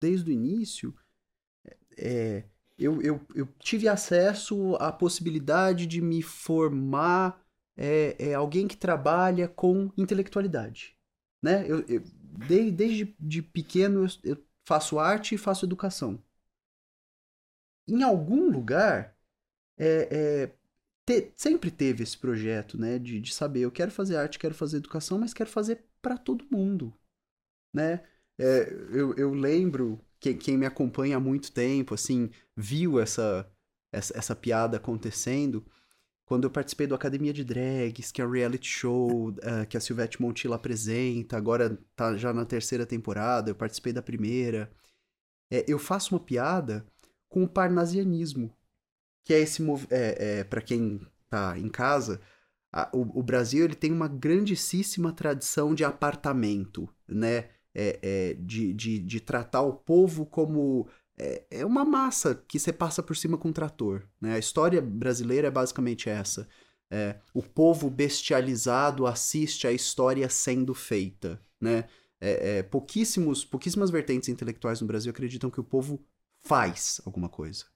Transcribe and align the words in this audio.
desde 0.00 0.30
o 0.30 0.32
início, 0.32 0.94
é, 1.96 2.44
eu, 2.78 3.00
eu, 3.02 3.20
eu 3.34 3.46
tive 3.58 3.88
acesso 3.88 4.74
à 4.76 4.90
possibilidade 4.90 5.86
de 5.86 6.00
me 6.00 6.22
formar 6.22 7.44
é, 7.76 8.16
é 8.30 8.34
alguém 8.34 8.66
que 8.66 8.76
trabalha 8.76 9.48
com 9.48 9.90
intelectualidade. 9.96 10.96
Né? 11.42 11.64
Eu, 11.70 11.80
eu 11.88 12.02
desde, 12.46 12.70
desde 12.70 13.16
de 13.18 13.42
pequeno 13.42 14.04
eu, 14.04 14.32
eu 14.32 14.46
faço 14.66 14.98
arte 14.98 15.34
e 15.34 15.38
faço 15.38 15.64
educação. 15.64 16.22
Em 17.88 18.02
algum 18.02 18.50
lugar, 18.50 19.16
é, 19.78 20.44
é, 20.46 20.54
te, 21.06 21.32
sempre 21.36 21.70
teve 21.70 22.02
esse 22.04 22.16
projeto, 22.18 22.78
né, 22.78 22.98
de, 22.98 23.20
de 23.20 23.34
saber, 23.34 23.60
eu 23.60 23.72
quero 23.72 23.90
fazer 23.90 24.16
arte, 24.16 24.38
quero 24.38 24.54
fazer 24.54 24.78
educação, 24.78 25.18
mas 25.18 25.34
quero 25.34 25.50
fazer 25.50 25.84
para 26.02 26.16
todo 26.18 26.46
mundo, 26.50 26.94
né? 27.72 28.04
É, 28.42 28.72
eu, 28.90 29.14
eu 29.16 29.34
lembro 29.34 30.00
que 30.18 30.32
quem 30.32 30.56
me 30.56 30.64
acompanha 30.64 31.18
há 31.18 31.20
muito 31.20 31.52
tempo, 31.52 31.92
assim, 31.92 32.30
viu 32.56 32.98
essa, 32.98 33.46
essa, 33.92 34.16
essa 34.16 34.34
piada 34.34 34.78
acontecendo 34.78 35.62
quando 36.24 36.44
eu 36.44 36.50
participei 36.50 36.86
do 36.86 36.94
Academia 36.94 37.32
de 37.32 37.44
Drags, 37.44 38.10
que 38.12 38.22
é 38.22 38.26
um 38.26 38.30
reality 38.30 38.66
show 38.66 39.30
uh, 39.30 39.66
que 39.68 39.76
a 39.76 39.80
Silvete 39.80 40.22
Montilla 40.22 40.56
apresenta, 40.56 41.36
agora 41.36 41.76
tá 41.96 42.16
já 42.16 42.32
na 42.32 42.44
terceira 42.46 42.86
temporada, 42.86 43.50
eu 43.50 43.54
participei 43.54 43.92
da 43.92 44.00
primeira. 44.00 44.70
É, 45.50 45.64
eu 45.68 45.78
faço 45.78 46.14
uma 46.14 46.20
piada 46.20 46.86
com 47.28 47.42
o 47.42 47.48
parnasianismo, 47.48 48.56
que 49.24 49.34
é 49.34 49.40
esse 49.40 49.60
é, 49.90 50.38
é 50.38 50.44
para 50.44 50.62
quem 50.62 51.04
tá 51.28 51.58
em 51.58 51.68
casa, 51.68 52.20
a, 52.72 52.88
o, 52.94 53.18
o, 53.18 53.22
Brasil 53.22 53.64
ele 53.64 53.74
tem 53.74 53.90
uma 53.90 54.06
grandíssima 54.06 55.12
tradição 55.12 55.74
de 55.74 55.84
apartamento, 55.84 56.88
né? 57.08 57.48
É, 57.74 57.98
é, 58.02 58.34
de, 58.34 58.72
de, 58.72 58.98
de 58.98 59.20
tratar 59.20 59.62
o 59.62 59.72
povo 59.72 60.26
como 60.26 60.88
é, 61.20 61.44
é 61.50 61.66
uma 61.66 61.84
massa 61.84 62.34
que 62.48 62.58
você 62.58 62.72
passa 62.72 63.02
por 63.02 63.14
cima 63.14 63.36
com 63.36 63.48
um 63.48 63.52
trator. 63.52 64.08
Né? 64.20 64.34
A 64.34 64.38
história 64.38 64.80
brasileira 64.80 65.48
é 65.48 65.50
basicamente 65.50 66.08
essa. 66.08 66.48
É, 66.90 67.20
o 67.34 67.42
povo 67.42 67.90
bestializado 67.90 69.06
assiste 69.06 69.66
a 69.66 69.72
história 69.72 70.28
sendo 70.30 70.74
feita. 70.74 71.40
Né? 71.60 71.84
É, 72.20 72.58
é, 72.58 72.62
pouquíssimos, 72.62 73.44
pouquíssimas 73.44 73.90
vertentes 73.90 74.28
intelectuais 74.30 74.80
no 74.80 74.86
Brasil 74.86 75.10
acreditam 75.10 75.50
que 75.50 75.60
o 75.60 75.64
povo 75.64 76.02
faz 76.42 77.00
alguma 77.04 77.28
coisa. 77.28 77.66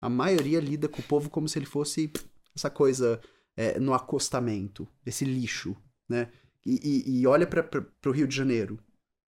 A 0.00 0.08
maioria 0.08 0.58
lida 0.58 0.88
com 0.88 1.00
o 1.00 1.04
povo 1.04 1.30
como 1.30 1.48
se 1.48 1.58
ele 1.58 1.66
fosse 1.66 2.12
essa 2.56 2.68
coisa 2.68 3.20
é, 3.56 3.78
no 3.78 3.94
acostamento, 3.94 4.88
esse 5.06 5.24
lixo. 5.24 5.76
Né? 6.08 6.28
E, 6.66 7.06
e, 7.06 7.20
e 7.20 7.26
olha 7.26 7.46
para 7.46 7.86
o 8.06 8.10
Rio 8.10 8.26
de 8.26 8.34
Janeiro 8.34 8.80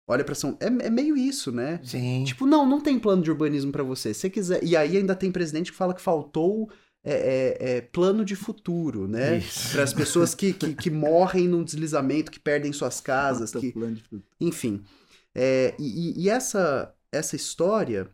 olha 0.07 0.23
pra 0.23 0.35
São... 0.35 0.57
É, 0.59 0.65
é 0.65 0.89
meio 0.89 1.15
isso, 1.17 1.51
né? 1.51 1.79
Sim. 1.83 2.23
Tipo, 2.23 2.45
não, 2.45 2.65
não 2.65 2.81
tem 2.81 2.99
plano 2.99 3.21
de 3.21 3.31
urbanismo 3.31 3.71
para 3.71 3.83
você. 3.83 4.13
Se 4.13 4.29
quiser... 4.29 4.63
E 4.63 4.75
aí 4.75 4.97
ainda 4.97 5.15
tem 5.15 5.31
presidente 5.31 5.71
que 5.71 5.77
fala 5.77 5.93
que 5.93 6.01
faltou 6.01 6.69
é, 7.03 7.13
é, 7.13 7.77
é 7.77 7.81
plano 7.81 8.25
de 8.25 8.35
futuro, 8.35 9.07
né? 9.07 9.39
Para 9.71 9.83
as 9.83 9.93
pessoas 9.93 10.33
que, 10.33 10.51
que, 10.53 10.73
que, 10.73 10.89
morrem 10.89 11.47
num 11.47 11.63
deslizamento, 11.63 12.31
que 12.31 12.39
perdem 12.39 12.73
suas 12.73 12.99
casas. 12.99 13.51
que... 13.51 13.73
Enfim. 14.41 14.83
É, 15.35 15.75
e, 15.77 16.23
e, 16.23 16.29
essa, 16.29 16.95
essa 17.11 17.35
história 17.35 18.09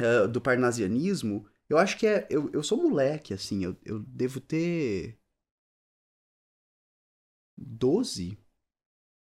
uh, 0.00 0.26
do 0.26 0.40
parnasianismo, 0.40 1.46
eu 1.68 1.78
acho 1.78 1.96
que 1.98 2.06
é. 2.06 2.26
Eu, 2.28 2.50
eu 2.52 2.62
sou 2.62 2.82
moleque, 2.82 3.32
assim, 3.34 3.62
eu, 3.62 3.76
eu 3.84 4.00
devo 4.00 4.40
ter. 4.40 5.18
12? 7.58 8.38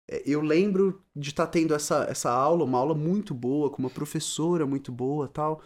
É, 0.09 0.23
eu 0.27 0.41
lembro 0.41 1.03
de 1.15 1.31
estar 1.31 1.47
tá 1.47 1.53
tendo 1.53 1.75
essa, 1.75 2.05
essa 2.05 2.31
aula, 2.31 2.65
uma 2.65 2.79
aula 2.79 2.95
muito 2.95 3.35
boa, 3.35 3.71
com 3.71 3.79
uma 3.79 3.91
professora 3.91 4.67
muito 4.67 4.93
boa 4.93 5.29
tal, 5.29 5.63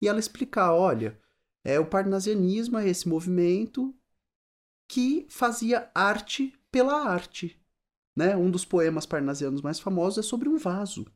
e 0.00 0.08
ela 0.08 0.20
explicar, 0.20 0.74
olha, 0.74 1.18
é, 1.64 1.78
o 1.80 1.86
parnasianismo 1.86 2.78
é 2.78 2.88
esse 2.88 3.08
movimento 3.08 3.94
que 4.88 5.26
fazia 5.30 5.90
arte 5.94 6.54
pela 6.70 6.94
arte. 7.08 7.60
Né? 8.16 8.36
Um 8.36 8.50
dos 8.50 8.64
poemas 8.64 9.06
parnasianos 9.06 9.62
mais 9.62 9.80
famosos 9.80 10.24
é 10.24 10.28
sobre 10.28 10.48
um 10.48 10.56
vaso. 10.56 11.06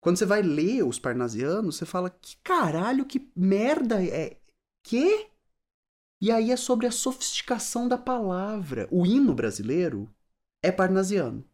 Quando 0.00 0.16
você 0.16 0.26
vai 0.26 0.42
ler 0.42 0.84
os 0.84 0.98
parnasianos, 0.98 1.76
você 1.76 1.86
fala, 1.86 2.10
que 2.10 2.36
caralho, 2.38 3.06
que 3.06 3.30
merda 3.36 4.04
é... 4.04 4.40
Que? 4.84 5.28
E 6.20 6.30
aí 6.30 6.50
é 6.50 6.56
sobre 6.56 6.86
a 6.86 6.90
sofisticação 6.90 7.86
da 7.86 7.96
palavra. 7.96 8.88
O 8.90 9.06
hino 9.06 9.32
brasileiro 9.32 10.12
é 10.60 10.72
parnasiano 10.72 11.44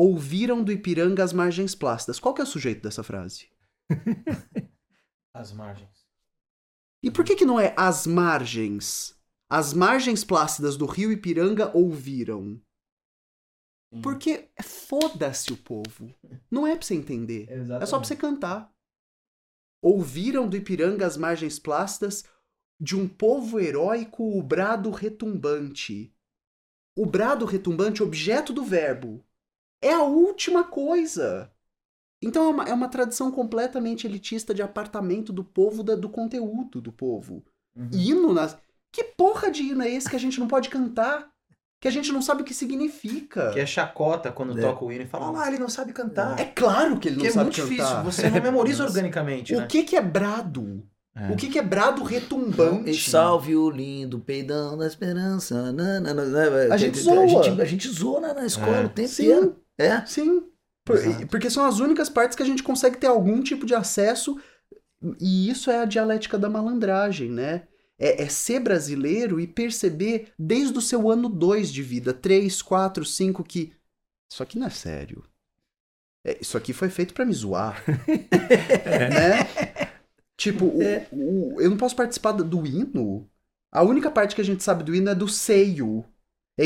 ouviram 0.00 0.64
do 0.64 0.72
Ipiranga 0.72 1.22
as 1.22 1.30
margens 1.30 1.74
plácidas. 1.74 2.18
Qual 2.18 2.32
que 2.32 2.40
é 2.40 2.44
o 2.44 2.46
sujeito 2.46 2.82
dessa 2.82 3.02
frase? 3.02 3.50
as 5.34 5.52
margens. 5.52 6.06
E 7.02 7.10
por 7.10 7.22
que 7.22 7.36
que 7.36 7.44
não 7.44 7.60
é 7.60 7.74
as 7.76 8.06
margens? 8.06 9.14
As 9.46 9.74
margens 9.74 10.24
plácidas 10.24 10.78
do 10.78 10.86
rio 10.86 11.12
Ipiranga 11.12 11.76
ouviram. 11.76 12.58
Sim. 13.92 14.00
Porque 14.00 14.48
foda-se 14.62 15.52
o 15.52 15.56
povo. 15.58 16.14
Não 16.50 16.66
é 16.66 16.74
pra 16.74 16.86
você 16.86 16.94
entender. 16.94 17.50
Exatamente. 17.50 17.82
É 17.82 17.86
só 17.86 17.98
pra 17.98 18.08
você 18.08 18.16
cantar. 18.16 18.72
Ouviram 19.82 20.48
do 20.48 20.56
Ipiranga 20.56 21.06
as 21.06 21.18
margens 21.18 21.58
plácidas 21.58 22.24
de 22.80 22.96
um 22.96 23.06
povo 23.06 23.60
heróico 23.60 24.38
o 24.38 24.42
brado 24.42 24.90
retumbante. 24.90 26.14
O 26.96 27.04
brado 27.04 27.44
retumbante, 27.44 28.02
objeto 28.02 28.52
do 28.52 28.64
verbo, 28.64 29.24
é 29.82 29.92
a 29.92 30.02
última 30.02 30.64
coisa. 30.64 31.50
Então 32.22 32.44
é 32.44 32.48
uma, 32.48 32.64
é 32.64 32.72
uma 32.72 32.88
tradição 32.88 33.30
completamente 33.30 34.06
elitista 34.06 34.52
de 34.52 34.62
apartamento 34.62 35.32
do 35.32 35.42
povo, 35.42 35.82
da, 35.82 35.94
do 35.94 36.08
conteúdo 36.08 36.80
do 36.80 36.92
povo. 36.92 37.42
Uhum. 37.74 37.90
Hino 37.92 38.32
nas. 38.34 38.56
Que 38.92 39.04
porra 39.04 39.50
de 39.50 39.62
hino 39.62 39.82
é 39.82 39.88
esse 39.88 40.10
que 40.10 40.16
a 40.16 40.20
gente 40.20 40.38
não 40.38 40.48
pode 40.48 40.68
cantar? 40.68 41.30
Que 41.80 41.88
a 41.88 41.90
gente 41.90 42.12
não 42.12 42.20
sabe 42.20 42.42
o 42.42 42.44
que 42.44 42.52
significa. 42.52 43.52
Que 43.52 43.60
é 43.60 43.64
chacota 43.64 44.30
quando 44.30 44.58
é. 44.58 44.60
toca 44.60 44.84
o 44.84 44.92
hino 44.92 45.04
e 45.04 45.06
fala, 45.06 45.42
ah, 45.42 45.48
ele 45.48 45.58
não 45.58 45.68
sabe 45.68 45.94
cantar. 45.94 46.38
É 46.38 46.44
claro 46.44 46.98
que 46.98 47.08
ele 47.08 47.16
não 47.16 47.22
que 47.22 47.28
é 47.28 47.30
sabe 47.30 47.50
cantar. 47.50 47.62
É 47.62 47.64
muito 47.64 47.76
difícil, 47.78 48.02
você 48.02 48.28
não 48.28 48.42
memoriza 48.42 48.84
organicamente. 48.84 49.54
O 49.54 49.60
né? 49.60 49.66
que, 49.66 49.84
que 49.84 49.96
é 49.96 50.02
brado? 50.02 50.86
É. 51.16 51.32
O 51.32 51.36
que, 51.36 51.48
que 51.48 51.58
é 51.58 51.62
brado 51.62 52.02
retumbante? 52.04 52.90
E 52.90 52.98
salve 52.98 53.56
o 53.56 53.68
lindo 53.70 54.20
peidão 54.20 54.76
da 54.76 54.86
esperança. 54.86 55.74
a 56.70 56.76
gente 56.76 56.98
zoa. 57.00 57.24
A 57.24 57.26
gente, 57.26 57.60
a 57.62 57.64
gente 57.64 57.88
zoa 57.88 58.20
na, 58.20 58.34
na 58.34 58.46
escola 58.46 58.76
é. 58.76 58.84
o 58.84 58.88
tempo 58.88 59.08
Sim. 59.08 59.24
inteiro. 59.24 59.59
É? 59.80 60.04
Sim. 60.04 60.44
Por, 60.84 60.98
porque 61.28 61.48
são 61.48 61.64
as 61.64 61.80
únicas 61.80 62.08
partes 62.08 62.36
que 62.36 62.42
a 62.42 62.46
gente 62.46 62.62
consegue 62.62 62.98
ter 62.98 63.06
algum 63.06 63.42
tipo 63.42 63.64
de 63.64 63.74
acesso. 63.74 64.38
E 65.18 65.48
isso 65.48 65.70
é 65.70 65.80
a 65.80 65.86
dialética 65.86 66.38
da 66.38 66.50
malandragem, 66.50 67.30
né? 67.30 67.66
É, 67.98 68.22
é 68.22 68.28
ser 68.28 68.60
brasileiro 68.60 69.40
e 69.40 69.46
perceber 69.46 70.32
desde 70.38 70.76
o 70.76 70.82
seu 70.82 71.10
ano 71.10 71.28
2 71.28 71.72
de 71.72 71.82
vida, 71.82 72.12
3, 72.12 72.60
4, 72.60 73.04
5, 73.04 73.44
que. 73.44 73.72
Isso 74.30 74.42
aqui 74.42 74.58
não 74.58 74.66
é 74.66 74.70
sério. 74.70 75.24
É, 76.24 76.38
isso 76.40 76.56
aqui 76.56 76.72
foi 76.72 76.90
feito 76.90 77.14
para 77.14 77.24
me 77.24 77.32
zoar. 77.32 77.82
né? 77.88 79.90
Tipo, 80.36 80.66
o, 80.66 80.82
é. 80.82 81.08
o, 81.10 81.60
eu 81.60 81.70
não 81.70 81.76
posso 81.76 81.96
participar 81.96 82.32
do 82.32 82.66
hino. 82.66 83.28
A 83.72 83.82
única 83.82 84.10
parte 84.10 84.34
que 84.34 84.40
a 84.40 84.44
gente 84.44 84.62
sabe 84.62 84.84
do 84.84 84.94
hino 84.94 85.10
é 85.10 85.14
do 85.14 85.28
seio 85.28 86.04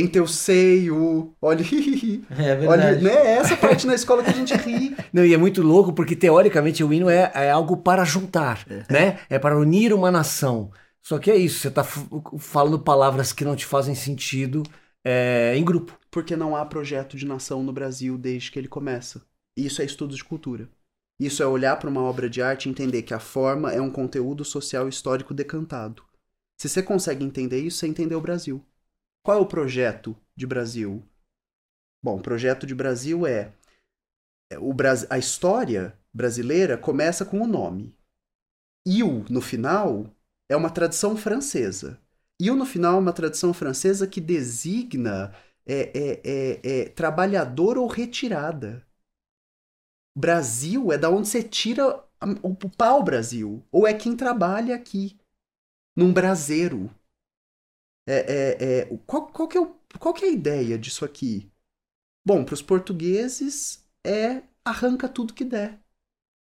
em 0.01 0.07
teu 0.07 0.27
seio, 0.27 1.35
olha, 1.41 1.63
é 2.31 2.57
verdade. 2.57 2.67
olha, 2.67 3.01
né? 3.01 3.13
É 3.13 3.33
essa 3.37 3.57
parte 3.57 3.87
na 3.87 3.95
escola 3.95 4.23
que 4.23 4.31
a 4.31 4.35
gente 4.35 4.55
ri. 4.55 4.97
Não, 5.13 5.25
e 5.25 5.33
é 5.33 5.37
muito 5.37 5.63
louco 5.63 5.93
porque 5.93 6.17
teoricamente 6.17 6.83
o 6.83 6.93
hino 6.93 7.09
é, 7.09 7.31
é 7.35 7.51
algo 7.51 7.77
para 7.77 8.05
juntar, 8.05 8.67
é. 8.69 8.93
né? 8.93 9.21
É 9.31 9.39
para 9.39 9.59
unir 9.59 9.93
uma 9.93 10.11
nação. 10.11 10.71
Só 11.03 11.19
que 11.19 11.31
é 11.31 11.37
isso, 11.37 11.61
você 11.61 11.69
está 11.69 11.85
falando 11.85 12.79
palavras 12.79 13.33
que 13.33 13.45
não 13.45 13.55
te 13.55 13.67
fazem 13.67 13.95
sentido 13.95 14.63
é, 15.05 15.55
em 15.55 15.65
grupo. 15.65 15.99
Porque 16.11 16.35
não 16.35 16.57
há 16.57 16.65
projeto 16.65 17.17
de 17.17 17.27
nação 17.27 17.63
no 17.63 17.73
Brasil 17.73 18.17
desde 18.17 18.51
que 18.51 18.59
ele 18.59 18.69
começa. 18.69 19.23
Isso 19.57 19.83
é 19.83 19.85
estudo 19.85 20.17
de 20.17 20.25
cultura. 20.25 20.69
Isso 21.21 21.43
é 21.43 21.47
olhar 21.47 21.79
para 21.79 21.91
uma 21.91 22.03
obra 22.03 22.29
de 22.29 22.43
arte 22.43 22.67
e 22.67 22.71
entender 22.71 23.03
que 23.03 23.15
a 23.15 23.21
forma 23.21 23.71
é 23.71 23.81
um 23.81 23.91
conteúdo 23.91 24.45
social 24.45 24.89
histórico 24.89 25.33
decantado. 25.33 26.03
Se 26.61 26.69
você 26.69 26.83
consegue 26.83 27.25
entender 27.25 27.61
isso, 27.61 27.79
você 27.79 27.87
entendeu 27.87 28.19
o 28.19 28.23
Brasil. 28.23 28.65
Qual 29.25 29.39
é 29.39 29.41
o 29.41 29.47
projeto 29.47 30.15
de 30.37 30.47
Brasil? 30.47 31.03
Bom, 32.05 32.19
o 32.19 32.23
projeto 32.23 32.67
de 32.67 32.75
Brasil 32.75 33.27
é, 33.27 33.55
é 34.53 34.59
o 34.59 34.77
a 35.09 35.17
história 35.17 35.99
brasileira 36.13 36.77
começa 36.77 37.25
com 37.25 37.41
o 37.41 37.47
nome. 37.47 37.97
Il, 38.87 39.25
no 39.31 39.41
final, 39.41 40.15
é 40.47 40.55
uma 40.55 40.69
tradição 40.69 41.17
francesa. 41.17 41.99
Il, 42.39 42.55
no 42.55 42.67
final, 42.67 42.97
é 42.97 42.99
uma 42.99 43.15
tradição 43.15 43.55
francesa 43.55 44.07
que 44.07 44.21
designa 44.21 45.35
é, 45.65 45.91
é, 45.99 46.21
é, 46.23 46.81
é 46.81 46.89
trabalhador 46.91 47.79
ou 47.79 47.87
retirada. 47.87 48.87
Brasil 50.15 50.93
é 50.93 50.99
da 50.99 51.09
onde 51.09 51.29
você 51.29 51.43
tira 51.43 52.05
o 52.43 52.55
pau 52.77 53.03
Brasil. 53.03 53.65
Ou 53.73 53.87
é 53.87 53.95
quem 53.95 54.15
trabalha 54.15 54.77
aqui. 54.77 55.19
Num 55.97 56.13
braseiro. 56.13 56.95
É, 58.07 58.17
é, 58.17 58.79
é, 58.79 58.99
qual, 59.07 59.27
qual, 59.29 59.49
que 59.49 59.57
é 59.57 59.61
o, 59.61 59.75
qual 59.99 60.13
que 60.13 60.25
é 60.25 60.29
a 60.29 60.33
ideia 60.33 60.79
disso 60.79 61.05
aqui? 61.05 61.51
Bom, 62.25 62.45
para 62.45 62.55
os 62.55 62.63
portugueses 62.63 63.85
é 64.05 64.43
arranca 64.65 65.09
tudo 65.09 65.35
que 65.35 65.45
der. 65.45 65.81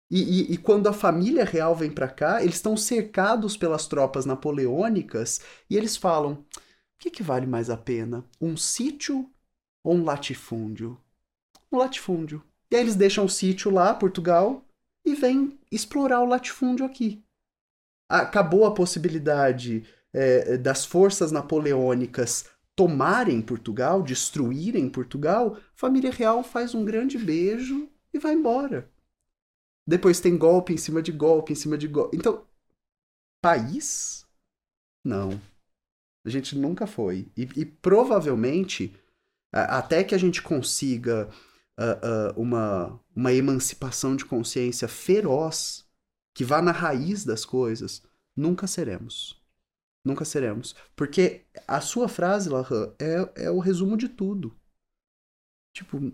E, 0.10 0.22
e, 0.22 0.54
e 0.54 0.58
quando 0.58 0.88
a 0.88 0.94
família 0.94 1.44
real 1.44 1.76
vem 1.76 1.92
para 1.92 2.08
cá, 2.08 2.42
eles 2.42 2.56
estão 2.56 2.78
cercados 2.78 3.58
pelas 3.58 3.88
tropas 3.88 4.26
napoleônicas 4.26 5.42
e 5.70 5.76
eles 5.76 5.98
falam: 5.98 6.34
o 6.34 6.46
que, 7.00 7.10
que 7.10 7.24
vale 7.24 7.48
mais 7.48 7.70
a 7.70 7.78
pena? 7.78 8.24
Um 8.40 8.56
sítio 8.56 9.30
ou 9.84 9.96
um 9.96 10.04
latifúndio? 10.04 11.00
Um 11.72 11.78
latifúndio. 11.78 12.44
E 12.70 12.76
aí 12.76 12.82
eles 12.82 12.96
deixam 12.96 13.26
o 13.26 13.30
sítio 13.30 13.72
lá, 13.72 13.94
Portugal, 13.94 14.64
e 15.06 15.16
vêm 15.16 15.60
explorar 15.72 16.22
o 16.22 16.28
latifúndio 16.28 16.86
aqui. 16.86 17.24
Acabou 18.10 18.66
a 18.66 18.74
possibilidade 18.74 19.84
é, 20.14 20.58
das 20.58 20.86
forças 20.86 21.32
napoleônicas 21.32 22.46
tomarem 22.76 23.42
Portugal, 23.42 24.02
destruírem 24.02 24.90
Portugal, 24.90 25.56
a 25.58 25.60
família 25.76 26.12
real 26.12 26.44
faz 26.44 26.74
um 26.74 26.86
grande 26.86 27.18
beijo 27.18 27.90
e 28.14 28.20
vai 28.20 28.34
embora. 28.34 28.90
Depois 29.86 30.20
tem 30.20 30.38
golpe 30.38 30.74
em 30.74 30.78
cima 30.78 31.02
de 31.02 31.12
golpe, 31.12 31.52
em 31.52 31.56
cima 31.56 31.78
de 31.78 31.88
golpe. 31.88 32.16
Então, 32.16 32.46
país? 33.42 34.26
Não. 35.04 35.40
A 36.26 36.30
gente 36.30 36.58
nunca 36.58 36.88
foi. 36.88 37.30
E, 37.36 37.42
e 37.56 37.66
provavelmente, 37.66 38.96
até 39.52 40.04
que 40.04 40.16
a 40.16 40.18
gente 40.18 40.42
consiga 40.42 41.30
uh, 41.78 42.38
uh, 42.38 42.42
uma, 42.42 43.00
uma 43.14 43.34
emancipação 43.34 44.16
de 44.16 44.26
consciência 44.26 44.88
feroz, 44.88 45.86
que 46.34 46.46
vá 46.46 46.62
na 46.62 46.72
raiz 46.72 47.26
das 47.26 47.44
coisas, 47.44 48.02
nunca 48.36 48.66
seremos. 48.68 49.43
Nunca 50.06 50.26
seremos. 50.26 50.76
Porque 50.96 51.46
a 51.68 51.80
sua 51.80 52.08
frase, 52.08 52.50
Lahan, 52.50 52.94
é, 53.00 53.46
é 53.46 53.52
o 53.52 53.60
resumo 53.60 53.96
de 53.96 54.10
tudo. 54.10 54.54
Tipo, 55.74 56.12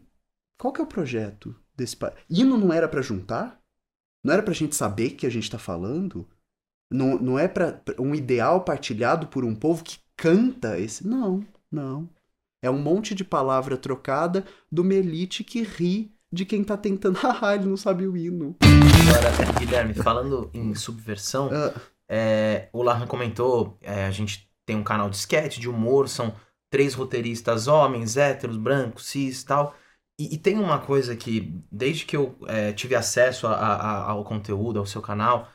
qual 0.57 0.71
que 0.71 0.80
é 0.80 0.83
o 0.83 0.88
projeto 0.88 1.56
desse 1.75 1.97
país? 1.97 2.15
Hino 2.30 2.57
não 2.57 2.71
era 2.71 2.88
para 2.88 3.01
juntar? 3.01 3.59
Não 4.24 4.33
era 4.33 4.44
pra 4.44 4.53
gente 4.53 4.75
saber 4.75 5.12
que 5.12 5.25
a 5.25 5.30
gente 5.30 5.50
tá 5.50 5.57
falando? 5.57 6.27
Não, 6.91 7.18
não 7.19 7.39
é 7.39 7.47
para 7.47 7.81
um 8.00 8.13
ideal 8.13 8.63
partilhado 8.63 9.27
por 9.27 9.45
um 9.45 9.56
povo 9.56 9.83
que 9.83 10.00
canta 10.18 10.80
esse. 10.80 11.07
Não, 11.07 11.45
não. 11.71 12.09
É 12.62 12.69
um 12.69 12.81
monte 12.81 13.15
de 13.15 13.24
palavra 13.24 13.77
trocada 13.77 14.45
de 14.71 14.81
uma 14.81 14.94
elite 14.94 15.44
que 15.44 15.62
ri 15.62 16.13
de 16.31 16.45
quem 16.45 16.63
tá 16.63 16.77
tentando. 16.77 17.18
Ah, 17.41 17.56
ele 17.56 17.65
não 17.65 17.77
sabe 17.77 18.06
o 18.06 18.18
hino. 18.18 18.56
Agora, 18.59 19.59
Guilherme, 19.59 19.94
falando 19.94 20.50
em 20.53 20.75
subversão, 20.75 21.47
uh, 21.47 21.80
é, 22.09 22.69
o 22.73 22.81
Larran 22.81 23.07
comentou, 23.07 23.77
é, 23.81 24.06
a 24.06 24.11
gente 24.11 24.50
tem 24.65 24.75
um 24.75 24.83
canal 24.83 25.09
de 25.09 25.17
sketch, 25.17 25.59
de 25.59 25.69
humor, 25.69 26.09
são 26.09 26.35
três 26.69 26.94
roteiristas 26.94 27.67
homens, 27.67 28.17
héteros, 28.17 28.57
brancos, 28.57 29.06
cis 29.06 29.44
tal. 29.44 29.75
E, 30.19 30.35
e 30.35 30.38
tem 30.38 30.57
uma 30.57 30.79
coisa 30.79 31.15
que, 31.15 31.53
desde 31.71 32.06
que 32.06 32.17
eu 32.17 32.35
é, 32.47 32.73
tive 32.73 32.95
acesso 32.95 33.47
a, 33.47 33.53
a, 33.53 34.09
ao 34.11 34.23
conteúdo, 34.23 34.79
ao 34.79 34.85
seu 34.85 35.01
canal, 35.01 35.50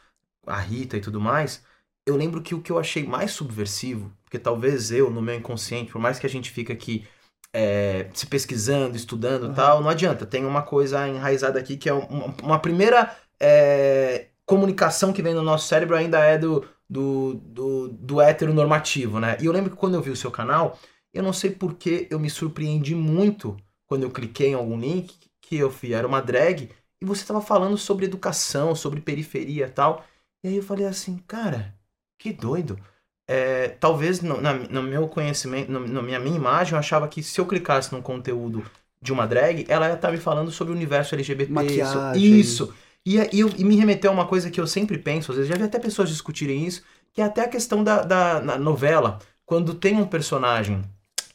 a 0.47 0.59
Rita 0.59 0.97
e 0.97 1.01
tudo 1.01 1.21
mais, 1.21 1.65
eu 2.07 2.17
lembro 2.17 2.43
que 2.43 2.55
o 2.55 2.61
que 2.63 2.71
eu 2.71 2.79
achei 2.79 3.05
mais 3.07 3.33
subversivo, 3.33 4.13
porque 4.25 4.39
talvez 4.39 4.91
eu, 4.91 5.11
no 5.11 5.23
meu 5.23 5.35
inconsciente, 5.35 5.93
por 5.93 6.01
mais 6.01 6.19
que 6.19 6.27
a 6.27 6.31
gente 6.31 6.51
fique 6.51 6.73
aqui 6.73 7.07
é, 7.53 8.11
se 8.13 8.27
pesquisando, 8.27 8.97
estudando 8.97 9.45
uhum. 9.45 9.55
tal, 9.55 9.81
não 9.81 9.89
adianta. 9.89 10.27
Tem 10.27 10.45
uma 10.45 10.63
coisa 10.63 11.07
enraizada 11.09 11.59
aqui 11.59 11.77
que 11.77 11.89
é 11.89 11.93
uma, 11.93 12.35
uma 12.43 12.59
primeira 12.59 13.17
é, 13.41 14.29
comunicação 14.47 15.13
que 15.13 15.23
vem 15.23 15.35
no 15.35 15.43
nosso 15.43 15.69
cérebro 15.69 15.97
ainda 15.97 16.19
é 16.19 16.39
do, 16.39 16.65
do, 16.89 17.35
do, 17.35 17.89
do 17.89 18.21
heteronormativo, 18.21 19.19
né? 19.19 19.37
E 19.41 19.47
eu 19.47 19.53
lembro 19.53 19.71
que 19.71 19.77
quando 19.77 19.95
eu 19.95 20.03
vi 20.03 20.11
o 20.11 20.17
seu 20.17 20.31
canal, 20.31 20.79
eu 21.13 21.23
não 21.23 21.33
sei 21.33 21.51
porque 21.51 22.07
eu 22.11 22.19
me 22.19 22.29
surpreendi 22.29 22.95
muito 22.95 23.57
quando 23.87 24.03
eu 24.03 24.11
cliquei 24.11 24.49
em 24.49 24.55
algum 24.55 24.79
link 24.79 25.15
que 25.41 25.57
eu 25.57 25.71
fui, 25.71 25.93
era 25.93 26.07
uma 26.07 26.21
drag, 26.21 26.71
e 27.01 27.05
você 27.05 27.23
estava 27.23 27.41
falando 27.41 27.77
sobre 27.77 28.07
educação, 28.07 28.75
sobre 28.75 29.01
periferia 29.01 29.67
e 29.67 29.71
tal. 29.71 30.05
E 30.43 30.49
aí 30.49 30.57
eu 30.57 30.63
falei 30.63 30.87
assim, 30.87 31.19
cara, 31.27 31.75
que 32.19 32.33
doido. 32.33 32.79
É, 33.27 33.69
talvez 33.69 34.21
no, 34.21 34.41
na, 34.41 34.55
no 34.55 34.83
meu 34.83 35.09
conhecimento, 35.09 35.71
no, 35.71 35.81
na 35.81 36.03
minha, 36.03 36.19
minha 36.19 36.37
imagem, 36.37 36.75
eu 36.75 36.79
achava 36.79 37.09
que 37.09 37.23
se 37.23 37.41
eu 37.41 37.47
clicasse 37.47 37.93
num 37.93 38.03
conteúdo 38.03 38.65
de 39.01 39.13
uma 39.13 39.27
drag, 39.27 39.67
ela 39.69 39.87
ia 39.87 39.95
estar 39.95 40.09
tá 40.09 40.13
me 40.13 40.19
falando 40.19 40.51
sobre 40.51 40.73
o 40.73 40.77
universo 40.77 41.15
LGBT. 41.15 41.53
Maquiagem. 41.53 42.41
Isso. 42.41 42.75
E, 43.07 43.19
e, 43.19 43.41
e, 43.41 43.65
me 43.65 43.77
remeteu 43.77 44.11
a 44.11 44.15
uma 44.15 44.27
coisa 44.27 44.51
que 44.51 44.61
eu 44.61 44.67
sempre 44.67 44.99
penso, 44.99 45.31
às 45.31 45.37
vezes 45.37 45.51
já 45.51 45.57
vi 45.57 45.65
até 45.65 45.79
pessoas 45.79 46.09
discutirem 46.09 46.67
isso, 46.67 46.83
que 47.13 47.21
é 47.21 47.25
até 47.25 47.43
a 47.43 47.49
questão 47.49 47.85
da, 47.85 48.03
da 48.03 48.59
novela. 48.59 49.19
Quando 49.45 49.75
tem 49.75 49.97
um 49.97 50.07
personagem 50.07 50.83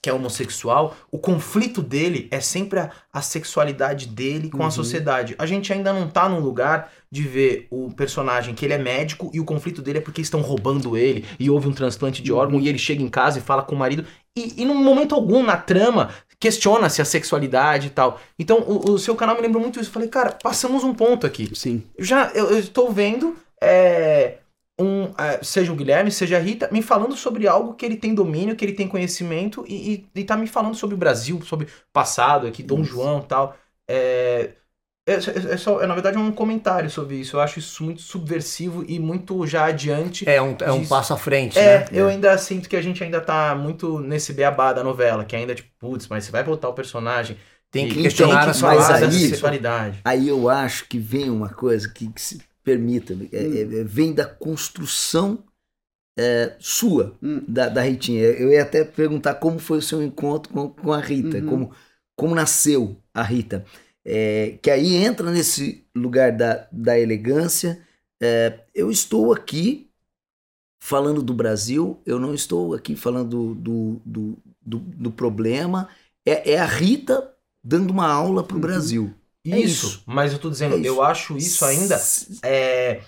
que 0.01 0.09
é 0.09 0.13
homossexual, 0.13 0.95
o 1.11 1.17
conflito 1.17 1.81
dele 1.81 2.27
é 2.31 2.39
sempre 2.39 2.79
a, 2.79 2.91
a 3.11 3.21
sexualidade 3.21 4.07
dele 4.07 4.49
com 4.49 4.59
uhum. 4.59 4.65
a 4.65 4.71
sociedade. 4.71 5.35
A 5.37 5.45
gente 5.45 5.73
ainda 5.73 5.91
não 5.91 6.07
tá 6.07 6.29
num 6.29 6.39
lugar 6.39 6.91
de 7.11 7.23
ver 7.23 7.67
o 7.69 7.91
personagem 7.91 8.53
que 8.53 8.65
ele 8.65 8.73
é 8.73 8.77
médico 8.77 9.29
e 9.33 9.39
o 9.39 9.45
conflito 9.45 9.81
dele 9.81 9.97
é 9.97 10.01
porque 10.01 10.21
estão 10.21 10.41
roubando 10.41 10.95
ele 10.95 11.25
e 11.39 11.49
houve 11.49 11.67
um 11.67 11.73
transplante 11.73 12.21
de 12.21 12.31
órgão 12.31 12.57
uhum. 12.57 12.63
e 12.63 12.69
ele 12.69 12.77
chega 12.77 13.03
em 13.03 13.09
casa 13.09 13.39
e 13.39 13.41
fala 13.41 13.63
com 13.63 13.75
o 13.75 13.77
marido. 13.77 14.05
E, 14.37 14.61
e 14.61 14.65
num 14.65 14.75
momento 14.75 15.15
algum 15.15 15.43
na 15.43 15.57
trama 15.57 16.11
questiona-se 16.39 17.01
a 17.01 17.05
sexualidade 17.05 17.87
e 17.87 17.89
tal. 17.89 18.19
Então 18.37 18.59
o, 18.59 18.91
o, 18.91 18.99
seu 18.99 19.15
canal 19.15 19.35
me 19.35 19.41
lembrou 19.41 19.61
muito 19.61 19.79
isso. 19.79 19.89
Eu 19.89 19.93
falei, 19.93 20.07
cara, 20.07 20.31
passamos 20.31 20.83
um 20.83 20.93
ponto 20.93 21.27
aqui. 21.27 21.51
Sim. 21.53 21.83
Já 21.97 22.31
eu, 22.33 22.51
eu 22.51 22.59
estou 22.59 22.91
vendo. 22.91 23.35
É, 23.61 24.37
um, 24.79 25.13
é, 25.17 25.43
seja 25.43 25.71
o 25.71 25.75
Guilherme, 25.75 26.11
seja 26.11 26.37
a 26.37 26.39
Rita, 26.39 26.69
me 26.71 26.81
falando 26.81 27.15
sobre 27.15 27.47
algo 27.47 27.73
que 27.73 27.85
ele 27.85 27.97
tem 27.97 28.15
domínio, 28.15 28.55
que 28.55 28.63
ele 28.63 28.73
tem 28.73 28.87
conhecimento 28.87 29.65
e, 29.67 30.05
e, 30.15 30.21
e 30.21 30.23
tá 30.23 30.37
me 30.37 30.47
falando 30.47 30.75
sobre 30.75 30.95
o 30.95 30.97
Brasil, 30.97 31.41
sobre 31.41 31.67
passado 31.91 32.47
aqui, 32.47 32.63
Dom 32.63 32.81
isso. 32.81 32.91
João 32.91 33.19
e 33.19 33.23
tal. 33.23 33.55
É, 33.87 34.51
é, 35.09 35.53
é, 35.53 35.57
só, 35.57 35.81
é, 35.81 35.87
na 35.87 35.95
verdade, 35.95 36.17
um 36.17 36.31
comentário 36.31 36.89
sobre 36.89 37.15
isso. 37.15 37.35
Eu 37.35 37.41
acho 37.41 37.57
isso 37.57 37.83
muito 37.83 38.01
subversivo 38.01 38.85
e 38.87 38.99
muito 38.99 39.45
já 39.47 39.65
adiante. 39.65 40.29
É 40.29 40.41
um, 40.41 40.55
é 40.61 40.71
um 40.71 40.85
passo 40.85 41.13
à 41.13 41.17
frente, 41.17 41.57
é, 41.57 41.79
né? 41.79 41.85
Eu 41.91 42.07
ainda 42.07 42.37
sinto 42.37 42.69
que 42.69 42.75
a 42.75 42.81
gente 42.81 43.03
ainda 43.03 43.19
tá 43.19 43.55
muito 43.55 43.99
nesse 43.99 44.31
beabá 44.33 44.71
da 44.71 44.83
novela, 44.83 45.25
que 45.25 45.35
ainda, 45.35 45.55
tipo, 45.55 45.69
putz, 45.79 46.07
mas 46.07 46.25
você 46.25 46.31
vai 46.31 46.43
botar 46.43 46.69
o 46.69 46.73
personagem. 46.73 47.37
Tem 47.71 47.87
que 47.87 48.01
questionar 48.01 48.49
a 48.49 48.53
sua 48.53 48.71
aí, 48.71 49.11
sexualidade. 49.11 49.99
Aí 50.03 50.27
eu 50.27 50.49
acho 50.49 50.87
que 50.87 50.97
vem 50.97 51.29
uma 51.29 51.49
coisa 51.49 51.87
que, 51.87 52.07
que 52.11 52.21
se 52.21 52.41
permita, 52.69 53.13
é, 53.13 53.15
hum. 53.15 53.79
é, 53.79 53.83
vem 53.83 54.13
da 54.13 54.25
construção 54.25 55.43
é, 56.17 56.55
sua, 56.59 57.17
hum. 57.23 57.41
da, 57.47 57.67
da 57.67 57.81
Ritinha. 57.81 58.21
Eu 58.21 58.51
ia 58.51 58.61
até 58.61 58.83
perguntar 58.83 59.35
como 59.35 59.57
foi 59.57 59.79
o 59.79 59.81
seu 59.81 60.03
encontro 60.03 60.53
com, 60.53 60.69
com 60.69 60.93
a 60.93 60.99
Rita, 60.99 61.37
uhum. 61.39 61.47
como, 61.47 61.71
como 62.15 62.35
nasceu 62.35 62.95
a 63.13 63.23
Rita. 63.23 63.65
É, 64.05 64.57
que 64.61 64.69
aí 64.69 64.95
entra 64.95 65.31
nesse 65.31 65.85
lugar 65.95 66.31
da, 66.31 66.67
da 66.71 66.99
elegância. 66.99 67.81
É, 68.21 68.59
eu 68.75 68.91
estou 68.91 69.33
aqui 69.33 69.89
falando 70.81 71.23
do 71.23 71.33
Brasil, 71.33 71.99
eu 72.05 72.19
não 72.19 72.33
estou 72.33 72.73
aqui 72.73 72.95
falando 72.95 73.55
do, 73.55 74.01
do, 74.05 74.37
do, 74.61 74.79
do 74.79 75.11
problema. 75.11 75.89
É, 76.25 76.53
é, 76.53 76.59
a 76.59 76.65
Rita 76.65 77.33
dando 77.63 77.91
uma 77.91 78.07
aula 78.07 78.43
para 78.43 78.53
o 78.53 78.55
uhum. 78.55 78.61
Brasil. 78.61 79.13
Isso, 79.49 79.55
é 79.55 79.89
isso, 79.89 80.03
mas 80.05 80.33
eu 80.33 80.39
tô 80.39 80.49
dizendo, 80.49 80.75
é 80.75 80.87
eu 80.87 81.01
acho 81.01 81.37
isso 81.37 81.63
ainda 81.65 82.01
é, 82.43 83.01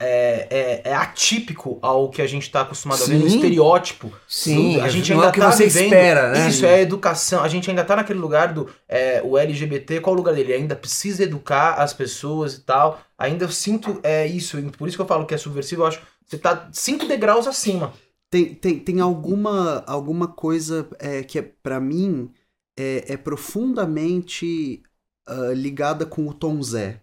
é, 0.00 0.46
é, 0.50 0.82
é, 0.84 0.94
atípico 0.94 1.78
ao 1.82 2.08
que 2.08 2.22
a 2.22 2.26
gente 2.26 2.44
está 2.44 2.60
acostumado 2.60 2.98
Sim. 2.98 3.04
a 3.04 3.06
ver 3.14 3.20
no 3.20 3.26
estereótipo. 3.26 4.12
Sim, 4.28 4.74
do, 4.74 4.82
a 4.82 4.88
gente 4.88 5.12
ainda 5.12 5.26
é 5.26 5.32
que 5.32 5.40
tá 5.40 5.50
você 5.50 5.66
vivendo, 5.66 5.84
espera, 5.84 6.32
né? 6.32 6.48
Isso, 6.48 6.64
é 6.64 6.80
educação. 6.80 7.42
A 7.42 7.48
gente 7.48 7.68
ainda 7.68 7.84
tá 7.84 7.96
naquele 7.96 8.18
lugar 8.18 8.54
do 8.54 8.68
é, 8.88 9.20
o 9.24 9.36
LGBT, 9.36 10.00
qual 10.00 10.14
o 10.14 10.16
lugar 10.16 10.34
dele? 10.34 10.52
Ainda 10.52 10.76
precisa 10.76 11.24
educar 11.24 11.74
as 11.74 11.92
pessoas 11.92 12.54
e 12.54 12.60
tal. 12.60 13.00
Ainda 13.18 13.44
eu 13.44 13.50
sinto 13.50 13.98
é, 14.02 14.26
isso, 14.26 14.56
por 14.78 14.86
isso 14.86 14.96
que 14.96 15.02
eu 15.02 15.06
falo 15.06 15.26
que 15.26 15.34
é 15.34 15.38
subversivo, 15.38 15.82
eu 15.82 15.86
acho 15.86 16.00
você 16.28 16.36
tá 16.36 16.68
cinco 16.72 17.06
degraus 17.06 17.46
acima. 17.46 17.92
Tem, 18.30 18.54
tem, 18.54 18.78
tem 18.78 19.00
alguma, 19.00 19.82
alguma 19.86 20.28
coisa 20.28 20.86
é, 20.98 21.22
que 21.22 21.38
é 21.38 21.42
para 21.42 21.80
mim 21.80 22.30
é, 22.78 23.14
é 23.14 23.16
profundamente 23.16 24.82
uh, 25.28 25.52
ligada 25.52 26.06
com 26.06 26.26
o 26.26 26.34
Tom 26.34 26.62
Zé. 26.62 27.02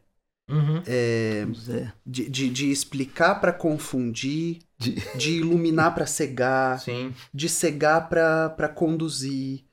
Uhum. 0.49 0.83
É, 0.85 1.45
Zé. 1.55 1.93
De, 2.05 2.29
de, 2.29 2.49
de, 2.49 2.71
explicar 2.71 3.35
para 3.35 3.51
confundir, 3.51 4.59
de... 4.77 4.95
de 5.17 5.31
iluminar 5.37 5.95
para 5.95 6.05
cegar, 6.05 6.79
Sim. 6.79 7.13
de 7.33 7.49
cegar 7.49 8.09
para 8.09 8.69
conduzir, 8.69 9.65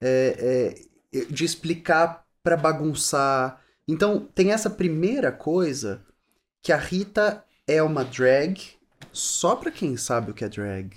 é, 0.00 0.76
é, 1.12 1.24
de 1.24 1.44
explicar 1.44 2.26
para 2.42 2.56
bagunçar. 2.56 3.62
Então, 3.86 4.20
tem 4.34 4.52
essa 4.52 4.68
primeira 4.68 5.32
coisa 5.32 6.04
que 6.62 6.72
a 6.72 6.76
Rita 6.76 7.44
é 7.66 7.82
uma 7.82 8.04
drag 8.04 8.60
só 9.12 9.56
para 9.56 9.70
quem 9.70 9.96
sabe 9.96 10.30
o 10.30 10.34
que 10.34 10.44
é 10.44 10.48
drag. 10.48 10.96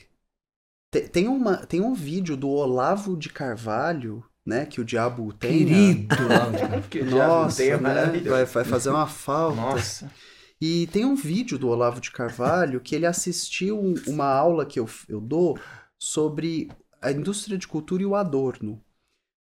Tem, 1.12 1.28
uma, 1.28 1.66
tem 1.66 1.80
um 1.80 1.94
vídeo 1.94 2.36
do 2.36 2.50
Olavo 2.50 3.16
de 3.16 3.30
Carvalho 3.30 4.24
né, 4.52 4.66
que 4.66 4.82
o 4.82 4.86
diabo 4.86 5.32
tem. 5.32 5.66
Querido! 5.66 6.16
que 6.92 7.02
Nossa, 7.04 7.78
né? 7.78 8.20
vai 8.20 8.46
fazer 8.46 8.90
uma 8.90 9.08
falta. 9.08 9.56
Nossa. 9.56 10.12
E 10.60 10.88
tem 10.88 11.06
um 11.06 11.16
vídeo 11.16 11.58
do 11.58 11.70
Olavo 11.70 12.02
de 12.02 12.12
Carvalho 12.12 12.82
que 12.82 12.94
ele 12.94 13.06
assistiu 13.06 13.96
uma 14.06 14.26
aula 14.26 14.66
que 14.66 14.78
eu, 14.78 14.90
eu 15.08 15.22
dou 15.22 15.58
sobre 15.98 16.70
a 17.02 17.12
indústria 17.12 17.58
de 17.58 17.66
cultura 17.66 18.04
e 18.04 18.06
o 18.06 18.14
adorno. 18.14 18.84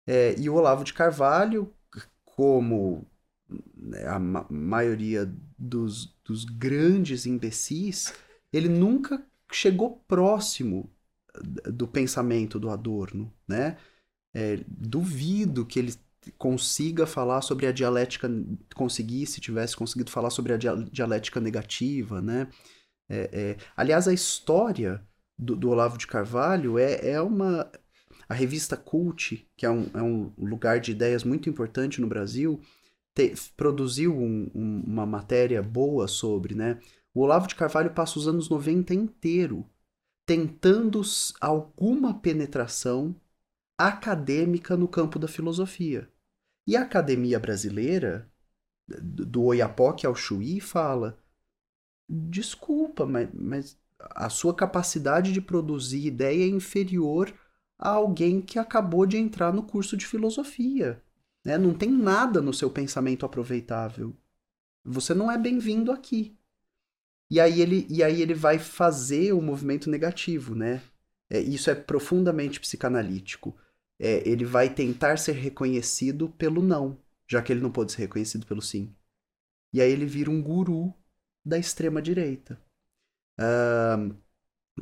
É, 0.07 0.33
e 0.39 0.49
o 0.49 0.55
Olavo 0.55 0.85
de 0.85 0.93
Carvalho, 0.93 1.71
como 2.23 3.05
né, 3.75 4.07
a 4.07 4.17
ma 4.17 4.47
maioria 4.49 5.31
dos, 5.59 6.17
dos 6.23 6.45
grandes 6.45 7.25
imbecis, 7.25 8.13
ele 8.51 8.69
nunca 8.69 9.21
chegou 9.51 10.01
próximo 10.07 10.89
do 11.65 11.87
pensamento 11.87 12.59
do 12.59 12.69
Adorno, 12.69 13.31
né? 13.47 13.77
É, 14.33 14.59
duvido 14.67 15.65
que 15.65 15.79
ele 15.79 15.93
consiga 16.37 17.05
falar 17.05 17.41
sobre 17.41 17.65
a 17.67 17.71
dialética, 17.71 18.29
conseguisse, 18.75 19.41
tivesse 19.41 19.75
conseguido 19.75 20.11
falar 20.11 20.29
sobre 20.29 20.53
a 20.53 20.57
dialética 20.57 21.39
negativa, 21.39 22.21
né? 22.21 22.47
É, 23.09 23.29
é, 23.33 23.57
aliás, 23.75 24.07
a 24.07 24.13
história 24.13 25.05
do, 25.37 25.55
do, 25.55 25.69
Olavo 25.69 25.97
de 25.97 26.07
Carvalho 26.07 26.77
é, 26.77 27.09
é 27.09 27.21
uma... 27.21 27.69
A 28.29 28.33
revista 28.33 28.77
Cult, 28.77 29.45
que 29.57 29.65
é 29.65 29.69
um, 29.69 29.89
é 29.93 30.01
um 30.01 30.31
lugar 30.37 30.79
de 30.79 30.91
ideias 30.91 31.23
muito 31.23 31.49
importante 31.49 31.99
no 31.99 32.07
Brasil, 32.07 32.61
te, 33.13 33.33
produziu 33.57 34.15
um, 34.15 34.49
um, 34.55 34.83
uma 34.87 35.05
matéria 35.05 35.61
boa 35.61 36.07
sobre, 36.07 36.55
né? 36.55 36.79
O 37.13 37.21
Olavo 37.21 37.47
de 37.47 37.55
Carvalho 37.55 37.91
passa 37.91 38.17
os 38.17 38.27
anos 38.27 38.49
90 38.49 38.93
inteiro 38.93 39.65
tentando 40.25 41.01
alguma 41.41 42.13
penetração 42.13 43.13
acadêmica 43.87 44.75
no 44.75 44.87
campo 44.87 45.17
da 45.17 45.27
filosofia. 45.27 46.09
E 46.67 46.75
a 46.75 46.81
academia 46.81 47.39
brasileira, 47.39 48.29
do 48.87 49.43
Oiapoque 49.43 50.05
ao 50.05 50.15
Chuí, 50.15 50.59
fala: 50.59 51.17
desculpa, 52.07 53.05
mas, 53.05 53.29
mas 53.33 53.77
a 53.99 54.29
sua 54.29 54.53
capacidade 54.53 55.31
de 55.31 55.41
produzir 55.41 56.05
ideia 56.05 56.43
é 56.43 56.47
inferior 56.47 57.33
a 57.77 57.89
alguém 57.89 58.41
que 58.41 58.59
acabou 58.59 59.05
de 59.05 59.17
entrar 59.17 59.53
no 59.53 59.63
curso 59.63 59.97
de 59.97 60.05
filosofia. 60.05 61.01
Né? 61.43 61.57
Não 61.57 61.73
tem 61.73 61.89
nada 61.89 62.41
no 62.41 62.53
seu 62.53 62.69
pensamento 62.69 63.25
aproveitável. 63.25 64.15
Você 64.83 65.13
não 65.13 65.31
é 65.31 65.37
bem-vindo 65.37 65.91
aqui. 65.91 66.37
E 67.29 67.39
aí 67.39 67.61
ele, 67.61 67.87
e 67.89 68.03
aí 68.03 68.21
ele 68.21 68.33
vai 68.33 68.59
fazer 68.59 69.33
o 69.33 69.41
movimento 69.41 69.89
negativo, 69.89 70.53
né? 70.53 70.81
É, 71.29 71.39
isso 71.39 71.69
é 71.69 71.75
profundamente 71.75 72.59
psicanalítico. 72.59 73.55
É, 74.01 74.27
ele 74.27 74.43
vai 74.43 74.73
tentar 74.73 75.17
ser 75.17 75.33
reconhecido 75.33 76.29
pelo 76.29 76.59
não, 76.61 76.97
já 77.27 77.39
que 77.39 77.53
ele 77.53 77.61
não 77.61 77.71
pode 77.71 77.91
ser 77.91 77.99
reconhecido 77.99 78.47
pelo 78.47 78.61
sim. 78.61 78.91
E 79.71 79.79
aí 79.79 79.91
ele 79.91 80.07
vira 80.07 80.31
um 80.31 80.41
guru 80.41 80.91
da 81.45 81.57
extrema 81.59 82.01
direita. 82.01 82.59
Uh, 83.39 84.15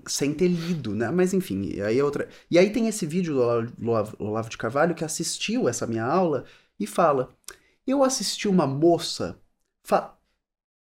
sem 0.07 0.33
ter 0.33 0.47
lido, 0.47 0.95
né? 0.95 1.11
Mas 1.11 1.33
enfim, 1.33 1.81
aí 1.81 1.99
é 1.99 2.03
outra. 2.03 2.29
E 2.49 2.57
aí 2.57 2.71
tem 2.71 2.87
esse 2.87 3.05
vídeo 3.05 3.35
do 3.35 3.91
Olavo 4.19 4.49
de 4.49 4.57
Carvalho 4.57 4.95
que 4.95 5.03
assistiu 5.03 5.67
essa 5.67 5.85
minha 5.85 6.05
aula 6.05 6.45
e 6.79 6.87
fala: 6.87 7.35
Eu 7.85 8.03
assisti 8.03 8.47
uma 8.47 8.65
moça. 8.67 9.39
Fa... 9.85 10.17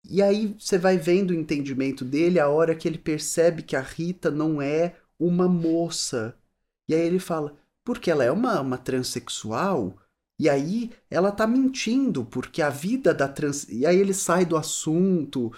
E 0.03 0.21
aí 0.21 0.55
você 0.59 0.77
vai 0.77 0.97
vendo 0.97 1.31
o 1.31 1.33
entendimento 1.33 2.05
dele 2.05 2.39
a 2.39 2.49
hora 2.49 2.75
que 2.75 2.87
ele 2.87 2.97
percebe 2.97 3.63
que 3.63 3.75
a 3.75 3.81
Rita 3.81 4.31
não 4.31 4.61
é 4.61 4.95
uma 5.19 5.47
moça. 5.47 6.37
E 6.87 6.95
aí 6.95 7.01
ele 7.01 7.19
fala, 7.19 7.57
porque 7.83 8.11
ela 8.11 8.23
é 8.23 8.31
uma, 8.31 8.59
uma 8.61 8.77
transexual, 8.77 9.97
e 10.41 10.49
aí 10.49 10.91
ela 11.07 11.31
tá 11.31 11.45
mentindo, 11.45 12.25
porque 12.25 12.63
a 12.63 12.69
vida 12.71 13.13
da 13.13 13.27
trans. 13.27 13.67
E 13.69 13.85
aí 13.85 13.97
ele 13.97 14.11
sai 14.13 14.43
do 14.43 14.57
assunto. 14.57 15.53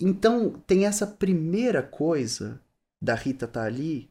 Então 0.00 0.52
tem 0.66 0.86
essa 0.86 1.04
primeira 1.04 1.82
coisa 1.82 2.62
da 3.02 3.14
Rita 3.14 3.48
tá 3.48 3.64
ali, 3.64 4.08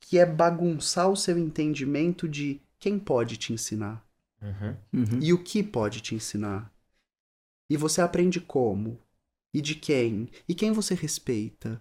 que 0.00 0.18
é 0.18 0.26
bagunçar 0.26 1.08
o 1.08 1.16
seu 1.16 1.38
entendimento 1.38 2.28
de 2.28 2.60
quem 2.78 2.98
pode 2.98 3.36
te 3.36 3.52
ensinar. 3.52 4.04
Uhum. 4.42 4.76
Uhum. 4.92 5.22
E 5.22 5.32
o 5.32 5.42
que 5.42 5.62
pode 5.62 6.00
te 6.00 6.14
ensinar. 6.14 6.72
E 7.70 7.76
você 7.76 8.00
aprende 8.00 8.40
como? 8.40 8.98
E 9.54 9.60
de 9.60 9.74
quem? 9.74 10.28
E 10.48 10.54
quem 10.54 10.72
você 10.72 10.94
respeita? 10.94 11.80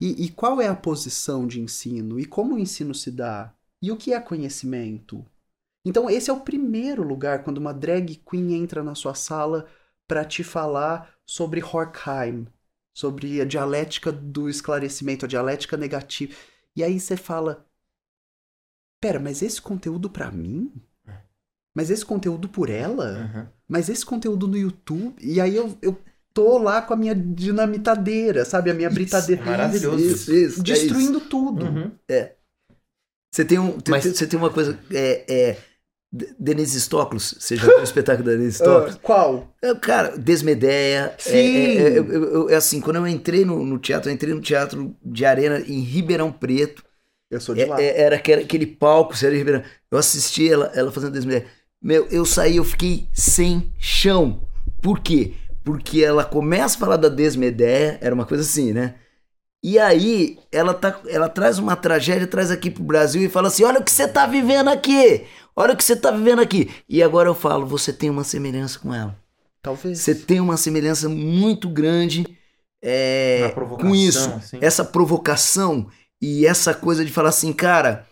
E, 0.00 0.24
e 0.24 0.30
qual 0.30 0.60
é 0.60 0.68
a 0.68 0.76
posição 0.76 1.46
de 1.46 1.60
ensino? 1.60 2.20
E 2.20 2.24
como 2.24 2.54
o 2.54 2.58
ensino 2.58 2.94
se 2.94 3.10
dá? 3.10 3.54
E 3.80 3.90
o 3.90 3.96
que 3.96 4.12
é 4.12 4.20
conhecimento? 4.20 5.24
Então, 5.84 6.10
esse 6.10 6.30
é 6.30 6.32
o 6.32 6.40
primeiro 6.40 7.02
lugar 7.02 7.44
quando 7.44 7.58
uma 7.58 7.72
drag 7.72 8.16
queen 8.28 8.54
entra 8.54 8.82
na 8.82 8.94
sua 8.94 9.14
sala 9.14 9.66
para 10.06 10.24
te 10.24 10.42
falar 10.42 11.14
sobre 11.24 11.62
Horkheim, 11.62 12.46
sobre 12.94 13.40
a 13.40 13.44
dialética 13.44 14.10
do 14.10 14.48
esclarecimento, 14.48 15.24
a 15.24 15.28
dialética 15.28 15.76
negativa. 15.76 16.34
E 16.74 16.82
aí 16.82 16.98
você 16.98 17.16
fala: 17.16 17.66
Pera, 19.00 19.20
mas 19.20 19.42
esse 19.42 19.62
conteúdo 19.62 20.10
para 20.10 20.30
mim? 20.30 20.72
Mas 21.74 21.90
esse 21.90 22.04
conteúdo 22.04 22.48
por 22.48 22.70
ela? 22.70 23.30
Uhum. 23.34 23.46
Mas 23.68 23.88
esse 23.90 24.04
conteúdo 24.04 24.48
no 24.48 24.56
YouTube? 24.56 25.14
E 25.20 25.40
aí 25.40 25.54
eu, 25.54 25.76
eu 25.82 25.98
tô 26.36 26.58
lá 26.58 26.82
com 26.82 26.92
a 26.92 26.96
minha 26.96 27.14
dinamitadeira, 27.14 28.44
sabe? 28.44 28.70
A 28.70 28.74
minha 28.74 28.90
britadeira. 28.90 29.42
Maravilhoso. 29.42 30.04
Isso, 30.04 30.34
isso, 30.34 30.62
destruindo 30.62 31.16
é 31.16 31.20
isso. 31.22 31.30
tudo. 31.30 31.64
Uhum. 31.64 31.90
É. 32.06 32.32
Você 33.32 33.42
tem, 33.42 33.58
um, 33.58 33.78
Mas... 33.88 34.02
tem, 34.02 34.12
você 34.12 34.26
tem 34.26 34.38
uma 34.38 34.50
coisa. 34.50 34.78
É, 34.92 35.24
é, 35.26 35.56
Denise 36.38 36.78
Stoklos, 36.80 37.34
você 37.38 37.56
já 37.56 37.64
viu 37.66 37.80
o 37.80 37.82
espetáculo 37.82 38.26
da 38.26 38.32
Denise 38.32 38.56
Stoklos? 38.60 38.96
Uh, 38.96 39.00
qual? 39.00 39.54
É, 39.62 39.74
cara, 39.74 40.16
Desmedeia. 40.18 41.14
É, 41.16 41.18
Sim. 41.18 41.78
É, 41.78 42.50
é, 42.50 42.52
é, 42.52 42.56
assim, 42.56 42.82
quando 42.82 42.96
eu 42.96 43.08
entrei 43.08 43.46
no, 43.46 43.64
no, 43.64 43.78
teatro, 43.78 44.10
eu 44.10 44.14
entrei 44.14 44.34
no 44.34 44.40
teatro 44.40 44.94
de 45.02 45.24
arena 45.24 45.58
em 45.60 45.80
Ribeirão 45.80 46.30
Preto. 46.30 46.84
Eu 47.30 47.40
sou 47.40 47.54
de 47.54 47.64
lá. 47.64 47.80
Era 47.80 48.16
aquele, 48.16 48.42
aquele 48.42 48.66
palco, 48.66 49.16
sério, 49.16 49.38
Ribeirão. 49.38 49.62
Eu 49.90 49.96
assisti 49.96 50.50
ela, 50.52 50.70
ela 50.74 50.92
fazendo 50.92 51.12
Desmedeia. 51.12 51.46
Meu, 51.82 52.06
eu 52.10 52.26
saí, 52.26 52.56
eu 52.56 52.64
fiquei 52.64 53.08
sem 53.14 53.72
chão. 53.78 54.42
Por 54.82 55.00
quê? 55.00 55.34
Porque 55.66 56.02
ela 56.02 56.24
começa 56.24 56.76
a 56.76 56.78
falar 56.78 56.96
da 56.96 57.08
Desmedeia, 57.08 57.98
era 58.00 58.14
uma 58.14 58.24
coisa 58.24 58.42
assim, 58.42 58.72
né? 58.72 58.94
E 59.62 59.78
aí 59.78 60.38
ela, 60.52 60.72
tá, 60.72 61.00
ela 61.08 61.28
traz 61.28 61.58
uma 61.58 61.74
tragédia, 61.74 62.26
traz 62.26 62.50
aqui 62.50 62.70
pro 62.70 62.84
Brasil 62.84 63.20
e 63.22 63.28
fala 63.28 63.48
assim: 63.48 63.64
olha 63.64 63.80
o 63.80 63.84
que 63.84 63.90
você 63.90 64.06
tá 64.06 64.26
vivendo 64.26 64.68
aqui! 64.68 65.24
Olha 65.54 65.74
o 65.74 65.76
que 65.76 65.82
você 65.82 65.96
tá 65.96 66.10
vivendo 66.10 66.40
aqui! 66.40 66.70
E 66.88 67.02
agora 67.02 67.28
eu 67.28 67.34
falo, 67.34 67.66
você 67.66 67.92
tem 67.92 68.08
uma 68.08 68.22
semelhança 68.22 68.78
com 68.78 68.94
ela. 68.94 69.14
Talvez. 69.60 69.98
Você 69.98 70.14
tem 70.14 70.40
uma 70.40 70.56
semelhança 70.56 71.08
muito 71.08 71.68
grande 71.68 72.24
é, 72.80 73.52
com 73.80 73.94
isso. 73.94 74.30
Assim. 74.30 74.58
Essa 74.60 74.84
provocação 74.84 75.88
e 76.22 76.46
essa 76.46 76.72
coisa 76.72 77.04
de 77.04 77.10
falar 77.10 77.30
assim, 77.30 77.52
cara, 77.52 78.06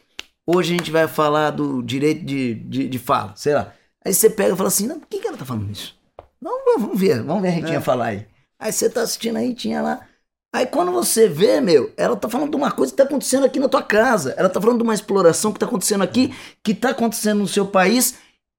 Hoje 0.46 0.74
a 0.74 0.76
gente 0.76 0.90
vai 0.90 1.08
falar 1.08 1.50
do 1.50 1.82
direito 1.82 2.24
de, 2.24 2.54
de, 2.54 2.88
de 2.88 2.98
fala, 2.98 3.32
sei 3.34 3.54
lá. 3.54 3.72
Aí 4.04 4.12
você 4.12 4.28
pega 4.28 4.52
e 4.52 4.56
fala 4.56 4.68
assim, 4.68 4.86
não, 4.86 5.00
por 5.00 5.08
que, 5.08 5.18
que 5.18 5.26
ela 5.26 5.38
tá 5.38 5.44
falando 5.44 5.70
isso? 5.70 5.96
Não, 6.44 6.62
vamos 6.78 7.00
ver, 7.00 7.22
vamos 7.22 7.40
ver 7.40 7.48
a 7.48 7.52
Ritinha 7.52 7.78
é. 7.78 7.80
falar 7.80 8.08
aí. 8.08 8.26
Aí 8.58 8.70
você 8.70 8.90
tá 8.90 9.00
assistindo 9.00 9.38
a 9.38 9.40
Ritinha 9.40 9.80
lá. 9.80 10.06
Aí 10.54 10.66
quando 10.66 10.92
você 10.92 11.26
vê, 11.26 11.58
meu, 11.58 11.90
ela 11.96 12.14
tá 12.16 12.28
falando 12.28 12.50
de 12.50 12.56
uma 12.56 12.70
coisa 12.70 12.92
que 12.92 12.98
tá 12.98 13.04
acontecendo 13.04 13.46
aqui 13.46 13.58
na 13.58 13.66
tua 13.66 13.82
casa. 13.82 14.34
Ela 14.36 14.50
tá 14.50 14.60
falando 14.60 14.76
de 14.76 14.82
uma 14.82 14.92
exploração 14.92 15.54
que 15.54 15.58
tá 15.58 15.64
acontecendo 15.64 16.04
aqui, 16.04 16.34
que 16.62 16.74
tá 16.74 16.90
acontecendo 16.90 17.38
no 17.38 17.48
seu 17.48 17.66
país. 17.66 18.16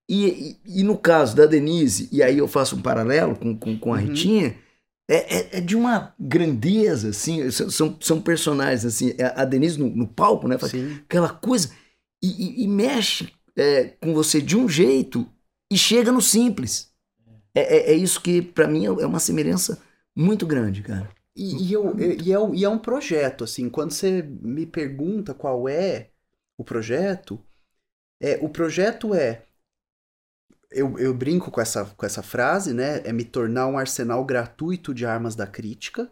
E, 0.10 0.58
e, 0.66 0.82
e 0.82 0.84
no 0.84 0.98
caso 0.98 1.36
da 1.36 1.46
Denise, 1.46 2.10
e 2.12 2.24
aí 2.24 2.40
eu 2.40 2.48
faço 2.48 2.76
um 2.76 2.82
paralelo 2.82 3.36
com, 3.36 3.56
com, 3.56 3.78
com 3.78 3.94
a 3.94 3.98
uhum. 3.98 4.04
Ritinha, 4.04 4.56
é, 5.08 5.38
é, 5.38 5.58
é, 5.58 5.62
de 5.62 5.76
uma 5.76 6.16
grandeza, 6.20 7.10
assim, 7.10 7.50
são, 7.52 7.96
são 8.00 8.20
personagens, 8.20 8.84
assim, 8.84 9.14
é, 9.18 9.32
a 9.36 9.46
Denise 9.46 9.80
no, 9.80 9.90
no 9.90 10.08
palco, 10.08 10.48
né, 10.48 10.58
aquela 11.06 11.30
coisa, 11.30 11.70
e, 12.24 12.28
e, 12.28 12.64
e 12.64 12.68
mexe 12.68 13.32
é, 13.56 13.94
com 14.02 14.14
você 14.14 14.42
de 14.42 14.58
um 14.58 14.68
jeito 14.68 15.28
e 15.72 15.78
chega 15.78 16.12
no 16.12 16.22
simples. 16.22 16.95
É, 17.56 17.62
é, 17.62 17.92
é 17.92 17.94
isso 17.94 18.22
que, 18.22 18.42
para 18.42 18.68
mim, 18.68 18.86
é 18.86 19.06
uma 19.06 19.20
semelhança 19.20 19.82
muito 20.14 20.46
grande, 20.46 20.84
cara. 20.84 21.10
E, 21.36 21.70
e, 21.70 21.74
eu, 21.74 21.98
e, 21.98 22.34
é, 22.34 22.38
e 22.54 22.64
é 22.64 22.70
um 22.70 22.78
projeto, 22.78 23.44
assim, 23.44 23.70
quando 23.70 23.92
você 23.92 24.22
me 24.22 24.66
pergunta 24.66 25.34
qual 25.34 25.68
é 25.68 26.10
o 26.58 26.64
projeto, 26.64 27.42
é, 28.22 28.38
o 28.42 28.50
projeto 28.50 29.14
é 29.14 29.46
eu, 30.72 30.98
eu 31.00 31.14
brinco 31.14 31.50
com 31.50 31.62
essa, 31.62 31.86
com 31.86 32.06
essa 32.06 32.22
frase, 32.22 32.74
né? 32.74 32.98
É 33.06 33.14
me 33.14 33.24
tornar 33.24 33.68
um 33.68 33.78
arsenal 33.78 34.24
gratuito 34.26 34.94
de 34.94 35.06
armas 35.06 35.36
da 35.36 35.48
crítica. 35.48 36.12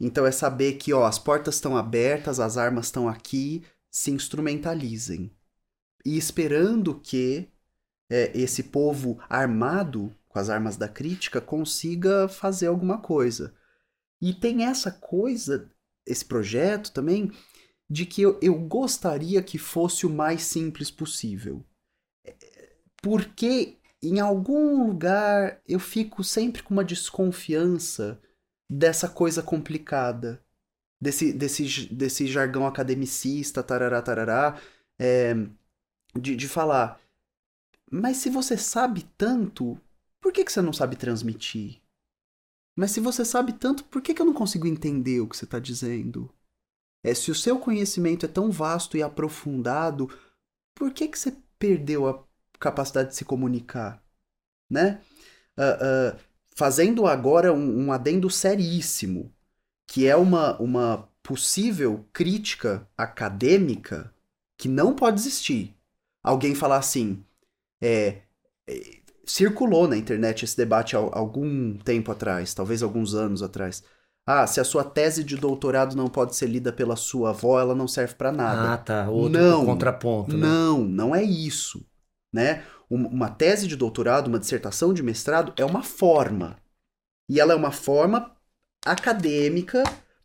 Então 0.00 0.26
é 0.26 0.32
saber 0.32 0.74
que 0.74 0.92
ó, 0.92 1.04
as 1.04 1.18
portas 1.18 1.56
estão 1.56 1.76
abertas, 1.76 2.40
as 2.40 2.56
armas 2.56 2.86
estão 2.86 3.08
aqui, 3.08 3.62
se 3.90 4.10
instrumentalizem. 4.10 5.30
E 6.04 6.16
esperando 6.16 6.98
que 6.98 7.48
é, 8.10 8.36
esse 8.36 8.64
povo 8.64 9.18
armado 9.28 10.12
com 10.32 10.38
as 10.38 10.48
armas 10.48 10.76
da 10.76 10.88
crítica 10.88 11.40
consiga 11.40 12.26
fazer 12.26 12.66
alguma 12.66 12.98
coisa. 12.98 13.54
E 14.20 14.32
tem 14.32 14.64
essa 14.64 14.90
coisa, 14.90 15.70
esse 16.06 16.24
projeto 16.24 16.90
também, 16.90 17.30
de 17.88 18.06
que 18.06 18.22
eu, 18.22 18.38
eu 18.40 18.58
gostaria 18.58 19.42
que 19.42 19.58
fosse 19.58 20.06
o 20.06 20.10
mais 20.10 20.42
simples 20.42 20.90
possível. 20.90 21.62
Porque 23.02 23.76
em 24.02 24.20
algum 24.20 24.86
lugar 24.86 25.60
eu 25.68 25.78
fico 25.78 26.24
sempre 26.24 26.62
com 26.62 26.72
uma 26.72 26.84
desconfiança 26.84 28.18
dessa 28.70 29.08
coisa 29.08 29.42
complicada, 29.42 30.42
desse, 30.98 31.30
desse, 31.32 31.92
desse 31.92 32.26
jargão 32.26 32.66
academicista, 32.66 33.62
tarará, 33.62 34.00
tarará, 34.00 34.58
é, 34.98 35.34
de, 36.14 36.36
de 36.36 36.48
falar, 36.48 36.98
mas 37.90 38.16
se 38.16 38.30
você 38.30 38.56
sabe 38.56 39.06
tanto, 39.18 39.78
por 40.22 40.32
que, 40.32 40.44
que 40.44 40.52
você 40.52 40.62
não 40.62 40.72
sabe 40.72 40.94
transmitir? 40.94 41.82
Mas 42.76 42.92
se 42.92 43.00
você 43.00 43.24
sabe 43.24 43.52
tanto, 43.52 43.84
por 43.84 44.00
que, 44.00 44.14
que 44.14 44.22
eu 44.22 44.26
não 44.26 44.32
consigo 44.32 44.66
entender 44.66 45.20
o 45.20 45.28
que 45.28 45.36
você 45.36 45.44
está 45.44 45.58
dizendo? 45.58 46.32
É, 47.04 47.12
se 47.12 47.30
o 47.30 47.34
seu 47.34 47.58
conhecimento 47.58 48.24
é 48.24 48.28
tão 48.28 48.50
vasto 48.50 48.96
e 48.96 49.02
aprofundado, 49.02 50.08
por 50.74 50.92
que, 50.92 51.08
que 51.08 51.18
você 51.18 51.36
perdeu 51.58 52.08
a 52.08 52.24
capacidade 52.58 53.10
de 53.10 53.16
se 53.16 53.24
comunicar? 53.24 54.02
Né? 54.70 55.02
Uh, 55.58 56.14
uh, 56.14 56.20
fazendo 56.54 57.06
agora 57.06 57.52
um, 57.52 57.86
um 57.86 57.92
adendo 57.92 58.30
seríssimo, 58.30 59.34
que 59.86 60.06
é 60.06 60.14
uma, 60.14 60.56
uma 60.58 61.08
possível 61.22 62.06
crítica 62.12 62.88
acadêmica 62.96 64.14
que 64.56 64.68
não 64.68 64.94
pode 64.94 65.20
existir. 65.20 65.76
Alguém 66.22 66.54
falar 66.54 66.76
assim, 66.76 67.24
é, 67.80 68.22
é, 68.68 69.01
circulou 69.24 69.86
na 69.86 69.96
internet 69.96 70.44
esse 70.44 70.56
debate 70.56 70.96
há 70.96 70.98
algum 70.98 71.76
tempo 71.78 72.10
atrás, 72.10 72.54
talvez 72.54 72.82
alguns 72.82 73.14
anos 73.14 73.42
atrás. 73.42 73.82
Ah, 74.24 74.46
se 74.46 74.60
a 74.60 74.64
sua 74.64 74.84
tese 74.84 75.24
de 75.24 75.36
doutorado 75.36 75.96
não 75.96 76.08
pode 76.08 76.36
ser 76.36 76.46
lida 76.46 76.72
pela 76.72 76.94
sua 76.94 77.30
avó, 77.30 77.60
ela 77.60 77.74
não 77.74 77.88
serve 77.88 78.14
para 78.14 78.30
nada. 78.30 78.74
Ah, 78.74 78.78
tá. 78.78 79.08
Outro 79.08 79.40
não, 79.40 79.66
contraponto. 79.66 80.36
Né? 80.36 80.46
Não, 80.46 80.78
não 80.78 81.14
é 81.14 81.22
isso. 81.22 81.84
Né? 82.32 82.62
Uma 82.88 83.28
tese 83.30 83.66
de 83.66 83.76
doutorado, 83.76 84.28
uma 84.28 84.38
dissertação 84.38 84.94
de 84.94 85.02
mestrado 85.02 85.52
é 85.56 85.64
uma 85.64 85.82
forma. 85.82 86.56
E 87.28 87.40
ela 87.40 87.52
é 87.52 87.56
uma 87.56 87.72
forma 87.72 88.30
acadêmica 88.84 89.82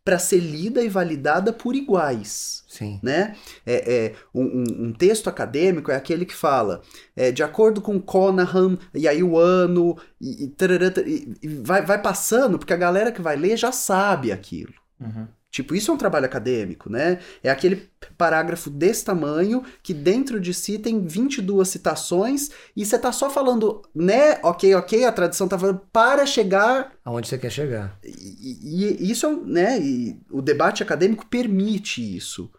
para 0.08 0.18
ser 0.18 0.38
lida 0.38 0.82
e 0.82 0.88
validada 0.88 1.52
por 1.52 1.76
iguais. 1.76 2.64
Sim. 2.66 2.98
Né? 3.02 3.36
É, 3.66 3.94
é 3.94 4.14
um, 4.34 4.86
um, 4.86 4.92
texto 4.92 5.28
acadêmico 5.28 5.90
é 5.90 5.96
aquele 5.96 6.24
que 6.24 6.34
fala, 6.34 6.80
é, 7.14 7.30
de 7.30 7.42
acordo 7.42 7.82
com 7.82 8.00
Conahan, 8.00 8.78
e 8.94 9.06
aí 9.06 9.22
o 9.22 9.36
ano, 9.36 9.98
e, 10.18 10.44
e, 10.46 11.38
e 11.42 11.48
vai, 11.48 11.84
vai 11.84 12.00
passando, 12.00 12.58
porque 12.58 12.72
a 12.72 12.78
galera 12.78 13.12
que 13.12 13.20
vai 13.20 13.36
ler 13.36 13.58
já 13.58 13.70
sabe 13.70 14.32
aquilo. 14.32 14.72
Uhum. 14.98 15.28
Tipo, 15.50 15.74
isso 15.74 15.90
é 15.90 15.94
um 15.94 15.98
trabalho 15.98 16.26
acadêmico, 16.26 16.90
né? 16.90 17.20
É 17.42 17.50
aquele 17.50 17.88
parágrafo 18.18 18.68
desse 18.68 19.04
tamanho 19.04 19.64
que 19.82 19.94
dentro 19.94 20.38
de 20.38 20.52
si 20.52 20.78
tem 20.78 21.06
22 21.06 21.66
citações 21.66 22.50
e 22.76 22.84
você 22.84 22.98
tá 22.98 23.10
só 23.12 23.30
falando, 23.30 23.82
né? 23.94 24.38
Ok, 24.42 24.74
ok, 24.74 25.04
a 25.04 25.12
tradição 25.12 25.48
tá 25.48 25.58
falando 25.58 25.80
para 25.90 26.26
chegar. 26.26 26.92
Aonde 27.02 27.28
você 27.28 27.38
quer 27.38 27.50
chegar. 27.50 27.98
E, 28.04 28.98
e 29.00 29.10
isso 29.10 29.26
é, 29.26 29.36
né? 29.36 29.80
E 29.80 30.20
o 30.30 30.42
debate 30.42 30.82
acadêmico 30.82 31.26
permite 31.26 32.16
isso. 32.16 32.50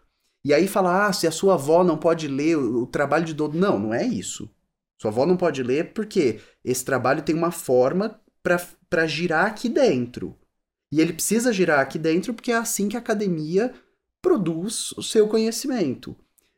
E 0.44 0.52
aí 0.52 0.66
falar, 0.66 1.06
ah, 1.06 1.12
se 1.12 1.26
a 1.26 1.32
sua 1.32 1.54
avó 1.54 1.84
não 1.84 1.96
pode 1.96 2.26
ler 2.26 2.56
o, 2.56 2.82
o 2.82 2.86
trabalho 2.86 3.24
de 3.24 3.34
Dodo. 3.34 3.56
Não, 3.56 3.78
não 3.78 3.94
é 3.94 4.04
isso. 4.04 4.50
Sua 5.00 5.10
avó 5.10 5.24
não 5.24 5.36
pode 5.36 5.62
ler 5.62 5.92
porque 5.92 6.40
esse 6.64 6.84
trabalho 6.84 7.22
tem 7.22 7.36
uma 7.36 7.52
forma 7.52 8.20
para 8.42 9.06
girar 9.06 9.46
aqui 9.46 9.68
dentro. 9.68 10.36
E 10.92 11.00
ele 11.00 11.12
precisa 11.12 11.52
girar 11.52 11.80
aqui 11.80 11.98
dentro 11.98 12.34
porque 12.34 12.52
é 12.52 12.56
assim 12.56 12.88
que 12.88 12.96
a 12.96 13.00
academia 13.00 13.72
produz 14.20 14.92
o 14.92 15.02
seu 15.02 15.28
conhecimento. 15.28 16.16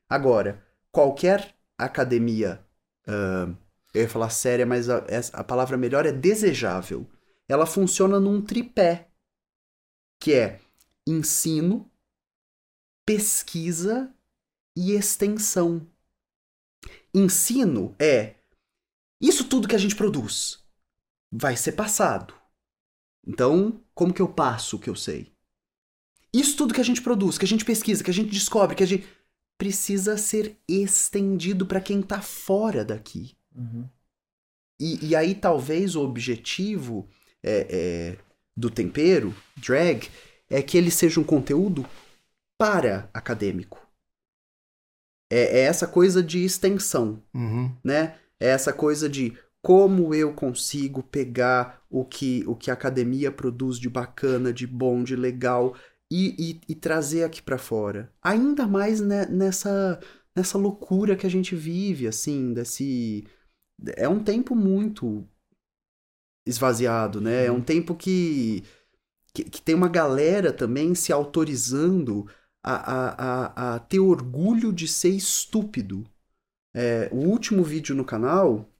Agora, 0.08 0.64
qualquer 0.90 1.54
academia, 1.76 2.64
uh, 3.06 3.56
eu 3.94 4.02
ia 4.02 4.08
falar 4.08 4.30
séria, 4.30 4.64
mas 4.64 4.88
a, 4.88 5.04
a 5.32 5.44
palavra 5.44 5.76
melhor 5.76 6.06
é 6.06 6.12
desejável. 6.12 7.06
Ela 7.48 7.66
funciona 7.66 8.18
num 8.18 8.40
tripé, 8.40 9.08
que 10.18 10.32
é 10.32 10.60
ensino, 11.06 11.90
pesquisa 13.04 14.14
e 14.76 14.92
extensão. 14.92 15.86
Ensino 17.14 17.94
é 17.98 18.36
isso 19.20 19.48
tudo 19.48 19.68
que 19.68 19.76
a 19.76 19.78
gente 19.78 19.94
produz 19.94 20.62
vai 21.30 21.56
ser 21.56 21.72
passado. 21.72 22.34
Então, 23.26 23.80
como 23.94 24.12
que 24.12 24.22
eu 24.22 24.28
passo 24.28 24.76
o 24.76 24.78
que 24.78 24.90
eu 24.90 24.96
sei? 24.96 25.32
Isso 26.32 26.56
tudo 26.56 26.74
que 26.74 26.80
a 26.80 26.84
gente 26.84 27.02
produz, 27.02 27.36
que 27.36 27.44
a 27.44 27.48
gente 27.48 27.64
pesquisa, 27.64 28.02
que 28.02 28.10
a 28.10 28.14
gente 28.14 28.30
descobre, 28.30 28.74
que 28.74 28.82
a 28.82 28.86
gente 28.86 29.06
precisa 29.58 30.16
ser 30.16 30.56
estendido 30.66 31.66
para 31.66 31.80
quem 31.80 32.00
está 32.00 32.20
fora 32.20 32.84
daqui. 32.84 33.36
Uhum. 33.54 33.88
E, 34.80 35.10
e, 35.10 35.14
aí 35.14 35.34
talvez 35.34 35.94
o 35.94 36.02
objetivo 36.02 37.08
é, 37.42 37.66
é, 37.70 38.18
do 38.56 38.68
tempero, 38.68 39.32
drag, 39.56 40.08
é 40.50 40.60
que 40.62 40.76
ele 40.76 40.90
seja 40.90 41.20
um 41.20 41.24
conteúdo 41.24 41.86
para 42.58 43.08
acadêmico. 43.14 43.86
É, 45.30 45.60
é 45.60 45.60
essa 45.60 45.86
coisa 45.86 46.22
de 46.22 46.44
extensão, 46.44 47.22
uhum. 47.32 47.72
né? 47.84 48.18
É 48.40 48.48
essa 48.48 48.72
coisa 48.72 49.08
de 49.08 49.38
como 49.62 50.12
eu 50.12 50.34
consigo 50.34 51.02
pegar 51.04 51.82
o 51.88 52.04
que, 52.04 52.42
o 52.48 52.56
que 52.56 52.70
a 52.70 52.74
academia 52.74 53.30
produz 53.30 53.78
de 53.78 53.88
bacana, 53.88 54.52
de 54.52 54.66
bom, 54.66 55.04
de 55.04 55.14
legal 55.14 55.76
e, 56.10 56.34
e, 56.36 56.60
e 56.72 56.74
trazer 56.74 57.22
aqui 57.22 57.40
para 57.40 57.56
fora. 57.56 58.12
Ainda 58.20 58.66
mais 58.66 59.00
né, 59.00 59.24
nessa, 59.26 60.00
nessa 60.34 60.58
loucura 60.58 61.16
que 61.16 61.26
a 61.26 61.30
gente 61.30 61.54
vive, 61.54 62.08
assim, 62.08 62.52
desse. 62.52 63.24
É 63.96 64.08
um 64.08 64.22
tempo 64.22 64.54
muito 64.54 65.26
esvaziado, 66.46 67.20
né? 67.20 67.46
É 67.46 67.52
um 67.52 67.56
uhum. 67.56 67.62
tempo 67.62 67.94
que, 67.94 68.64
que, 69.32 69.44
que 69.44 69.62
tem 69.62 69.76
uma 69.76 69.88
galera 69.88 70.52
também 70.52 70.94
se 70.94 71.12
autorizando 71.12 72.26
a, 72.64 72.74
a, 72.74 73.08
a, 73.10 73.74
a 73.74 73.78
ter 73.78 74.00
orgulho 74.00 74.72
de 74.72 74.88
ser 74.88 75.10
estúpido. 75.10 76.04
É, 76.74 77.08
o 77.12 77.18
último 77.28 77.62
vídeo 77.62 77.94
no 77.94 78.04
canal 78.04 78.71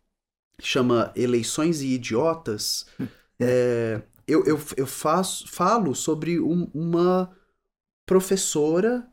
chama 0.69 1.13
Eleições 1.17 1.81
e 1.83 1.95
Idiotas, 1.95 2.87
é, 3.41 4.03
eu, 4.27 4.45
eu, 4.45 4.61
eu 4.77 4.87
faço, 4.87 5.49
falo 5.49 5.95
sobre 5.95 6.41
um, 6.41 6.71
uma 6.73 7.35
professora 8.07 9.07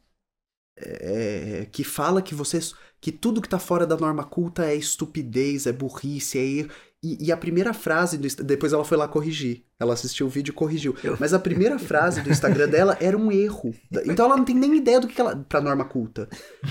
é, 0.77 1.67
que 1.71 1.83
fala 1.83 2.21
que 2.21 2.33
vocês 2.33 2.73
que 3.01 3.11
tudo 3.11 3.41
que 3.41 3.47
está 3.47 3.59
fora 3.59 3.85
da 3.87 3.95
norma 3.95 4.23
culta 4.23 4.65
é 4.65 4.75
estupidez, 4.75 5.65
é 5.65 5.71
burrice, 5.71 6.37
é 6.37 6.45
erro. 6.45 6.69
E, 7.01 7.27
e, 7.27 7.31
a 7.31 7.37
primeira 7.37 7.73
frase 7.73 8.17
do 8.17 8.27
depois 8.43 8.73
ela 8.73 8.83
foi 8.83 8.97
lá 8.97 9.07
corrigir. 9.07 9.63
Ela 9.79 9.93
assistiu 9.93 10.27
o 10.27 10.29
vídeo 10.29 10.51
e 10.51 10.53
corrigiu. 10.53 10.93
Mas 11.17 11.33
a 11.33 11.39
primeira 11.39 11.79
frase 11.79 12.19
do 12.21 12.29
Instagram 12.29 12.67
dela 12.69 12.97
era 12.99 13.17
um 13.17 13.31
erro. 13.31 13.73
Então 14.05 14.25
ela 14.25 14.35
não 14.35 14.43
tem 14.43 14.53
nem 14.53 14.75
ideia 14.75 14.99
do 14.99 15.07
que 15.07 15.19
ela 15.19 15.33
para 15.47 15.61
norma 15.61 15.85
culta. 15.85 16.27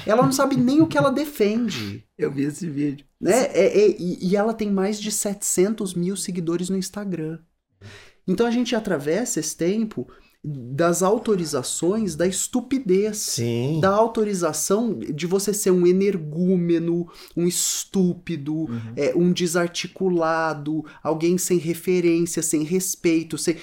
Ela 0.07 0.23
não 0.23 0.33
sabe 0.33 0.55
nem 0.55 0.83
o 0.83 0.87
que 0.87 0.99
ela 0.99 1.11
defende. 1.11 2.05
Eu 2.19 2.31
vi 2.31 2.43
esse 2.43 2.69
vídeo. 2.69 3.07
Né? 3.19 3.47
É, 3.55 3.85
é, 3.85 3.97
e, 3.99 4.29
e 4.29 4.37
ela 4.37 4.53
tem 4.53 4.71
mais 4.71 5.01
de 5.01 5.11
700 5.11 5.95
mil 5.95 6.15
seguidores 6.15 6.69
no 6.69 6.77
Instagram. 6.77 7.39
Então 8.27 8.47
a 8.47 8.51
gente 8.51 8.77
atravessa 8.77 9.41
esse 9.41 9.57
tempo 9.57 10.07
das 10.45 11.03
autorizações 11.03 12.15
da 12.15 12.27
estupidez. 12.27 13.17
Sim. 13.19 13.81
Da 13.81 13.91
autorização 13.91 14.99
de 14.99 15.27
você 15.27 15.53
ser 15.53 15.71
um 15.71 15.87
energúmeno, 15.87 17.11
um 17.37 17.47
estúpido, 17.47 18.55
uhum. 18.55 18.95
é, 18.97 19.15
um 19.15 19.33
desarticulado, 19.33 20.85
alguém 21.03 21.37
sem 21.37 21.59
referência, 21.59 22.43
sem 22.43 22.63
respeito. 22.63 23.37
Sem... 23.37 23.57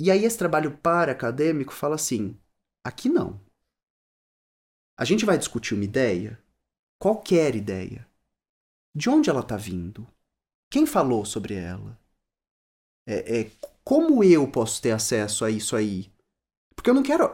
E 0.00 0.10
aí 0.10 0.24
esse 0.24 0.38
trabalho 0.38 0.78
para 0.78 1.12
acadêmico 1.12 1.72
fala 1.72 1.94
assim: 1.94 2.36
aqui 2.84 3.08
não. 3.08 3.40
A 4.98 5.04
gente 5.04 5.24
vai 5.24 5.38
discutir 5.38 5.74
uma 5.74 5.84
ideia, 5.84 6.38
qualquer 6.98 7.56
ideia. 7.56 8.06
De 8.94 9.08
onde 9.08 9.30
ela 9.30 9.40
está 9.40 9.56
vindo? 9.56 10.06
Quem 10.70 10.84
falou 10.84 11.24
sobre 11.24 11.54
ela? 11.54 11.98
É, 13.06 13.40
é, 13.40 13.50
como 13.84 14.22
eu 14.22 14.46
posso 14.48 14.80
ter 14.80 14.92
acesso 14.92 15.44
a 15.44 15.50
isso 15.50 15.74
aí? 15.74 16.12
Porque 16.74 16.90
eu 16.90 16.94
não 16.94 17.02
quero. 17.02 17.24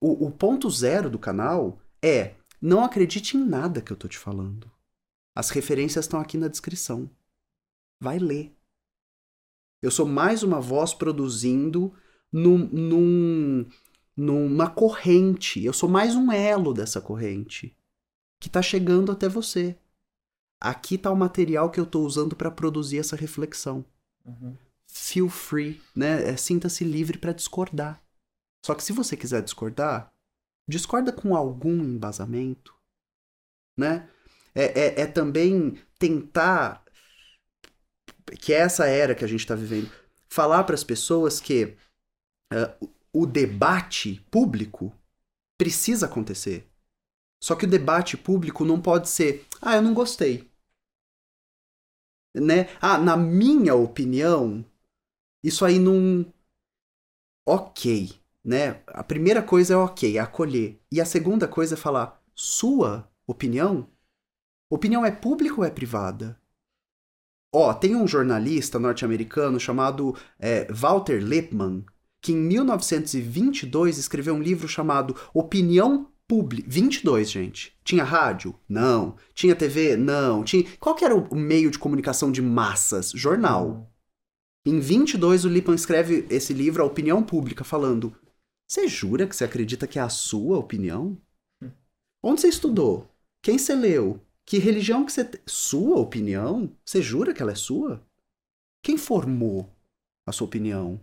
O, 0.00 0.26
o 0.26 0.30
ponto 0.30 0.68
zero 0.70 1.10
do 1.10 1.18
canal 1.18 1.80
é 2.02 2.34
não 2.60 2.84
acredite 2.84 3.36
em 3.36 3.44
nada 3.44 3.80
que 3.80 3.92
eu 3.92 3.96
tô 3.96 4.08
te 4.08 4.18
falando. 4.18 4.70
As 5.34 5.50
referências 5.50 6.04
estão 6.04 6.20
aqui 6.20 6.36
na 6.36 6.48
descrição. 6.48 7.08
Vai 8.00 8.18
ler. 8.18 8.54
Eu 9.82 9.90
sou 9.90 10.06
mais 10.06 10.42
uma 10.42 10.60
voz 10.60 10.92
produzindo 10.92 11.94
num, 12.32 12.58
num, 12.58 13.68
numa 14.16 14.68
corrente. 14.68 15.64
Eu 15.64 15.72
sou 15.72 15.88
mais 15.88 16.14
um 16.14 16.30
elo 16.32 16.74
dessa 16.74 17.00
corrente 17.00 17.76
que 18.38 18.48
está 18.48 18.60
chegando 18.60 19.12
até 19.12 19.28
você. 19.28 19.78
Aqui 20.60 20.96
está 20.96 21.10
o 21.10 21.16
material 21.16 21.70
que 21.70 21.80
eu 21.80 21.84
estou 21.84 22.04
usando 22.04 22.36
para 22.36 22.50
produzir 22.50 22.98
essa 22.98 23.16
reflexão. 23.16 23.84
Uhum 24.24 24.54
feel 24.92 25.28
free, 25.28 25.80
né? 25.94 26.30
É, 26.30 26.36
Sinta-se 26.36 26.84
livre 26.84 27.18
para 27.18 27.32
discordar. 27.32 28.02
Só 28.64 28.74
que 28.74 28.82
se 28.82 28.92
você 28.92 29.16
quiser 29.16 29.42
discordar, 29.42 30.12
discorda 30.68 31.12
com 31.12 31.34
algum 31.34 31.82
embasamento, 31.82 32.74
né? 33.78 34.08
É, 34.54 34.64
é, 34.64 35.00
é 35.02 35.06
também 35.06 35.80
tentar 35.98 36.84
que 38.40 38.52
essa 38.52 38.86
era 38.86 39.14
que 39.14 39.24
a 39.24 39.28
gente 39.28 39.40
está 39.40 39.54
vivendo, 39.54 39.90
falar 40.28 40.64
para 40.64 40.74
as 40.74 40.84
pessoas 40.84 41.40
que 41.40 41.76
uh, 42.52 42.90
o 43.12 43.26
debate 43.26 44.24
público 44.30 44.92
precisa 45.58 46.06
acontecer. 46.06 46.68
Só 47.42 47.54
que 47.56 47.64
o 47.64 47.70
debate 47.70 48.16
público 48.16 48.64
não 48.64 48.80
pode 48.80 49.08
ser, 49.08 49.46
ah, 49.60 49.76
eu 49.76 49.82
não 49.82 49.94
gostei. 49.94 50.50
né? 52.34 52.68
Ah, 52.80 52.98
na 52.98 53.16
minha 53.16 53.74
opinião, 53.74 54.64
isso 55.42 55.64
aí 55.64 55.78
não. 55.78 56.24
Ok, 57.46 58.12
né? 58.44 58.82
A 58.86 59.02
primeira 59.02 59.42
coisa 59.42 59.74
é 59.74 59.76
ok, 59.76 60.16
é 60.16 60.20
acolher. 60.20 60.80
E 60.90 61.00
a 61.00 61.04
segunda 61.04 61.48
coisa 61.48 61.74
é 61.74 61.76
falar: 61.76 62.22
sua 62.34 63.10
opinião? 63.26 63.88
Opinião 64.70 65.04
é 65.04 65.10
pública 65.10 65.56
ou 65.56 65.64
é 65.64 65.70
privada? 65.70 66.40
Ó, 67.52 67.74
tem 67.74 67.96
um 67.96 68.06
jornalista 68.06 68.78
norte-americano 68.78 69.58
chamado 69.58 70.16
é, 70.38 70.72
Walter 70.72 71.18
Lippmann, 71.20 71.84
que 72.22 72.32
em 72.32 72.36
1922 72.36 73.98
escreveu 73.98 74.34
um 74.34 74.42
livro 74.42 74.68
chamado 74.68 75.16
Opinião 75.34 76.12
Pública. 76.28 76.68
22, 76.70 77.28
gente. 77.28 77.76
Tinha 77.82 78.04
rádio? 78.04 78.54
Não. 78.68 79.16
Tinha 79.34 79.56
TV? 79.56 79.96
Não. 79.96 80.44
Tinha... 80.44 80.64
Qual 80.78 80.94
que 80.94 81.04
era 81.04 81.16
o 81.16 81.34
meio 81.34 81.72
de 81.72 81.78
comunicação 81.78 82.30
de 82.30 82.40
massas? 82.40 83.10
Jornal. 83.10 83.89
Em 84.64 84.78
22, 84.78 85.46
o 85.46 85.48
Lippmann 85.48 85.74
escreve 85.74 86.26
esse 86.28 86.52
livro, 86.52 86.82
A 86.82 86.86
Opinião 86.86 87.22
Pública, 87.22 87.64
falando: 87.64 88.14
Você 88.68 88.86
jura 88.86 89.26
que 89.26 89.34
você 89.34 89.44
acredita 89.44 89.86
que 89.86 89.98
é 89.98 90.02
a 90.02 90.10
sua 90.10 90.58
opinião? 90.58 91.20
Onde 92.22 92.42
você 92.42 92.48
estudou? 92.48 93.10
Quem 93.42 93.56
você 93.56 93.74
leu? 93.74 94.20
Que 94.44 94.58
religião 94.58 95.06
que 95.06 95.12
você. 95.12 95.24
Te... 95.24 95.40
Sua 95.46 95.98
opinião? 95.98 96.76
Você 96.84 97.00
jura 97.00 97.32
que 97.32 97.40
ela 97.40 97.52
é 97.52 97.54
sua? 97.54 98.06
Quem 98.82 98.98
formou 98.98 99.74
a 100.26 100.32
sua 100.32 100.46
opinião? 100.46 101.00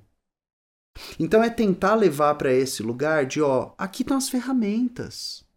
Então 1.20 1.43
é 1.43 1.50
tentar 1.50 1.96
levar 1.96 2.36
para 2.36 2.54
esse 2.54 2.84
lugar 2.84 3.26
de, 3.26 3.41
ó, 3.41 3.74
aqui 3.78 4.04
estão 4.04 4.17
as 4.17 4.30
ferramentas. 4.30 5.48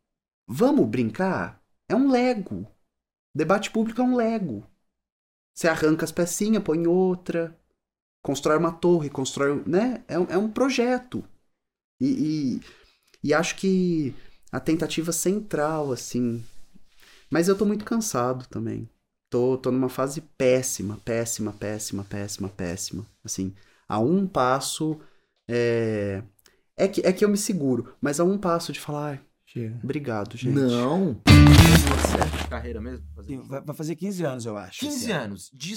Vamos 0.47 0.89
brincar? 0.89 1.63
É 1.89 1.95
um 1.95 2.11
Lego. 2.11 2.67
Debate 3.35 3.71
público 3.71 4.01
é 4.01 4.05
um 4.05 4.17
Lego. 4.17 4.67
Você 5.55 5.69
arranca 5.69 6.05
as 6.05 6.13
pecinhas, 6.13 6.63
põe 6.63 6.87
outra, 6.87 7.59
constrói 8.23 8.59
uma 8.59 8.73
torre, 8.73 9.11
constrói. 9.11 9.63
Né? 9.67 10.05
É, 10.09 10.15
é 10.15 10.39
um 10.39 10.51
projeto. 10.51 11.25
E, 12.01 12.07
e, 12.07 13.29
e, 13.29 13.35
acho 13.35 13.57
que 13.57 14.15
a 14.51 14.59
tentativa 14.59 15.13
central, 15.13 15.93
assim. 15.93 16.45
Mas 17.31 17.49
eu 17.49 17.57
tô 17.57 17.65
muito 17.65 17.85
cansado 17.85 18.47
também. 18.49 18.89
Tô, 19.31 19.57
tô 19.57 19.71
numa 19.71 19.89
fase 19.89 20.23
péssima, 20.37 20.99
péssima, 21.05 21.53
péssima, 21.53 22.05
péssima, 22.05 22.49
péssima. 22.49 23.07
Assim, 23.25 23.55
a 23.89 23.99
um 24.01 24.27
passo 24.27 25.01
é, 25.49 26.23
é, 26.77 26.89
que, 26.89 27.01
é 27.05 27.13
que 27.13 27.25
eu 27.25 27.29
me 27.29 27.37
seguro, 27.37 27.95
mas 28.01 28.19
a 28.21 28.25
um 28.25 28.39
passo 28.39 28.73
de 28.73 28.81
falar, 28.81 29.21
chega. 29.45 29.79
Obrigado, 29.83 30.37
gente. 30.37 30.55
Não. 30.55 31.21
Carreira 32.49 32.81
mesmo? 32.81 33.05
Fazer... 33.15 33.37
Vai, 33.39 33.61
vai 33.61 33.77
fazer 33.77 33.97
15 33.97 34.25
anos, 34.25 34.47
eu 34.47 34.57
acho. 34.57 34.81
15 34.81 35.13
anos. 35.13 35.51
De 35.53 35.75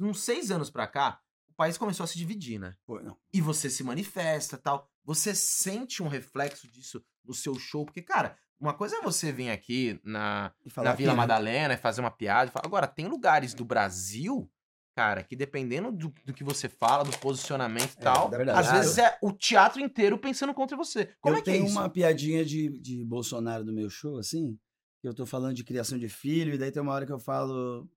uns 0.00 0.20
6 0.20 0.50
anos 0.50 0.70
pra 0.70 0.86
cá, 0.86 1.20
o 1.54 1.56
país 1.56 1.78
começou 1.78 2.02
a 2.04 2.06
se 2.06 2.18
dividir, 2.18 2.58
né? 2.58 2.74
Pô, 2.84 3.00
não. 3.00 3.16
E 3.32 3.40
você 3.40 3.70
se 3.70 3.84
manifesta 3.84 4.58
tal. 4.58 4.90
Você 5.04 5.34
sente 5.34 6.02
um 6.02 6.08
reflexo 6.08 6.66
disso 6.68 7.02
no 7.24 7.32
seu 7.32 7.54
show? 7.58 7.84
Porque, 7.84 8.02
cara, 8.02 8.36
uma 8.58 8.74
coisa 8.74 8.96
é 8.96 9.00
você 9.00 9.30
vir 9.30 9.50
aqui 9.50 10.00
na, 10.02 10.52
na 10.76 10.94
Vila 10.94 11.14
Madalena 11.14 11.74
e 11.74 11.78
fazer 11.78 12.00
uma 12.00 12.10
piada. 12.10 12.50
Agora, 12.56 12.88
tem 12.88 13.06
lugares 13.06 13.54
do 13.54 13.64
Brasil 13.64 14.50
cara, 14.96 15.24
que 15.24 15.34
dependendo 15.34 15.90
do, 15.90 16.14
do 16.24 16.32
que 16.32 16.44
você 16.44 16.68
fala, 16.68 17.02
do 17.02 17.18
posicionamento 17.18 17.94
e 17.94 17.98
é, 17.98 18.00
tal, 18.00 18.30
às 18.54 18.70
vezes 18.70 18.98
é 18.98 19.18
o 19.20 19.32
teatro 19.32 19.80
inteiro 19.80 20.16
pensando 20.16 20.54
contra 20.54 20.76
você. 20.76 21.12
Como 21.20 21.34
eu 21.34 21.40
é 21.40 21.42
que 21.42 21.50
é 21.50 21.56
isso? 21.56 21.64
tenho 21.64 21.76
uma 21.76 21.90
piadinha 21.90 22.44
de, 22.44 22.68
de 22.78 23.04
Bolsonaro 23.04 23.64
no 23.64 23.72
meu 23.72 23.90
show, 23.90 24.18
assim, 24.18 24.56
que 25.00 25.08
eu 25.08 25.12
tô 25.12 25.26
falando 25.26 25.54
de 25.54 25.64
criação 25.64 25.98
de 25.98 26.08
filho, 26.08 26.54
e 26.54 26.58
daí 26.58 26.70
tem 26.70 26.80
uma 26.80 26.92
hora 26.92 27.04
que 27.04 27.12
eu 27.12 27.18
falo. 27.18 27.88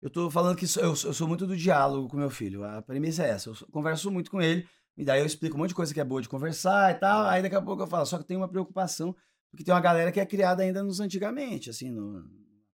Eu 0.00 0.10
tô 0.10 0.30
falando 0.30 0.56
que 0.56 0.64
eu, 0.78 0.88
eu 0.88 0.94
sou 0.94 1.26
muito 1.26 1.46
do 1.46 1.56
diálogo 1.56 2.08
com 2.08 2.16
meu 2.16 2.30
filho. 2.30 2.64
A 2.64 2.80
premissa 2.82 3.24
é 3.24 3.30
essa. 3.30 3.50
Eu 3.50 3.54
converso 3.72 4.10
muito 4.10 4.30
com 4.30 4.40
ele, 4.40 4.66
e 4.96 5.04
daí 5.04 5.20
eu 5.20 5.26
explico 5.26 5.56
um 5.56 5.58
monte 5.58 5.70
de 5.70 5.74
coisa 5.74 5.92
que 5.92 6.00
é 6.00 6.04
boa 6.04 6.22
de 6.22 6.28
conversar 6.28 6.94
e 6.94 6.98
tal. 6.98 7.26
Aí 7.26 7.42
daqui 7.42 7.56
a 7.56 7.62
pouco 7.62 7.82
eu 7.82 7.86
falo, 7.86 8.06
só 8.06 8.18
que 8.18 8.24
tem 8.24 8.36
uma 8.36 8.48
preocupação, 8.48 9.14
porque 9.50 9.64
tem 9.64 9.74
uma 9.74 9.80
galera 9.80 10.12
que 10.12 10.20
é 10.20 10.26
criada 10.26 10.62
ainda 10.62 10.82
nos 10.82 11.00
antigamente, 11.00 11.70
assim, 11.70 11.90
no, 11.90 12.24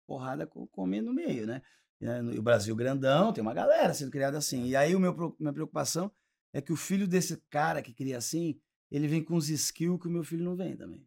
porrada 0.06 0.46
comendo 0.72 1.06
no 1.06 1.14
meio, 1.14 1.46
né? 1.46 1.62
Né? 2.02 2.20
O 2.36 2.42
Brasil 2.42 2.74
grandão, 2.74 3.32
tem 3.32 3.40
uma 3.40 3.54
galera 3.54 3.94
sendo 3.94 4.10
criada 4.10 4.36
assim. 4.36 4.66
E 4.66 4.74
aí 4.74 4.94
o 4.94 5.00
meu, 5.00 5.36
minha 5.38 5.52
preocupação 5.52 6.10
é 6.52 6.60
que 6.60 6.72
o 6.72 6.76
filho 6.76 7.06
desse 7.06 7.40
cara 7.48 7.80
que 7.80 7.94
cria 7.94 8.18
assim, 8.18 8.58
ele 8.90 9.06
vem 9.06 9.22
com 9.22 9.36
os 9.36 9.48
skills 9.48 10.00
que 10.00 10.08
o 10.08 10.10
meu 10.10 10.24
filho 10.24 10.44
não 10.44 10.56
vem 10.56 10.76
também. 10.76 11.06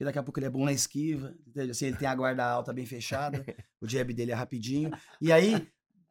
E 0.00 0.04
daqui 0.04 0.18
a 0.18 0.22
pouco 0.22 0.38
ele 0.38 0.46
é 0.46 0.50
bom 0.50 0.64
na 0.64 0.72
esquiva, 0.72 1.34
entende? 1.46 1.72
Assim, 1.72 1.86
ele 1.86 1.96
tem 1.96 2.06
a 2.06 2.14
guarda 2.14 2.44
alta 2.44 2.72
bem 2.72 2.86
fechada, 2.86 3.44
o 3.80 3.88
jab 3.88 4.12
dele 4.12 4.30
é 4.30 4.34
rapidinho. 4.34 4.90
E 5.20 5.32
aí 5.32 5.66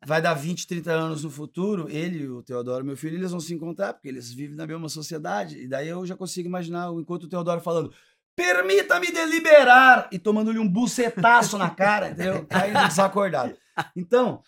vai 0.05 0.21
dar 0.21 0.33
20, 0.33 0.67
30 0.67 0.91
anos 0.91 1.23
no 1.23 1.29
futuro, 1.29 1.87
ele 1.89 2.27
o 2.27 2.43
Teodoro, 2.43 2.85
meu 2.85 2.97
filho, 2.97 3.15
eles 3.15 3.31
vão 3.31 3.39
se 3.39 3.53
encontrar, 3.53 3.93
porque 3.93 4.07
eles 4.07 4.31
vivem 4.31 4.55
na 4.55 4.67
mesma 4.67 4.89
sociedade. 4.89 5.57
E 5.59 5.67
daí 5.67 5.87
eu 5.87 6.05
já 6.05 6.15
consigo 6.15 6.47
imaginar, 6.47 6.91
enquanto 6.91 7.23
o 7.23 7.29
Teodoro 7.29 7.61
falando, 7.61 7.93
permita-me 8.35 9.11
deliberar, 9.11 10.09
e 10.11 10.19
tomando-lhe 10.19 10.59
um 10.59 10.69
bucetaço 10.69 11.57
na 11.57 11.69
cara, 11.69 12.09
entendeu? 12.09 12.45
Caindo 12.45 12.87
desacordado. 12.87 13.55
Então, 13.95 14.41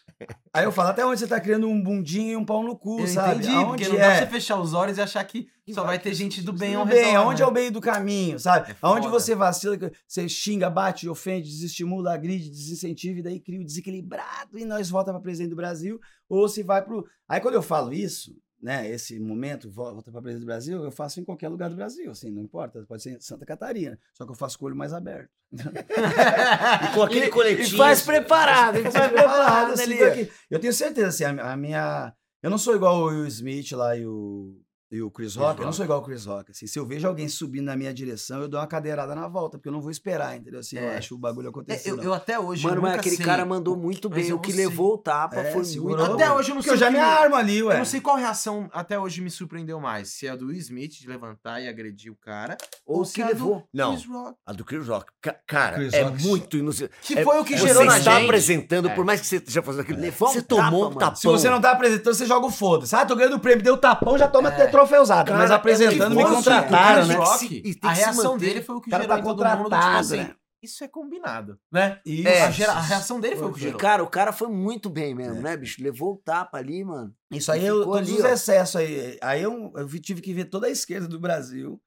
aí 0.54 0.66
eu 0.66 0.72
falo, 0.72 0.90
até 0.90 1.06
onde 1.06 1.20
você 1.20 1.28
tá 1.28 1.40
criando 1.40 1.68
um 1.68 1.82
bundinho 1.82 2.32
e 2.32 2.36
um 2.36 2.46
pau 2.46 2.64
no 2.64 2.78
cu, 2.78 3.02
eu 3.02 3.08
sabe? 3.08 3.44
Entendi, 3.44 3.56
aonde 3.56 3.68
porque 3.68 3.88
não 3.88 3.98
dá 3.98 4.06
pra 4.06 4.20
você 4.20 4.28
fechar 4.28 4.60
os 4.60 4.74
olhos 4.74 4.98
e 4.98 5.02
achar 5.02 5.24
que 5.24 5.48
só 5.74 5.84
vai 5.84 6.00
ter 6.00 6.14
gente 6.14 6.42
do 6.42 6.52
bem 6.52 6.76
ao 6.76 6.84
redor. 6.84 7.02
Bem, 7.02 7.16
aonde 7.16 7.42
né? 7.42 7.48
é 7.48 7.50
o 7.50 7.54
meio 7.54 7.72
do 7.72 7.80
caminho, 7.80 8.40
sabe? 8.40 8.72
É 8.72 8.76
aonde 8.82 9.08
você 9.08 9.36
vacila, 9.36 9.78
você 10.08 10.28
xinga, 10.28 10.70
bate, 10.70 11.08
ofende, 11.08 11.48
desestimula, 11.48 12.14
agride, 12.14 12.50
desincentiva 12.50 13.20
e 13.20 13.24
daí 13.24 13.40
cria 13.40 13.62
o 13.62 13.66
desequilibrado 13.66 14.58
e 14.58 14.66
nós 14.66 14.90
volta 14.90 15.12
para 15.12 15.22
presidente 15.22 15.52
do 15.52 15.56
Brasil 15.56 16.00
ou 16.28 16.48
se 16.48 16.64
vai 16.64 16.84
pro... 16.84 17.06
Aí 17.28 17.40
quando 17.40 17.56
eu 17.56 17.62
falo 17.62 17.94
isso, 17.94 18.36
né, 18.62 18.90
esse 18.90 19.20
momento, 19.20 19.70
volta 19.70 20.12
para 20.12 20.22
presidente 20.22 20.44
do 20.44 20.48
Brasil, 20.48 20.84
eu 20.84 20.92
faço 20.92 21.20
em 21.20 21.24
qualquer 21.24 21.48
lugar 21.48 21.70
do 21.70 21.76
Brasil, 21.76 22.12
assim, 22.12 22.30
não 22.30 22.42
importa, 22.42 22.84
pode 22.88 23.02
ser 23.02 23.12
em 23.12 23.20
Santa 23.20 23.46
Catarina, 23.46 23.98
só 24.14 24.26
que 24.26 24.32
eu 24.32 24.36
faço 24.36 24.58
com 24.60 24.66
o 24.66 24.68
olho 24.68 24.76
mais 24.76 24.94
aberto. 24.94 25.30
e 25.52 26.94
com 26.94 27.02
aquele 27.02 27.30
coletinho. 27.30 27.76
E 27.76 27.78
faz 27.78 28.02
preparado, 28.02 28.80
e 28.80 28.92
faz 28.92 29.12
preparado, 29.12 29.74
assim, 29.74 30.30
Eu 30.50 30.60
tenho 30.60 30.74
certeza, 30.74 31.08
assim, 31.08 31.24
a, 31.24 31.54
a 31.54 31.58
minha... 31.58 32.14
Eu 32.42 32.50
não 32.50 32.58
sou 32.58 32.76
igual 32.76 33.02
o 33.02 33.06
Will 33.08 33.28
Smith 33.28 33.72
lá 33.74 33.98
e 33.98 34.06
o 34.06 34.56
e 34.92 35.04
o 35.04 35.12
Chris 35.12 35.36
Rock, 35.36 35.60
eu 35.60 35.66
não 35.66 35.74
sou 35.74 35.86
igual 35.86 36.00
o 36.00 36.04
Chris 36.04 36.26
Rock. 36.26 36.50
Assim, 36.52 36.66
se 36.66 36.80
eu 36.80 36.86
vejo 36.86 37.08
alguém 37.08 37.28
subindo 37.28 37.66
na 37.66 37.76
minha 37.76 37.94
direção, 37.94 38.42
eu 38.42 38.48
dou 38.48 38.60
uma 38.60 38.66
cadeirada 38.66 39.14
na 39.14 39.28
volta, 39.28 39.58
porque 39.58 39.70
eu 39.70 39.74
não 39.74 39.82
vou 39.82 39.92
esperar, 39.92 40.36
entendeu? 40.36 40.60
Assim, 40.60 40.80
é. 40.80 40.84
eu 40.84 40.98
acho 40.98 41.14
o 41.14 41.18
bagulho 41.18 41.50
acontecer. 41.50 41.90
É, 41.90 41.92
eu, 41.92 42.02
eu, 42.02 42.14
até 42.14 42.40
hoje. 42.40 42.64
Mano, 42.64 42.82
mas 42.82 42.96
aquele 42.96 43.18
sei. 43.18 43.26
cara 43.26 43.46
mandou 43.46 43.78
muito 43.78 44.10
bem. 44.10 44.34
O 44.34 44.40
que 44.40 44.52
levou 44.52 44.96
o 44.96 44.98
tapa 44.98 45.42
é, 45.42 45.52
foi 45.52 45.64
segurou. 45.64 45.98
muito. 45.98 46.14
Até 46.14 46.32
hoje 46.32 46.50
eu 46.50 46.56
não 46.56 46.62
sei. 46.62 46.72
Porque 46.72 46.84
eu 46.84 46.88
já 46.88 46.92
me 46.92 46.98
armo 46.98 47.36
ali, 47.36 47.62
ué. 47.62 47.76
Eu 47.76 47.78
não 47.80 47.86
sei 47.86 48.02
qual 48.02 48.16
reação 48.16 48.68
até 48.74 48.98
hoje 48.98 49.22
me 49.22 49.30
surpreendeu 49.30 49.80
mais. 49.80 50.10
Se 50.10 50.26
é 50.26 50.32
a 50.32 50.36
do 50.36 50.52
Smith 50.54 50.94
de 50.94 51.08
levantar 51.08 51.62
e 51.62 51.68
agredir 51.68 52.12
o 52.12 52.16
cara, 52.16 52.58
ou, 52.86 53.00
ou 53.00 53.06
se 53.06 53.14
que 53.14 53.24
levou. 53.24 53.64
não. 53.72 53.92
Chris 53.92 54.06
Rock. 54.06 54.38
A 54.46 54.54
do 54.54 54.66
Chris 54.66 54.88
Rock. 54.88 55.12
Cara, 55.46 55.76
Chris 55.76 55.94
é 55.94 56.02
Rock. 56.02 56.24
muito 56.24 56.58
inusitado. 56.58 57.00
Que 57.02 57.20
é, 57.20 57.24
foi 57.24 57.40
o 57.40 57.46
que 57.46 57.58
gerou 57.58 57.86
na 57.86 57.94
gente. 57.94 58.04
Você 58.04 58.10
está 58.10 58.24
apresentando, 58.24 58.90
por 58.92 59.06
mais 59.06 59.22
que 59.22 59.28
você 59.28 59.36
esteja 59.36 59.62
fazendo 59.62 59.82
aquilo, 59.82 60.12
você 60.12 60.42
tomou 60.42 60.90
um 60.90 60.96
tapão. 60.96 61.16
Se 61.16 61.28
você 61.28 61.50
não 61.50 61.62
tá 61.62 61.72
apresentando, 61.72 62.14
você 62.14 62.26
joga 62.26 62.48
o 62.48 62.52
foda-se. 62.52 62.96
Ah, 62.96 63.06
tô 63.06 63.16
ganhando 63.16 63.36
o 63.36 63.40
prêmio, 63.40 63.64
deu 63.64 63.78
tapão, 63.78 64.18
já 64.18 64.28
toma 64.28 64.50
troféusado. 64.80 65.34
Mas 65.34 65.52
apresentando, 65.52 66.16
me 66.16 66.24
contrataram, 66.24 67.06
né? 67.06 67.16
Rock, 67.16 67.80
a 67.82 67.92
reação 67.92 68.38
dele 68.38 68.62
foi 68.62 68.76
o 68.76 68.82
que 68.82 68.90
gerou 68.90 69.08
tá 69.08 69.20
em 69.20 69.24
todo 69.24 69.46
mundo, 69.46 69.70
tipo 69.70 69.76
assim, 69.76 70.18
né? 70.18 70.36
isso 70.62 70.84
é 70.84 70.88
combinado, 70.88 71.58
né? 71.72 72.00
Isso. 72.06 72.28
É, 72.28 72.42
a, 72.44 72.52
gera, 72.52 72.74
a, 72.74 72.82
reação 72.82 73.20
dele 73.20 73.36
foi 73.36 73.48
o 73.48 73.54
que 73.54 73.62
gerou. 73.62 73.80
Cara, 73.80 74.04
o 74.04 74.10
cara 74.10 74.32
foi 74.32 74.50
muito 74.50 74.90
bem 74.90 75.16
mesmo, 75.16 75.40
é. 75.40 75.42
né, 75.42 75.58
bicho? 75.58 75.82
Levou 75.82 76.14
o 76.14 76.18
tapa 76.18 76.58
ali, 76.58 76.84
mano. 76.84 77.14
Isso 77.32 77.52
aí, 77.52 77.66
eu, 77.66 77.84
todos 77.84 78.10
ali, 78.10 78.20
os 78.20 78.26
excessos 78.26 78.76
aí. 78.76 79.18
Aí 79.22 79.42
eu, 79.42 79.72
eu 79.76 79.88
tive 80.02 80.22
que 80.22 80.34
ver 80.34 80.46
toda 80.46 80.68
a 80.68 80.72
esquerda 80.72 81.08
do 81.08 81.20
Brasil 81.20 81.82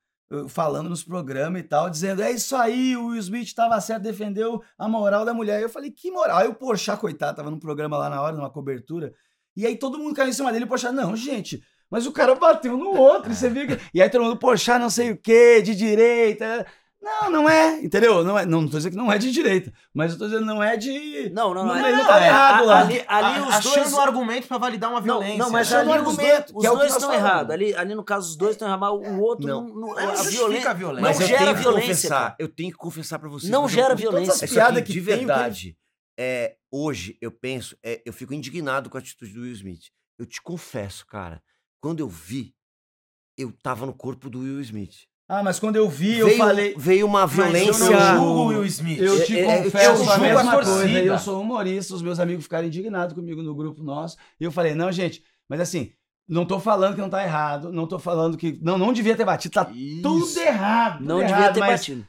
falando 0.48 0.88
nos 0.88 1.04
programas 1.04 1.60
e 1.60 1.64
tal, 1.64 1.90
dizendo, 1.90 2.22
é 2.22 2.30
isso 2.30 2.56
aí, 2.56 2.96
o 2.96 3.08
Will 3.08 3.18
Smith 3.18 3.46
estava 3.46 3.78
certo, 3.80 4.02
defendeu 4.02 4.62
a 4.78 4.88
moral 4.88 5.24
da 5.24 5.34
mulher. 5.34 5.60
Eu 5.60 5.68
falei, 5.68 5.90
que 5.90 6.10
moral? 6.10 6.38
Aí 6.38 6.48
o 6.48 6.54
Porchat, 6.54 6.98
coitado, 6.98 7.36
tava 7.36 7.50
num 7.50 7.58
programa 7.58 7.98
lá 7.98 8.08
na 8.08 8.22
hora, 8.22 8.34
numa 8.34 8.50
cobertura, 8.50 9.12
e 9.54 9.66
aí 9.66 9.76
todo 9.76 9.98
mundo 9.98 10.14
caiu 10.14 10.30
em 10.30 10.32
cima 10.32 10.50
dele, 10.50 10.64
o 10.64 10.68
Porchat, 10.68 10.94
não, 10.94 11.14
gente, 11.14 11.62
mas 11.92 12.06
o 12.06 12.12
cara 12.12 12.34
bateu 12.34 12.74
no 12.74 12.96
outro, 12.96 13.34
você 13.34 13.50
viu 13.50 13.66
que... 13.66 13.78
E 13.92 14.00
aí 14.00 14.08
todo 14.08 14.24
mundo, 14.24 14.38
poxa, 14.38 14.78
não 14.78 14.88
sei 14.88 15.10
o 15.10 15.16
quê, 15.18 15.60
de 15.60 15.74
direita. 15.74 16.66
Não, 17.02 17.30
não 17.30 17.50
é, 17.50 17.80
entendeu? 17.82 18.24
Não, 18.24 18.38
é, 18.38 18.46
não, 18.46 18.62
não 18.62 18.68
tô 18.68 18.78
dizendo 18.78 18.92
que 18.92 18.96
não 18.96 19.12
é 19.12 19.18
de 19.18 19.30
direita, 19.30 19.70
mas 19.92 20.12
eu 20.12 20.18
tô 20.18 20.24
dizendo 20.24 20.46
não 20.46 20.62
é 20.62 20.74
de... 20.74 21.28
Não, 21.34 21.52
não, 21.52 21.66
não, 21.66 21.74
não, 21.74 21.86
é, 21.86 21.92
não, 21.92 22.06
tá 22.06 22.26
errado 22.26 22.64
lá. 22.64 22.80
Ali, 22.80 23.04
ali 23.06 23.40
os 23.40 23.54
achando 23.54 23.74
dois... 23.74 23.92
um 23.92 24.00
argumento 24.00 24.48
pra 24.48 24.56
validar 24.56 24.88
uma 24.88 25.02
violência. 25.02 25.36
Não, 25.36 25.50
mas 25.50 25.70
ali 25.70 25.90
os 25.90 25.94
argumento, 25.94 26.52
dois, 26.54 26.70
os 26.70 26.78
dois 26.78 26.92
estão 26.92 27.12
errados. 27.12 27.52
Ali, 27.52 27.74
ali 27.74 27.94
no 27.94 28.04
caso 28.04 28.30
os 28.30 28.36
dois 28.36 28.52
estão 28.52 28.68
errados, 28.68 29.00
mas 29.00 29.12
o 29.12 29.20
outro 29.20 29.46
não, 29.46 29.62
não, 29.62 29.74
não 29.74 29.98
a, 29.98 30.14
violência, 30.22 30.70
a 30.70 30.72
violência. 30.72 31.02
Mas 31.02 31.18
não 31.18 31.26
eu 31.26 31.28
gera 31.28 31.52
violência. 31.52 31.88
Confessar, 31.88 32.36
eu 32.38 32.48
tenho 32.48 32.70
que 32.70 32.78
confessar 32.78 33.18
pra 33.18 33.28
vocês. 33.28 33.50
Não 33.50 33.68
gera 33.68 33.94
violência. 33.94 34.32
Essa 34.32 34.48
piada 34.48 34.80
que 34.80 34.92
de 34.92 35.00
verdade, 35.00 35.76
é, 36.18 36.54
hoje 36.70 37.18
eu 37.20 37.30
penso, 37.30 37.76
é, 37.84 38.00
eu 38.06 38.14
fico 38.14 38.32
indignado 38.32 38.88
com 38.88 38.96
a 38.96 39.00
atitude 39.00 39.34
do 39.34 39.42
Will 39.42 39.52
Smith. 39.52 39.90
Eu 40.18 40.24
te 40.24 40.40
confesso, 40.40 41.04
cara, 41.04 41.42
quando 41.82 42.00
eu 42.00 42.08
vi 42.08 42.54
eu 43.36 43.52
tava 43.62 43.84
no 43.86 43.92
corpo 43.92 44.30
do 44.30 44.40
Will 44.40 44.60
Smith. 44.60 45.06
Ah, 45.28 45.42
mas 45.42 45.58
quando 45.58 45.76
eu 45.76 45.88
vi, 45.88 46.18
eu 46.18 46.26
veio, 46.26 46.38
falei. 46.38 46.74
veio 46.76 47.06
uma 47.06 47.22
Mas 47.22 47.32
violência. 47.32 47.84
eu 47.84 47.90
não 47.90 48.16
julgo 48.16 48.40
o 48.40 48.46
Will 48.48 48.64
Smith. 48.66 49.00
Eu 49.00 49.24
te 49.24 49.38
É, 49.38 49.40
é, 49.40 49.58
eu 49.58 49.64
confesso 49.64 49.90
a 49.90 49.94
julgo 49.96 50.10
a 50.12 50.18
mesma 50.18 50.52
torcida. 50.52 50.74
coisa. 50.78 50.98
Eu 50.98 51.18
sou 51.18 51.40
humorista, 51.40 51.94
os 51.94 52.02
meus 52.02 52.20
amigos 52.20 52.44
ficaram 52.44 52.66
indignados 52.66 53.14
comigo 53.14 53.42
no 53.42 53.54
grupo 53.54 53.82
nosso. 53.82 54.16
E 54.38 54.44
eu 54.44 54.52
falei, 54.52 54.74
não, 54.74 54.92
gente, 54.92 55.24
mas 55.48 55.60
assim, 55.60 55.92
não 56.28 56.44
tô 56.44 56.60
falando 56.60 56.94
que 56.94 57.00
não 57.00 57.08
tá 57.08 57.22
errado, 57.24 57.72
não 57.72 57.86
tô 57.86 57.98
falando 57.98 58.36
que. 58.36 58.58
Não, 58.62 58.76
não 58.76 58.92
devia 58.92 59.16
ter 59.16 59.24
batido, 59.24 59.54
tá 59.54 59.64
tudo 59.64 60.38
errado. 60.38 60.98
tudo 60.98 61.08
Não 61.08 61.18
devia 61.20 61.34
errado, 61.36 61.54
ter 61.54 61.60
mas, 61.60 61.70
batido. 61.80 62.06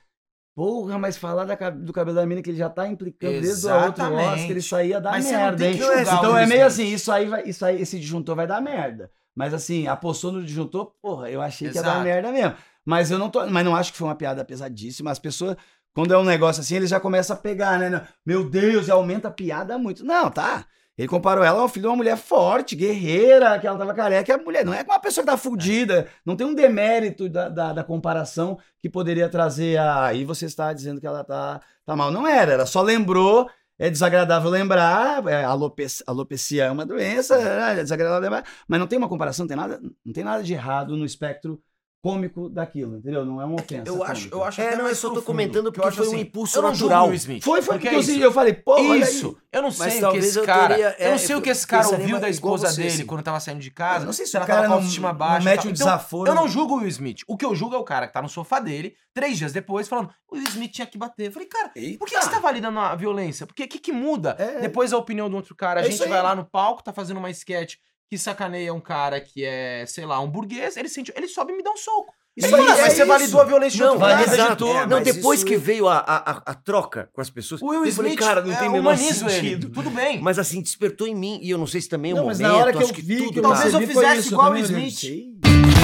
Porra, 0.56 1.00
mas 1.00 1.18
falar 1.18 1.46
da 1.46 1.70
do 1.70 1.94
cabelo 1.94 2.16
da 2.16 2.26
mina 2.26 2.42
que 2.42 2.50
ele 2.50 2.58
já 2.58 2.70
tá 2.70 2.88
implicando 2.88 3.40
desde 3.42 3.66
o 3.66 3.86
outro. 3.86 4.04
Oscar, 4.14 4.58
isso 4.58 4.76
aí 4.76 4.90
ia 4.90 5.00
dar 5.02 5.12
Mas 5.12 5.26
você 5.26 5.32
não 5.32 5.40
merda, 5.40 5.66
hein? 5.68 5.80
Então 6.02 6.38
é 6.38 6.46
meio 6.46 6.66
assim, 6.66 6.88
isso 6.94 7.12
aí, 7.12 7.28
vai, 7.28 7.44
isso 7.48 7.66
aí, 7.66 7.82
esse 7.82 7.98
disjuntor 8.00 8.36
vai 8.36 8.46
dar 8.46 8.62
merda. 8.62 9.10
Mas 9.36 9.54
assim, 9.54 9.88
apostou 9.88 10.32
no 10.32 10.44
disjuntor, 10.44 10.94
porra, 11.02 11.30
eu 11.30 11.42
achei 11.42 11.70
que 11.70 11.76
ia 11.76 11.82
dar 11.82 11.90
Exato. 11.90 12.04
merda 12.04 12.32
mesmo. 12.32 12.56
Mas 12.86 13.12
eu 13.12 13.18
não 13.18 13.30
tô. 13.30 13.46
Mas 13.48 13.66
não 13.66 13.76
acho 13.76 13.92
que 13.92 13.98
foi 13.98 14.08
uma 14.08 14.16
piada 14.16 14.44
pesadíssima. 14.44 15.12
As 15.12 15.20
pessoas, 15.20 15.56
quando 15.94 16.14
é 16.14 16.18
um 16.18 16.24
negócio 16.24 16.62
assim, 16.62 16.76
eles 16.76 16.90
já 16.90 17.00
começam 17.00 17.36
a 17.36 17.40
pegar, 17.40 17.80
né? 17.80 18.08
Meu 18.26 18.50
Deus, 18.50 18.88
e 18.88 18.92
aumenta 18.92 19.30
a 19.30 19.32
piada 19.32 19.78
muito. 19.78 20.04
Não, 20.04 20.30
tá. 20.30 20.66
Ele 20.96 21.08
comparou 21.08 21.44
ela 21.44 21.60
ao 21.60 21.68
filho 21.68 21.84
de 21.84 21.88
uma 21.88 21.96
mulher 21.96 22.16
forte, 22.16 22.76
guerreira, 22.76 23.58
que 23.58 23.66
ela 23.66 23.80
tava 23.80 23.96
careca, 23.96 24.32
e 24.32 24.36
a 24.36 24.38
mulher 24.38 24.64
não 24.64 24.74
é 24.74 24.84
uma 24.84 25.00
pessoa 25.00 25.26
que 25.26 25.32
tá 25.32 25.38
fudida, 25.38 26.08
não 26.24 26.36
tem 26.36 26.46
um 26.46 26.54
demérito 26.54 27.28
da, 27.28 27.50
da, 27.50 27.74
da 27.74 27.84
comparação 27.84 28.60
que 28.80 28.88
poderia 28.88 29.28
trazer 29.28 29.78
a. 29.78 30.06
Aí 30.06 30.24
você 30.24 30.46
está 30.46 30.72
dizendo 30.72 31.02
que 31.02 31.08
ela 31.08 31.24
tá, 31.24 31.62
tá 31.84 31.96
mal. 31.96 32.12
Não 32.12 32.28
era, 32.28 32.54
ela 32.54 32.66
só 32.66 32.82
lembrou. 32.82 33.50
É 33.84 33.90
desagradável 33.90 34.50
lembrar, 34.50 35.28
é, 35.28 35.44
alopecia, 35.44 36.06
alopecia 36.08 36.64
é 36.64 36.72
uma 36.72 36.86
doença, 36.86 37.36
é 37.36 37.84
desagradável 37.84 38.22
lembrar, 38.22 38.46
mas 38.66 38.80
não 38.80 38.88
tem 38.88 38.98
uma 38.98 39.10
comparação, 39.10 39.44
não 39.44 39.48
tem 39.50 39.58
nada, 39.58 39.78
não 40.06 40.14
tem 40.14 40.24
nada 40.24 40.42
de 40.42 40.54
errado 40.54 40.96
no 40.96 41.04
espectro 41.04 41.62
cômico 42.04 42.50
daquilo, 42.50 42.98
entendeu? 42.98 43.24
Não 43.26 43.42
é 43.42 43.46
uma 43.46 43.56
ofensa. 43.56 43.84
Eu 43.88 44.04
acho, 44.04 44.14
cômica. 44.30 44.36
eu 44.36 44.44
acho 44.44 44.62
É, 44.62 44.76
não, 44.76 44.88
eu 44.90 44.96
só 44.96 45.10
tô 45.10 45.22
comentando 45.22 45.72
que 45.72 45.80
eu 45.80 45.84
porque 45.84 45.88
acho 45.88 45.98
foi 45.98 46.08
um 46.08 46.12
assim, 46.12 46.20
impulso 46.20 46.58
eu 46.58 46.62
não 46.62 46.72
natural. 46.72 46.90
julgo 46.90 47.06
o 47.06 47.08
Will 47.12 47.16
Smith. 47.16 47.44
Foi, 47.44 47.62
foi 47.62 47.76
porque 47.76 47.90
porque 47.90 48.12
é 48.12 48.16
eu, 48.18 48.22
eu 48.24 48.32
falei, 48.34 48.54
pô, 48.54 48.74
olha 48.74 49.06
aí. 49.06 49.12
Isso. 49.14 49.38
Eu 49.54 49.62
não 49.62 49.72
sei 49.72 49.88
o 49.88 49.92
que 49.94 50.00
talvez 50.02 50.26
esse 50.26 50.38
eu 50.40 50.44
cara. 50.44 50.68
teria- 50.76 50.96
eu 51.00 51.08
não 51.08 51.16
é, 51.16 51.18
sei 51.18 51.36
o 51.38 51.42
que 51.42 51.50
eu 51.50 51.52
esse 51.54 51.66
cara 51.66 51.88
ouviu 51.88 52.20
da 52.20 52.28
esposa 52.28 52.68
você, 52.68 52.82
dele 52.82 52.94
assim. 52.96 53.06
quando 53.06 53.24
tava 53.24 53.40
saindo 53.40 53.62
de 53.62 53.72
casa. 53.72 54.02
Eu 54.04 54.06
não 54.08 54.14
sei 54.14 54.26
se 54.26 54.32
se 54.32 54.36
o 54.36 54.40
ela 54.40 54.46
cara 54.46 54.62
tava 54.64 54.68
com 54.74 54.74
autoestima 54.80 55.10
não 55.10 55.18
baixa. 55.18 55.46
mete 55.46 55.58
um 55.60 55.62
Então, 55.62 55.72
desaforo. 55.72 56.30
Eu 56.30 56.36
não 56.36 56.48
julgo 56.48 56.74
o 56.74 56.78
Will 56.80 56.88
Smith. 56.90 57.22
O 57.26 57.38
que 57.38 57.46
eu 57.46 57.56
julgo 57.56 57.76
é 57.76 57.78
o 57.78 57.84
cara 57.86 58.06
que 58.08 58.14
tá 58.14 58.22
no 58.22 58.28
sofá 58.28 58.60
dele, 58.60 58.96
três 59.14 59.38
dias 59.38 59.54
depois, 59.54 59.88
falando: 59.88 60.10
o 60.30 60.36
Will 60.36 60.44
Smith 60.50 60.72
tinha 60.74 60.88
que 60.88 60.98
bater. 60.98 61.28
Eu 61.28 61.32
falei, 61.32 61.48
cara, 61.48 61.70
por 61.98 62.08
que, 62.10 62.20
você 62.20 62.30
tá 62.30 62.40
validando 62.40 62.80
a 62.80 62.96
violência? 62.96 63.46
Porque 63.48 63.64
o 63.64 63.68
que, 63.68 63.80
que 63.80 63.92
muda? 63.94 64.36
É. 64.38 64.60
Depois 64.60 64.92
a 64.92 64.98
opinião 64.98 65.30
do 65.30 65.38
outro 65.38 65.56
cara. 65.56 65.80
A 65.80 65.86
É 65.86 65.90
gente 65.90 66.06
vai 66.10 66.22
lá 66.22 66.36
no 66.36 66.44
palco, 66.44 66.84
tá 66.84 66.92
fazendo 66.92 67.18
uma 67.18 67.30
sketch 67.30 67.76
que 68.14 68.18
sacaneia 68.20 68.72
um 68.72 68.80
cara 68.80 69.20
que 69.20 69.44
é, 69.44 69.86
sei 69.88 70.06
lá, 70.06 70.20
um 70.20 70.30
burguês, 70.30 70.78
ele 70.78 70.88
sente, 70.88 71.12
ele 71.16 71.28
sobe 71.28 71.52
e 71.52 71.58
me 71.58 71.64
dá 71.64 71.72
um 71.72 71.78
soco. 71.78 72.14
Isso 72.38 72.56
aí, 72.56 72.62
mas 72.64 72.80
é 72.80 72.84
você 72.84 72.98
isso. 72.98 73.06
validou 73.08 73.42
a 73.42 73.44
violência 73.44 73.78
de 73.78 73.84
Não, 73.84 73.94
outro 73.94 74.08
cara. 74.08 74.18
de 74.26 74.34
exato. 74.34 74.68
É, 74.68 74.86
não, 74.86 75.02
depois 75.02 75.40
isso- 75.40 75.48
que 75.48 75.58
veio 75.58 75.88
a, 75.88 75.98
a, 75.98 76.42
a- 76.52 76.54
troca 76.54 77.10
com 77.12 77.22
as 77.22 77.30
pessoas, 77.32 77.60
O 77.62 77.68
Will 77.68 77.86
eu 77.86 77.92
falei, 77.92 78.12
Smith 78.12 78.20
cara, 78.28 78.42
não 78.44 78.54
é, 78.54 78.56
tem 78.56 78.70
o 78.70 78.72
menor 78.72 78.96
sentido. 78.98 79.66
ele. 79.68 79.74
Tudo 79.74 79.90
bem. 79.90 80.22
Mas 80.22 80.38
assim, 80.38 80.62
despertou 80.62 81.08
em 81.08 81.16
mim, 81.16 81.40
e 81.42 81.50
eu 81.50 81.58
não 81.58 81.66
sei 81.68 81.82
se 81.82 81.90
também 81.90 82.12
é 82.12 82.14
o 82.14 82.18
Não, 82.18 82.24
momento, 82.26 82.42
mas 82.42 82.52
na 82.52 82.56
hora 82.58 82.72
que 82.72 82.78
eu 82.78 82.82
acho 82.84 82.94
que 82.94 83.02
vi 83.02 83.18
tudo 83.18 83.34
que 83.34 83.40
eu 83.40 83.44
Talvez 83.44 83.74
eu 83.74 83.80
fizesse 83.82 84.20
isso, 84.20 84.34
igual 84.34 84.52
o 84.52 84.58
Smith. 84.58 85.04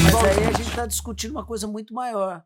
Mas 0.03 0.15
aí 0.23 0.43
a 0.47 0.57
gente 0.57 0.75
tá 0.75 0.85
discutindo 0.85 1.31
uma 1.31 1.45
coisa 1.45 1.67
muito 1.67 1.93
maior. 1.95 2.43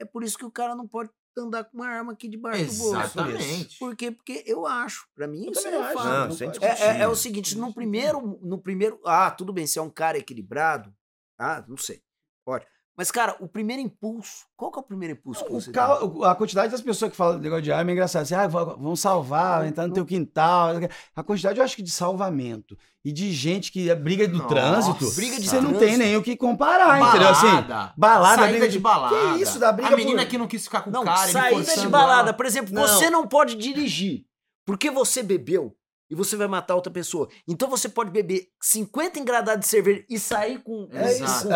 É 0.00 0.04
por 0.04 0.22
isso 0.24 0.36
que 0.36 0.44
o 0.44 0.50
cara 0.50 0.74
não 0.74 0.86
pode 0.86 1.08
andar 1.40 1.64
com 1.64 1.76
uma 1.78 1.86
arma 1.88 2.12
aqui 2.12 2.28
debaixo 2.28 2.64
do 2.66 2.78
bolso. 2.78 2.96
Exatamente. 3.00 3.78
Por 3.78 3.96
quê? 3.96 4.10
Porque 4.10 4.42
eu 4.46 4.66
acho, 4.66 5.06
pra 5.14 5.26
mim, 5.26 5.46
Eu 5.46 5.52
isso 5.52 5.66
é 5.66 5.76
acho, 5.76 5.94
fato. 5.94 6.06
Não, 6.06 6.28
não. 6.28 6.52
É, 6.60 6.80
é- 6.98 7.00
é 7.02 7.08
o 7.08 7.14
seguinte, 7.16 7.56
no 7.56 7.72
primeiro, 7.72 8.38
no 8.42 8.58
primeiro, 8.58 9.00
ah, 9.04 9.30
tudo 9.30 9.52
bem, 9.52 9.66
se 9.66 9.78
é 9.78 9.82
um 9.82 9.90
cara 9.90 10.18
equilibrado, 10.18 10.94
ah, 11.38 11.64
não 11.66 11.76
sei, 11.76 12.02
pode. 12.44 12.66
Mas 12.96 13.10
cara, 13.10 13.34
o 13.40 13.48
primeiro 13.48 13.80
impulso, 13.82 14.44
qual 14.54 14.70
que 14.70 14.78
é 14.78 14.82
o 14.82 14.84
primeiro 14.84 15.14
impulso 15.14 15.42
que 15.44 15.50
O 15.50 15.60
você 15.60 15.70
cal- 15.72 16.24
a 16.24 16.34
quantidade 16.34 16.70
das 16.70 16.82
pessoas 16.82 17.10
que 17.10 17.16
falam 17.16 17.38
negócio 17.38 17.62
de 17.62 17.72
arma 17.72 17.90
é 17.90 17.94
engraçado. 17.94 18.22
Assim, 18.22 18.34
ah, 18.34 18.46
vão 18.46 18.76
vão 18.78 18.94
salvar, 18.96 19.66
entrar 19.66 19.86
no 19.86 19.94
teu 19.94 20.04
quintal. 20.04 20.72
A 21.16 21.22
quantidade, 21.22 21.58
eu 21.58 21.64
acho 21.64 21.74
que 21.74 21.82
de 21.82 21.90
salvamento 21.90 22.76
e 23.02 23.10
de 23.10 23.32
gente 23.32 23.72
que 23.72 23.88
é 23.90 23.94
briga 23.94 24.28
do 24.28 24.36
Nossa, 24.38 24.48
trânsito, 24.48 25.10
briga 25.12 25.40
de 25.40 25.48
você 25.48 25.56
não 25.56 25.70
trânsito. 25.70 25.86
tem 25.86 25.96
nem 25.96 26.16
o 26.18 26.22
que 26.22 26.36
comparar, 26.36 27.00
entendeu? 27.08 27.28
Assim, 27.30 27.46
Balada. 27.46 27.94
balada, 27.96 28.36
Saída 28.42 28.50
briga 28.52 28.68
de 28.68 28.78
balada. 28.78 29.16
Que 29.34 29.42
isso, 29.42 29.58
da 29.58 29.72
briga 29.72 29.94
A 29.94 29.96
menina 29.96 30.22
por- 30.22 30.28
que 30.30 30.38
não 30.38 30.46
quis 30.46 30.64
ficar 30.64 30.82
com 30.82 30.90
o 30.90 30.92
Não, 30.92 31.02
cara, 31.04 31.28
saída 31.28 31.76
de 31.76 31.88
balada. 31.88 32.28
ela. 32.28 32.32
Por 32.34 32.44
exemplo, 32.46 32.74
Não. 32.74 32.82
você 32.82 33.08
não 33.08 33.26
pode 33.26 33.54
dirigir 33.56 34.24
porque 34.66 34.90
você 34.90 35.22
bebeu 35.22 35.74
e 36.12 36.14
você 36.14 36.36
vai 36.36 36.46
matar 36.46 36.74
outra 36.74 36.92
pessoa. 36.92 37.26
Então 37.48 37.70
você 37.70 37.88
pode 37.88 38.10
beber 38.10 38.48
50 38.60 39.18
engradados 39.18 39.64
de 39.64 39.66
cerveja 39.70 40.04
e 40.10 40.18
sair 40.18 40.58
com, 40.62 40.86
É 40.92 41.10
Exato. 41.10 41.24
isso. 41.30 41.48
com 41.48 41.54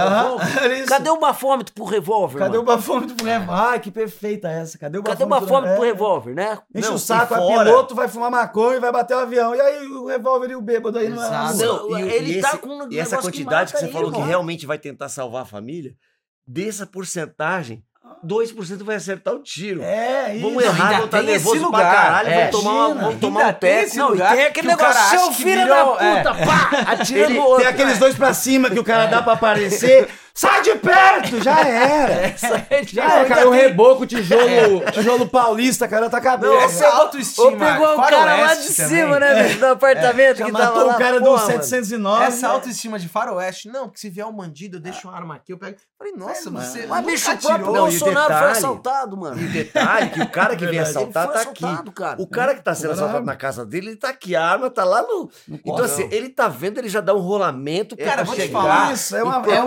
era 0.64 0.78
isso. 0.80 0.88
Cadê 0.88 1.10
o 1.10 1.18
bafômetro 1.20 1.74
pro 1.74 1.84
revólver? 1.84 2.38
Cadê 2.38 2.56
o 2.56 2.64
mano? 2.64 2.76
bafômetro 2.78 3.14
pro 3.16 3.26
revólver? 3.26 3.52
Ai, 3.62 3.80
que 3.80 3.90
perfeita 3.90 4.48
essa. 4.48 4.78
Cadê 4.78 4.96
o 4.96 5.02
Cadê 5.02 5.24
o 5.24 5.26
bafômetro? 5.26 5.46
bafômetro 5.54 5.76
pro 5.76 5.84
É. 5.84 5.88
revólver, 5.92 6.34
né? 6.34 6.58
Enche 6.74 6.88
Não, 6.88 6.94
o 6.94 6.98
saco, 6.98 7.34
a 7.34 7.36
fora- 7.36 7.64
piloto 7.70 7.94
vai 7.94 8.08
fumar 8.08 8.30
maconha 8.30 8.78
e 8.78 8.80
vai 8.80 8.90
bater 8.90 9.14
o 9.14 9.18
avião. 9.20 9.54
E 9.54 9.60
aí 9.60 9.86
o 9.88 10.06
revólver 10.06 10.50
e 10.50 10.56
o 10.56 10.62
bêbado 10.62 10.98
aí 10.98 11.10
não 11.10 11.22
é 11.22 11.26
Exato. 11.26 11.56
Não, 11.58 11.98
e, 11.98 12.02
ele 12.10 12.38
e 12.38 12.40
tá 12.40 12.48
esse- 12.48 12.58
com 12.58 12.68
um 12.70 12.90
e 12.90 12.98
essa 12.98 13.16
que 13.18 13.22
quantidade 13.24 13.72
que, 13.72 13.74
mata 13.74 13.78
você 13.78 13.84
ele, 13.84 13.92
falou 13.92 14.10
que 14.10 14.16
irmão. 14.16 14.28
realmente 14.28 14.64
vai 14.64 14.78
tentar 14.78 15.10
salvar 15.10 15.42
a 15.42 15.46
família, 15.46 15.94
dessa 16.46 16.86
porcentagem, 16.86 17.84
2% 18.24 18.82
vai 18.82 18.96
acertar 18.96 19.34
o 19.34 19.38
tiro. 19.40 19.82
É, 19.82 20.34
isso. 20.34 20.42
Vamos 20.42 20.64
errar, 20.64 20.96
vão 20.96 21.04
estar 21.06 21.18
esse 21.18 21.26
nervoso 21.26 21.70
pra 21.70 21.80
caralho, 21.82 22.28
É. 22.28 22.50
vão 22.50 22.60
tomar, 22.60 22.94
vão 22.94 23.18
tomar 23.18 23.46
um 23.48 23.52
pé. 23.54 23.86
Não, 23.94 24.10
lugar 24.10 24.32
e 24.34 24.36
tem 24.36 24.46
aquele 24.46 24.68
negócio, 24.68 25.18
seu 25.18 25.32
filho 25.32 25.66
da 25.66 25.78
é. 26.00 26.16
puta, 26.16 26.34
pá, 26.34 26.70
atira 26.92 27.28
no 27.28 27.42
outro. 27.42 27.58
Tem 27.58 27.66
aqueles 27.66 27.98
dois 27.98 28.14
pra 28.14 28.32
cima 28.34 28.70
que 28.70 28.78
o 28.78 28.84
cara 28.84 29.06
dá 29.06 29.22
pra 29.22 29.32
aparecer. 29.34 30.08
Sai 30.36 30.60
de 30.60 30.74
perto! 30.76 31.42
Já 31.42 31.60
era! 31.66 32.34
Já 32.86 33.20
era, 33.20 33.24
caiu 33.28 33.48
o 33.48 33.52
reboco, 33.52 34.06
tijolo, 34.06 34.82
tijolo 34.92 35.26
paulista, 35.26 35.88
cara, 35.88 36.10
tá 36.10 36.20
cabelo. 36.20 36.52
Não, 36.54 36.60
essa 36.62 36.84
é 36.84 36.88
autoestima. 36.88 37.46
Ou 37.46 37.56
pegou 37.56 37.94
o 37.94 38.02
cara 38.02 38.24
lá 38.24 38.34
de 38.34 38.40
faroeste 38.42 38.72
cima, 38.74 39.14
também. 39.18 39.20
né, 39.20 39.42
bicho, 39.44 39.58
do 39.60 39.66
apartamento 39.66 40.36
Já 40.36 40.44
que 40.44 40.52
tava 40.52 40.64
matou 40.64 40.86
lá, 40.86 40.94
o 40.94 40.98
cara 40.98 41.18
do 41.20 41.24
porra, 41.24 41.46
mano. 41.46 41.62
709. 41.62 42.24
Essa 42.24 42.48
autoestima 42.48 42.98
de 42.98 43.08
faroeste, 43.08 43.68
não, 43.68 43.84
porque 43.84 43.98
se 43.98 44.10
vier 44.10 44.26
um 44.26 44.32
bandido, 44.32 44.76
eu 44.76 44.80
deixo 44.80 45.08
uma 45.08 45.16
arma 45.16 45.36
aqui, 45.36 45.52
eu 45.54 45.58
pego. 45.58 45.76
Falei, 45.98 46.12
nossa, 46.14 46.50
mano. 46.50 46.66
você. 46.66 46.86
Mas, 46.86 46.98
nunca 47.00 47.10
bicho, 47.12 47.30
o 47.32 47.38
próprio 47.38 47.72
Bolsonaro 47.72 48.26
foi 48.26 48.34
detalhe- 48.34 48.52
assaltado, 48.52 49.16
mano. 49.16 49.40
E 49.40 49.46
detalhe 49.46 50.10
que 50.10 50.20
o 50.20 50.28
cara 50.28 50.54
que 50.54 50.64
vem 50.66 50.74
Verdade. 50.74 50.90
assaltar 50.90 51.28
tá 51.28 51.38
foi 51.38 51.50
aqui. 51.52 51.92
cara. 51.94 52.20
O 52.22 52.26
cara 52.26 52.54
que 52.54 52.62
tá 52.62 52.74
sendo 52.74 52.92
assaltado 52.92 53.24
na 53.24 53.34
casa 53.36 53.64
dele, 53.64 53.88
ele 53.88 53.96
tá 53.96 54.10
aqui, 54.10 54.36
a 54.36 54.44
arma 54.46 54.68
tá 54.68 54.84
lá 54.84 55.00
no... 55.00 55.30
Então 55.48 55.82
assim, 55.82 56.06
ele 56.12 56.28
tá 56.28 56.46
vendo, 56.48 56.76
ele 56.76 56.90
já 56.90 57.00
dá 57.00 57.14
um 57.14 57.20
rolamento 57.20 57.96
Cara, 57.96 58.24
vou 58.24 58.34
te 58.34 58.48
falar, 58.48 58.92
Isso, 58.92 59.16
é 59.16 59.22
uma- 59.22 59.36
É 59.46 59.62
o 59.62 59.66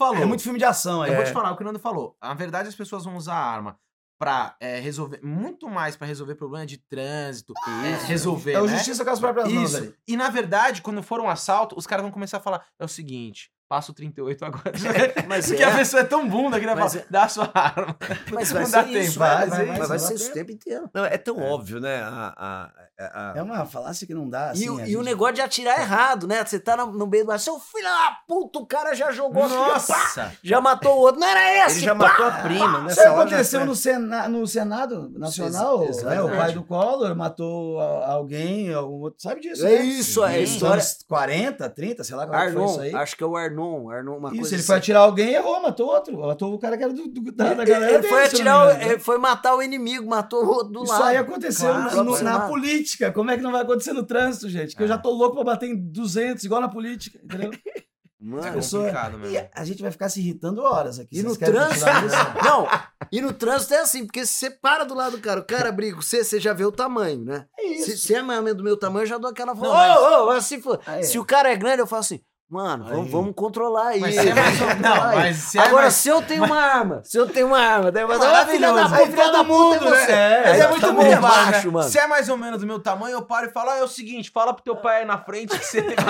falou. 0.00 0.22
É 0.22 0.24
muito 0.24 0.42
filme 0.42 0.58
de 0.58 0.64
ação 0.64 1.02
aí. 1.02 1.10
Eu 1.10 1.16
vou 1.16 1.24
te 1.24 1.32
falar 1.32 1.52
o 1.52 1.56
que 1.56 1.62
o 1.62 1.66
Nando 1.66 1.78
falou. 1.78 2.16
Na 2.22 2.34
verdade, 2.34 2.68
as 2.68 2.74
pessoas 2.74 3.04
vão 3.04 3.16
usar 3.16 3.34
a 3.34 3.44
arma 3.44 3.78
pra 4.18 4.54
é, 4.60 4.78
resolver, 4.78 5.20
muito 5.22 5.68
mais 5.68 5.96
pra 5.96 6.06
resolver 6.06 6.34
problema 6.34 6.66
de 6.66 6.76
trânsito, 6.76 7.54
é, 7.66 8.06
resolver, 8.06 8.52
É 8.52 8.60
o 8.60 8.66
né? 8.66 8.76
justiça 8.76 9.02
com 9.02 9.10
as 9.10 9.18
próprias 9.18 9.50
mãos 9.50 9.72
Isso. 9.72 9.94
E 10.06 10.14
na 10.14 10.28
verdade, 10.28 10.82
quando 10.82 11.02
for 11.02 11.20
um 11.20 11.28
assalto, 11.28 11.74
os 11.78 11.86
caras 11.86 12.02
vão 12.02 12.12
começar 12.12 12.36
a 12.36 12.40
falar: 12.40 12.62
é 12.78 12.84
o 12.84 12.88
seguinte, 12.88 13.50
passa 13.66 13.92
o 13.92 13.94
38 13.94 14.44
agora. 14.44 14.72
Mas 15.26 15.46
Porque 15.46 15.62
é. 15.62 15.66
a 15.66 15.74
pessoa 15.74 16.02
é 16.02 16.04
tão 16.04 16.28
bunda 16.28 16.60
que 16.60 16.66
vai 16.66 16.74
Mas 16.74 16.92
falar: 16.92 17.04
é. 17.04 17.06
dá 17.08 17.22
a 17.22 17.28
sua 17.28 17.50
arma. 17.54 17.96
Mas 18.30 18.52
Não 18.52 18.60
vai 18.60 18.70
dá 18.70 18.82
ser 18.82 18.88
tempo, 18.90 18.98
isso, 18.98 19.18
vai, 19.18 19.46
vai, 19.48 19.66
vai, 19.86 19.98
ser 19.98 20.14
isso 20.14 20.30
o 20.30 20.34
tempo 20.34 20.52
inteiro. 20.52 20.90
Não, 20.92 21.04
é 21.04 21.16
tão 21.16 21.38
óbvio, 21.38 21.80
né? 21.80 22.02
A, 22.02 22.34
a, 22.36 22.72
a- 23.00 23.32
a- 23.32 23.38
É 23.38 23.42
uma 23.42 23.64
falácia 23.66 24.06
que 24.06 24.14
não 24.14 24.28
dá, 24.28 24.50
assim. 24.50 24.64
e, 24.84 24.90
e 24.90 24.96
o 24.96 25.02
negócio 25.02 25.34
de 25.34 25.40
atirar 25.40 25.80
errado, 25.80 26.26
né? 26.26 26.44
Você 26.44 26.58
tá 26.60 26.76
no, 26.76 26.86
no 26.92 27.06
meio 27.06 27.24
do. 27.24 27.38
Seu 27.38 27.58
filho 27.58 27.84
da 27.84 28.18
puta, 28.28 28.58
o 28.58 28.66
cara 28.66 28.94
já 28.94 29.10
jogou 29.12 29.42
aqui, 29.44 29.54
ó, 29.54 29.64
pá, 29.66 29.72
Nossa! 29.74 30.32
já 30.42 30.60
matou 30.60 30.96
o 30.96 31.00
outro. 31.00 31.20
Não 31.20 31.26
era 31.28 31.66
esse, 31.66 31.78
Ele 31.78 31.86
já 31.86 31.94
pá! 31.94 32.08
matou 32.08 32.26
a 32.26 32.30
prima, 32.32 32.80
né? 32.82 32.90
Isso 32.92 33.00
aconteceu 33.00 33.64
no, 33.64 33.74
Sena, 33.74 34.28
no 34.28 34.46
Senado 34.46 35.10
Nacional, 35.16 35.84
Ex- 35.84 36.02
né? 36.02 36.20
O 36.22 36.28
pai 36.28 36.52
do 36.52 36.62
Collor 36.62 37.14
matou 37.16 37.80
alguém, 37.80 38.72
algum 38.72 39.00
outro, 39.02 39.22
sabe 39.22 39.40
disso, 39.40 39.66
É 39.66 39.70
né? 39.78 39.82
isso, 39.82 40.24
é 40.24 40.40
Nos 40.40 40.50
história. 40.50 40.74
anos 40.74 40.98
40, 41.08 41.70
30, 41.70 42.04
sei 42.04 42.16
lá 42.16 42.26
como 42.26 42.38
é 42.38 42.46
que 42.46 42.52
foi 42.52 42.64
isso 42.64 42.72
Arnon, 42.74 42.82
aí. 42.82 42.94
acho 42.94 43.16
que 43.16 43.24
é 43.24 43.26
o 43.26 43.36
Arnon, 43.36 43.90
Arnon 43.90 44.16
uma 44.18 44.28
Isso, 44.30 44.36
coisa 44.40 44.54
ele 44.54 44.56
assim. 44.60 44.66
foi 44.66 44.76
atirar 44.76 45.02
alguém 45.02 45.30
e 45.30 45.34
errou, 45.34 45.62
matou 45.62 45.86
outro. 45.88 46.18
Matou 46.20 46.52
o 46.54 46.58
cara 46.58 46.76
que 46.76 46.84
era 46.84 46.92
do, 46.92 47.08
do- 47.08 47.32
da, 47.32 47.54
da 47.54 47.64
galera 47.64 47.92
ele 47.92 47.98
dele, 48.02 48.08
foi 48.08 48.24
atirar, 48.24 48.66
o- 48.66 48.70
engano. 48.72 48.82
ele 48.92 48.98
foi 48.98 49.18
matar 49.18 49.54
o 49.54 49.62
inimigo, 49.62 50.08
matou 50.08 50.44
o 50.44 50.48
outro 50.48 50.72
do 50.72 50.84
Isso 50.84 50.92
lado. 50.92 51.04
aí 51.04 51.16
aconteceu 51.16 51.68
Claro, 51.72 52.04
no- 52.04 52.22
na 52.22 52.36
lado. 52.38 52.48
Política. 52.90 53.12
Como 53.12 53.30
é 53.30 53.36
que 53.36 53.42
não 53.42 53.52
vai 53.52 53.62
acontecer 53.62 53.92
no 53.92 54.04
trânsito, 54.04 54.48
gente? 54.48 54.74
Que 54.76 54.82
eu 54.82 54.88
já 54.88 54.98
tô 54.98 55.10
louco 55.10 55.34
pra 55.36 55.44
bater 55.44 55.68
em 55.68 55.76
200, 55.76 56.44
igual 56.44 56.60
na 56.60 56.68
política, 56.68 57.18
entendeu? 57.22 57.50
É 57.52 57.80
Mano, 58.22 58.52
pessoa- 58.52 58.82
complicado 58.82 59.14
E 59.16 59.20
mesmo. 59.30 59.48
a 59.54 59.64
gente 59.64 59.80
vai 59.80 59.90
ficar 59.90 60.08
se 60.10 60.20
irritando 60.20 60.60
horas 60.62 60.98
aqui. 60.98 61.18
E 61.18 61.22
no 61.22 61.34
trânsito. 61.34 61.86
Não, 62.44 62.68
e 63.10 63.18
no 63.22 63.32
trânsito 63.32 63.72
é 63.72 63.78
assim, 63.80 64.04
porque 64.04 64.26
se 64.26 64.34
você 64.34 64.50
para 64.50 64.84
do 64.84 64.94
lado 64.94 65.16
do 65.16 65.22
cara, 65.22 65.40
o 65.40 65.44
cara 65.44 65.72
briga 65.72 65.96
com 65.96 66.02
você, 66.02 66.22
você 66.22 66.38
já 66.38 66.52
vê 66.52 66.64
o 66.66 66.70
tamanho, 66.72 67.24
né? 67.24 67.46
É 67.58 67.66
isso. 67.66 67.92
Se, 67.92 67.98
se 67.98 68.14
é 68.14 68.20
mais 68.22 68.38
ou 68.38 68.44
menos 68.44 68.58
do 68.58 68.64
meu 68.64 68.76
tamanho, 68.76 69.04
eu 69.04 69.08
já 69.08 69.16
dou 69.16 69.30
aquela 69.30 69.54
Não, 69.54 69.62
Ô, 69.62 69.72
mas- 69.72 69.96
ô, 69.98 70.26
ô, 70.26 70.30
assim, 70.32 70.60
for. 70.60 70.78
Ah, 70.86 70.98
é. 70.98 71.02
Se 71.02 71.18
o 71.18 71.24
cara 71.24 71.50
é 71.50 71.56
grande, 71.56 71.80
eu 71.80 71.86
falo 71.86 72.00
assim, 72.00 72.20
mano, 72.50 72.84
vamos, 72.84 73.10
vamos 73.10 73.32
controlar 73.34 73.88
aí. 73.88 74.00
Mas 74.00 74.16
é 74.16 74.20
ou- 74.22 74.34
vamos 74.34 74.58
não, 74.60 74.66
controlar 74.66 75.08
aí. 75.10 75.16
mas 75.16 75.36
se 75.36 75.58
é 75.58 75.60
Agora, 75.62 75.82
mais- 75.82 75.94
se 75.94 76.08
eu 76.08 76.22
tenho 76.22 76.44
uma 76.44 76.56
arma, 76.60 77.00
se 77.04 77.16
eu 77.16 77.28
tenho 77.28 77.46
uma 77.46 77.58
arma, 77.60 77.92
daí 77.92 78.04
vai 78.04 78.18
dar, 78.18 78.42
"Ah, 78.42 78.46
filha 78.46 78.66
da 78.72 78.88
Maravilhoso. 78.88 79.04
puta, 79.04 79.10
filha 79.16 79.32
da 79.32 79.38
todo 79.38 79.46
puta 79.46 79.84
mundo, 79.84 79.86
é 79.86 79.90
né? 79.90 80.06
você. 80.06 80.12
É, 80.12 80.42
Mas 80.44 80.58
é 80.60 80.62
tá 80.66 80.68
muito 80.92 80.92
bom. 80.92 81.20
macho, 81.20 81.72
mano. 81.72 81.88
Se 81.88 81.98
é 81.98 82.06
mais 82.06 82.28
ou 82.28 82.36
menos 82.36 82.60
do 82.60 82.66
meu 82.66 82.80
tamanho, 82.80 83.14
eu 83.14 83.22
paro 83.22 83.46
e 83.46 83.52
falo, 83.52 83.70
ah, 83.70 83.76
é 83.76 83.82
o 83.84 83.88
seguinte, 83.88 84.30
fala 84.30 84.52
pro 84.52 84.64
teu 84.64 84.76
pai 84.76 85.00
aí 85.00 85.04
na 85.06 85.18
frente 85.18 85.56
que 85.58 85.64
você 85.64 85.80
tem 85.82 85.96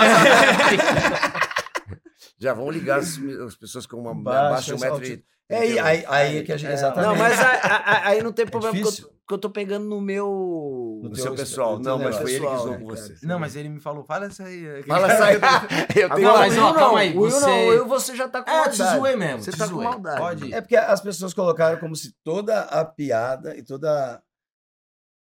Já 2.39 2.53
vão 2.53 2.69
ligar 2.71 2.99
as, 2.99 3.19
as 3.47 3.55
pessoas 3.55 3.85
com 3.85 3.97
uma 3.97 4.13
Baixa, 4.15 4.47
abaixo 4.47 4.65
de 4.65 4.73
um 4.73 4.79
metro 4.79 5.05
e... 5.05 5.23
É, 5.47 5.57
aí, 5.57 5.79
aí, 5.79 6.05
aí 6.07 6.37
é 6.39 6.43
que 6.43 6.53
a 6.53 6.57
gente. 6.57 6.71
Exatamente. 6.71 7.09
Não, 7.09 7.15
mas 7.17 7.37
aí, 7.39 7.59
aí- 7.61 8.01
aí 8.05 8.23
não 8.23 8.31
tem 8.31 8.45
É 8.45 8.49
problema, 8.49 8.73
porque 8.73 8.87
eu, 8.87 8.91
difícil? 8.91 9.09
Porque 9.23 9.33
eu 9.35 9.37
tô 9.37 9.49
pegando 9.49 9.85
no 9.85 10.01
meu... 10.01 10.99
No 11.03 11.09
No 11.09 11.15
seu 11.15 11.33
pessoal. 11.35 11.79
Não, 11.79 11.97
mas 11.99 12.17
foi 12.17 12.31
ele 12.33 12.39
que 12.41 12.45
pessoal, 12.47 12.57
zoou 12.59 12.71
né, 12.71 12.77
com 12.79 12.85
você. 12.85 13.15
Não, 13.23 13.39
mas 13.39 13.55
ele 13.55 13.69
me 13.69 13.79
falou, 13.79 14.03
fala 14.03 14.25
essa 14.25 14.43
aí. 14.43 14.83
Fala 14.83 15.07
essa 15.11 15.25
aí. 15.25 15.35
Eu 15.95 16.09
tenho 16.15 16.27
Agora, 16.29 16.37
mas, 16.39 16.57
ó, 16.57 16.73
calma 16.73 16.87
não, 16.89 16.95
aí, 16.97 17.13
você- 17.13 17.39
não, 17.45 17.67
Will 17.69 17.85
você 17.87 18.15
já 18.15 18.27
tá 18.27 18.41
com 18.43 18.49
É, 18.49 18.53
eu 18.53 18.57
maldade. 18.65 18.77
te 18.77 18.97
zoei 18.97 19.15
mesmo, 19.15 19.41
Você 19.43 19.51
te 19.51 19.57
tá 19.57 19.65
com 19.67 19.73
zoei. 19.75 19.87
maldade. 19.87 20.17
Pode. 20.19 20.53
É 20.53 20.59
porque 20.61 20.75
as 20.75 21.01
pessoas 21.01 21.33
colocaram 21.33 21.79
como 21.79 21.95
se 21.95 22.13
toda 22.23 22.61
a 22.61 22.83
piada 22.83 23.55
e 23.55 23.63
toda. 23.63 24.21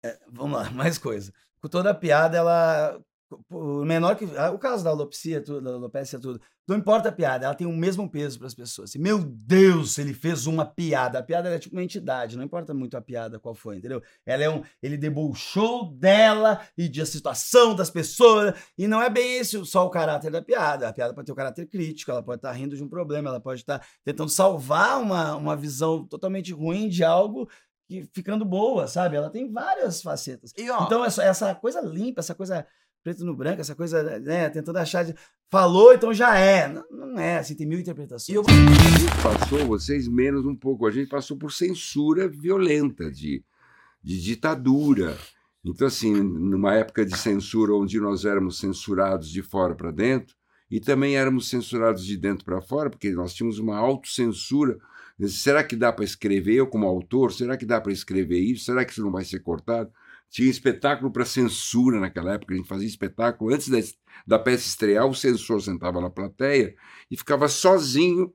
é, 0.03 0.17
vamos 0.31 0.57
lá, 0.59 0.69
mais 0.71 0.97
coisa. 0.97 1.31
Com 1.61 1.67
toda 1.67 1.91
a 1.91 1.93
piada, 1.95 2.37
ela. 2.37 2.99
Por 3.47 3.85
menor 3.85 4.15
que. 4.15 4.25
ah, 4.37 4.51
O 4.51 4.59
caso 4.59 4.83
da 4.83 4.89
alopecia, 4.89 5.41
tudo, 5.41 5.61
da 5.61 5.71
alopecia, 5.71 6.19
tudo. 6.19 6.39
Não 6.67 6.77
importa 6.77 7.09
a 7.09 7.11
piada, 7.11 7.45
ela 7.45 7.55
tem 7.55 7.67
o 7.67 7.75
mesmo 7.75 8.09
peso 8.09 8.37
para 8.37 8.47
as 8.47 8.53
pessoas. 8.53 8.91
Assim, 8.91 8.99
Meu 8.99 9.19
Deus, 9.19 9.97
ele 9.97 10.13
fez 10.13 10.45
uma 10.47 10.65
piada. 10.65 11.19
A 11.19 11.23
piada 11.23 11.49
é 11.49 11.59
tipo 11.59 11.75
uma 11.75 11.83
entidade, 11.83 12.37
não 12.37 12.43
importa 12.43 12.73
muito 12.73 12.95
a 12.95 13.01
piada 13.01 13.39
qual 13.39 13.53
foi, 13.55 13.77
entendeu? 13.77 14.01
Ela 14.25 14.43
é 14.43 14.49
um. 14.49 14.63
Ele 14.81 14.95
debochou 14.97 15.91
dela 15.91 16.61
e 16.77 16.87
da 16.87 17.05
situação 17.05 17.75
das 17.75 17.89
pessoas. 17.89 18.53
E 18.77 18.87
não 18.87 19.01
é 19.01 19.09
bem 19.09 19.37
esse 19.37 19.63
só 19.65 19.85
o 19.85 19.89
caráter 19.89 20.31
da 20.31 20.41
piada. 20.41 20.87
A 20.87 20.93
piada 20.93 21.13
pode 21.13 21.25
ter 21.25 21.31
o 21.31 21.35
caráter 21.35 21.65
crítico, 21.67 22.11
ela 22.11 22.23
pode 22.23 22.39
estar 22.39 22.51
rindo 22.51 22.75
de 22.75 22.83
um 22.83 22.89
problema, 22.89 23.29
ela 23.29 23.39
pode 23.41 23.61
estar 23.61 23.85
tentando 24.03 24.29
salvar 24.29 25.01
uma, 25.01 25.35
uma 25.35 25.55
visão 25.57 26.05
totalmente 26.05 26.53
ruim 26.53 26.87
de 26.87 27.03
algo 27.03 27.49
que 27.87 28.07
ficando 28.13 28.45
boa, 28.45 28.87
sabe? 28.87 29.17
Ela 29.17 29.29
tem 29.29 29.51
várias 29.51 30.01
facetas. 30.01 30.53
E, 30.57 30.69
ó, 30.69 30.85
Então, 30.85 31.03
essa, 31.03 31.21
essa 31.23 31.53
coisa 31.53 31.81
limpa, 31.81 32.21
essa 32.21 32.33
coisa 32.33 32.65
preto 33.03 33.25
no 33.25 33.35
branco, 33.35 33.61
essa 33.61 33.75
coisa, 33.75 34.19
né, 34.19 34.49
tentando 34.49 34.77
achar 34.77 35.03
de. 35.03 35.15
Falou, 35.49 35.93
então 35.93 36.13
já 36.13 36.37
é. 36.37 36.67
Não, 36.67 36.83
não 36.89 37.19
é, 37.19 37.39
assim, 37.39 37.55
tem 37.55 37.67
mil 37.67 37.79
interpretações. 37.79 38.29
E 38.29 38.33
eu- 38.35 38.43
passou, 39.21 39.65
vocês 39.65 40.07
menos 40.07 40.45
um 40.45 40.55
pouco, 40.55 40.85
a 40.87 40.91
gente 40.91 41.09
passou 41.09 41.37
por 41.37 41.51
censura 41.51 42.27
violenta, 42.27 43.11
de, 43.11 43.43
de 44.03 44.21
ditadura. 44.21 45.17
Então, 45.63 45.87
assim, 45.87 46.13
numa 46.13 46.73
época 46.75 47.05
de 47.05 47.17
censura 47.17 47.73
onde 47.75 47.99
nós 47.99 48.25
éramos 48.25 48.59
censurados 48.59 49.29
de 49.29 49.41
fora 49.43 49.75
para 49.75 49.91
dentro, 49.91 50.35
e 50.69 50.79
também 50.79 51.17
éramos 51.17 51.49
censurados 51.49 52.05
de 52.05 52.15
dentro 52.17 52.45
para 52.45 52.61
fora, 52.61 52.89
porque 52.89 53.11
nós 53.11 53.33
tínhamos 53.33 53.59
uma 53.59 53.77
autocensura. 53.77 54.77
Será 55.27 55.63
que 55.63 55.75
dá 55.75 55.91
para 55.91 56.05
escrever, 56.05 56.55
eu 56.55 56.65
como 56.67 56.87
autor, 56.87 57.31
será 57.33 57.57
que 57.57 57.65
dá 57.65 57.79
para 57.79 57.91
escrever 57.91 58.39
isso? 58.39 58.65
Será 58.65 58.85
que 58.85 58.91
isso 58.91 59.03
não 59.03 59.11
vai 59.11 59.25
ser 59.25 59.41
cortado? 59.41 59.91
Tinha 60.31 60.49
espetáculo 60.49 61.11
para 61.11 61.25
censura 61.25 61.99
naquela 61.99 62.33
época, 62.33 62.53
a 62.53 62.57
gente 62.57 62.67
fazia 62.67 62.87
espetáculo 62.87 63.53
antes 63.53 63.67
da, 63.67 63.77
da 64.25 64.39
peça 64.39 64.65
estrear, 64.65 65.05
o 65.05 65.13
censor 65.13 65.61
sentava 65.61 65.99
na 65.99 66.09
plateia 66.09 66.73
e 67.11 67.17
ficava 67.17 67.47
sozinho. 67.49 68.33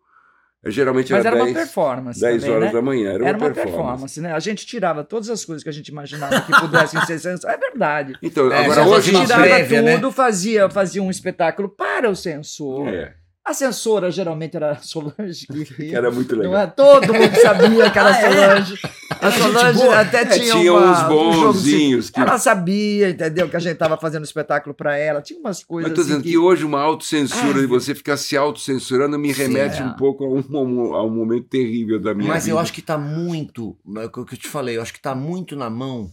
Geralmente 0.69 1.13
Mas 1.13 1.25
era 1.25 1.37
uma 1.37 1.45
10, 1.45 1.57
performance 1.57 2.21
10 2.21 2.43
também, 2.43 2.57
horas 2.57 2.67
né? 2.69 2.73
da 2.75 2.83
manhã, 2.83 3.11
era, 3.13 3.29
Era 3.29 3.39
uma 3.39 3.47
uma 3.47 3.55
performance. 3.55 3.77
performance, 3.79 4.21
né? 4.21 4.33
A 4.33 4.41
gente 4.41 4.67
tirava 4.67 5.05
todas 5.05 5.31
as 5.31 5.45
coisas 5.45 5.63
que 5.63 5.69
a 5.69 5.73
gente 5.73 5.89
imaginava 5.89 6.41
que 6.41 6.53
pudessem 6.61 7.01
ser 7.07 7.19
censuradas. 7.21 7.61
É 7.63 7.71
verdade. 7.71 8.19
Então, 8.21 8.51
É, 8.53 8.65
agora 8.65 8.75
já 8.75 8.83
a 8.83 8.89
hoje 8.89 9.07
gente 9.07 9.15
uma 9.17 9.25
tirava 9.27 9.43
prévia, 9.45 9.83
né? 9.83 9.95
tudo, 9.95 10.11
fazia, 10.13 10.69
fazia 10.69 11.03
um 11.03 11.11
espetáculo 11.11 11.69
para 11.69 12.11
o 12.11 12.17
censor. 12.17 12.89
É, 12.89 13.15
A 13.47 13.55
censora 13.55 14.11
geralmente 14.11 14.57
era 14.57 14.73
a 14.73 14.77
Solange. 14.83 15.47
Que, 15.47 15.65
que 15.65 15.95
era 15.95 16.11
muito 16.11 16.35
legal. 16.35 16.53
não 16.53 16.59
é? 16.61 16.67
Todo 16.67 17.15
mundo 17.15 17.37
sabia 17.41 17.91
que 17.91 17.99
era 17.99 18.11
a 18.11 18.21
Solange. 18.21 18.81
A 19.09 19.31
Solange 19.31 19.89
até 19.89 20.23
É, 20.23 20.27
tinha, 20.27 20.53
tinha 20.53 20.73
uma, 20.73 20.91
uns 20.91 21.05
um 21.05 21.09
bonzinhos 21.09 22.11
que. 22.11 22.19
Ela 22.19 22.39
sabia, 22.39 23.11
entendeu? 23.11 23.49
Que 23.49 23.57
a 23.57 23.61
gente 23.61 23.77
tava 23.77 23.97
fazendo 23.97 24.25
espetáculo 24.25 24.75
para 24.75 24.99
ela. 24.99 25.23
Tinha 25.23 25.39
umas 25.39 25.59
Mas 25.59 25.65
coisas 25.65 25.91
estou 25.93 26.03
assim 26.03 26.11
dizendo 26.11 26.25
que... 26.25 26.31
que 26.31 26.39
hoje 26.39 26.65
uma 26.65 26.81
autocensura 26.81 27.61
Ah, 27.61 27.63
e 27.63 27.67
você 27.67 27.95
ficar 27.95 28.17
se 28.17 28.37
autocensurando 28.37 29.17
me 29.17 29.33
remete 29.33 29.81
é. 29.81 29.85
um 29.85 29.95
pouco 29.95 30.25
a 30.25 30.29
um, 30.29 30.95
a 30.95 31.05
um 31.05 31.11
momento 31.11 31.47
terrível 31.49 32.01
da 32.01 32.13
minha 32.15 32.29
Mas 32.29 32.45
vida. 32.47 32.57
eu 32.57 32.59
acho 32.59 32.73
que 32.73 32.83
tá 32.83 32.99
muito, 32.99 33.77
é 33.97 34.07
o 34.07 34.11
que 34.11 34.35
eu 34.35 34.39
te 34.39 34.49
falei, 34.49 34.77
eu 34.77 34.83
acho 34.83 34.93
que 34.93 35.01
tá 35.01 35.15
muito 35.15 35.55
na 35.55 35.71
mão 35.71 36.11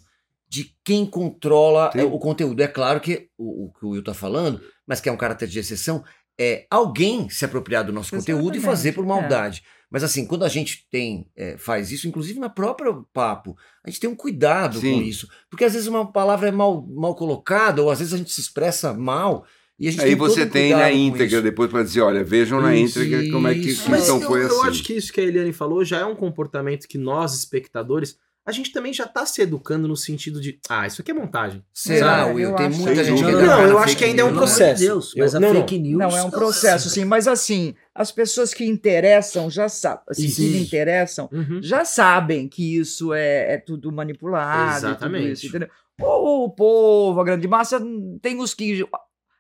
de 0.48 0.72
quem 0.86 1.04
controla 1.04 1.92
Sim. 1.92 2.02
é, 2.02 2.04
o 2.04 2.20
conteúdo. 2.20 2.62
É 2.62 2.68
claro 2.68 3.00
que 3.00 3.28
o, 3.36 3.66
o 3.66 3.74
que 3.74 3.86
o 3.88 3.90
Will 3.90 4.04
tá 4.04 4.14
falando, 4.14 4.62
mas 4.86 5.02
que 5.02 5.10
é 5.10 5.12
um 5.12 5.18
caráter 5.18 5.48
de 5.48 5.58
exceção, 5.58 6.04
é 6.40 6.66
alguém 6.70 7.30
se 7.30 7.46
apropriar 7.46 7.84
do 7.86 7.94
nosso 7.94 8.12
conteúdo 8.12 8.56
e 8.56 8.58
Exatamente, 8.58 8.66
fazer 8.66 8.92
por 8.94 9.04
é. 9.04 9.08
maldade. 9.08 9.64
Mas 9.90 10.04
assim, 10.04 10.26
quando 10.26 10.44
a 10.44 10.50
gente 10.50 10.88
tem 10.90 11.28
é, 11.36 11.56
faz 11.58 11.92
isso, 11.92 12.08
inclusive 12.08 12.40
na 12.40 12.50
própria 12.50 12.92
papo, 13.14 13.56
a 13.86 13.90
gente 13.90 14.00
tem 14.00 14.10
um 14.10 14.16
cuidado 14.16 14.80
Sim. 14.80 14.94
com 14.96 15.02
isso. 15.02 15.28
Porque 15.50 15.64
às 15.66 15.74
vezes 15.74 15.88
uma 15.88 16.12
palavra 16.12 16.50
é 16.50 16.52
mal, 16.52 16.84
mal 16.88 17.16
colocada, 17.16 17.82
ou 17.84 17.92
às 17.92 18.00
vezes 18.00 18.14
a 18.14 18.18
gente 18.18 18.32
se 18.32 18.42
expressa 18.42 18.92
mal, 18.94 19.46
e 19.80 19.88
a 19.88 19.92
gente 19.92 20.02
Aí 20.02 20.10
tem 20.10 20.16
você 20.16 20.46
tem 20.46 20.72
na 20.72 20.92
íntegra 20.92 21.26
isso. 21.38 21.42
depois 21.42 21.70
para 21.70 21.84
dizer, 21.84 22.02
olha, 22.02 22.24
vejam 22.24 22.62
na 22.62 22.76
Isso, 22.76 23.00
íntegra 23.04 23.32
como 23.32 23.48
é 23.48 23.54
que 23.54 23.70
isso. 23.70 23.84
então 23.94 24.22
eu, 24.22 24.28
foi 24.28 24.44
eu 24.44 24.48
assim. 24.48 24.68
acho 24.70 24.84
que 24.84 24.94
isso 24.94 25.12
que 25.12 25.20
a 25.20 25.24
Eliane 25.24 25.52
falou 25.52 25.84
já 25.84 26.00
é 26.00 26.06
um 26.06 26.16
comportamento 26.16 26.88
que 26.88 26.98
nós, 26.98 27.34
espectadores, 27.36 28.18
a 28.46 28.52
gente 28.52 28.72
também 28.74 28.92
já 28.92 29.08
tá 29.08 29.26
se 29.26 29.42
educando 29.42 29.88
no 29.88 29.96
sentido 29.96 30.42
de, 30.42 30.60
ah, 30.70 30.86
isso 30.86 31.02
aqui 31.02 31.12
é 31.12 31.14
montagem. 31.14 31.64
Será, 31.74 32.28
É, 32.28 32.34
Will? 32.34 32.50
eu 32.50 32.56
Tem 32.56 32.66
acho 32.68 32.78
muita 32.80 32.96
que- 32.96 33.04
gente 33.06 33.24
que 33.24 33.32
Não, 33.32 33.42
não, 33.42 33.62
eu 33.64 33.78
acho 33.80 33.96
que 33.98 34.04
ainda 34.04 34.22
é 34.22 34.26
um 34.26 34.34
processo. 34.34 34.82
Deus, 34.84 35.14
mas 35.18 35.34
Eu- 35.34 35.38
a 35.38 35.40
não, 35.40 35.54
fake 35.56 35.80
news. 35.80 35.98
Não, 36.00 36.18
é 36.18 36.24
um 36.24 36.30
processo, 36.32 36.90
sim. 36.90 37.06
Mas 37.06 37.28
assim, 37.28 37.74
as 37.96 38.12
pessoas 38.12 38.54
que 38.54 38.66
interessam 38.66 39.50
já 39.50 39.70
sabem. 39.70 40.04
Assim, 40.10 40.30
que 40.30 40.42
me 40.50 40.60
interessam 40.62 41.30
Uhum. 41.32 41.60
já 41.64 41.86
sabem 41.86 42.48
que 42.50 42.78
isso 42.78 43.14
é, 43.14 43.54
é 43.54 43.58
tudo 43.58 43.92
manipulado. 43.92 44.78
Exatamente. 44.88 45.22
E 45.22 45.26
tudo 45.26 45.34
isso, 45.34 45.48
entendeu? 45.48 45.70
O, 46.02 46.46
o 46.46 46.50
povo, 46.50 47.22
a 47.22 47.24
grande 47.24 47.48
massa, 47.48 47.80
tem 48.22 48.40
os 48.42 48.54
que 48.54 48.86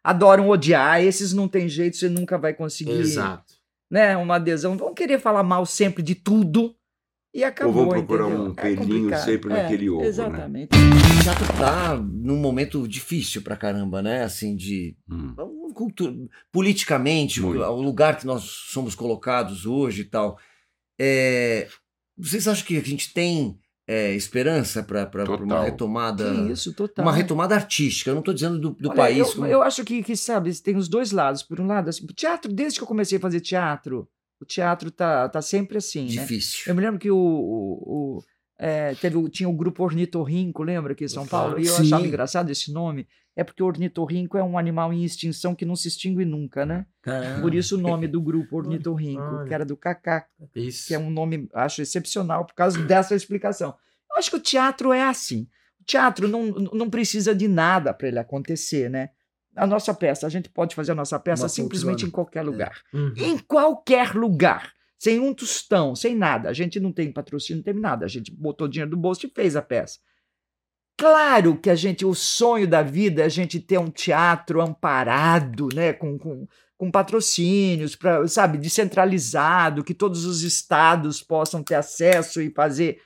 adoram 0.04 0.50
odiar, 0.50 1.02
esses 1.02 1.34
não 1.34 1.48
tem 1.48 1.68
jeito, 1.68 1.98
você 1.98 2.10
nunca 2.10 2.38
vai 2.38 2.54
conseguir 2.54 2.92
Exato. 3.00 3.54
né, 3.90 4.16
uma 4.18 4.36
adesão. 4.36 4.78
Vão 4.78 4.94
querer 4.94 5.20
falar 5.20 5.44
mal 5.44 5.66
sempre 5.66 6.04
de 6.04 6.14
tudo 6.16 6.76
e 7.34 7.44
acabou. 7.44 7.74
vão 7.74 7.90
procurar 7.90 8.26
entendeu? 8.28 8.44
um 8.46 8.52
É 8.52 8.54
pelinho 8.62 8.80
complicado. 9.04 9.26
sempre 9.26 9.54
É, 9.54 9.64
naquele 9.64 9.90
ovo, 9.90 10.02
né? 10.02 10.08
Exatamente. 10.08 10.70
O 10.76 11.24
teatro 11.24 11.48
tá 11.58 11.96
num 11.98 12.38
momento 12.38 12.88
difícil 12.88 13.42
pra 13.42 13.56
caramba, 13.58 14.02
né? 14.02 14.24
Assim, 14.24 14.56
de. 14.56 14.96
Hum. 15.10 15.34
cultu- 15.74 16.30
politicamente, 16.52 17.42
o, 17.42 17.48
Muito. 17.48 17.64
o 17.64 17.82
lugar 17.82 18.18
que 18.18 18.26
nós 18.28 18.44
somos 18.44 18.94
colocados 18.96 19.66
hoje 19.66 20.02
e 20.02 20.06
tal. 20.06 20.38
É, 21.00 21.68
vocês 22.18 22.48
acham 22.48 22.66
que 22.66 22.78
a 22.78 22.82
gente 22.82 23.12
tem 23.14 23.58
é, 23.88 24.14
esperança 24.14 24.84
para 24.84 25.10
uma 25.42 25.64
retomada? 25.64 26.30
Isso, 26.52 26.74
total. 26.74 27.04
Uma 27.04 27.12
retomada 27.14 27.56
artística. 27.56 28.10
Eu 28.12 28.14
não 28.16 28.22
estou 28.22 28.34
dizendo 28.34 28.60
do, 28.60 28.70
do 28.72 28.90
Olha, 28.90 28.96
país. 28.98 29.18
Eu, 29.18 29.34
como- 29.34 29.48
eu 29.48 29.62
acho 29.64 29.84
que, 29.84 30.04
que, 30.04 30.16
sabe, 30.16 30.54
tem 30.62 30.78
os 30.78 30.88
dois 30.88 31.12
lados. 31.12 31.42
Por 31.44 31.60
um 31.60 31.66
lado, 31.68 31.90
assim, 31.90 32.06
o 32.06 32.14
teatro, 32.14 32.52
desde 32.54 32.80
que 32.80 32.84
eu 32.84 32.88
comecei 32.88 33.18
a 33.18 33.22
fazer 33.22 33.40
teatro, 33.42 34.08
o 34.44 34.46
teatro 34.46 34.92
tá, 34.92 35.28
tá 35.30 35.42
sempre 35.42 35.78
assim, 35.78 36.04
né? 36.04 36.08
difícil. 36.22 36.64
Eu 36.68 36.76
me 36.76 36.82
lembro 36.82 37.00
que 37.00 37.10
o, 37.10 37.18
o- 37.18 38.18
o, 38.18 38.24
é, 38.60 38.94
teve, 38.96 39.30
tinha 39.30 39.50
o 39.50 39.54
grupo 39.54 39.84
Ornitorrinco, 39.84 40.62
lembra 40.64 40.94
aqui 40.94 41.06
em 41.06 41.08
São 41.08 41.26
Paulo? 41.28 41.60
E 41.60 41.66
eu 41.66 41.74
Sim. 41.74 41.82
achava 41.84 42.06
engraçado 42.08 42.50
esse 42.52 42.72
nome. 42.72 43.08
É 43.36 43.44
porque 43.44 43.64
o 43.64 43.66
ornitorrinco 43.66 44.38
é 44.38 44.44
um 44.44 44.60
animal 44.60 44.94
em 44.94 45.04
extinção 45.04 45.56
que 45.56 45.66
não 45.66 45.76
se 45.76 45.88
extingue 45.88 46.24
nunca, 46.24 46.68
né? 46.68 46.86
Caramba. 47.02 47.42
Por 47.42 47.56
isso 47.56 47.76
o 47.76 47.82
nome 47.82 48.08
do 48.08 48.22
grupo 48.22 48.58
ornitorrinco, 48.58 49.44
que 49.48 49.52
era 49.54 49.66
do 49.66 49.76
Cacá, 49.76 50.28
Isso. 50.56 50.88
que 50.88 50.94
é 50.94 51.00
um 51.00 51.10
nome, 51.10 51.50
acho, 51.52 51.82
excepcional 51.82 52.46
por 52.46 52.54
causa 52.54 52.80
dessa 52.86 53.16
explicação. 53.16 53.74
Eu 54.12 54.18
acho 54.18 54.30
que 54.30 54.36
o 54.38 54.40
teatro 54.40 54.94
é 54.94 55.02
assim. 55.02 55.48
O 55.82 55.84
teatro 55.84 56.28
não, 56.28 56.44
não 56.52 56.90
precisa 56.92 57.34
de 57.34 57.48
nada 57.48 57.92
para 57.92 58.08
ele 58.08 58.20
acontecer, 58.20 58.88
né? 58.88 59.10
A 59.56 59.68
nossa 59.68 59.94
peça, 59.94 60.26
a 60.26 60.30
gente 60.30 60.50
pode 60.50 60.76
fazer 60.76 60.94
a 60.94 60.96
nossa 60.96 61.20
peça 61.20 61.44
Uma 61.44 61.50
simplesmente 61.50 62.06
em 62.06 62.10
qualquer 62.10 62.42
lugar. 62.42 62.82
Uhum. 62.94 63.14
Em 63.18 63.38
qualquer 63.38 64.16
lugar. 64.16 64.74
Sem 64.98 65.20
um 65.20 65.34
tostão, 65.34 65.96
sem 65.96 66.16
nada. 66.16 66.50
A 66.50 66.54
gente 66.54 66.80
não 66.80 66.92
tem 66.92 67.12
patrocínio, 67.12 67.58
não 67.58 67.64
tem 67.64 67.80
nada. 67.80 68.06
A 68.06 68.08
gente 68.08 68.32
botou 68.32 68.68
dinheiro 68.68 68.92
do 68.92 68.98
bolso 68.98 69.26
e 69.26 69.30
fez 69.30 69.56
a 69.56 69.62
peça. 69.62 70.00
Claro 70.98 71.58
que 71.58 71.70
a 71.70 71.76
gente, 71.76 72.06
o 72.06 72.14
sonho 72.14 72.68
da 72.68 72.82
vida 72.82 73.24
é 73.24 73.26
a 73.26 73.30
gente 73.30 73.60
ter 73.60 73.78
um 73.78 73.90
teatro 73.90 74.62
amparado, 74.62 75.68
né, 75.74 75.92
com, 75.92 76.18
com, 76.18 76.48
com 76.78 76.92
patrocínios, 76.92 77.96
pra, 77.96 78.28
sabe, 78.28 78.58
descentralizado, 78.58 79.84
que 79.84 79.94
todos 79.94 80.24
os 80.26 80.44
estados 80.44 81.22
possam 81.22 81.64
ter 81.64 81.76
acesso 81.76 82.42
e 82.42 82.52
fazer. 82.52 83.02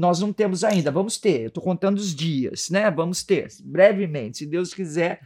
Nós 0.00 0.18
não 0.18 0.32
temos 0.32 0.64
ainda, 0.64 0.90
vamos 0.90 1.18
ter. 1.18 1.42
Eu 1.42 1.48
estou 1.48 1.62
contando 1.62 1.98
os 1.98 2.14
dias, 2.14 2.70
né? 2.70 2.90
Vamos 2.90 3.22
ter, 3.22 3.48
brevemente, 3.62 4.38
se 4.38 4.46
Deus 4.46 4.72
quiser, 4.72 5.20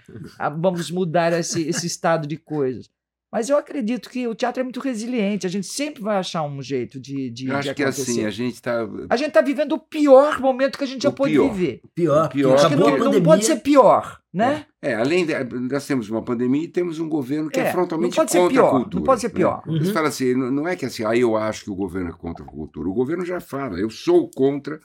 vamos 0.61 0.90
mudar 0.90 1.32
esse, 1.32 1.62
esse 1.62 1.86
estado 1.86 2.26
de 2.26 2.36
coisas. 2.36 2.90
Mas 3.35 3.49
eu 3.49 3.59
acredito 3.59 4.09
que 4.09 4.28
o 4.28 4.35
teatro 4.35 4.61
é 4.61 4.62
muito 4.62 4.78
resiliente, 4.78 5.45
a 5.45 5.51
gente 5.51 5.66
sempre 5.66 6.01
vai 6.01 6.16
achar 6.18 6.45
um 6.45 6.62
jeito 6.62 7.01
de, 7.01 7.30
de, 7.30 7.47
Eu 7.47 7.51
de 7.51 7.57
acho 7.57 7.74
que 7.74 7.82
é 7.82 7.87
acontecer. 7.87 8.11
assim, 8.12 8.24
a 8.24 8.30
gente 8.30 8.55
está. 8.55 8.89
A 9.11 9.16
gente 9.16 9.28
está 9.28 9.41
vivendo 9.41 9.72
o 9.72 9.78
pior 9.78 10.41
momento 10.41 10.78
que 10.78 10.85
a 10.85 10.87
gente 10.87 11.03
já 11.03 11.09
O 11.09 11.12
pôde 11.12 11.32
pior. 11.32 11.53
viver. 11.53 11.80
Pior, 11.97 12.28
Pior. 12.28 12.55
Acho 12.55 12.68
que 12.68 12.76
não, 12.76 12.97
não 12.97 13.22
pode 13.22 13.45
ser 13.45 13.57
pior, 13.57 14.20
né? 14.32 14.66
É, 14.80 14.95
além 14.95 15.26
de, 15.26 15.32
nós 15.43 15.85
temos 15.85 16.09
uma 16.09 16.22
pandemia 16.22 16.62
e 16.62 16.68
temos 16.68 17.01
um 17.01 17.09
governo 17.09 17.51
que 17.51 17.59
é, 17.59 17.64
É, 17.66 17.72
frontalmente 17.72 18.11
não 18.11 18.16
pode 18.16 18.30
ser 18.30 18.39
contra 18.39 18.53
pior, 18.55 18.68
a 18.68 18.72
não 18.72 18.80
cultura. 18.82 19.05
pode 19.05 19.20
ser 19.20 19.28
né? 19.28 19.35
pior. 19.35 19.62
Você 19.66 19.93
fala 19.93 20.09
assim, 20.09 20.35
não 20.37 20.51
não 20.53 20.68
é 20.68 20.76
que 20.76 20.85
assim, 20.87 21.05
ah, 21.05 21.16
eu 21.16 21.37
acho 21.37 21.64
que 21.64 21.70
o 21.70 21.74
governo 21.74 22.11
é 22.11 22.12
contra 22.12 22.45
a 22.45 22.49
cultura. 22.49 22.89
O 22.89 22.95
governo 22.95 23.24
já 23.26 23.41
fala, 23.41 23.80
eu 23.80 23.91
sou 23.91 24.30
contra 24.30 24.78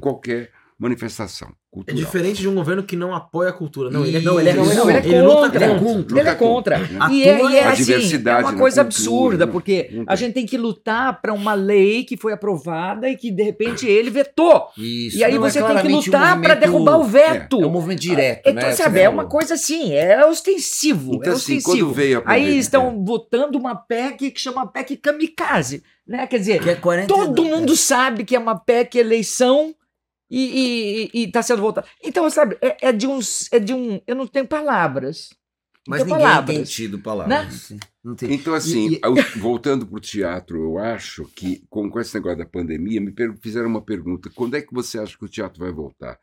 qualquer 0.00 0.52
manifestação 0.80 1.48
É 1.48 1.52
cultural. 1.70 2.00
diferente 2.00 2.40
de 2.40 2.48
um 2.48 2.54
governo 2.54 2.82
que 2.82 2.96
não 2.96 3.14
apoia 3.14 3.50
a 3.50 3.52
cultura. 3.52 3.90
Não, 3.90 4.04
ele 4.04 4.16
é, 4.16 4.20
Não, 4.20 4.40
ele 4.40 4.48
é- 4.48 4.54
não, 4.54 4.64
Não, 4.64 4.88
ele 4.90 4.98
é 4.98 5.06
ele 5.06 5.22
luta 5.22 5.50
contra. 5.50 5.78
contra. 5.78 6.18
Ele 6.20 6.28
é 6.28 6.34
contra. 6.34 6.78
né? 6.78 6.88
E 7.12 7.22
é, 7.22 7.42
e 7.50 7.56
é 7.56 7.64
A 7.64 7.70
assim, 7.72 7.84
diversidade 7.84 8.40
é 8.44 8.48
uma 8.48 8.58
coisa 8.58 8.82
cultura, 8.82 9.02
absurda, 9.06 9.46
não- 9.46 9.52
porque 9.52 9.90
não 9.92 10.04
a 10.08 10.16
gente 10.16 10.32
tem 10.32 10.46
que 10.46 10.56
lutar 10.56 11.20
para 11.20 11.32
uma 11.34 11.52
lei 11.54 12.02
que 12.04 12.16
foi 12.16 12.32
aprovada 12.32 13.08
e 13.08 13.16
que 13.16 13.30
de 13.30 13.42
repente 13.42 13.86
ele 13.86 14.08
vetou. 14.10 14.68
Isso. 14.78 15.18
E 15.18 15.22
aí 15.24 15.34
Não, 15.34 15.46
é 15.46 15.50
você 15.50 15.58
tem 15.58 15.66
que 15.68 15.72
claramente 15.74 15.92
um 16.10 16.12
lutar 16.12 16.40
para 16.40 16.54
derrubar 16.54 16.98
o 16.98 17.04
veto. 17.04 17.62
É 17.62 17.66
um 17.66 17.70
movimento 17.70 18.00
direto, 18.00 18.48
Então, 18.48 18.68
né? 18.68 18.72
sabe, 18.72 19.00
é 19.00 19.08
uma 19.08 19.26
coisa 19.26 19.54
assim, 19.54 19.92
é 19.92 20.24
ostensivo. 20.26 21.16
Então, 21.16 21.32
é 21.32 21.36
assim, 21.36 21.56
ostensivo. 21.58 21.84
quando 21.88 21.92
veio 21.94 22.22
a 22.24 22.32
Aí 22.32 22.58
estão 22.58 23.04
votando 23.04 23.58
uma 23.58 23.74
PEC 23.74 24.30
que 24.30 24.40
chama 24.40 24.66
PEC 24.66 24.96
kamikaze, 24.96 25.82
né? 26.06 26.26
Quer 26.26 26.38
dizer, 26.38 26.62
Que 26.62 26.70
é 26.70 26.74
40 26.74 27.06
todo 27.06 27.44
mundo 27.44 27.76
sabe 27.76 28.24
que 28.24 28.34
é 28.34 28.38
uma 28.38 28.58
PEC 28.58 28.96
eleição 28.98 29.74
e, 30.30 31.08
e, 31.14 31.22
e 31.22 31.30
tá 31.32 31.42
sendo 31.42 31.60
votada. 31.62 31.86
Então, 32.02 32.28
sabe, 32.30 32.56
é, 32.60 32.88
é 32.88 32.92
de 32.92 33.06
uns, 33.06 33.48
é 33.52 33.58
de 33.58 33.74
um, 33.74 34.00
eu 34.06 34.14
não 34.14 34.26
tenho 34.26 34.46
palavras. 34.46 35.30
Mas 35.88 36.02
tenho 36.02 36.14
ninguém 36.14 36.26
palavras. 36.28 36.56
tem 36.56 36.64
tido 36.64 36.98
palavras. 37.00 37.72
Não 38.04 38.14
tem. 38.14 38.32
Então, 38.34 38.54
assim, 38.54 38.90
E- 38.92 39.00
e- 39.02 39.38
voltando 39.38 39.86
para 39.86 39.96
o 39.96 40.00
teatro, 40.00 40.56
eu 40.62 40.78
acho 40.78 41.24
que, 41.34 41.62
com, 41.68 41.90
com 41.90 41.98
esse 41.98 42.14
negócio 42.14 42.38
da 42.38 42.46
pandemia, 42.46 43.00
me 43.00 43.12
fizeram 43.42 43.68
uma 43.68 43.82
pergunta: 43.82 44.30
quando 44.34 44.56
é 44.56 44.62
que 44.62 44.72
você 44.72 44.98
acha 44.98 45.16
que 45.18 45.24
o 45.24 45.28
teatro 45.28 45.58
vai 45.58 45.72
voltar? 45.72 46.18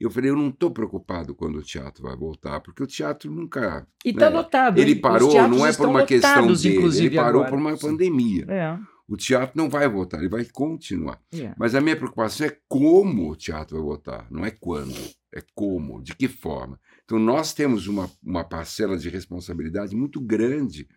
Eu 0.00 0.10
falei, 0.10 0.30
eu 0.30 0.36
não 0.36 0.48
estou 0.48 0.68
preocupado 0.68 1.32
quando 1.32 1.56
o 1.58 1.62
teatro 1.62 2.02
vai 2.02 2.16
voltar, 2.16 2.58
porque 2.60 2.82
o 2.82 2.86
teatro 2.88 3.30
nunca. 3.30 3.86
E 4.04 4.12
tá 4.12 4.28
né? 4.28 4.36
lotado. 4.36 4.78
Ele 4.80 4.96
parou, 4.96 5.32
não 5.48 5.64
é 5.64 5.72
por 5.72 5.88
uma 5.88 6.04
questão 6.04 6.40
lotados, 6.40 6.62
dele, 6.62 6.98
ele 7.06 7.10
parou 7.14 7.42
agora. 7.42 7.50
por 7.50 7.58
uma 7.58 7.76
pandemia. 7.76 8.44
É, 8.48 8.76
O 9.12 9.16
teatro 9.16 9.52
não 9.56 9.68
vai 9.68 9.86
voltar, 9.88 10.18
ele 10.18 10.28
vai 10.30 10.44
continuar. 10.46 11.20
é. 11.34 11.54
Mas 11.58 11.74
a 11.74 11.80
minha 11.80 11.96
preocupação 11.96 12.46
é 12.46 12.56
como 12.68 13.30
o 13.30 13.36
teatro 13.36 13.76
vai 13.76 13.84
voltar, 13.84 14.26
não 14.30 14.44
é 14.44 14.50
quando, 14.50 14.94
é 15.34 15.42
como, 15.54 16.02
de 16.02 16.14
que 16.16 16.28
forma. 16.28 16.80
Então 17.04 17.18
nós 17.18 17.52
temos 17.52 17.86
uma, 17.86 18.10
uma 18.22 18.42
parcela 18.42 18.96
de 18.96 19.10
responsabilidade 19.10 19.94
muito 19.94 20.18
grande 20.20 20.88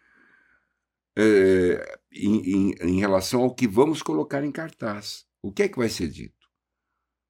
eh, 1.18 1.84
em, 2.12 2.70
em- 2.70 2.76
em 2.82 3.00
relação 3.00 3.42
ao 3.42 3.54
que 3.54 3.68
vamos 3.68 4.02
colocar 4.02 4.44
em 4.44 4.52
cartaz. 4.52 5.26
O 5.42 5.52
que 5.52 5.64
é 5.64 5.68
que 5.70 5.78
vai 5.78 5.90
ser 5.90 6.08
dito? 6.08 6.46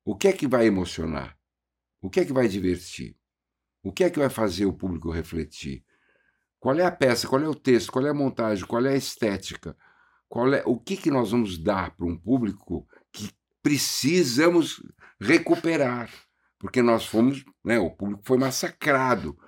O 0.04 0.16
que 0.16 0.28
é 0.28 0.34
que 0.34 0.48
vai 0.48 0.66
emocionar? 0.68 1.38
O 2.02 2.10
que 2.10 2.20
é 2.20 2.26
que 2.26 2.34
vai 2.34 2.48
divertir? 2.48 3.16
O 3.84 3.92
que 3.92 4.04
é 4.04 4.10
que 4.10 4.20
vai 4.20 4.30
fazer 4.30 4.66
o 4.66 4.74
público 4.74 5.12
refletir? 5.12 5.84
Qual 6.60 6.76
é 6.78 6.84
a 6.86 6.92
peça? 6.92 7.28
Qual 7.28 7.42
é 7.42 7.48
o 7.48 7.56
texto? 7.56 7.92
Qual 7.92 8.06
é 8.06 8.10
a 8.10 8.14
montagem? 8.14 8.66
Qual 8.66 8.84
é 8.86 8.94
a 8.94 8.96
estética? 8.98 9.76
Qual 10.36 10.54
é 10.54 10.62
o 10.66 10.78
que, 10.78 10.98
que 10.98 11.10
nós 11.10 11.32
vamos 11.32 11.58
dar 11.58 11.96
para 11.96 12.06
um 12.06 12.18
público 12.18 12.86
que 13.14 13.32
precisamos 13.64 14.84
recuperar? 15.18 16.12
Porque 16.60 16.82
nós 16.82 17.06
fomos, 17.06 17.46
né, 17.64 17.80
o 17.80 17.90
público 17.90 18.22
foi 18.26 18.38
massacrado 18.38 19.40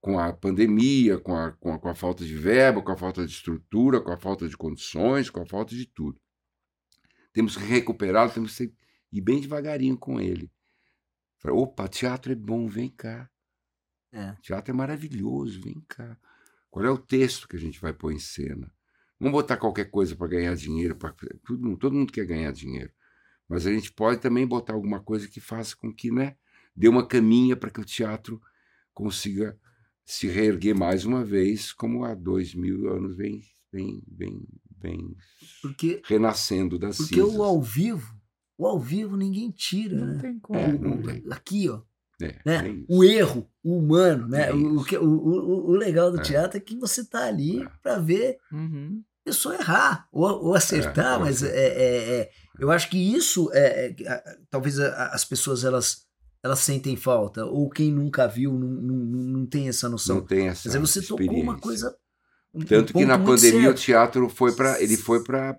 com 0.00 0.18
a 0.18 0.32
pandemia, 0.32 1.16
com 1.16 1.36
a, 1.36 1.52
com, 1.52 1.72
a, 1.72 1.78
com 1.78 1.88
a 1.88 1.94
falta 1.94 2.24
de 2.24 2.34
verba, 2.34 2.82
com 2.82 2.90
a 2.90 2.96
falta 2.96 3.24
de 3.24 3.30
estrutura, 3.30 4.00
com 4.00 4.10
a 4.10 4.18
falta 4.18 4.48
de 4.48 4.56
condições, 4.56 5.30
com 5.30 5.40
a 5.40 5.46
falta 5.46 5.76
de 5.76 5.86
tudo. 5.86 6.20
Temos 7.32 7.56
que 7.56 7.62
recuperá-lo, 7.62 8.32
temos 8.32 8.56
que 8.56 8.74
ir 9.12 9.20
bem 9.20 9.40
devagarinho 9.40 9.96
com 9.96 10.20
ele. 10.20 10.50
Opa, 11.46 11.86
teatro 11.86 12.32
é 12.32 12.34
bom, 12.34 12.66
vem 12.66 12.90
cá. 12.90 13.30
É. 14.10 14.32
Teatro 14.42 14.74
é 14.74 14.76
maravilhoso, 14.76 15.60
vem 15.60 15.80
cá. 15.86 16.18
Qual 16.68 16.84
é 16.84 16.90
o 16.90 16.98
texto 16.98 17.46
que 17.46 17.54
a 17.54 17.60
gente 17.60 17.80
vai 17.80 17.92
pôr 17.92 18.10
em 18.10 18.18
cena? 18.18 18.74
Vamos 19.22 19.32
botar 19.40 19.56
qualquer 19.56 19.84
coisa 19.88 20.16
para 20.16 20.26
ganhar 20.26 20.56
dinheiro. 20.56 20.96
Pra, 20.96 21.14
todo, 21.46 21.60
mundo, 21.62 21.76
todo 21.78 21.94
mundo 21.94 22.12
quer 22.12 22.26
ganhar 22.26 22.52
dinheiro. 22.52 22.90
Mas 23.48 23.68
a 23.68 23.72
gente 23.72 23.92
pode 23.92 24.20
também 24.20 24.44
botar 24.44 24.72
alguma 24.72 24.98
coisa 25.00 25.28
que 25.28 25.38
faça 25.40 25.76
com 25.76 25.94
que, 25.94 26.10
né, 26.10 26.34
dê 26.74 26.88
uma 26.88 27.06
caminha 27.06 27.56
para 27.56 27.70
que 27.70 27.80
o 27.80 27.84
teatro 27.84 28.40
consiga 28.92 29.56
se 30.04 30.26
reerguer 30.26 30.74
mais 30.76 31.04
uma 31.04 31.24
vez, 31.24 31.72
como 31.72 32.04
há 32.04 32.14
dois 32.16 32.52
mil 32.52 32.90
anos 32.92 33.16
vem, 33.16 33.40
vem, 33.72 34.02
vem, 34.08 34.42
vem 34.80 35.16
Porque, 35.62 36.02
renascendo 36.04 36.76
das 36.76 36.96
porque 36.96 37.14
cinzas. 37.14 37.36
o 37.36 37.44
ao 37.44 37.62
vivo, 37.62 38.12
o 38.58 38.66
ao 38.66 38.80
vivo 38.80 39.16
ninguém 39.16 39.52
tira, 39.52 39.96
Não 39.96 40.14
né? 40.14 40.18
tem 40.20 40.40
como. 40.40 40.58
É, 40.58 40.72
não 40.78 41.00
tem. 41.00 41.22
Aqui, 41.30 41.68
ó. 41.68 41.82
É, 42.20 42.40
né? 42.44 42.68
é 42.68 42.84
o 42.88 43.04
erro, 43.04 43.48
o 43.62 43.78
humano, 43.78 44.28
né? 44.28 44.48
É 44.50 44.52
o, 44.54 44.78
o, 44.78 45.04
o, 45.04 45.70
o 45.70 45.72
legal 45.76 46.10
do 46.10 46.18
É. 46.18 46.22
teatro 46.22 46.56
é 46.56 46.60
que 46.60 46.76
você 46.76 47.04
tá 47.04 47.26
ali 47.26 47.62
É. 47.62 47.68
para 47.82 47.98
ver 47.98 48.38
Uhum. 48.52 49.02
A 49.22 49.30
pessoa 49.30 49.54
errar 49.54 50.08
ou, 50.12 50.46
ou 50.46 50.54
acertar, 50.54 51.14
É, 51.16 51.18
mas 51.18 51.42
acertar. 51.42 51.58
é, 51.58 51.66
é- 51.66 52.20
é- 52.20 52.30
eu 52.58 52.70
acho 52.70 52.90
que 52.90 52.98
isso 52.98 53.50
é, 53.52 53.94
é- 53.98 54.36
talvez 54.50 54.78
as 54.78 55.24
pessoas 55.24 55.64
elas 55.64 56.02
elas 56.44 56.58
sentem 56.58 56.96
falta 56.96 57.44
ou 57.46 57.70
quem 57.70 57.92
nunca 57.92 58.26
viu 58.26 58.52
não, 58.52 58.66
não, 58.68 58.96
não 58.96 59.46
tem 59.46 59.68
essa 59.68 59.88
noção. 59.88 60.16
Não 60.16 60.26
tem 60.26 60.48
essa 60.48 60.62
Mas 60.68 60.74
aí 60.74 60.80
você 60.80 61.00
tocou 61.00 61.40
uma 61.40 61.56
coisa 61.56 61.96
um- 62.52 62.60
um 62.60 62.64
Tanto 62.64 62.88
que 62.88 62.92
ponto 62.94 63.06
na 63.06 63.16
pandemia 63.18 63.60
o 63.60 63.62
certo. 63.76 63.80
teatro 63.80 64.28
foi 64.28 64.52
para 64.52 64.82
ele 64.82 64.96
foi 64.96 65.22
para 65.22 65.56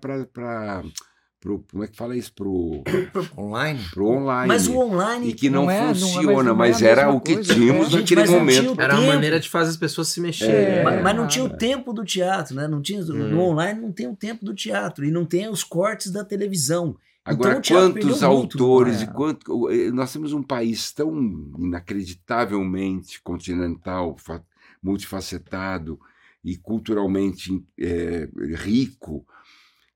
para 1.44 1.58
como 1.70 1.84
é 1.84 1.86
que 1.86 1.96
fala 1.96 2.16
isso 2.16 2.32
pro, 2.32 2.82
Online? 3.36 3.78
pro 3.92 4.06
online. 4.08 4.48
Mas 4.48 4.66
o 4.66 4.78
online 4.78 5.28
e 5.28 5.34
que 5.34 5.50
não, 5.50 5.64
Não 5.66 5.70
é, 5.70 5.78
não 5.80 5.84
é, 5.84 5.88
mas 5.90 6.00
funciona, 6.00 6.42
não 6.42 6.52
é 6.52 6.68
mas, 6.68 6.82
a 6.82 6.86
era 6.86 7.10
o 7.12 7.20
que 7.20 7.34
coisa, 7.34 7.54
tínhamos 7.54 7.92
é. 7.94 7.96
naquele 7.98 8.20
Mas 8.22 8.30
momento. 8.30 8.80
Era 8.80 8.94
uma 8.98 9.06
maneira 9.14 9.38
de 9.38 9.48
fazer 9.50 9.70
as 9.70 9.76
pessoas 9.76 10.08
se 10.08 10.20
mexerem. 10.20 10.78
É. 10.78 10.82
Mas, 10.82 11.02
mas 11.02 11.14
não 11.16 11.26
tinha 11.28 11.44
o 11.44 11.50
tempo 11.50 11.92
do 11.92 12.02
teatro, 12.04 12.56
né? 12.56 12.66
Não 12.66 12.80
tinha, 12.80 13.02
Hum. 13.02 13.28
No 13.30 13.40
online 13.42 13.78
não 13.80 13.92
tem 13.92 14.08
o 14.08 14.16
tempo 14.16 14.44
do 14.44 14.54
teatro 14.54 15.04
e 15.04 15.10
não 15.10 15.24
tem 15.26 15.48
os 15.48 15.62
cortes 15.62 16.10
da 16.10 16.24
televisão. 16.24 16.96
Agora, 17.26 17.50
Então, 17.50 17.58
o 17.58 17.62
teatro 17.62 17.92
quantos 17.92 18.06
muito, 18.22 18.24
autores 18.24 19.00
né? 19.00 19.04
e 19.04 19.12
quanto. 19.14 19.70
eh, 19.70 19.90
Nós 19.90 20.12
temos 20.12 20.32
um 20.32 20.42
país 20.42 20.92
tão 20.92 21.12
inacreditavelmente 21.58 23.20
continental, 23.22 24.16
fa- 24.18 24.42
multifacetado 24.82 25.98
e 26.44 26.56
culturalmente 26.56 27.62
eh, 27.78 28.28
rico. 28.56 29.24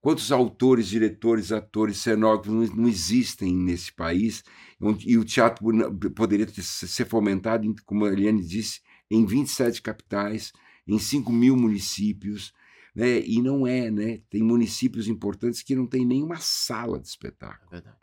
Quantos 0.00 0.30
autores, 0.30 0.86
diretores, 0.86 1.50
atores, 1.50 1.98
cenógrafos 1.98 2.70
não, 2.74 2.88
existem 2.88 3.54
nesse 3.54 3.92
país? 3.92 4.42
onde- 4.80 5.10
E 5.10 5.18
o 5.18 5.24
teatro 5.24 5.64
poderia 6.14 6.46
ter- 6.46 6.62
ser 6.62 7.04
fomentado, 7.06 7.66
em, 7.66 7.74
como 7.84 8.04
a 8.04 8.12
Eliane 8.12 8.44
disse, 8.44 8.80
em 9.10 9.26
27 9.26 9.82
capitais, 9.82 10.52
em 10.86 10.98
5 10.98 11.32
mil 11.32 11.56
municípios 11.56 12.52
né? 12.94 13.20
E 13.24 13.40
não 13.40 13.64
é, 13.64 13.92
né? 13.92 14.20
Tem 14.28 14.42
municípios 14.42 15.06
importantes 15.06 15.62
que 15.62 15.76
não 15.76 15.86
tem 15.86 16.04
nenhuma 16.04 16.38
sala 16.38 16.98
de 16.98 17.06
espetáculo. 17.06 17.68
É 17.70 17.76
verdade. 17.76 17.96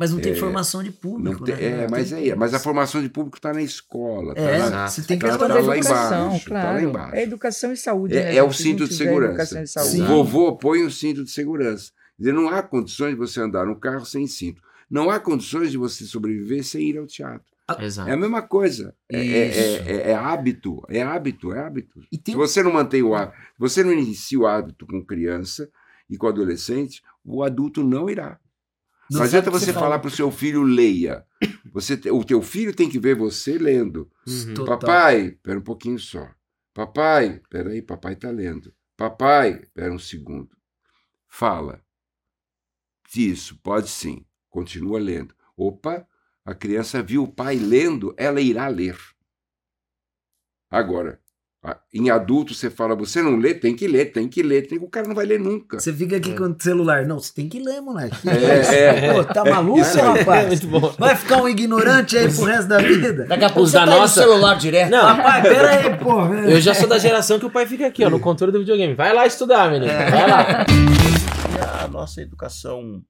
Mas 0.00 0.10
não 0.12 0.18
tem 0.18 0.32
É, 0.32 0.34
formação 0.34 0.82
de 0.82 0.90
público, 0.90 1.44
tem- 1.44 1.54
né? 1.56 1.84
é, 1.84 1.88
mas 1.90 2.08
Tem- 2.10 2.30
é, 2.30 2.34
mas 2.34 2.54
a 2.54 2.58
formação 2.58 3.02
de 3.02 3.10
público 3.10 3.36
está 3.36 3.52
na 3.52 3.60
escola. 3.60 4.34
tá 4.34 4.40
É, 4.40 4.58
na- 4.70 4.88
você 4.88 5.02
tem 5.02 5.18
que 5.18 5.26
tá- 5.26 5.36
tá 5.36 5.46
lá 5.46 5.58
educação, 5.60 6.28
embaixo, 6.28 6.48
tá 6.48 6.54
lá 6.54 6.62
claro. 6.62 6.88
embaixo. 6.88 7.14
É 7.16 7.22
educação 7.22 7.72
e 7.72 7.76
saúde, 7.76 8.14
né? 8.14 8.32
É, 8.32 8.36
é 8.38 8.42
o 8.42 8.50
cinto 8.50 8.88
de 8.88 8.94
segurança. 8.94 9.32
Educação 9.58 9.60
e 9.60 9.64
O 9.64 9.68
saúde. 9.68 10.02
vovô 10.02 10.56
põe 10.56 10.82
o 10.84 10.90
cinto 10.90 11.22
de 11.22 11.30
segurança. 11.30 11.92
Dizer, 12.18 12.32
não 12.32 12.48
há 12.48 12.62
condições 12.62 13.10
de 13.10 13.16
você 13.16 13.40
andar 13.42 13.66
no 13.66 13.76
carro 13.78 14.06
sem 14.06 14.26
cinto. 14.26 14.62
Não 14.90 15.10
há 15.10 15.20
condições 15.20 15.70
de 15.70 15.76
você 15.76 16.04
sobreviver 16.04 16.64
sem 16.64 16.88
ir 16.88 16.96
ao 16.98 17.06
teatro. 17.06 17.44
Exato. 17.78 18.08
É 18.08 18.14
a 18.14 18.16
mesma 18.16 18.40
coisa. 18.42 18.94
É, 19.08 19.18
é- 19.20 19.48
é- 19.48 19.76
é- 19.92 20.10
é 20.10 20.14
hábito, 20.14 20.82
é 20.88 21.02
hábito, 21.02 21.52
é 21.52 21.60
hábito. 21.60 22.00
E 22.10 22.16
tem 22.18 22.32
Se 22.34 22.38
você 22.38 22.62
não 22.62 22.72
mantém 22.72 23.02
o 23.02 23.14
hábito, 23.14 23.36
se 23.38 23.58
você 23.58 23.84
não 23.84 23.92
inicia 23.92 24.38
o 24.40 24.46
hábito 24.46 24.86
com 24.86 25.04
criança 25.04 25.68
e 26.08 26.16
com 26.16 26.26
adolescente, 26.26 27.02
o 27.24 27.42
adulto 27.44 27.84
não 27.84 28.08
irá. 28.10 28.38
Não, 29.10 29.18
Não 29.18 29.26
adianta 29.26 29.50
você 29.50 29.66
você 29.66 29.72
falar 29.72 29.86
fala. 29.86 29.98
para 29.98 30.08
o 30.08 30.10
seu 30.10 30.30
filho 30.30 30.62
leia. 30.62 31.26
Você, 31.72 31.96
te- 31.96 32.10
o 32.10 32.22
teu 32.24 32.40
filho 32.42 32.74
tem 32.74 32.88
que 32.88 32.98
ver 32.98 33.16
você 33.16 33.58
lendo. 33.58 34.10
Uhum. 34.26 34.54
Total. 34.54 34.78
Papai, 34.78 35.20
espera 35.28 35.58
um 35.58 35.62
pouquinho 35.62 35.98
só. 35.98 36.28
Papai, 36.72 37.36
espera 37.42 37.70
aí, 37.70 37.82
papai 37.82 38.12
está 38.12 38.30
lendo. 38.30 38.72
Papai, 38.96 39.62
espera 39.62 39.92
um 39.92 39.98
segundo. 39.98 40.56
Fala. 41.28 41.82
Isso, 43.16 43.58
pode 43.62 43.88
sim. 43.88 44.24
Continua 44.48 45.00
lendo. 45.00 45.34
Opa, 45.56 46.06
a 46.44 46.54
criança 46.54 47.02
viu 47.02 47.24
o 47.24 47.32
pai 47.32 47.56
lendo, 47.56 48.14
ela 48.16 48.40
irá 48.40 48.68
ler. 48.68 48.96
Agora, 50.70 51.20
em 51.92 52.08
adulto 52.08 52.54
você 52.54 52.70
fala, 52.70 52.94
você 52.96 53.20
não 53.20 53.36
lê, 53.36 53.52
tem 53.52 53.76
que 53.76 53.86
ler, 53.86 54.06
tem 54.12 54.26
que 54.26 54.42
ler. 54.42 54.66
Tem, 54.66 54.78
o 54.78 54.88
cara 54.88 55.06
não 55.06 55.14
vai 55.14 55.26
ler 55.26 55.38
nunca. 55.38 55.78
Você 55.78 55.92
fica 55.92 56.16
aqui 56.16 56.34
com 56.34 56.44
o 56.44 56.56
celular. 56.58 57.04
Não, 57.04 57.18
você 57.18 57.34
tem 57.34 57.50
que 57.50 57.60
ler, 57.60 57.82
moleque. 57.82 58.16
É, 58.26 58.74
é. 59.08 59.12
Pô, 59.12 59.24
tá 59.24 59.44
maluco, 59.44 59.80
aí. 59.80 60.18
rapaz? 60.18 60.46
Muito 60.48 60.66
bom. 60.68 60.94
Vai 60.98 61.14
ficar 61.14 61.42
um 61.42 61.48
ignorante 61.48 62.16
aí 62.16 62.32
pro 62.34 62.44
resto 62.44 62.66
da 62.68 62.78
vida? 62.78 63.26
Daqui 63.26 63.44
a 63.44 63.50
pouco 63.50 63.68
você 63.68 63.74
da 63.78 63.84
tá 63.84 63.90
nossa- 63.94 64.22
celular 64.22 64.54
direto. 64.56 64.90
Não, 64.90 65.04
Rapaz, 65.04 65.42
pera 65.42 65.70
aí, 65.70 65.96
pô. 65.98 66.24
eu 66.34 66.60
já 66.62 66.72
sou 66.72 66.88
da 66.88 66.96
geração 66.98 67.38
que 67.38 67.44
o 67.44 67.50
pai 67.50 67.66
fica 67.66 67.86
aqui, 67.86 68.02
ó, 68.04 68.08
no 68.10 68.18
controle 68.20 68.52
do 68.52 68.60
videogame. 68.60 68.94
Vai 68.94 69.12
lá 69.12 69.26
estudar, 69.26 69.70
menino. 69.70 69.92
Vai 69.92 70.30
lá. 70.30 70.64
E 70.70 71.84
a 71.84 71.88
nossa 71.88 72.22
educação 72.22 73.02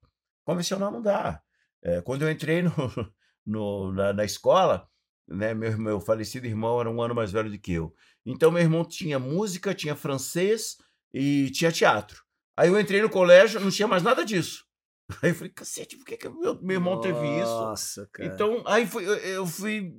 convencional 0.44 0.90
não 0.90 1.00
dá. 1.00 1.40
É, 1.84 2.00
quando 2.02 2.22
eu 2.22 2.30
entrei 2.30 2.62
no, 2.62 2.72
no- 3.46 3.92
na, 3.92 4.12
na 4.12 4.24
escola, 4.24 4.86
né, 5.28 5.54
meu, 5.54 5.78
meu 5.78 6.00
falecido 6.00 6.46
irmão 6.48 6.80
era 6.80 6.90
um 6.90 7.00
ano 7.00 7.14
mais 7.14 7.30
velho 7.30 7.48
do 7.48 7.56
que 7.58 7.72
eu. 7.74 7.92
Então, 8.24 8.50
meu 8.50 8.62
irmão 8.62 8.84
tinha 8.84 9.18
música, 9.18 9.74
tinha 9.74 9.96
francês 9.96 10.76
e 11.12 11.50
tinha 11.50 11.72
teatro. 11.72 12.22
Aí 12.56 12.68
eu 12.68 12.78
entrei 12.78 13.00
no 13.00 13.08
colégio, 13.10 13.60
não 13.60 13.70
tinha 13.70 13.88
mais 13.88 14.02
nada 14.02 14.24
disso. 14.24 14.64
Aí 15.22 15.30
eu 15.30 15.34
falei, 15.34 15.50
cacete, 15.52 15.96
por 15.96 16.04
que, 16.06 16.16
que 16.16 16.28
meu, 16.28 16.60
meu 16.62 16.74
irmão 16.76 17.00
teve 17.00 17.18
isso? 17.18 17.50
Nossa, 17.50 18.08
cara. 18.12 18.28
Então, 18.32 18.62
aí 18.66 18.86
foi, 18.86 19.04
eu- 19.04 19.14
eu 19.16 19.46
fui, 19.46 19.92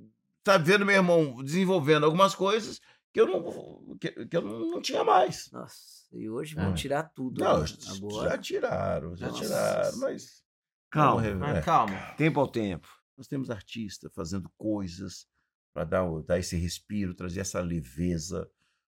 tá 0.43 0.57
vendo 0.57 0.85
meu 0.85 0.95
irmão 0.95 1.43
desenvolvendo 1.43 2.05
algumas 2.05 2.33
coisas 2.33 2.79
que 3.11 3.19
eu 3.19 3.27
não, 3.27 3.97
que, 3.99 4.09
que 4.25 4.37
eu 4.37 4.41
não, 4.41 4.59
não 4.71 4.81
tinha 4.81 5.03
mais. 5.03 5.51
Nossa, 5.51 6.07
e 6.13 6.29
hoje 6.29 6.55
vão 6.55 6.71
É. 6.71 6.73
tirar 6.73 7.03
tudo. 7.13 7.43
Não, 7.43 7.59
né? 7.59 7.65
já 7.67 7.91
Agora. 7.93 8.37
tiraram, 8.37 9.15
já 9.17 9.27
Nossa. 9.27 9.41
tiraram, 9.41 9.97
mas. 9.99 10.43
Calma. 10.89 11.61
Calma. 11.61 11.97
Tempo 12.15 12.39
ao 12.39 12.47
tempo. 12.47 12.87
Nós 13.17 13.27
temos 13.27 13.49
artistas 13.49 14.09
fazendo 14.15 14.49
coisas 14.57 15.27
para 15.73 15.83
dar, 15.83 16.05
dar 16.23 16.39
esse 16.39 16.57
respiro, 16.57 17.13
trazer 17.13 17.41
essa 17.41 17.61
leveza, 17.61 18.49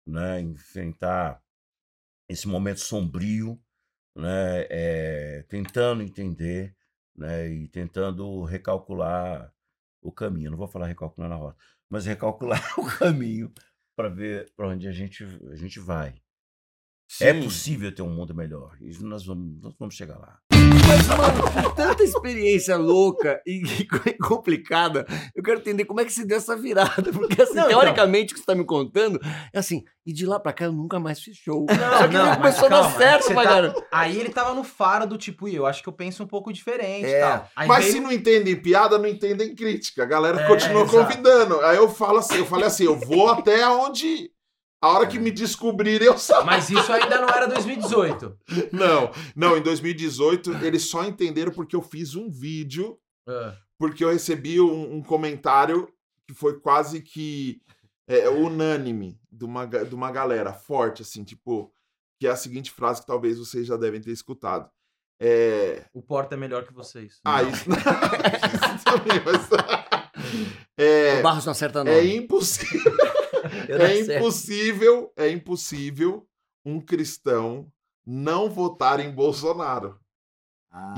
né? 0.07 0.41
enfrentar 0.41 1.43
esse 2.29 2.47
momento 2.47 2.81
sombrio, 2.81 3.61
né? 4.15 4.67
é, 4.71 5.45
tentando 5.49 6.03
entender 6.03 6.75
né? 7.17 7.49
e 7.49 7.69
tentando 7.69 8.45
recalcular 8.45 9.53
o 10.01 10.13
caminho. 10.13 10.51
Não 10.51 10.59
vou 10.59 10.69
falar 10.69 10.87
recalcular 10.87 11.29
na 11.29 11.37
rota, 11.37 11.59
mas 11.89 12.07
recalcular 12.07 12.63
o 12.79 12.87
caminho 12.87 13.53
para 13.97 14.09
ver 14.09 14.53
para 14.57 14.69
onde 14.69 14.87
a 14.87 14.93
gente, 14.93 15.25
a 15.51 15.57
gente 15.57 15.81
vai. 15.81 16.21
É 17.21 17.33
Sim. 17.33 17.43
possível 17.43 17.93
ter 17.93 18.03
um 18.03 18.15
mundo 18.15 18.35
melhor. 18.35 18.77
E 18.81 18.97
nós 19.03 19.25
vamos, 19.25 19.61
nós 19.63 19.75
vamos 19.79 19.95
chegar 19.95 20.19
lá. 20.19 20.41
Mas, 20.89 21.07
mano, 21.09 21.43
com 21.53 21.71
tanta 21.75 22.03
experiência 22.03 22.77
louca 22.77 23.41
e, 23.47 23.63
e 24.07 24.19
complicada, 24.19 25.07
eu 25.35 25.43
quero 25.43 25.61
entender 25.61 25.85
como 25.85 26.01
é 26.01 26.05
que 26.05 26.13
se 26.13 26.27
deu 26.27 26.39
essa 26.39 26.57
virada. 26.57 27.13
Porque, 27.13 27.41
assim, 27.43 27.55
Não, 27.55 27.67
então. 27.69 27.81
teoricamente, 27.81 28.33
o 28.33 28.35
que 28.35 28.41
você 28.41 28.47
tá 28.47 28.55
me 28.55 28.65
contando 28.65 29.21
é 29.53 29.59
assim, 29.59 29.85
e 30.07 30.13
de 30.13 30.25
lá 30.27 30.41
pra 30.41 30.53
cá 30.53 30.65
eu 30.65 30.73
nunca 30.73 30.99
mais 30.99 31.21
fiz 31.21 31.37
show. 31.37 31.67
Não, 31.69 31.99
Só 31.99 32.09
que 32.09 32.15
não, 32.15 32.25
mas 32.27 32.37
começou 32.39 32.67
a 32.67 32.69
dar 32.69 32.81
calma, 32.83 32.97
certo, 32.99 33.35
pra 33.35 33.45
tá-. 33.73 33.75
Aí 33.93 34.19
ele 34.19 34.31
tava 34.31 34.55
no 34.55 34.65
faro 34.65 35.07
do 35.07 35.19
tipo, 35.19 35.47
"Ih, 35.49 35.57
eu 35.57 35.67
acho 35.67 35.83
que 35.83 35.89
eu 35.89 35.93
penso 35.93 36.23
um 36.23 36.27
pouco 36.27 36.53
diferente 36.53 37.07
e 37.07 37.13
É. 37.13 37.21
tal. 37.21 37.49
Aí 37.55 37.69
Mas 37.69 37.85
veio- 37.85 37.93
se 37.97 38.01
não 38.01 38.11
entendem 38.13 38.57
piada, 38.57 38.97
não 38.99 39.07
entendem 39.07 39.55
crítica. 39.55 40.03
A 40.03 40.07
galera 40.07 40.41
É, 40.43 40.47
continua 40.47 40.83
exato. 40.85 40.97
convidando. 41.05 41.61
Aí 41.61 41.77
eu 41.77 41.89
falo 41.89 42.19
assim, 42.19 42.37
eu 42.39 42.47
falei 42.47 42.67
assim, 42.67 42.85
eu 42.85 42.97
vou 42.99 43.29
até 43.29 43.67
onde. 43.69 44.31
A 44.81 44.89
hora 44.91 45.07
que 45.07 45.19
me 45.19 45.31
descobrirem, 45.31 46.07
eu 46.07 46.17
saio. 46.19 46.47
Mas 46.47 46.71
isso 46.71 46.93
ainda 46.93 47.21
não 47.21 47.29
era 47.29 47.47
2018. 47.49 48.39
Não, 48.73 49.11
não, 49.35 49.57
em 49.57 49.63
2018 49.63 50.53
eles 50.65 50.89
só 50.89 51.05
entenderam 51.05 51.51
porque 51.53 51.75
eu 51.75 51.83
fiz 51.83 52.15
um 52.15 52.31
vídeo, 52.31 52.97
Ah. 53.29 53.57
porque 53.77 54.05
eu 54.05 54.11
recebi 54.13 54.61
um, 54.61 54.95
um 54.97 55.03
comentário 55.03 55.89
que 56.27 56.33
foi 56.35 56.61
quase 56.61 57.01
que 57.01 57.61
é, 58.07 58.29
unânime 58.29 59.19
de 59.33 59.45
uma, 59.45 59.67
de 59.67 59.95
uma 59.95 60.13
galera 60.13 60.53
forte, 60.53 61.03
assim, 61.03 61.25
tipo, 61.25 61.73
que 62.21 62.27
é 62.27 62.31
a 62.31 62.37
seguinte 62.37 62.71
frase 62.71 63.01
que 63.01 63.07
talvez 63.07 63.37
vocês 63.39 63.67
já 63.67 63.77
devem 63.77 64.01
ter 64.01 64.13
escutado. 64.13 64.71
É, 65.21 65.85
O 65.93 66.01
Porta 66.01 66.37
é 66.37 66.39
melhor 66.39 66.65
que 66.65 66.73
vocês. 66.73 67.19
ah, 67.25 67.43
Não. 67.43 67.51
isso, 67.51 67.65
isso 68.77 68.85
também, 68.85 69.21
mas. 69.25 69.49
É, 70.77 71.19
O 71.19 71.23
Barros 71.23 71.45
não 71.45 71.51
acerta 71.51 71.83
não. 71.83 71.91
é 71.91 72.05
impossível. 72.07 72.97
É 73.81 74.01
impossível, 74.19 75.13
é 75.17 75.31
impossível 75.31 76.27
um 76.65 76.81
cristão 76.81 77.71
não 78.07 78.49
votar 78.51 79.01
em 79.01 79.11
Bolsonaro. 79.11 79.99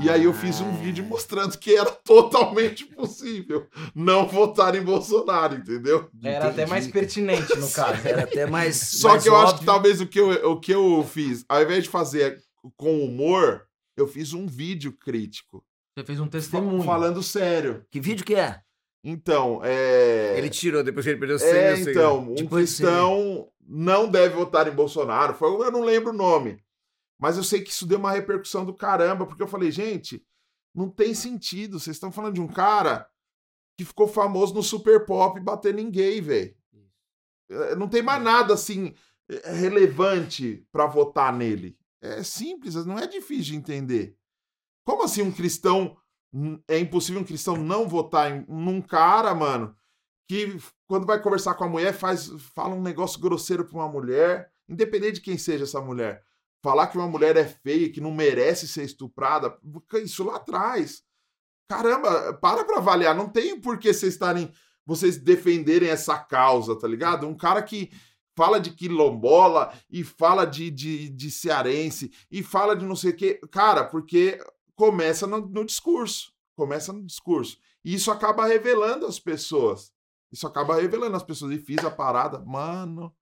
E 0.01 0.09
aí 0.09 0.25
eu 0.25 0.33
fiz 0.33 0.59
um 0.59 0.67
Ah. 0.69 0.73
vídeo 0.77 1.03
mostrando 1.05 1.57
que 1.57 1.73
era 1.75 1.89
totalmente 2.03 2.85
possível 2.85 3.67
não 3.95 4.27
votar 4.27 4.75
em 4.75 4.81
Bolsonaro, 4.83 5.55
entendeu? 5.55 6.09
Era 6.21 6.49
até 6.49 6.65
mais 6.65 6.87
pertinente, 6.87 7.55
no 7.57 7.69
caso. 7.71 8.05
Era 8.07 8.23
até 8.23 8.45
mais. 8.45 8.75
Só 8.77 9.09
mais 9.09 9.23
que 9.23 9.29
eu 9.29 9.35
acho 9.35 9.45
óbvio. 9.53 9.59
que 9.59 9.65
talvez 9.65 10.01
o 10.01 10.07
que 10.07 10.19
eu, 10.19 10.51
o 10.51 10.59
que 10.59 10.71
eu 10.73 11.03
fiz, 11.09 11.45
ao 11.47 11.61
invés 11.63 11.83
de 11.85 11.89
fazer 11.89 12.41
com 12.75 13.03
humor, 13.03 13.65
eu 13.97 14.07
fiz 14.07 14.33
um 14.33 14.45
vídeo 14.45 14.91
crítico. 14.91 15.63
Você 15.97 16.05
fez 16.05 16.19
um 16.19 16.27
testemunho. 16.27 16.83
Falando 16.83 17.23
sério. 17.23 17.85
Que 17.89 17.99
vídeo 17.99 18.25
que 18.25 18.35
é? 18.35 18.61
Então, 19.03 19.61
é. 19.63 20.37
Ele 20.37 20.49
tirou 20.49 20.83
depois 20.83 21.05
que 21.05 21.11
ele 21.11 21.19
perdeu 21.19 21.39
100 21.39 21.49
É, 21.49 21.75
mil 21.75 21.89
então, 21.89 22.19
um 22.19 22.35
Tipo 22.35 22.55
cristão 22.55 23.51
não 23.59 24.09
deve 24.09 24.35
votar 24.35 24.67
em 24.67 24.75
Bolsonaro. 24.75 25.33
Foi, 25.33 25.49
eu 25.49 25.71
não 25.71 25.81
lembro 25.81 26.11
o 26.11 26.15
nome. 26.15 26.63
Mas 27.19 27.37
eu 27.37 27.43
sei 27.43 27.61
que 27.61 27.69
isso 27.69 27.85
deu 27.85 27.99
uma 27.99 28.11
repercussão 28.11 28.65
do 28.65 28.73
caramba, 28.73 29.25
porque 29.25 29.41
eu 29.41 29.47
falei, 29.47 29.71
gente, 29.71 30.23
não 30.73 30.89
tem 30.89 31.13
sentido. 31.13 31.79
Vocês 31.79 31.95
estão 31.95 32.11
falando 32.11 32.35
de 32.35 32.41
um 32.41 32.47
cara 32.47 33.07
que 33.77 33.85
ficou 33.85 34.07
famoso 34.07 34.53
no 34.53 34.63
Super 34.63 35.05
Pop 35.05 35.39
batendo 35.39 35.79
em 35.79 35.89
gay, 35.89 36.21
velho. 36.21 36.55
É, 37.49 37.75
Não 37.75 37.87
tem 37.87 38.01
mais 38.01 38.21
nada 38.21 38.53
assim 38.53 38.93
é, 39.29 39.51
relevante 39.51 40.65
pra 40.71 40.85
votar 40.87 41.33
nele. 41.33 41.77
É 42.01 42.23
simples, 42.23 42.73
não 42.85 42.97
é 42.97 43.05
difícil 43.05 43.53
de 43.53 43.55
entender. 43.55 44.17
Como 44.83 45.03
assim 45.03 45.21
um 45.21 45.31
cristão. 45.31 45.95
É 46.67 46.79
impossível 46.79 47.21
um 47.21 47.25
cristão 47.25 47.57
não 47.57 47.87
votar 47.87 48.31
em, 48.31 48.45
num 48.47 48.81
cara, 48.81 49.35
mano, 49.35 49.75
que 50.27 50.57
quando 50.87 51.05
vai 51.05 51.21
conversar 51.21 51.55
com 51.55 51.65
a 51.65 51.69
mulher 51.69 51.93
faz 51.93 52.29
fala 52.55 52.73
um 52.73 52.81
negócio 52.81 53.19
grosseiro 53.19 53.65
pra 53.65 53.77
uma 53.77 53.89
mulher, 53.89 54.49
independente 54.67 55.15
de 55.15 55.21
quem 55.21 55.37
seja 55.37 55.65
essa 55.65 55.81
mulher. 55.81 56.23
Falar 56.63 56.87
que 56.87 56.97
uma 56.97 57.07
mulher 57.07 57.35
é 57.35 57.45
feia, 57.45 57.91
que 57.91 57.99
não 57.99 58.11
merece 58.11 58.67
ser 58.67 58.83
estuprada, 58.83 59.57
isso 59.95 60.23
lá 60.23 60.35
atrás. 60.37 61.03
Caramba, 61.67 62.33
para 62.35 62.63
pra 62.63 62.77
avaliar, 62.77 63.15
não 63.15 63.27
tem 63.27 63.59
por 63.59 63.77
que 63.77 63.93
vocês 63.93 64.13
estarem 64.13 64.51
vocês 64.85 65.17
defenderem 65.17 65.89
essa 65.89 66.17
causa, 66.17 66.77
tá 66.77 66.87
ligado? 66.87 67.27
Um 67.27 67.35
cara 67.35 67.61
que 67.61 67.91
fala 68.35 68.59
de 68.59 68.71
quilombola 68.71 69.73
e 69.89 70.03
fala 70.03 70.45
de, 70.45 70.69
de, 70.69 71.09
de 71.09 71.31
cearense 71.31 72.11
e 72.29 72.41
fala 72.41 72.75
de 72.75 72.85
não 72.85 72.95
sei 72.95 73.11
o 73.11 73.15
quê. 73.15 73.39
Cara, 73.51 73.83
porque 73.85 74.39
começa 74.85 75.27
no, 75.27 75.39
no 75.41 75.63
discurso. 75.63 76.33
Começa 76.55 76.91
no 76.91 77.03
discurso. 77.05 77.55
E 77.85 77.93
isso 77.93 78.09
acaba 78.09 78.47
revelando 78.47 79.05
as 79.05 79.19
pessoas. 79.19 79.91
Isso 80.31 80.47
acaba 80.47 80.75
revelando 80.81 81.15
as 81.15 81.21
pessoas. 81.21 81.51
E 81.53 81.59
fiz 81.59 81.77
a 81.85 81.91
parada, 81.91 82.39
mano. 82.39 83.13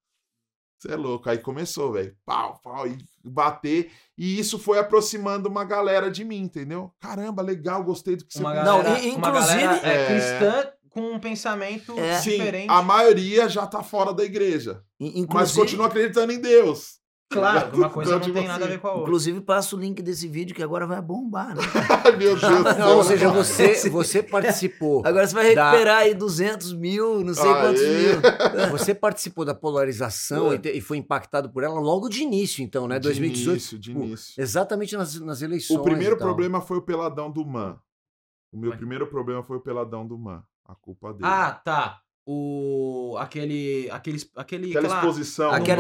Você 0.77 0.93
é 0.93 0.95
louco. 0.95 1.29
Aí 1.29 1.37
começou, 1.37 1.91
velho. 1.91 2.15
Pau, 2.25 2.57
pau, 2.63 2.87
e 2.87 2.97
bater. 3.25 3.91
E 4.17 4.39
isso 4.39 4.57
foi 4.57 4.79
aproximando 4.79 5.49
uma 5.49 5.65
galera 5.65 6.09
de 6.09 6.23
mim, 6.23 6.39
entendeu? 6.43 6.93
Caramba, 6.97 7.41
legal, 7.41 7.83
gostei 7.83 8.15
do 8.15 8.23
que 8.25 8.31
você 8.33 8.39
Uma 8.39 8.53
galera, 8.53 8.89
Não, 8.89 8.97
e- 9.03 9.09
uma 9.15 9.27
inclusive- 9.29 9.61
galera, 9.61 9.87
é, 9.87 9.93
É. 10.03 10.05
cristã 10.07 10.71
com 10.89 11.11
um 11.11 11.19
pensamento 11.19 11.99
É. 11.99 12.19
Sim, 12.21 12.31
diferente. 12.37 12.69
a 12.71 12.81
maioria 12.81 13.49
já 13.49 13.67
tá 13.67 13.83
fora 13.83 14.13
da 14.13 14.23
igreja. 14.23 14.81
In- 14.97 15.07
Mas 15.07 15.17
Inclusive, 15.17 15.59
continua 15.59 15.87
acreditando 15.87 16.31
em 16.31 16.39
Deus. 16.39 16.98
Claro, 17.31 17.77
uma 17.77 17.89
coisa 17.91 18.17
não 18.17 18.33
tem 18.33 18.47
nada 18.47 18.65
a 18.65 18.67
ver 18.67 18.79
com 18.79 18.87
a 18.87 18.91
outra. 18.91 19.03
inclusive 19.03 19.41
passa 19.41 19.75
o 19.75 19.79
link 19.79 20.01
desse 20.01 20.27
vídeo 20.27 20.55
que 20.55 20.63
agora 20.63 20.87
vai 20.87 20.99
bombar, 20.99 21.55
né? 21.55 21.61
Ai, 22.03 22.11
meu 22.17 22.35
Deus 22.35 22.41
do 22.41 22.49
Não, 22.63 22.73
céu. 22.73 22.87
ou 22.97 23.03
seja, 23.03 23.29
você, 23.29 23.73
você 23.89 24.23
participou. 24.23 25.03
Agora 25.05 25.27
você 25.27 25.35
vai 25.35 25.53
Da- 25.53 25.69
recuperar 25.69 25.97
aí 25.99 26.15
200 26.15 26.73
mil, 26.73 27.23
não 27.23 27.33
sei 27.35 27.43
quantos 27.53 27.81
Aê. 27.81 27.87
mil. 28.07 28.69
Você 28.79 28.95
participou 28.95 29.45
da 29.45 29.53
polarização 29.53 30.53
e, 30.53 30.57
te- 30.59 30.71
e 30.71 30.81
foi 30.81 30.97
impactado 30.97 31.49
por 31.51 31.63
ela 31.63 31.79
logo 31.79 32.09
de 32.09 32.23
início, 32.23 32.63
então, 32.63 32.87
né? 32.87 32.95
De 32.97 33.03
2018. 33.03 33.49
início, 33.51 33.77
de 33.79 33.91
início. 33.91 34.41
Exatamente 34.41 34.97
nas, 34.97 35.19
nas 35.19 35.41
eleições. 35.43 35.79
O 35.79 35.83
primeiro 35.83 36.15
e 36.15 36.17
tal. 36.17 36.27
problema 36.27 36.61
foi 36.61 36.77
o 36.77 36.81
peladão 36.81 37.29
do 37.31 37.45
Man. 37.45 37.77
O 38.51 38.57
meu 38.57 38.69
Mas- 38.71 38.79
primeiro 38.79 39.05
problema 39.07 39.43
foi 39.43 39.57
o 39.57 39.61
peladão 39.61 40.05
do 40.07 40.17
Man. 40.17 40.43
A 40.65 40.73
culpa 40.75 41.13
dele. 41.13 41.25
Ah, 41.25 41.51
tá. 41.63 41.99
O. 42.31 43.17
aquele. 43.17 43.89
aquele. 43.91 44.17
aquele 44.35 44.67
Aquela 44.69 44.85
aquela- 44.87 44.99
exposição. 44.99 45.49
Cara, 45.51 45.63
Que 45.63 45.71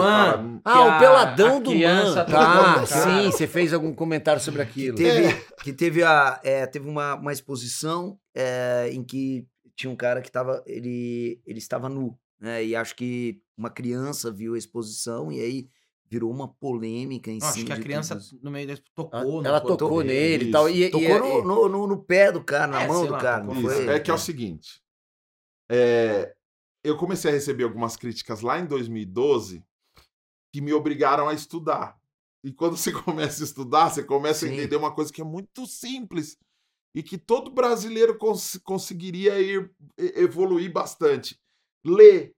Ah, 0.65 0.85
o 0.85 0.89
a- 0.89 0.99
peladão 0.99 1.57
a 1.57 1.59
do 1.59 1.75
man. 1.75 2.15
Tá, 2.15 2.25
cara. 2.25 2.85
sim, 2.87 3.31
você 3.31 3.45
fez 3.45 3.71
algum 3.73 3.93
comentário 3.93 4.41
sobre 4.41 4.61
aquilo. 4.61 4.97
Teve, 4.97 5.33
que 5.63 5.71
teve, 5.71 6.01
a, 6.03 6.39
é, 6.43 6.65
teve 6.65 6.89
uma, 6.89 7.13
uma 7.15 7.31
exposição 7.31 8.17
é, 8.33 8.89
em 8.91 9.03
que 9.03 9.45
tinha 9.75 9.91
um 9.91 9.95
cara 9.95 10.21
que 10.21 10.31
tava, 10.31 10.63
ele, 10.65 11.39
ele 11.45 11.59
estava 11.59 11.87
nu, 11.87 12.17
né? 12.39 12.65
E 12.65 12.75
acho 12.75 12.95
que 12.95 13.39
uma 13.55 13.69
criança 13.69 14.31
viu 14.31 14.55
a 14.55 14.57
exposição 14.57 15.31
e 15.31 15.39
aí 15.39 15.67
virou 16.09 16.31
uma 16.31 16.47
polêmica 16.47 17.29
em 17.29 17.37
Acho 17.41 17.53
cima 17.53 17.67
que 17.67 17.73
a 17.73 17.79
criança, 17.79 18.15
tudo 18.15 18.39
no 18.43 18.49
meio 18.49 18.65
desse, 18.65 18.81
tocou. 18.95 19.41
no 19.43 19.47
ela 19.47 19.61
tocou 19.61 20.01
dele. 20.03 20.13
nele 20.39 20.45
e 20.45 20.51
tal. 20.51 20.67
E, 20.67 20.83
e- 20.85 20.89
Tocou 20.89 21.07
e- 21.07 21.43
no, 21.43 21.69
no, 21.69 21.87
no- 21.87 22.03
pé 22.03 22.31
do 22.31 22.43
cara, 22.43 22.65
na 22.67 22.81
É, 22.81 22.87
mão 22.87 23.05
do 23.05 23.11
lá, 23.11 23.19
cara. 23.19 23.45
tocou 23.45 23.61
foi? 23.61 23.87
É 23.87 23.99
que 23.99 24.09
é 24.09 24.13
o 24.13 24.17
seguinte. 24.17 24.81
é, 25.71 26.33
eu 26.83 26.97
comecei 26.97 27.31
a 27.31 27.33
receber 27.33 27.63
algumas 27.63 27.95
críticas 27.95 28.41
lá 28.41 28.59
em 28.59 28.65
2012 28.65 29.63
que 30.53 30.61
me 30.61 30.73
obrigaram 30.73 31.27
a 31.27 31.33
estudar. 31.33 31.97
E 32.43 32.51
quando 32.53 32.77
você 32.77 32.91
começa 33.03 33.43
a 33.43 33.45
estudar, 33.45 33.89
você 33.89 34.03
começa 34.03 34.45
Sim. 34.45 34.51
a 34.51 34.53
entender 34.55 34.75
uma 34.75 34.93
coisa 34.93 35.11
que 35.11 35.21
é 35.21 35.25
muito 35.25 35.65
simples 35.65 36.37
e 36.95 37.03
que 37.03 37.17
todo 37.17 37.51
brasileiro 37.51 38.17
cons- 38.17 38.59
conseguiria 38.63 39.39
ir 39.39 39.71
evoluir 39.97 40.71
bastante. 40.71 41.39
Ler, 41.85 42.33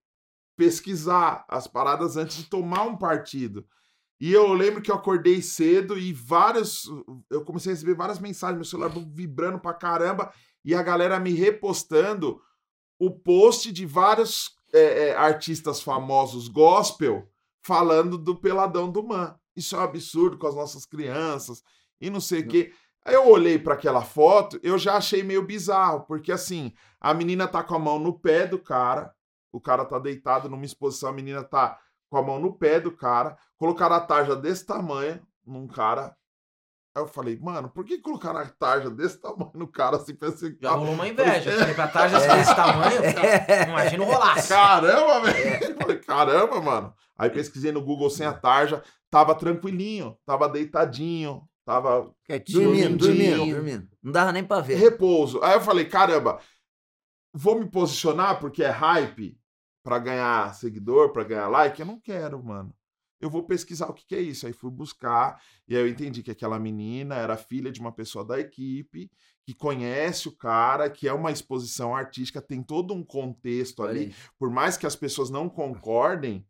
pesquisar 0.58 1.46
as 1.48 1.68
paradas 1.68 2.18
antes 2.18 2.38
de 2.38 2.44
tomar 2.50 2.84
um 2.84 2.98
partido. 2.98 3.66
E 4.20 4.32
eu 4.32 4.54
lembro 4.54 4.82
que 4.82 4.92
eu 4.92 4.96
acordei 4.96 5.42
cedo 5.42 5.98
e 5.98 6.14
vários. 6.14 6.84
Eu 7.30 7.44
comecei 7.44 7.72
a 7.72 7.76
receber 7.76 7.96
várias 7.96 8.20
mensagens, 8.20 8.58
meu 8.58 8.66
celular 8.66 8.90
vibrando 9.12 9.60
pra 9.60 9.74
caramba, 9.74 10.32
e 10.64 10.76
a 10.76 10.84
galera 10.84 11.20
me 11.20 11.32
repostando 11.32 12.40
o 13.02 13.10
post 13.10 13.72
de 13.72 13.84
vários 13.84 14.56
é, 14.72 15.08
é, 15.08 15.16
artistas 15.16 15.82
famosos 15.82 16.48
gospel 16.48 17.28
falando 17.64 18.16
do 18.16 18.36
peladão 18.36 18.92
do 18.92 19.02
Man. 19.02 19.36
Isso 19.56 19.76
é 19.76 19.80
um 19.80 19.82
absurdo 19.82 20.38
com 20.38 20.46
as 20.46 20.54
nossas 20.54 20.86
crianças 20.86 21.64
e 22.00 22.12
não 22.12 22.22
sei 22.22 22.42
o 22.42 22.48
quê. 22.48 22.72
Aí 23.04 23.16
eu 23.16 23.28
olhei 23.28 23.58
para 23.58 23.74
aquela 23.74 24.04
foto, 24.04 24.60
eu 24.62 24.78
já 24.78 24.98
achei 24.98 25.24
meio 25.24 25.44
bizarro, 25.44 26.02
porque 26.02 26.32
assim, 26.32 26.72
a 27.00 27.12
menina 27.12 27.48
tá 27.48 27.64
com 27.64 27.74
a 27.74 27.80
mão 27.80 27.98
no 27.98 28.20
pé 28.20 28.46
do 28.46 28.60
cara, 28.60 29.12
o 29.52 29.60
cara 29.60 29.84
tá 29.84 29.98
deitado 29.98 30.48
numa 30.48 30.64
exposição, 30.64 31.10
a 31.10 31.14
menina 31.14 31.44
tá 31.44 31.80
com 32.08 32.18
a 32.18 32.22
mão 32.22 32.40
no 32.40 32.54
pé 32.54 32.80
do 32.80 32.92
cara, 32.92 33.36
colocaram 33.58 33.96
a 33.96 34.00
tarja 34.00 34.36
desse 34.36 34.64
tamanho 34.64 35.20
num 35.44 35.68
cara. 35.68 36.16
Aí 36.94 37.02
eu 37.02 37.08
falei, 37.08 37.40
mano, 37.40 37.70
por 37.70 37.86
que 37.86 38.00
colocaram 38.00 38.40
a 38.40 38.46
tarja 38.46 38.90
desse 38.90 39.18
tamanho 39.18 39.52
no 39.56 39.68
cara 39.68 39.96
assim? 39.96 40.14
Pensei, 40.14 40.58
Já 40.62 40.72
rolou 40.72 40.94
uma 40.94 41.08
inveja. 41.08 41.52
Falei, 41.58 41.74
pra 41.74 41.88
tarja 41.88 42.20
desse 42.20 42.54
tamanho, 42.56 43.02
imagina 43.70 44.04
o 44.04 44.08
rolaço. 44.08 44.50
Caramba, 44.50 45.22
velho! 45.32 45.78
Falei, 45.78 45.98
Caramba, 46.00 46.62
mano. 46.62 46.94
Aí 47.18 47.30
pesquisei 47.30 47.72
no 47.72 47.82
Google 47.82 48.10
sem 48.10 48.26
a 48.26 48.34
tarja, 48.34 48.84
tava 49.10 49.34
tranquilinho, 49.36 50.18
tava 50.26 50.50
deitadinho, 50.50 51.48
tava 51.66 52.12
Quietinho. 52.26 52.64
Dormindo, 52.64 52.98
dormindo, 52.98 53.46
dormindo. 53.54 53.88
Não 54.04 54.12
dava 54.12 54.32
nem 54.34 54.44
pra 54.44 54.60
ver. 54.60 54.76
repouso. 54.76 55.40
Aí 55.44 55.54
eu 55.54 55.62
falei, 55.62 55.86
caramba, 55.86 56.40
vou 57.34 57.58
me 57.58 57.70
posicionar 57.70 58.40
porque 58.40 58.64
é 58.64 58.70
hype 58.70 59.40
pra 59.84 59.98
ganhar 59.98 60.54
seguidor, 60.56 61.14
pra 61.14 61.24
ganhar 61.24 61.48
like? 61.48 61.80
Eu 61.80 61.86
não 61.86 62.00
quero, 62.02 62.44
mano. 62.44 62.74
Eu 63.22 63.30
vou 63.30 63.44
pesquisar 63.44 63.88
o 63.88 63.94
que, 63.94 64.06
que 64.06 64.16
é 64.16 64.20
isso. 64.22 64.48
Aí 64.48 64.54
fui 64.54 64.72
buscar 64.72 65.42
e 65.68 65.76
aí 65.76 65.82
eu 65.82 65.88
entendi 65.88 66.24
que 66.24 66.32
aquela 66.32 66.60
menina 66.60 67.16
era 67.16 67.38
filha 67.38 67.72
de 67.72 67.80
uma 67.80 67.92
pessoa 67.92 68.26
da 68.26 68.40
equipe 68.40 69.10
que 69.44 69.54
conhece 69.54 70.28
o 70.28 70.32
cara, 70.36 70.90
que 70.90 71.08
é 71.08 71.14
uma 71.14 71.32
exposição 71.32 71.96
artística, 71.96 72.42
tem 72.42 72.62
todo 72.62 72.94
um 72.94 73.04
contexto 73.04 73.84
ali. 73.84 74.14
Por 74.38 74.50
mais 74.52 74.78
que 74.78 74.86
as 74.86 74.96
pessoas 74.96 75.30
não 75.30 75.50
concordem, 75.50 76.46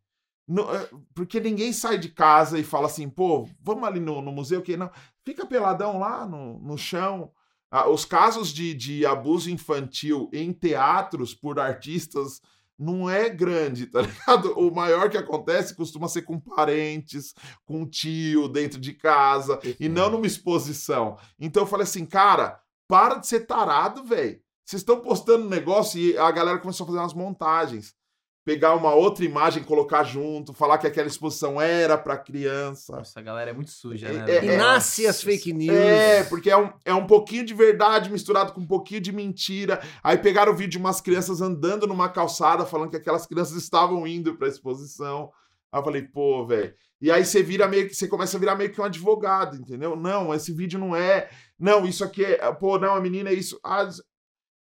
não- 0.48 0.74
é, 0.74 0.90
porque 1.14 1.40
ninguém 1.40 1.72
sai 1.72 1.98
de 1.98 2.10
casa 2.10 2.60
e 2.60 2.64
fala 2.64 2.88
assim, 2.88 3.10
pô, 3.10 3.48
vamos 3.62 3.84
ali 3.86 4.00
no, 4.00 4.22
no 4.22 4.32
museu, 4.32 4.62
que 4.62 4.76
não. 4.76 4.90
Fica 5.24 5.46
peladão 5.46 6.00
lá 6.00 6.26
no, 6.26 6.60
no 6.60 6.78
chão. 6.78 7.32
Ah, 7.70 7.88
os 7.90 8.04
casos 8.04 8.50
de, 8.54 8.74
de 8.74 9.06
abuso 9.06 9.50
infantil 9.50 10.30
em 10.34 10.52
teatros 10.52 11.34
por 11.34 11.58
artistas 11.60 12.42
não 12.82 13.08
é 13.08 13.30
grande, 13.30 13.86
tá 13.86 14.02
ligado? 14.02 14.54
O 14.60 14.74
maior 14.74 15.10
que 15.10 15.18
acontece 15.18 15.76
costuma 15.76 16.08
ser 16.08 16.24
com 16.24 16.40
parentes, 16.40 17.34
com 17.64 17.88
tio 17.88 18.48
dentro 18.48 18.80
de 18.80 18.94
casa, 18.94 19.60
e 19.80 19.88
não 19.88 20.10
numa 20.10 20.26
exposição. 20.26 21.18
Então 21.40 21.64
eu 21.64 21.68
falei 21.68 21.84
assim, 21.84 22.06
cara, 22.06 22.60
para 22.88 23.16
de 23.16 23.28
ser 23.28 23.42
tarado, 23.42 24.04
velho. 24.04 24.42
Vocês 24.66 24.82
estão 24.82 25.00
postando 25.00 25.46
um 25.46 25.50
negócio 25.50 26.00
e 26.00 26.18
a 26.18 26.32
galera 26.32 26.58
começou 26.60 26.86
a 26.86 26.88
fazer 26.88 27.00
umas 27.00 27.14
montagens. 27.14 27.94
Pegar 28.44 28.74
uma 28.76 28.94
outra 28.96 29.24
imagem, 29.24 29.64
colocar 29.64 30.04
junto, 30.04 30.52
falar 30.52 30.80
que 30.80 30.88
aquela 30.88 31.08
exposição 31.08 31.62
era 31.62 31.96
pra 31.96 32.18
criança. 32.18 32.96
Nossa, 32.98 33.20
a 33.20 33.24
galera 33.24 33.52
é 33.52 33.54
muito 33.54 33.70
suja, 33.70 34.08
É- 34.08 34.14
né? 34.14 34.32
é- 34.32 34.38
E 34.38 34.48
velho? 34.48 34.58
nasce 34.58 35.06
as 35.06 35.22
fake 35.22 35.54
news. 35.54 35.78
É, 35.78 36.24
porque 36.24 36.50
é 36.50 36.58
um, 36.58 36.74
é 36.84 36.94
um 36.94 37.06
pouquinho 37.06 37.46
de 37.46 37.54
verdade 37.54 38.10
misturado 38.10 38.52
com 38.54 38.62
um 38.62 38.66
pouquinho 38.68 39.00
de 39.00 39.12
mentira. 39.12 39.80
Aí 40.04 40.18
pegaram 40.18 40.52
o 40.52 40.56
vídeo 40.56 40.72
de 40.72 40.78
umas 40.80 41.00
crianças 41.00 41.40
andando 41.40 41.86
numa 41.86 42.10
calçada, 42.10 42.66
falando 42.66 42.90
que 42.90 42.98
aquelas 42.98 43.28
crianças 43.28 43.56
estavam 43.58 44.08
indo 44.08 44.36
pra 44.36 44.48
exposição. 44.48 45.32
Aí 45.72 45.80
eu 45.80 45.84
falei, 45.84 46.02
pô, 46.02 46.46
velho. 46.48 46.74
E 47.00 47.12
aí 47.12 47.24
você 47.24 47.44
vira 47.44 47.68
meio 47.68 47.88
que. 47.88 47.94
Você 47.96 48.08
começa 48.08 48.38
a 48.38 48.40
virar 48.40 48.56
meio 48.56 48.72
que 48.72 48.82
um 48.82 48.84
advogado, 48.84 49.56
entendeu? 49.56 49.96
Não, 49.96 50.34
esse 50.34 50.52
vídeo 50.52 50.80
não 50.80 50.96
é. 50.96 51.30
Não, 51.60 51.86
isso 51.86 52.04
aqui 52.04 52.26
é. 52.26 52.52
Pô, 52.54 52.80
não, 52.80 52.96
a 52.96 53.00
menina 53.02 53.30
é 53.30 53.34
isso. 53.34 53.60
Ah, 53.64 53.84
isso- 53.84 54.04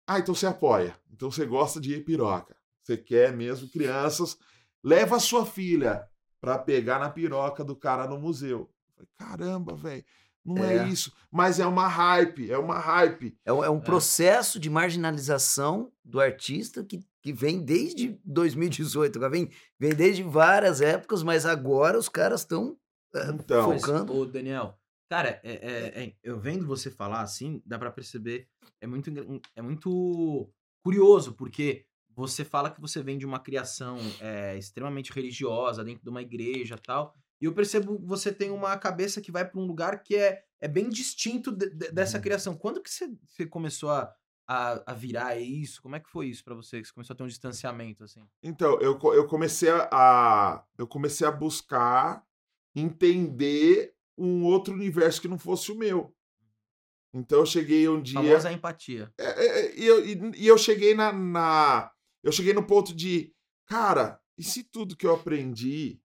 ah, 0.08 0.20
então 0.20 0.36
você 0.36 0.46
apoia. 0.48 0.96
Então 1.14 1.32
você 1.32 1.46
gosta 1.46 1.80
de 1.82 1.98
piroca. 2.02 2.56
Você 2.84 2.98
quer 2.98 3.32
mesmo 3.36 3.70
crianças. 3.70 4.38
Leva 4.84 5.16
a 5.16 5.20
sua 5.20 5.46
filha 5.46 6.08
pra 6.42 6.58
pegar 6.60 7.00
na 7.00 7.10
piroca 7.10 7.64
do 7.64 7.76
cara 7.76 8.06
no 8.08 8.20
museu. 8.20 8.70
Eu 8.98 9.06
falei, 9.08 9.10
Caramba, 9.18 9.76
velho. 9.76 10.04
Não 10.46 10.62
é. 10.62 10.76
É. 10.80 10.88
isso. 10.90 11.14
Mas 11.32 11.58
é 11.60 11.66
uma 11.66 11.88
hype, 11.88 12.52
é 12.52 12.58
uma 12.58 12.78
hype. 12.78 13.38
É 13.46 13.54
um, 13.54 13.64
é 13.64 13.70
um 13.70 13.80
processo 13.80 14.60
de 14.60 14.70
marginalização 14.70 15.90
do 16.04 16.20
artista 16.20 16.84
que, 16.84 17.00
que 17.22 17.32
vem 17.32 17.64
desde 17.64 18.20
2018, 18.26 19.16
agora 19.18 19.32
vem, 19.32 19.50
vem 19.80 19.96
desde 19.96 20.22
várias 20.22 20.82
épocas, 20.82 21.24
mas 21.24 21.46
agora 21.46 21.98
os 21.98 22.10
caras 22.10 22.42
estão 22.42 22.78
Então, 23.36 23.70
Mas, 23.70 23.82
focando. 23.82 24.14
ô, 24.14 24.26
Daniel, 24.26 24.78
cara, 25.10 25.40
é, 25.44 25.54
é- 25.54 26.04
é- 26.04 26.14
eu 26.22 26.38
vendo 26.40 26.66
você 26.68 26.92
falar 26.92 27.22
assim, 27.22 27.62
dá 27.66 27.80
pra 27.80 27.90
perceber, 27.92 28.50
é 28.82 28.88
muito, 28.88 29.10
é 29.56 29.62
muito 29.62 30.50
curioso, 30.84 31.34
porque 31.34 31.86
você 32.16 32.44
fala 32.46 32.70
que 32.72 32.80
você 32.82 33.02
vem 33.02 33.18
de 33.18 33.26
uma 33.26 33.40
criação 33.40 33.98
é, 34.20 34.58
extremamente 34.58 35.12
religiosa, 35.12 35.84
dentro 35.84 36.04
de 36.04 36.10
uma 36.10 36.22
igreja 36.22 36.76
e 36.76 36.82
tal, 36.82 37.14
e 37.42 37.46
eu 37.46 37.54
percebo 37.54 38.00
que 38.00 38.06
você 38.06 38.32
tem 38.32 38.50
uma 38.52 38.78
cabeça 38.78 39.20
que 39.22 39.32
vai 39.32 39.44
pra 39.48 39.60
um 39.60 39.66
lugar 39.66 40.02
que 40.04 40.16
é, 40.16 40.44
é 40.62 40.68
bem 40.68 40.90
distinto 40.90 41.52
de- 41.52 41.70
de- 41.70 41.92
dessa 41.92 42.20
criação. 42.20 42.56
Quando 42.56 42.82
que 42.82 42.90
você, 42.90 43.12
você 43.28 43.46
começou 43.46 43.90
a, 43.92 44.14
a, 44.48 44.92
a 44.92 44.94
virar 44.94 45.38
isso? 45.38 45.82
Como 45.82 45.96
é 45.96 46.00
que 46.00 46.10
foi 46.10 46.28
isso 46.28 46.44
pra 46.44 46.56
você? 46.56 46.80
Que 46.82 46.88
você 46.88 46.94
começou 46.94 47.14
a 47.14 47.18
ter 47.18 47.24
um 47.24 47.28
distanciamento, 47.28 48.04
assim? 48.04 48.22
Então, 48.42 48.80
eu, 48.80 48.98
eu 49.14 49.28
comecei 49.28 49.70
a. 49.72 50.64
Eu 50.78 50.88
comecei 50.88 51.28
a 51.28 51.32
buscar 51.32 52.24
entender 52.76 53.94
um 54.18 54.44
outro 54.44 54.74
universo 54.74 55.22
que 55.22 55.28
não 55.28 55.38
fosse 55.40 55.72
o 55.72 55.78
meu. 55.78 56.16
Então 57.14 57.40
eu 57.40 57.46
cheguei 57.46 57.88
um 57.88 58.02
dia. 58.02 58.20
Famosa 58.22 58.52
empatia. 58.52 59.12
É, 59.18 59.24
é, 59.26 59.46
é, 59.66 59.80
e, 59.80 59.86
eu, 59.86 60.06
e, 60.06 60.32
e 60.36 60.48
eu 60.48 60.58
cheguei 60.58 60.96
na, 60.96 61.12
na- 61.14 61.92
Eu 62.24 62.32
cheguei 62.32 62.54
no 62.54 62.64
ponto 62.66 62.96
de. 62.96 63.32
Cara, 63.68 64.20
e 64.38 64.44
se 64.44 64.64
tudo 64.64 64.96
que 64.96 65.06
eu 65.06 65.14
aprendi. 65.14 66.00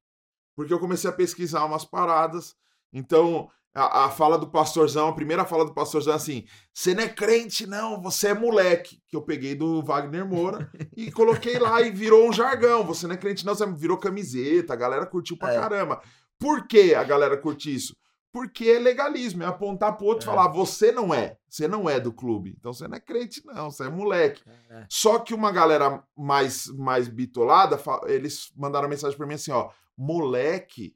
Porque 0.57 0.73
eu 0.73 0.81
comecei 0.81 1.09
a 1.09 1.13
pesquisar 1.13 1.65
umas 1.65 1.85
paradas. 1.85 2.57
Então, 2.93 3.49
a, 3.73 4.07
a 4.07 4.11
fala 4.11 4.37
do 4.37 4.51
pastorzão, 4.51 5.07
a 5.09 5.15
primeira 5.15 5.45
fala 5.45 5.65
do 5.65 5.73
pastorzão 5.73 6.13
é 6.13 6.17
assim: 6.17 6.45
você 6.75 6.95
não 6.95 7.05
é 7.05 7.09
crente, 7.09 7.65
não, 7.67 8.01
você 8.03 8.29
é 8.29 8.35
moleque. 8.35 9.01
Que 9.07 9.17
eu 9.17 9.23
peguei 9.23 9.55
do 9.55 9.83
Wagner 9.83 10.27
Moura 10.27 10.71
e 10.97 11.11
coloquei 11.13 11.59
lá 11.59 11.81
e 11.83 11.91
virou 11.93 12.29
um 12.29 12.33
jargão. 12.33 12.85
Você 12.85 13.07
não 13.07 13.15
é 13.15 13.19
crente, 13.19 13.47
não, 13.47 13.55
você 13.55 13.65
virou 13.73 13.97
camiseta, 13.97 14.73
a 14.73 14.77
galera 14.77 15.07
curtiu 15.07 15.37
pra 15.37 15.53
É. 15.55 15.61
caramba. 15.61 16.03
Por 16.41 16.67
que 16.67 16.95
a 16.95 17.05
galera 17.05 17.37
curte 17.37 17.73
isso? 17.73 17.97
Porque 18.31 18.67
é 18.69 18.79
legalismo, 18.79 19.43
é 19.43 19.47
apontar 19.47 19.97
pro 19.97 20.07
outro 20.07 20.29
e 20.29 20.31
É. 20.31 20.35
falar: 20.35 20.49
você 20.49 20.93
não 20.93 21.15
é, 21.15 21.39
você 21.49 21.67
não 21.67 21.89
é 21.89 21.99
do 21.99 22.13
clube. 22.13 22.55
Então 22.59 22.73
você 22.73 22.87
não 22.87 22.97
é 22.97 23.01
crente, 23.01 23.45
não, 23.47 23.71
você 23.71 23.85
é 23.85 23.89
moleque. 23.89 24.43
Só 24.89 25.19
que 25.19 25.33
uma 25.33 25.51
galera 25.51 26.07
mais, 26.17 26.67
mais 26.67 27.09
bitolada, 27.09 27.79
eles 28.07 28.53
mandaram 28.55 28.89
mensagem 28.89 29.17
pra 29.17 29.27
mim 29.27 29.35
assim: 29.35 29.51
ó, 29.51 29.71
moleque 29.97 30.95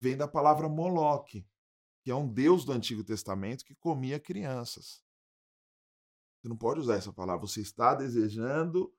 vem 0.00 0.16
da 0.16 0.28
palavra 0.28 0.68
Moloque, 0.68 1.46
que 2.02 2.10
é 2.10 2.14
um 2.14 2.28
deus 2.28 2.64
do 2.64 2.72
Antigo 2.72 3.02
Testamento 3.02 3.64
que 3.64 3.74
comia 3.74 4.20
crianças. 4.20 5.02
Você 6.42 6.48
não 6.48 6.56
pode 6.58 6.80
usar 6.80 6.96
essa 6.96 7.10
palavra. 7.10 7.46
Você 7.46 7.62
está 7.62 7.94
desejando 7.94 8.92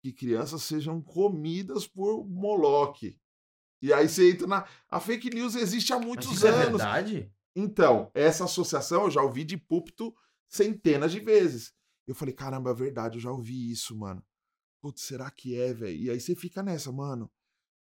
que 0.00 0.12
crianças 0.12 0.62
sejam 0.62 1.02
comidas 1.02 1.88
por 1.88 2.24
Moloque. 2.24 3.20
E 3.84 3.92
aí 3.92 4.08
você 4.08 4.30
entra 4.30 4.46
na. 4.46 4.64
A 4.90 4.98
fake 4.98 5.28
news 5.34 5.54
existe 5.54 5.92
há 5.92 5.98
muitos 5.98 6.42
é 6.42 6.48
anos. 6.48 6.66
verdade? 6.82 7.30
Então, 7.54 8.10
essa 8.14 8.44
associação 8.44 9.04
eu 9.04 9.10
já 9.10 9.22
ouvi 9.22 9.44
de 9.44 9.56
púlpito 9.56 10.14
centenas 10.48 11.12
de 11.12 11.20
vezes. 11.20 11.72
Eu 12.06 12.14
falei, 12.14 12.34
caramba, 12.34 12.70
é 12.70 12.74
verdade, 12.74 13.16
eu 13.18 13.20
já 13.22 13.30
ouvi 13.30 13.70
isso, 13.70 13.96
mano. 13.96 14.22
Putz, 14.80 15.02
será 15.02 15.30
que 15.30 15.58
é, 15.58 15.72
velho? 15.72 15.96
E 15.96 16.10
aí 16.10 16.18
você 16.20 16.34
fica 16.34 16.62
nessa, 16.62 16.90
mano. 16.90 17.30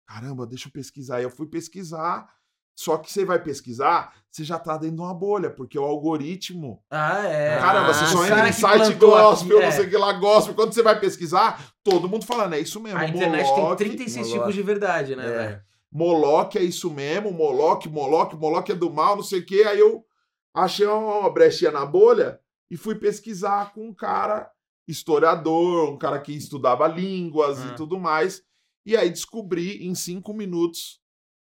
Caramba, 0.08 0.46
deixa 0.46 0.68
eu 0.68 0.72
pesquisar. 0.72 1.18
Aí 1.18 1.24
eu 1.24 1.30
fui 1.30 1.48
pesquisar. 1.48 2.28
Só 2.74 2.98
que 2.98 3.12
você 3.12 3.24
vai 3.26 3.38
pesquisar, 3.44 4.16
você 4.32 4.44
já 4.44 4.58
tá 4.58 4.76
dentro 4.78 4.96
de 4.96 5.02
uma 5.02 5.14
bolha, 5.14 5.50
porque 5.52 5.78
o 5.78 5.84
algoritmo. 5.84 6.82
Ah, 6.90 7.28
é. 7.28 7.60
Caramba, 7.60 7.94
você 7.94 8.06
Ah, 8.06 8.08
só 8.08 8.26
entra 8.26 8.50
em 8.50 8.54
site 8.54 8.94
gospel, 8.96 9.58
aqui, 9.58 9.62
não 9.62 9.68
é. 9.68 9.72
sei 9.72 9.86
o 9.86 9.90
que 9.90 9.98
lá, 9.98 10.14
gospel. 10.14 10.56
Quando 10.56 10.74
você 10.74 10.82
vai 10.82 11.00
pesquisar, 11.00 11.74
todo 11.84 12.08
mundo 12.10 12.26
falando, 12.26 12.54
é 12.54 12.60
isso 12.60 12.80
mesmo. 12.80 12.98
A 12.98 13.08
internet 13.08 13.46
Moloque, 13.46 13.84
tem 13.84 13.90
36 13.90 14.28
Moloque. 14.28 14.40
tipos 14.40 14.56
de 14.56 14.64
verdade, 14.64 15.16
né, 15.16 15.26
É. 15.26 15.30
velho? 15.32 15.62
Moloque 15.92 16.58
é 16.58 16.64
isso 16.64 16.90
mesmo, 16.90 17.32
Moloque, 17.32 17.90
Moloque, 17.90 18.36
Moloque 18.36 18.72
é 18.72 18.76
do 18.76 18.90
mal, 18.92 19.16
não 19.16 19.24
sei 19.24 19.40
o 19.40 19.46
quê. 19.46 19.64
Aí 19.68 19.80
eu 19.80 20.06
achei 20.54 20.86
uma 20.88 21.30
brechinha 21.30 21.72
na 21.72 21.86
bolha 21.86 22.40
e 22.70 22.78
fui 22.78 22.96
pesquisar 22.96 23.74
com 23.74 23.90
um 23.90 23.94
cara 23.94 24.50
historiador, 24.88 25.90
um 25.90 25.98
cara 25.98 26.20
que 26.20 26.34
estudava 26.34 26.88
línguas 26.88 27.60
Ah. 27.60 27.68
e 27.68 27.76
tudo 27.76 28.00
mais. 28.00 28.42
E 28.86 28.96
aí 28.96 29.10
descobri 29.10 29.86
em 29.86 29.94
cinco 29.94 30.34
minutos 30.34 31.00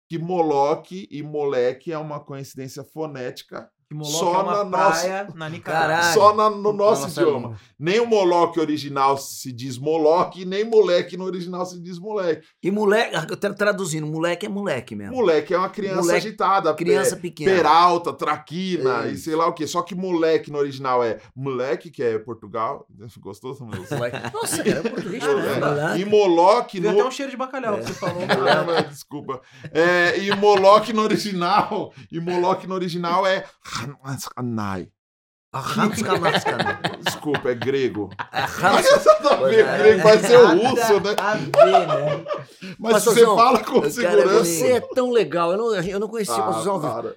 que 0.09 0.19
Moloque 0.19 1.09
e 1.11 1.23
moleque 1.23 1.93
é 1.93 1.99
uma 1.99 2.21
coincidência 2.21 2.85
fonética 2.85 3.71
Que 3.93 3.99
Moloque 3.99 4.17
Só 4.19 4.35
é 4.35 4.43
uma 4.43 4.53
na 4.57 4.65
nossa- 4.65 5.01
praia 5.03 5.29
na 5.35 5.49
Nicarágua. 5.51 6.13
Só 6.15 6.35
na- 6.35 6.49
no 6.49 6.73
nosso 6.73 7.03
nossa 7.03 7.21
idioma. 7.21 7.37
língua. 7.49 7.57
Nem 7.79 8.01
o 8.01 8.07
Moloque 8.07 8.59
original 8.59 9.19
se 9.19 9.53
diz 9.53 9.77
Moloque, 9.77 10.45
nem 10.47 10.65
moleque 10.65 11.15
no 11.17 11.25
original 11.25 11.67
se 11.67 11.79
diz 11.79 11.99
moleque. 11.99 12.47
E 12.63 12.71
moleque, 12.71 13.15
eu 13.31 13.37
tô 13.37 13.53
traduzindo, 13.53 14.07
moleque 14.07 14.47
é 14.47 14.49
moleque 14.49 14.95
mesmo. 14.97 15.15
Moleque 15.17 15.53
é 15.53 15.59
uma 15.59 15.69
criança 15.69 16.01
Moleque- 16.01 16.27
agitada. 16.29 16.73
Criança 16.75 17.17
é, 17.17 17.19
pequena. 17.19 17.55
Peralta, 17.55 18.13
Traquina 18.15 19.05
É 19.07 19.11
e 19.11 19.17
sei 19.19 19.35
lá 19.37 19.47
o 19.47 19.53
quê. 19.53 19.67
Só 19.67 19.83
que 19.83 19.95
moleque 19.95 20.51
no 20.51 20.59
original 20.59 21.03
é 21.05 21.19
moleque, 21.37 21.91
que 21.91 22.03
é 22.03 22.19
Portugal. 22.19 22.87
Gostou, 23.21 23.55
Samuel? 23.55 23.81
Nossa, 23.81 23.97
cara, 24.65 24.79
é 24.79 24.89
português. 24.89 25.23
É. 25.23 25.61
né? 25.61 25.99
E 25.99 26.05
Moloque 26.07 26.81
Deu 26.81 26.93
no. 26.93 26.99
até 27.01 27.09
um 27.09 27.11
cheiro 27.11 27.31
de 27.31 27.37
bacalhau 27.37 27.77
que 27.79 27.85
você 27.85 27.93
falou. 27.95 28.23
Ah, 28.23 28.63
mas 28.67 28.89
desculpa. 28.89 29.41
É, 29.71 30.19
e 30.19 30.35
Moloque 30.37 30.93
no 30.95 31.03
original. 31.03 31.93
E 32.11 32.21
Moloque 32.21 32.67
no 32.67 32.75
original 32.75 33.27
é 33.27 33.45
Arranascanascan. 35.53 36.59
Desculpa, 37.05 37.51
é 37.51 37.55
grego. 37.55 38.09
Mas 38.33 39.05
nada 39.05 39.35
a 39.35 39.49
ver, 39.49 39.67
é, 39.67 39.79
grego 39.79 40.03
vai 40.03 40.19
ser 40.19 40.37
o 40.39 40.47
russo, 40.49 41.01
né? 41.01 41.15
A 41.19 41.35
ver, 41.37 41.87
né? 41.87 42.75
Mas 42.79 43.05
você 43.05 43.25
fala 43.25 43.63
com 43.63 43.91
segurança. 43.91 44.45
você 44.45 44.73
é 44.73 44.81
tão 44.81 45.11
legal. 45.11 45.53
Eu 45.53 45.59
não, 45.59 45.75
eu 45.75 46.01
não 46.01 46.09
conhecia 46.09 46.35
o 46.35 46.41
Ah, 46.41 46.47
Pastorzão. 46.47 46.81
para. 46.81 47.17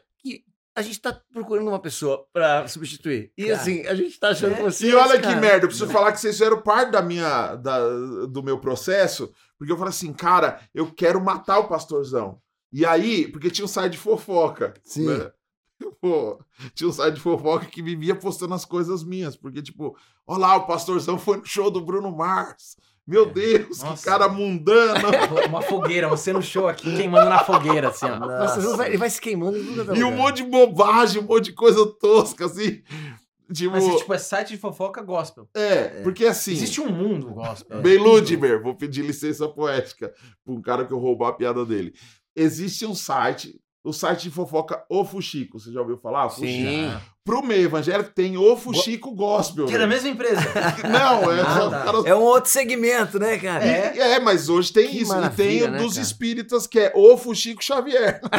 A 0.77 0.81
gente 0.81 0.99
tá 0.99 1.17
procurando 1.31 1.69
uma 1.69 1.79
pessoa 1.79 2.27
pra 2.33 2.67
substituir. 2.67 3.31
E 3.37 3.45
Cara. 3.45 3.55
assim, 3.55 3.87
a 3.87 3.95
gente 3.95 4.19
tá 4.19 4.31
achando 4.31 4.55
que 4.57 4.61
você. 4.61 4.89
E 4.89 4.93
olha 4.93 5.15
que 5.15 5.21
cara. 5.23 5.39
merda, 5.39 5.63
eu 5.63 5.69
preciso 5.69 5.89
falar 5.89 6.11
que 6.11 6.19
vocês 6.19 6.35
fizeram 6.35 6.61
parte 6.61 6.91
da 6.91 7.01
minha, 7.01 7.55
da, 7.55 7.79
do 8.27 8.43
meu 8.43 8.59
processo, 8.59 9.31
porque 9.57 9.71
eu 9.71 9.77
falei 9.77 9.91
assim, 9.91 10.11
cara, 10.11 10.59
eu 10.73 10.91
quero 10.91 11.23
matar 11.23 11.59
o 11.59 11.69
pastorzão. 11.69 12.41
E 12.73 12.85
aí, 12.85 13.25
porque 13.29 13.49
tinha 13.49 13.63
um 13.63 13.69
site 13.69 13.93
de 13.93 13.97
fofoca. 13.97 14.73
Sim. 14.83 15.07
né? 15.07 15.31
Pô, 16.01 16.39
tinha 16.73 16.89
um 16.89 16.93
site 16.93 17.15
de 17.15 17.21
fofoca 17.21 17.65
que 17.65 17.81
vivia 17.81 18.15
postando 18.15 18.53
as 18.53 18.63
coisas 18.65 19.03
minhas, 19.03 19.35
porque, 19.35 19.61
tipo, 19.61 19.95
olha 20.25 20.39
lá, 20.39 20.55
o 20.57 20.65
pastorzão 20.67 21.17
foi 21.17 21.37
no 21.37 21.45
show 21.45 21.69
do 21.69 21.81
Bruno 21.81 22.15
Mars. 22.15 22.77
Meu 23.07 23.27
Deus, 23.31 23.83
Nossa. 23.83 23.97
que 24.03 24.09
cara 24.09 24.27
mundano. 24.27 25.07
Uma 25.47 25.61
fogueira, 25.61 26.07
você 26.09 26.33
no 26.33 26.41
show 26.41 26.67
aqui 26.67 26.95
queimando 26.95 27.29
na 27.29 27.43
fogueira, 27.43 27.89
assim, 27.89 28.07
ó. 28.07 28.17
Nossa, 28.17 28.75
vai- 28.75 28.89
ele 28.89 28.97
vai 28.97 29.09
se 29.11 29.21
queimando. 29.21 29.57
é 29.93 29.97
e 29.99 30.03
um 30.03 30.09
monte 30.15 30.37
de 30.37 30.49
bobagem, 30.49 31.21
um 31.21 31.25
monte 31.25 31.45
de 31.45 31.53
coisa 31.53 31.85
tosca, 31.85 32.45
assim. 32.45 32.81
Tipo, 33.53 33.73
Mas 33.73 33.97
tipo, 33.99 34.11
é 34.11 34.17
site 34.17 34.49
de 34.49 34.57
fofoca 34.57 35.03
gospel. 35.03 35.47
é, 35.53 36.01
porque 36.01 36.25
assim. 36.25 36.53
Existe 36.53 36.81
um 36.81 36.89
mundo 36.89 37.29
gospel. 37.31 37.79
Bem 37.79 37.99
Ludmer, 37.99 38.59
vou 38.63 38.73
pedir 38.73 39.03
licença 39.03 39.47
poética 39.47 40.11
para 40.43 40.53
um 40.53 40.59
cara 40.61 40.83
que 40.83 40.91
eu 40.91 40.97
roubar 40.97 41.29
a 41.29 41.33
piada 41.33 41.63
dele. 41.63 41.93
Existe 42.35 42.87
um 42.87 42.95
site, 42.95 43.61
o 43.85 43.93
site 43.93 44.23
de 44.23 44.31
fofoca 44.31 44.83
O 44.89 45.05
Fuxico. 45.05 45.59
Você 45.59 45.71
já 45.71 45.79
ouviu 45.79 45.97
falar? 45.97 46.27
Sim. 46.29 46.91
Pro 47.23 47.41
meio 47.43 47.63
evangélico 47.65 48.11
tem 48.13 48.37
O 48.37 48.55
Fuxico 48.57 49.13
Gospel. 49.15 49.65
Que 49.65 49.75
é 49.75 49.77
da 49.79 49.87
né? 49.87 49.93
mesma 49.95 50.09
empresa. 50.09 50.41
Não, 50.89 51.31
é. 51.31 51.41
Ah, 51.41 51.55
só 51.57 51.69
tá. 51.69 51.83
caras- 51.83 52.05
É 52.05 52.15
um 52.15 52.21
outro 52.21 52.49
segmento, 52.51 53.17
né, 53.19 53.37
cara? 53.37 53.65
E- 53.65 53.99
é. 53.99 54.19
mas 54.19 54.49
hoje 54.49 54.71
tem 54.73 54.87
Que 54.89 55.01
isso. 55.01 55.13
e 55.15 55.29
tem 55.31 55.63
o 55.63 55.71
né, 55.71 55.77
dos 55.79 55.93
cara? 55.93 56.03
espíritas, 56.05 56.67
que 56.67 56.79
é 56.79 56.91
O 56.95 57.17
Fuxico 57.17 57.63
Xavier. 57.63 58.21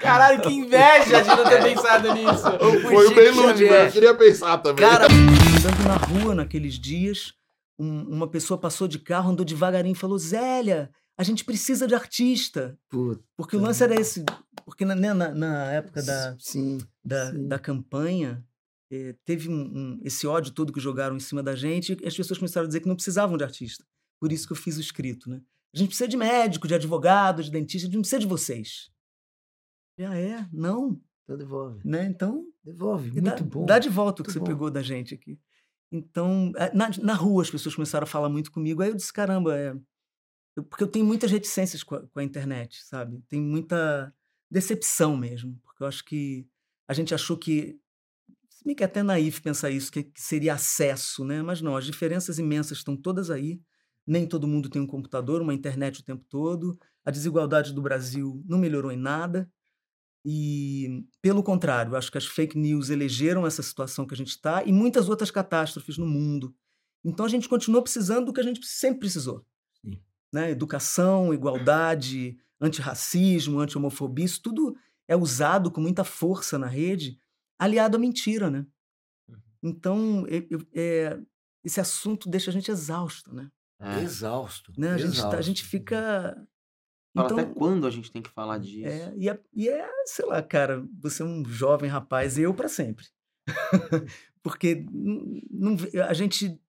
Caralho, 0.00 0.40
que 0.42 0.52
inveja 0.52 1.20
de 1.22 1.28
não 1.28 1.44
ter 1.44 1.62
pensado 1.62 2.12
nisso. 2.14 2.42
Foi 2.82 3.06
o 3.06 3.14
Bem 3.14 3.30
Ludmer, 3.30 3.72
eu 3.86 3.92
queria 3.92 4.14
pensar 4.14 4.58
também. 4.58 4.88
Cara, 4.88 5.06
Andando 5.06 5.84
na 5.88 5.96
rua 5.96 6.34
naqueles 6.34 6.74
dias, 6.74 7.32
um- 7.78 8.02
uma 8.08 8.26
pessoa 8.28 8.58
passou 8.58 8.86
de 8.88 8.98
carro, 8.98 9.30
andou 9.30 9.44
devagarinho 9.44 9.92
e 9.92 9.96
falou: 9.98 10.18
Zélia, 10.18 10.90
a 11.18 11.22
gente 11.24 11.44
precisa 11.44 11.86
de 11.86 11.94
artista. 11.94 12.78
puta, 12.88 13.22
Porque 13.36 13.56
o 13.56 13.60
lance 13.60 13.82
era 13.82 13.94
esse. 14.00 14.24
Porque 14.64 14.84
na, 14.84 14.94
né, 14.94 15.12
na, 15.12 15.34
na 15.34 15.72
época 15.72 16.02
da, 16.02 16.36
sim. 16.38 16.78
da, 17.04 17.32
sim. 17.32 17.48
da 17.48 17.58
campanha, 17.58 18.44
eh, 18.90 19.14
teve 19.24 19.48
um, 19.48 19.54
um- 19.60 20.00
esse 20.04 20.26
ódio 20.26 20.52
todo 20.52 20.72
que 20.72 20.80
jogaram 20.80 21.16
em 21.16 21.20
cima 21.20 21.42
da 21.42 21.54
gente, 21.56 21.96
e 22.00 22.06
as 22.06 22.16
pessoas 22.16 22.38
começaram 22.38 22.64
a 22.64 22.68
dizer 22.68 22.80
que 22.80 22.88
não 22.88 22.94
precisavam 22.94 23.36
de 23.36 23.44
artista. 23.44 23.84
Por 24.20 24.30
isso 24.32 24.46
que 24.46 24.52
eu 24.52 24.56
fiz 24.56 24.76
o 24.76 24.80
escrito, 24.80 25.28
né? 25.28 25.40
A 25.74 25.78
gente 25.78 25.88
precisa 25.88 26.08
de 26.08 26.16
médico, 26.16 26.66
de 26.68 26.74
advogado, 26.74 27.42
de 27.42 27.50
dentista, 27.50 27.84
a 27.84 27.88
gente 27.88 27.94
não 27.96 28.02
precisa 28.02 28.20
de 28.20 28.26
vocês. 28.26 28.90
E, 29.98 30.04
Ah, 30.04 30.16
é? 30.16 30.46
Não. 30.52 31.00
Então 31.24 31.36
devolve. 31.36 31.80
Né? 31.86 32.04
Então, 32.06 32.44
Devolve. 32.64 33.10
Muito 33.10 33.24
dá, 33.24 33.36
bom. 33.42 33.64
dá 33.66 33.78
de 33.78 33.88
volta 33.88 34.22
o 34.22 34.24
que 34.24 34.32
você 34.32 34.38
bom. 34.38 34.46
pegou 34.46 34.70
da 34.70 34.82
gente 34.82 35.14
aqui. 35.14 35.38
Então, 35.92 36.52
eh, 36.56 36.70
na, 36.74 36.90
na 37.02 37.14
rua 37.14 37.42
as 37.42 37.50
pessoas 37.50 37.74
começaram 37.74 38.04
a 38.04 38.06
falar 38.06 38.28
muito 38.28 38.50
comigo. 38.52 38.80
Aí 38.82 38.88
eu 38.90 38.94
disse, 38.96 39.12
caramba, 39.12 39.56
é... 39.56 39.74
porque 40.64 40.82
eu 40.82 40.88
tenho 40.88 41.04
muitas 41.04 41.30
reticências 41.30 41.82
com 41.82 41.94
a, 41.94 42.06
com 42.06 42.18
a 42.20 42.24
internet, 42.24 42.82
sabe? 42.84 43.22
Tem 43.28 43.40
muita 43.40 44.12
decepção 44.50 45.16
mesmo. 45.16 45.58
Porque 45.64 45.82
eu 45.82 45.86
acho 45.86 46.04
que 46.04 46.46
a 46.86 46.94
gente 46.94 47.14
achou 47.14 47.36
que. 47.36 47.78
Se 48.50 48.64
bem 48.64 48.74
que 48.74 48.82
é 48.82 48.86
até 48.86 49.02
naif 49.02 49.40
pensar 49.40 49.70
isso, 49.70 49.92
que, 49.92 50.02
que 50.02 50.20
seria 50.20 50.54
acesso, 50.54 51.24
né? 51.24 51.42
Mas 51.42 51.60
não, 51.62 51.76
as 51.76 51.84
diferenças 51.84 52.38
imensas 52.38 52.78
estão 52.78 52.96
todas 52.96 53.30
aí. 53.30 53.60
Nem 54.06 54.26
todo 54.26 54.48
mundo 54.48 54.68
tem 54.68 54.80
um 54.80 54.86
computador, 54.86 55.42
uma 55.42 55.54
internet 55.54 56.00
o 56.00 56.04
tempo 56.04 56.24
todo. 56.28 56.78
A 57.04 57.10
desigualdade 57.10 57.72
do 57.72 57.82
Brasil 57.82 58.42
não 58.46 58.58
melhorou 58.58 58.90
em 58.90 58.96
nada. 58.96 59.50
E, 60.24 61.04
pelo 61.22 61.42
contrário, 61.42 61.94
acho 61.94 62.10
que 62.10 62.18
as 62.18 62.26
fake 62.26 62.58
news 62.58 62.90
elegeram 62.90 63.46
essa 63.46 63.62
situação 63.62 64.06
que 64.06 64.14
a 64.14 64.16
gente 64.16 64.30
está 64.30 64.64
e 64.64 64.72
muitas 64.72 65.08
outras 65.08 65.30
catástrofes 65.30 65.96
no 65.96 66.06
mundo. 66.06 66.54
Então 67.04 67.24
a 67.24 67.28
gente 67.28 67.48
continua 67.48 67.82
precisando 67.82 68.26
do 68.26 68.32
que 68.32 68.40
a 68.40 68.44
gente 68.44 68.66
sempre 68.66 69.00
precisou. 69.00 69.46
Né? 70.32 70.50
Educação, 70.50 71.32
igualdade, 71.32 72.38
antirracismo, 72.60 73.60
anti-homofobia, 73.60 74.24
isso 74.24 74.42
tudo 74.42 74.76
é 75.06 75.16
usado 75.16 75.70
com 75.70 75.80
muita 75.80 76.04
força 76.04 76.58
na 76.58 76.66
rede, 76.66 77.18
aliado 77.58 77.96
à 77.96 78.00
mentira, 78.00 78.50
né? 78.50 78.66
Então, 79.62 80.26
eu- 80.28 80.46
eu- 80.50 80.66
é, 80.74 81.18
esse 81.64 81.80
assunto 81.80 82.28
deixa 82.28 82.50
a 82.50 82.52
gente 82.52 82.70
exausto, 82.70 83.34
né? 83.34 83.50
É. 83.80 84.00
Exausto. 84.00 84.72
Né? 84.76 84.90
A, 84.92 84.98
gente, 84.98 85.16
tá- 85.16 85.22
a 85.22 85.28
exausto. 85.28 85.42
gente 85.42 85.64
fica... 85.64 86.46
Fala 87.16 87.26
Então, 87.26 87.38
até 87.38 87.54
quando 87.54 87.86
a 87.86 87.90
gente 87.90 88.12
tem 88.12 88.20
que 88.22 88.28
falar 88.30 88.58
disso. 88.58 88.86
é, 88.86 89.14
e, 89.16 89.28
é, 89.30 89.40
e 89.54 89.68
é, 89.68 89.88
sei 90.04 90.26
lá, 90.26 90.42
cara, 90.42 90.86
você 91.00 91.22
é 91.22 91.26
um 91.26 91.44
jovem 91.44 91.88
rapaz, 91.88 92.36
e 92.38 92.42
eu 92.42 92.52
para 92.54 92.68
sempre. 92.68 93.06
Porque 94.42 94.84
não 95.50 95.76
ve- 95.76 96.00
a 96.00 96.12
gente 96.12 96.60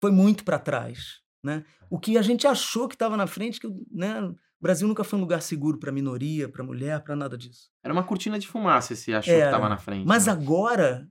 foi 0.00 0.10
muito 0.10 0.42
para 0.44 0.58
trás, 0.58 1.22
né? 1.46 1.64
O 1.88 1.98
que 1.98 2.18
a 2.18 2.22
gente 2.22 2.46
achou 2.46 2.86
que 2.88 2.94
estava 2.94 3.16
na 3.16 3.26
frente, 3.26 3.58
que 3.60 3.68
né, 3.90 4.20
o 4.22 4.34
Brasil 4.60 4.86
nunca 4.88 5.04
foi 5.04 5.18
um 5.18 5.22
lugar 5.22 5.40
seguro 5.40 5.78
para 5.78 5.92
minoria, 5.92 6.48
para 6.48 6.64
mulher, 6.64 7.00
para 7.02 7.14
nada 7.16 7.38
disso. 7.38 7.70
Era 7.82 7.92
uma 7.94 8.02
cortina 8.04 8.38
de 8.38 8.46
fumaça 8.48 8.92
esse 8.92 9.14
achou 9.14 9.32
Era. 9.32 9.46
que 9.46 9.50
tava 9.52 9.68
na 9.68 9.78
frente. 9.78 10.06
Mas 10.06 10.26
né? 10.26 10.32
agora 10.32 11.08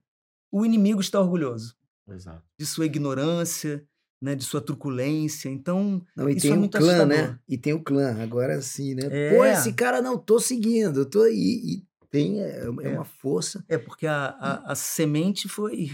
o 0.51 0.65
inimigo 0.65 1.01
está 1.01 1.19
orgulhoso 1.19 1.75
Exato. 2.07 2.43
de 2.59 2.65
sua 2.65 2.85
ignorância, 2.85 3.83
né, 4.21 4.35
de 4.35 4.43
sua 4.43 4.61
truculência. 4.61 5.49
Então, 5.49 6.01
Não, 6.15 6.29
e 6.29 6.33
Isso 6.33 6.41
tem 6.47 6.51
é 6.53 6.57
muito 6.57 6.77
clã, 6.77 7.05
né? 7.05 7.39
E 7.47 7.57
tem 7.57 7.73
o 7.73 7.83
clã, 7.83 8.21
agora 8.21 8.61
sim, 8.61 8.95
né? 8.95 9.03
É. 9.09 9.35
Pô, 9.35 9.45
esse 9.45 9.73
cara 9.73 10.01
não 10.01 10.17
tô 10.17 10.39
seguindo, 10.39 11.01
eu 11.01 11.05
tô 11.09 11.21
aí. 11.23 11.33
E 11.35 11.83
tem, 12.09 12.41
é, 12.41 12.59
é 12.59 12.65
É. 12.65 12.95
uma 12.95 13.05
força. 13.05 13.63
é 13.69 13.77
porque 13.77 14.07
a, 14.07 14.27
a, 14.39 14.71
a 14.71 14.75
semente 14.75 15.47
foi. 15.47 15.91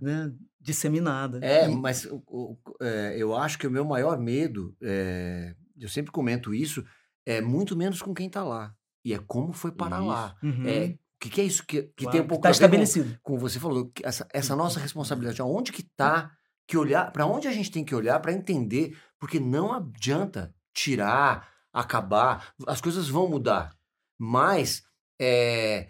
Né, 0.00 0.32
disseminada. 0.60 1.38
É, 1.42 1.68
E- 1.70 1.74
mas 1.76 2.04
o- 2.06 2.22
o- 2.26 2.58
é, 2.80 3.14
eu 3.16 3.36
acho 3.36 3.58
que 3.58 3.66
o 3.66 3.70
meu 3.70 3.84
maior 3.84 4.18
medo, 4.18 4.76
é, 4.82 5.54
eu 5.78 5.88
sempre 5.88 6.10
comento 6.12 6.52
isso, 6.54 6.84
é 7.26 7.40
muito 7.40 7.76
menos 7.76 8.00
com 8.02 8.14
quem 8.14 8.28
tá 8.28 8.42
lá. 8.44 8.74
E 9.04 9.14
é 9.14 9.18
como 9.18 9.52
foi 9.52 9.70
parar 9.72 10.00
lá. 10.00 10.36
Uhum. 10.42 10.66
É, 10.66 10.86
o 10.94 10.98
que, 11.20 11.30
que 11.30 11.40
é 11.40 11.44
isso 11.44 11.64
que, 11.66 11.82
que 11.82 12.04
Claro, 12.04 12.12
tem 12.12 12.20
um 12.20 12.26
pouco 12.28 12.42
tá 12.42 12.48
ver 12.48 12.52
com- 12.54 12.64
estabelecido. 12.64 13.18
como 13.22 13.38
você 13.38 13.58
falou, 13.58 13.90
que 13.90 14.04
essa, 14.06 14.26
essa 14.32 14.54
nossa 14.56 14.78
responsabilidade, 14.80 15.40
aonde 15.40 15.72
que 15.72 15.82
tá, 15.82 16.30
que 16.66 16.76
olhar, 16.76 17.10
para 17.12 17.26
onde 17.26 17.48
a 17.48 17.52
gente 17.52 17.70
tem 17.70 17.84
que 17.84 17.94
olhar 17.94 18.20
para 18.20 18.32
entender, 18.32 18.96
porque 19.18 19.40
não 19.40 19.72
adianta 19.72 20.54
tirar, 20.74 21.48
acabar, 21.72 22.52
as 22.66 22.80
coisas 22.80 23.08
vão 23.08 23.28
mudar, 23.28 23.74
mas 24.18 24.82
é, 25.20 25.88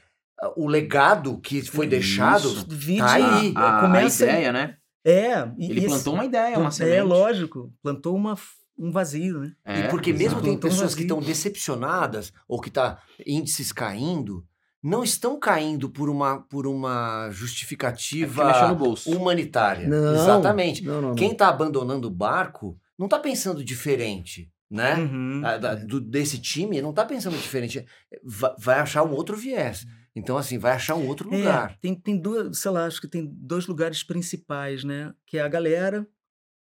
o 0.56 0.66
legado 0.66 1.38
que 1.40 1.62
foi 1.62 1.86
deixado 1.86 2.48
Isso. 2.48 2.66
Vide, 2.68 2.98
tá 2.98 3.14
aí. 3.14 3.52
A, 3.56 3.78
a 3.78 3.80
começa- 3.80 4.24
ideia, 4.24 4.52
né? 4.52 4.76
É, 5.04 5.38
e- 5.58 5.70
Ele 5.70 5.74
e 5.74 5.78
esse- 5.78 5.86
plantou 5.88 6.14
uma 6.14 6.24
ideia, 6.24 6.58
uma 6.58 6.68
é 6.68 6.70
semente. 6.70 7.02
lógico, 7.02 7.72
plantou 7.82 8.14
uma, 8.14 8.36
um 8.78 8.90
vazio, 8.90 9.40
né? 9.40 9.52
É, 9.64 9.80
e 9.80 9.88
porque 9.88 10.12
mesmo 10.12 10.38
exato. 10.38 10.42
tem 10.44 10.58
pessoas 10.58 10.94
que 10.94 11.02
estão 11.02 11.20
decepcionadas 11.20 12.32
ou 12.46 12.60
que 12.60 12.70
tá 12.70 12.98
índices 13.26 13.72
caindo, 13.72 14.44
não 14.82 15.02
estão 15.02 15.38
caindo 15.38 15.88
por 15.90 16.08
uma 16.08 16.40
por 16.42 16.66
uma 16.66 17.26
É 17.28 17.32
justificativa 17.32 18.74
bolso. 18.74 19.10
humanitária. 19.10 19.88
Não. 19.88 20.14
Exatamente. 20.14 20.84
Não, 20.84 21.00
não, 21.00 21.08
não. 21.10 21.14
Quem 21.16 21.32
está 21.32 21.48
abandonando 21.48 22.06
o 22.08 22.10
barco 22.12 22.78
não 22.98 23.06
está 23.06 23.18
pensando 23.18 23.64
diferente, 23.64 24.50
né? 24.70 24.94
Uhum. 24.96 25.42
A- 25.44 25.56
da- 25.58 25.74
do- 25.74 26.00
desse 26.00 26.38
time 26.38 26.80
não 26.82 26.90
está 26.90 27.04
pensando 27.04 27.36
diferente. 27.36 27.84
Va- 28.22 28.54
Vai, 28.58 28.80
achar 28.80 29.02
um 29.04 29.12
outro 29.12 29.36
viés. 29.36 29.84
Então, 30.14 30.36
assim, 30.36 30.58
vai 30.58 30.72
achar 30.72 30.94
um 30.96 31.06
outro 31.06 31.32
É, 31.32 31.36
lugar. 31.38 31.78
tem, 31.80 31.94
tem 31.94 32.16
duas, 32.18 32.58
sei 32.58 32.70
lá, 32.70 32.86
acho 32.86 33.00
que 33.00 33.08
tem 33.08 33.26
dois 33.26 33.66
lugares 33.66 34.02
principais, 34.02 34.84
né? 34.84 35.14
Que 35.26 35.38
é 35.38 35.42
a 35.42 35.48
galera, 35.48 36.06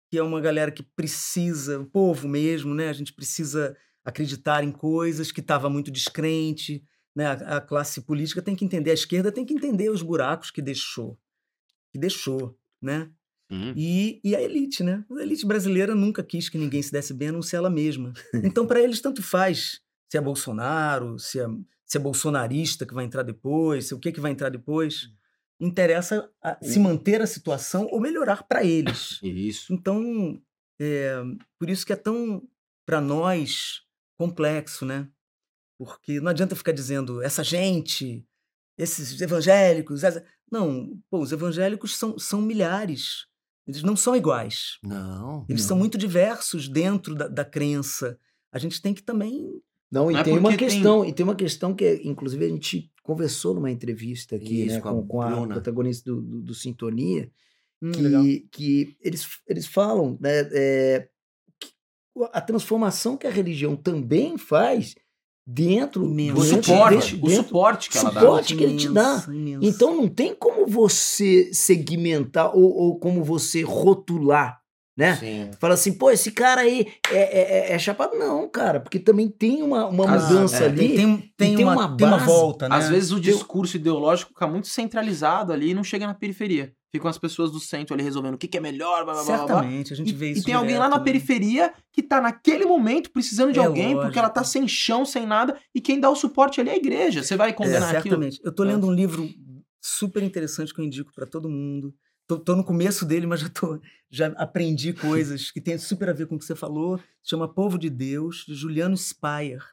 que 0.09 0.17
é 0.17 0.23
uma 0.23 0.39
galera 0.39 0.71
que 0.71 0.83
precisa, 0.83 1.79
o 1.79 1.85
povo 1.85 2.27
mesmo, 2.27 2.73
né? 2.73 2.89
A 2.89 2.93
gente 2.93 3.13
precisa 3.13 3.75
acreditar 4.05 4.63
em 4.63 4.71
coisas, 4.71 5.31
que 5.31 5.39
estava 5.41 5.69
muito 5.69 5.91
descrente, 5.91 6.83
né? 7.15 7.27
A, 7.27 7.57
a 7.57 7.61
classe 7.61 8.01
política 8.01 8.41
tem 8.41 8.55
que 8.55 8.65
entender, 8.65 8.91
a 8.91 8.95
esquerda 8.95 9.31
tem 9.31 9.45
que 9.45 9.53
entender 9.53 9.89
os 9.89 10.01
buracos 10.01 10.51
que 10.51 10.61
deixou, 10.61 11.17
que 11.91 11.99
deixou, 11.99 12.57
né? 12.81 13.09
Sim. 13.51 13.73
E, 13.75 14.21
e 14.23 14.35
a 14.35 14.41
elite, 14.41 14.83
né? 14.83 15.05
A 15.11 15.21
elite 15.21 15.45
brasileira 15.45 15.93
nunca 15.93 16.23
quis 16.23 16.49
que 16.49 16.57
ninguém 16.57 16.81
se 16.81 16.91
desse 16.91 17.13
bem, 17.13 17.27
a 17.27 17.31
não 17.33 17.41
ser 17.41 17.57
ela 17.57 17.69
mesma. 17.69 18.13
Então, 18.43 18.65
para 18.65 18.81
eles, 18.81 18.99
tanto 19.01 19.21
faz 19.21 19.81
se 20.09 20.17
é 20.17 20.21
Bolsonaro, 20.21 21.17
se 21.19 21.39
é, 21.39 21.45
se 21.93 21.97
é 21.97 22.01
bolsonarista 22.01 22.85
que 22.87 22.93
vai 22.93 23.05
entrar 23.05 23.21
depois, 23.21 23.87
se 23.87 23.93
o 23.93 23.99
que, 23.99 24.11
que 24.11 24.19
vai 24.19 24.31
entrar 24.31 24.49
depois. 24.49 25.09
Interessa 25.59 26.27
a- 26.41 26.57
se 26.61 26.79
manter 26.79 27.21
a 27.21 27.27
situação 27.27 27.87
ou 27.91 28.01
melhorar 28.01 28.43
para 28.43 28.63
eles. 28.63 29.19
Isso. 29.21 29.71
Então, 29.71 30.41
é, 30.81 31.21
por 31.59 31.69
isso 31.69 31.85
que 31.85 31.93
é 31.93 31.95
tão, 31.95 32.41
para 32.85 32.99
nós, 32.99 33.83
complexo, 34.17 34.85
né? 34.85 35.07
Porque 35.77 36.19
não 36.19 36.29
adianta 36.31 36.55
ficar 36.55 36.71
dizendo 36.71 37.21
essa 37.21 37.43
gente, 37.43 38.25
esses 38.77 39.21
evangélicos. 39.21 40.03
essa-" 40.03 40.25
Não, 40.51 40.99
pô, 41.09 41.19
os 41.21 41.31
evangélicos 41.31 41.95
são, 41.95 42.17
são 42.17 42.41
milhares. 42.41 43.27
Eles 43.67 43.83
não 43.83 43.95
são 43.95 44.15
iguais. 44.15 44.77
Não. 44.83 45.45
Eles 45.47 45.61
são 45.63 45.77
muito 45.77 45.97
diversos 45.97 46.67
dentro 46.67 47.13
da, 47.15 47.27
da 47.27 47.45
crença. 47.45 48.19
A 48.51 48.57
gente 48.59 48.81
tem 48.81 48.93
que 48.95 49.01
também. 49.03 49.61
Não, 49.93 50.09
e 50.09 50.13
Não 50.13 50.19
é 50.19 50.23
tem 50.23 50.33
uma 50.33 50.49
porque 50.49 50.57
tem- 50.65 50.67
questão, 50.69 51.05
e 51.05 51.13
tem 51.13 51.23
uma 51.23 51.35
questão 51.35 51.73
que, 51.75 52.01
inclusive, 52.03 52.43
a 52.45 52.49
gente 52.49 52.91
conversou 53.03 53.53
numa 53.53 53.69
entrevista 53.71 54.35
aqui, 54.35 54.65
Isso, 54.65 54.75
né, 54.75 54.81
com 54.81 54.89
a 54.89 54.93
com, 54.93 55.07
com 55.07 55.21
a 55.21 55.47
protagonista 55.47 56.09
do, 56.11 56.19
do, 56.21 56.41
do 56.41 56.53
Sintonia, 56.55 57.29
Hum, 57.81 57.91
legal. 57.97 58.23
que, 58.23 58.47
que 58.51 58.97
eles, 59.01 59.27
eles 59.47 59.67
falam, 59.67 60.17
né, 60.19 60.31
é, 60.53 61.07
a 62.31 62.41
transformação 62.41 63.17
que 63.17 63.27
a 63.27 63.31
religião 63.31 63.75
também 63.75 64.37
faz 64.37 64.95
dentro 65.45 66.05
Imenso. 66.05 66.39
O 66.39 66.43
dentro 66.43 66.63
suporte, 66.63 66.95
desse- 66.95 67.15
o 67.15 67.27
dentro- 67.27 67.43
suporte 67.43 67.89
que 67.89 67.97
ela 67.97 68.11
dá. 68.11 68.19
suporte 68.21 68.55
que 68.55 68.63
ele 68.63 68.77
te 68.77 68.89
dá. 68.89 69.25
Imenso. 69.27 69.59
Então 69.65 69.95
não 69.97 70.07
tem 70.07 70.33
como 70.33 70.65
você 70.65 71.53
segmentar 71.53 72.55
ou, 72.55 72.63
ou 72.73 72.97
como 72.99 73.23
você 73.23 73.61
rotular, 73.61 74.61
né? 74.95 75.15
Sim. 75.15 75.49
Fala 75.59 75.73
assim, 75.73 75.93
pô, 75.93 76.11
esse 76.11 76.31
cara 76.31 76.61
aí 76.61 76.87
é, 77.11 77.15
é, 77.17 77.41
é- 77.71 77.73
é 77.73 77.79
chapado. 77.79 78.15
Não, 78.17 78.47
cara, 78.49 78.79
porque 78.79 78.99
também 78.99 79.27
tem 79.29 79.61
uma, 79.63 79.87
uma 79.87 80.09
Às- 80.15 80.29
mudança 80.29 80.63
é, 80.63 80.67
ali. 80.67 80.77
tem, 80.77 80.95
tem, 80.95 81.17
tem, 81.37 81.55
tem 81.55 81.65
uma, 81.65 81.73
uma 81.87 81.97
tem 81.97 82.07
uma 82.07 82.17
volta, 82.17 82.69
né? 82.69 82.75
Às 82.75 82.89
vezes 82.89 83.11
o 83.11 83.15
Tem- 83.19 83.31
discurso 83.33 83.75
ideológico 83.77 84.29
fica 84.33 84.47
muito 84.47 84.67
centralizado 84.67 85.51
ali 85.51 85.71
e 85.71 85.73
não 85.73 85.83
chega 85.83 86.05
na 86.05 86.13
periferia. 86.13 86.73
Ficam 86.91 87.09
as 87.09 87.17
pessoas 87.17 87.51
do 87.51 87.59
centro 87.59 87.95
ali 87.95 88.03
resolvendo 88.03 88.35
o 88.35 88.37
que, 88.37 88.47
que 88.47 88.55
é 88.55 88.61
melhor, 88.61 89.03
blá, 89.03 89.15
blá, 89.15 89.23
blá, 89.23 89.23
blá, 89.23 89.45
blá. 89.47 89.55
Certamente, 89.55 89.93
a 89.93 89.95
gente 89.95 90.11
E, 90.11 90.13
vê 90.13 90.27
e 90.29 90.31
isso. 90.33 90.43
tem 90.43 90.53
alguém 90.53 90.77
lá 90.77 90.87
na 90.87 90.99
né? 90.99 91.03
periferia 91.03 91.73
que 91.91 92.03
tá 92.03 92.21
naquele 92.21 92.65
momento 92.65 93.09
precisando 93.09 93.51
de 93.51 93.57
É 93.59 93.65
alguém 93.65 93.95
porque 93.95 94.19
ela 94.19 94.27
lógico. 94.27 94.33
tá 94.35 94.43
sem 94.43 94.67
chão, 94.67 95.03
sem 95.03 95.25
nada, 95.25 95.57
e 95.73 95.81
quem 95.81 95.99
dá 95.99 96.07
o 96.11 96.15
suporte 96.15 96.61
ali 96.61 96.69
é 96.69 96.73
a 96.73 96.77
igreja. 96.77 97.23
Você 97.23 97.35
vai 97.35 97.49
É, 97.49 97.53
condenar 97.53 97.95
aquilo? 97.95 98.03
certamente. 98.03 98.39
Eu 98.43 98.53
tô 98.53 98.61
lendo 98.63 98.85
um 98.85 98.91
livro 98.93 99.27
super 99.81 100.21
interessante 100.21 100.71
que 100.71 100.79
eu 100.79 100.85
indico 100.85 101.11
para 101.15 101.25
todo 101.25 101.49
mundo. 101.49 101.91
Tô, 102.27 102.39
tô 102.39 102.55
no 102.55 102.63
começo 102.63 103.05
dele, 103.05 103.27
mas 103.27 103.41
já, 103.41 103.49
tô, 103.49 103.79
já 104.09 104.27
aprendi 104.37 104.93
coisas 104.93 105.51
que 105.51 105.59
tem 105.59 105.77
super 105.77 106.09
a 106.09 106.13
ver 106.13 106.27
com 106.27 106.35
o 106.35 106.39
que 106.39 106.45
você 106.45 106.55
falou. 106.55 106.99
Chama 107.21 107.53
Povo 107.53 107.77
de 107.77 107.89
Deus, 107.89 108.45
de 108.47 108.55
Juliano 108.55 108.97
Speyer. 108.97 109.63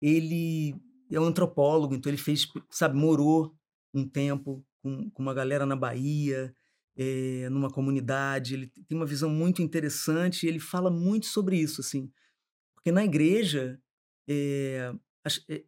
Ele 0.00 0.74
é 1.10 1.18
um 1.20 1.24
antropólogo, 1.24 1.94
então 1.94 2.10
ele 2.10 2.16
fez, 2.16 2.46
sabe, 2.70 2.96
morou 2.96 3.54
um 3.92 4.08
tempo 4.08 4.64
com, 4.82 5.10
com 5.10 5.22
uma 5.22 5.34
galera 5.34 5.66
na 5.66 5.74
Bahia, 5.76 6.54
eh, 6.96 7.48
numa 7.50 7.70
comunidade. 7.70 8.54
Ele 8.54 8.72
tem 8.88 8.96
uma 8.96 9.06
visão 9.06 9.28
muito 9.28 9.60
interessante 9.60 10.46
e 10.46 10.48
ele 10.48 10.60
fala 10.60 10.90
muito 10.90 11.26
sobre 11.26 11.56
isso, 11.58 11.80
assim. 11.80 12.10
Porque 12.74 12.92
na 12.92 13.04
igreja, 13.04 13.80
eh, 14.28 14.94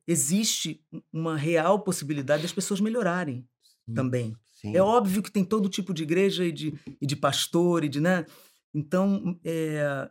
existe 0.07 0.83
uma 1.13 1.37
real 1.37 1.83
possibilidade 1.83 2.43
das 2.43 2.53
pessoas 2.53 2.81
melhorarem 2.81 3.47
também. 3.95 4.35
Sim. 4.63 4.77
É 4.77 4.83
óbvio 4.83 5.23
que 5.23 5.31
tem 5.31 5.45
todo 5.45 5.69
tipo 5.69 5.93
de 5.93 6.05
igreja 6.05 6.45
e 6.45 6.53
de, 6.53 6.73
e 7.01 7.07
de 7.07 7.17
pastor 7.17 7.85
e 7.85 7.89
de, 7.89 8.01
né? 8.01 8.25
Então, 8.73 9.39
é, 9.45 10.09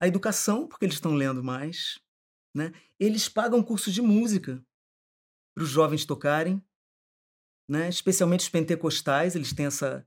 a 0.00 0.06
educação, 0.06 0.66
porque 0.66 0.84
eles 0.84 0.94
estão 0.94 1.14
lendo 1.14 1.42
mais, 1.42 2.00
né? 2.54 2.72
Eles 2.98 3.28
pagam 3.28 3.62
cursos 3.62 3.92
de 3.92 4.00
música 4.00 4.64
para 5.54 5.64
os 5.64 5.70
jovens 5.70 6.04
tocarem, 6.04 6.62
né? 7.68 7.88
Especialmente 7.88 8.40
os 8.40 8.48
pentecostais, 8.48 9.34
eles 9.34 9.52
têm 9.52 9.66
essa, 9.66 10.06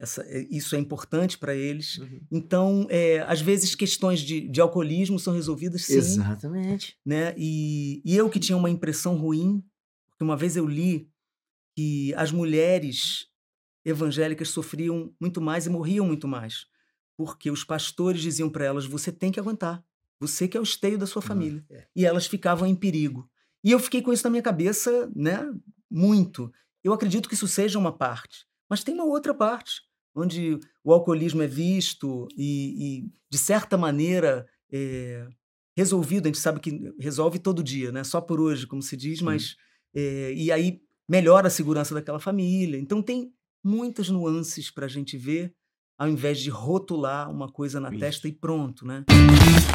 essa 0.00 0.22
é, 0.22 0.46
isso 0.50 0.74
é 0.74 0.78
importante 0.78 1.38
para 1.38 1.54
eles. 1.54 1.98
Uhum. 1.98 2.20
Então, 2.32 2.86
é, 2.90 3.20
às 3.20 3.40
vezes 3.40 3.76
questões 3.76 4.20
de, 4.20 4.48
de 4.48 4.60
alcoolismo 4.60 5.18
são 5.20 5.32
resolvidas 5.32 5.82
sim 5.82 5.94
Exatamente. 5.96 6.98
né? 7.06 7.32
E, 7.38 8.02
e 8.04 8.16
eu 8.16 8.28
que 8.28 8.40
tinha 8.40 8.56
uma 8.56 8.70
impressão 8.70 9.16
ruim, 9.16 9.64
porque 10.08 10.24
uma 10.24 10.36
vez 10.36 10.56
eu 10.56 10.66
li 10.66 11.10
que 11.74 12.14
as 12.14 12.30
mulheres 12.30 13.26
evangélicas 13.84 14.48
sofriam 14.48 15.12
muito 15.20 15.40
mais 15.40 15.66
e 15.66 15.70
morriam 15.70 16.06
muito 16.06 16.26
mais, 16.26 16.66
porque 17.16 17.50
os 17.50 17.64
pastores 17.64 18.22
diziam 18.22 18.48
para 18.48 18.64
elas: 18.64 18.86
você 18.86 19.12
tem 19.12 19.30
que 19.30 19.40
aguentar, 19.40 19.84
você 20.18 20.48
que 20.48 20.56
é 20.56 20.60
o 20.60 20.64
esteio 20.64 20.98
da 20.98 21.06
sua 21.06 21.22
família, 21.22 21.64
e 21.94 22.06
elas 22.06 22.26
ficavam 22.26 22.66
em 22.66 22.74
perigo. 22.74 23.28
E 23.62 23.70
eu 23.70 23.78
fiquei 23.78 24.02
com 24.02 24.12
isso 24.12 24.24
na 24.24 24.30
minha 24.30 24.42
cabeça, 24.42 25.10
né? 25.14 25.40
Muito. 25.90 26.52
Eu 26.82 26.92
acredito 26.92 27.28
que 27.28 27.34
isso 27.34 27.48
seja 27.48 27.78
uma 27.78 27.96
parte, 27.96 28.46
mas 28.68 28.84
tem 28.84 28.94
uma 28.94 29.04
outra 29.04 29.32
parte 29.34 29.82
onde 30.14 30.60
o 30.84 30.92
alcoolismo 30.92 31.42
é 31.42 31.46
visto 31.46 32.28
e, 32.36 33.02
e 33.02 33.10
de 33.28 33.38
certa 33.38 33.76
maneira 33.76 34.46
é, 34.70 35.26
resolvido. 35.76 36.26
A 36.26 36.28
gente 36.28 36.38
sabe 36.38 36.60
que 36.60 36.94
resolve 36.98 37.38
todo 37.38 37.64
dia, 37.64 37.90
né? 37.90 38.04
Só 38.04 38.20
por 38.20 38.40
hoje, 38.40 38.66
como 38.66 38.82
se 38.82 38.96
diz, 38.96 39.20
mas 39.20 39.56
é, 39.94 40.32
e 40.34 40.52
aí 40.52 40.80
melhora 41.08 41.48
a 41.48 41.50
segurança 41.50 41.94
daquela 41.94 42.18
família. 42.18 42.78
Então 42.78 43.02
tem 43.02 43.32
muitas 43.62 44.08
nuances 44.08 44.70
para 44.70 44.86
a 44.86 44.88
gente 44.88 45.16
ver, 45.16 45.54
ao 45.98 46.08
invés 46.08 46.40
de 46.40 46.50
rotular 46.50 47.30
uma 47.30 47.50
coisa 47.50 47.80
na 47.80 47.90
Isso. 47.90 48.00
testa 48.00 48.28
e 48.28 48.32
pronto, 48.32 48.86
né? 48.86 49.04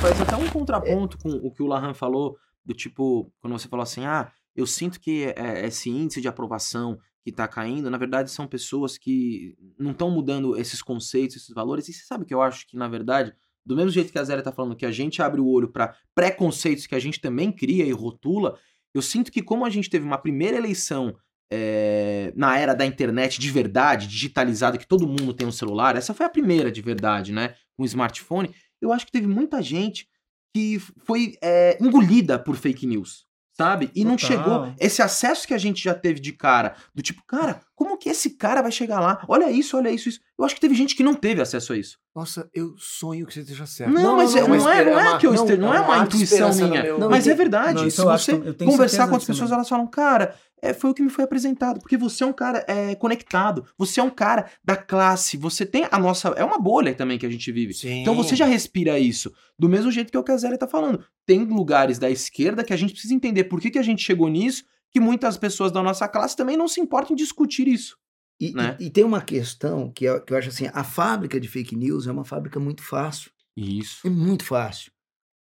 Faz 0.02 0.22
até 0.22 0.36
um 0.36 0.50
contraponto 0.50 1.18
com 1.18 1.30
o 1.30 1.52
que 1.52 1.64
o 1.64 1.68
Lahan 1.68 1.94
falou, 1.94 2.38
do 2.64 2.74
tipo, 2.74 3.32
quando 3.40 3.54
você 3.54 3.68
falou 3.68 3.84
assim, 3.84 4.06
ah, 4.06 4.32
eu 4.56 4.68
sinto 4.68 5.00
que 5.00 5.34
é, 5.36 5.66
esse 5.66 5.90
índice 5.90 6.22
de 6.22 6.28
aprovação 6.28 7.00
que 7.24 7.32
tá 7.32 7.48
caindo, 7.48 7.90
na 7.90 7.98
verdade 7.98 8.32
são 8.32 8.48
pessoas 8.48 8.98
que 8.98 9.56
não 9.78 9.92
estão 9.92 10.10
mudando 10.12 10.58
esses 10.58 10.82
conceitos, 10.82 11.38
esses 11.38 11.54
valores, 11.54 11.88
e 11.88 11.94
você 11.94 12.04
sabe 12.04 12.26
que 12.26 12.34
eu 12.34 12.42
acho 12.42 12.68
que, 12.68 12.78
na 12.78 12.88
verdade, 12.88 13.34
do 13.66 13.76
mesmo 13.76 13.92
jeito 13.92 14.12
que 14.12 14.20
a 14.20 14.24
Zélia 14.24 14.44
tá 14.44 14.52
falando 14.52 14.76
que 14.76 14.86
a 14.86 14.92
gente 14.92 15.22
abre 15.22 15.40
o 15.40 15.48
olho 15.48 15.72
para 15.72 15.96
preconceitos 16.16 16.88
que 16.88 16.96
a 16.96 17.00
gente 17.00 17.20
também 17.22 17.52
cria 17.52 17.86
e 17.86 17.92
rotula, 17.92 18.58
eu 18.94 19.02
sinto 19.02 19.32
que 19.32 19.42
como 19.42 19.66
a 19.66 19.70
gente 19.70 19.90
teve 19.90 20.06
uma 20.06 20.18
primeira 20.18 20.58
eleição 20.58 21.16
é, 21.52 22.32
na 22.36 22.58
era 22.58 22.76
da 22.76 22.86
internet 22.86 23.40
de 23.40 23.50
verdade, 23.50 24.08
digitalizada, 24.08 24.78
que 24.78 24.88
todo 24.88 25.08
mundo 25.08 25.34
tem 25.34 25.48
um 25.48 25.52
celular, 25.52 25.96
essa 25.96 26.14
foi 26.14 26.26
a 26.26 26.30
primeira 26.30 26.72
de 26.72 26.82
verdade, 26.82 27.32
né? 27.32 27.56
Com 27.76 27.86
smartphone, 27.86 28.54
eu 28.82 28.94
acho 28.94 29.06
que 29.06 29.12
teve 29.12 29.28
muita 29.28 29.62
gente 29.62 30.08
que 30.54 30.80
foi 30.80 31.38
é, 31.42 31.78
engolida 31.82 32.40
por 32.40 32.56
fake 32.56 32.86
news, 32.86 33.26
sabe? 33.60 33.92
E 33.94 34.06
não 34.06 34.16
Total. 34.16 34.38
chegou. 34.38 34.74
Esse 34.80 35.02
acesso 35.02 35.46
que 35.46 35.54
a 35.54 35.58
gente 35.58 35.84
já 35.84 35.94
teve 35.94 36.20
de 36.22 36.32
cara, 36.32 36.76
do 36.96 37.02
tipo, 37.02 37.22
cara, 37.28 37.60
como 37.76 37.98
que 37.98 38.08
esse 38.10 38.32
cara 38.32 38.62
vai 38.62 38.72
chegar 38.72 39.02
lá? 39.02 39.22
Olha 39.28 39.52
isso, 39.52 39.76
olha 39.76 39.90
isso, 39.92 40.08
isso. 40.08 40.20
Eu 40.38 40.46
acho 40.46 40.56
que 40.56 40.62
teve 40.62 40.74
gente 40.76 40.96
que 40.96 41.04
não 41.04 41.14
teve 41.14 41.42
acesso 41.42 41.74
a 41.74 41.78
isso. 41.78 41.98
Nossa, 42.16 42.50
eu 42.54 42.74
sonho 42.78 43.26
que 43.26 43.34
você 43.34 43.42
esteja 43.42 43.66
certo. 43.66 43.92
Não, 43.94 44.16
mas 44.18 44.34
é- 44.36 44.42
não, 44.42 44.48
mas 44.50 44.66
é, 44.66 44.86
não 44.86 45.00
é 45.00 45.10
uma- 45.10 45.18
que 45.18 45.28
eu 45.28 45.34
não, 45.34 45.46
não, 45.46 45.74
é 45.74 45.80
uma 45.82 45.96
uma 45.96 46.04
intuição 46.06 46.54
minha. 46.56 46.84
meu- 46.84 47.00
Não, 47.00 47.10
mas 47.10 47.28
é 47.28 47.34
verdade. 47.34 47.76
não, 47.82 47.88
isso 47.88 48.02
Se 48.02 48.08
acho 48.08 48.26
você 48.26 48.54
tenho 48.54 48.72
conversar 48.72 49.08
com 49.10 49.16
as 49.16 49.24
pessoas, 49.26 49.50
também. 49.50 49.56
elas 49.56 49.70
falam, 49.70 49.88
cara, 49.88 50.36
é, 50.62 50.74
foi 50.74 50.90
o 50.90 50.94
que 50.94 51.02
me 51.02 51.10
foi 51.10 51.24
apresentado. 51.24 51.80
Porque 51.80 51.98
você 51.98 52.24
é 52.24 52.28
um 52.28 52.34
cara 52.34 52.66
é, 52.68 52.96
conectado. 52.96 53.66
Você 53.78 54.00
é 54.00 54.04
um 54.04 54.10
cara 54.10 54.50
da 54.64 54.76
classe. 54.76 55.38
Você 55.38 55.66
tem 55.66 55.88
a 55.92 55.98
nossa. 56.00 56.30
É 56.30 56.44
uma 56.44 56.60
bolha 56.60 56.94
também 56.94 57.18
que 57.18 57.26
a 57.26 57.30
gente 57.30 57.52
vive. 57.52 57.74
Sim. 57.74 58.02
Então 58.02 58.16
você 58.16 58.36
já 58.36 58.46
respira 58.46 59.00
isso. 59.00 59.32
Do 59.58 59.68
mesmo 59.70 59.92
jeito 59.92 60.12
que 60.12 60.18
é 60.18 60.34
o 60.36 60.38
Zélia 60.38 60.58
tá 60.58 60.68
falando. 60.68 61.04
Tem 61.26 61.44
lugares 61.44 61.98
da 62.00 62.10
esquerda 62.10 62.64
que 62.64 62.74
a 62.74 62.78
gente 62.78 62.92
precisa 62.92 63.14
entender 63.14 63.46
por 63.46 63.60
que, 63.60 63.70
que 63.72 63.80
a 63.80 63.84
gente 63.84 64.04
chegou 64.04 64.28
nisso, 64.30 64.64
que 64.92 65.00
muitas 65.00 65.38
pessoas 65.38 65.72
da 65.72 65.84
nossa 65.84 66.08
classe 66.08 66.36
também 66.36 66.58
não 66.58 66.68
se 66.68 66.80
importam 66.82 67.14
em 67.14 67.16
discutir 67.16 67.68
isso. 67.68 67.98
E, 68.40 68.52
Né? 68.54 68.78
e- 68.80 68.86
e 68.86 68.90
tem 68.90 69.04
uma 69.04 69.22
questão 69.22 69.92
que 69.92 70.06
eu, 70.06 70.22
que 70.24 70.32
eu 70.34 70.38
acho 70.38 70.50
assim: 70.50 70.70
a 70.74 70.84
fábrica 70.84 71.40
de 71.40 71.48
fake 71.48 71.76
news 71.76 72.08
é 72.08 72.12
uma 72.12 72.24
fábrica 72.26 72.60
muito 72.60 72.82
fácil. 72.84 73.30
Isso. 73.56 74.08
É 74.08 74.10
muito 74.10 74.46
fácil. 74.46 74.92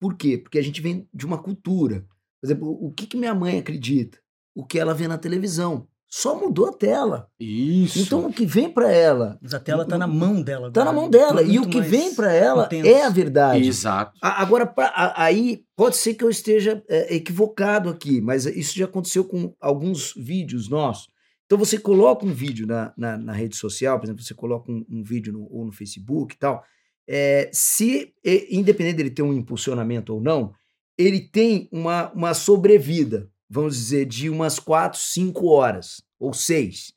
Por 0.00 0.16
quê? 0.16 0.36
Porque 0.38 0.58
a 0.58 0.62
gente 0.62 0.80
vem 0.80 1.08
de 1.14 1.24
uma 1.26 1.38
cultura. 1.38 2.04
Por 2.40 2.46
exemplo, 2.46 2.68
o 2.80 2.92
que, 2.92 3.06
que 3.06 3.16
minha 3.16 3.34
mãe 3.34 3.58
acredita? 3.58 4.18
O 4.58 4.64
que 4.66 4.78
ela 4.78 4.92
vê 4.94 5.06
na 5.06 5.16
televisão. 5.18 5.86
Só 6.10 6.34
mudou 6.34 6.68
a 6.70 6.72
tela. 6.72 7.28
Isso. 7.38 7.98
Então 8.00 8.26
o 8.26 8.32
que 8.32 8.46
vem 8.46 8.70
para 8.70 8.90
ela 8.90 9.38
Mas 9.42 9.52
a 9.52 9.60
tela 9.60 9.84
tá 9.84 9.98
na 9.98 10.06
mão 10.06 10.40
dela. 10.42 10.70
tá 10.72 10.82
na 10.82 10.90
agora, 10.90 11.02
mão 11.02 11.10
dela. 11.10 11.42
E 11.42 11.58
o 11.58 11.68
que 11.68 11.80
vem 11.82 12.14
para 12.14 12.32
ela 12.32 12.64
intenso. 12.64 12.88
é 12.88 13.02
a 13.04 13.10
verdade. 13.10 13.68
Exato. 13.68 14.12
A- 14.22 14.40
Agora, 14.42 14.66
pra- 14.66 14.86
a- 14.88 15.22
aí 15.24 15.62
pode 15.76 15.96
ser 15.98 16.14
que 16.14 16.24
eu 16.24 16.30
esteja 16.30 16.82
é, 16.88 17.14
equivocado 17.14 17.90
aqui, 17.90 18.20
mas 18.22 18.46
isso 18.46 18.76
já 18.78 18.86
aconteceu 18.86 19.22
com 19.24 19.54
alguns 19.60 20.14
vídeos 20.16 20.68
nossos. 20.70 21.08
Então 21.44 21.58
você 21.58 21.78
coloca 21.78 22.24
um 22.26 22.32
vídeo 22.32 22.66
na, 22.66 22.92
na, 22.96 23.18
na 23.18 23.32
rede 23.34 23.54
social, 23.56 23.98
por 23.98 24.06
exemplo, 24.06 24.22
você 24.22 24.34
coloca 24.34 24.72
um, 24.72 24.84
um 24.90 25.02
vídeo 25.04 25.30
no, 25.32 25.46
ou 25.50 25.64
no 25.66 25.72
Facebook 25.72 26.34
e 26.34 26.38
tal. 26.38 26.64
é, 27.06 27.50
se, 27.52 28.12
e- 28.24 28.48
independente 28.50 28.96
dele 28.96 29.10
ter 29.10 29.22
um 29.22 29.32
impulsionamento 29.34 30.14
ou 30.14 30.20
não, 30.22 30.52
ele 30.96 31.20
tem 31.20 31.68
uma, 31.70 32.10
uma 32.12 32.32
sobrevida, 32.34 33.28
vamos 33.48 33.76
dizer, 33.76 34.04
de 34.06 34.28
umas 34.28 34.58
4, 34.58 34.98
5 34.98 35.46
horas 35.48 36.02
ou 36.18 36.32
6. 36.32 36.92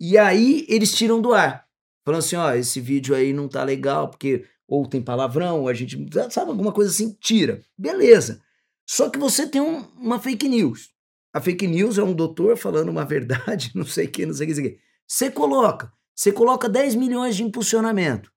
E 0.00 0.16
aí 0.18 0.64
eles 0.68 0.94
tiram 0.94 1.20
do 1.20 1.32
ar. 1.32 1.66
Falando 2.04 2.20
assim, 2.20 2.36
ó, 2.36 2.52
esse 2.54 2.80
vídeo 2.80 3.14
aí 3.14 3.32
não 3.32 3.48
tá 3.48 3.62
legal, 3.62 4.08
porque 4.08 4.44
ou 4.66 4.86
tem 4.86 5.02
palavrão, 5.02 5.60
ou 5.60 5.68
a 5.68 5.74
gente, 5.74 5.96
sabe, 6.30 6.50
alguma 6.50 6.72
coisa 6.72 6.90
assim, 6.90 7.12
tira. 7.20 7.62
Beleza. 7.76 8.40
Só 8.88 9.08
que 9.10 9.18
você 9.18 9.46
tem 9.46 9.60
um- 9.60 9.82
uma 9.98 10.18
fake 10.18 10.48
news. 10.48 10.90
A 11.32 11.40
fake 11.40 11.66
news 11.66 11.98
é 11.98 12.02
um 12.02 12.14
doutor 12.14 12.56
falando 12.56 12.88
uma 12.88 13.04
verdade, 13.04 13.70
não 13.76 13.84
sei 13.86 14.06
o 14.06 14.10
que, 14.10 14.26
não 14.26 14.34
sei 14.34 14.46
o 14.46 14.48
que, 14.48 14.54
não 14.54 14.62
sei 14.62 14.72
o 14.72 14.76
que. 14.76 14.82
Você 15.06 15.30
coloca, 15.30 15.92
você 16.14 16.32
coloca 16.32 16.68
10 16.68 16.94
milhões 16.94 17.36
de 17.36 17.42
impulsionamento. 17.44 18.30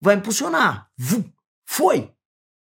Vai 0.00 0.16
impulsionar. 0.16 0.88
Foi. 1.66 2.12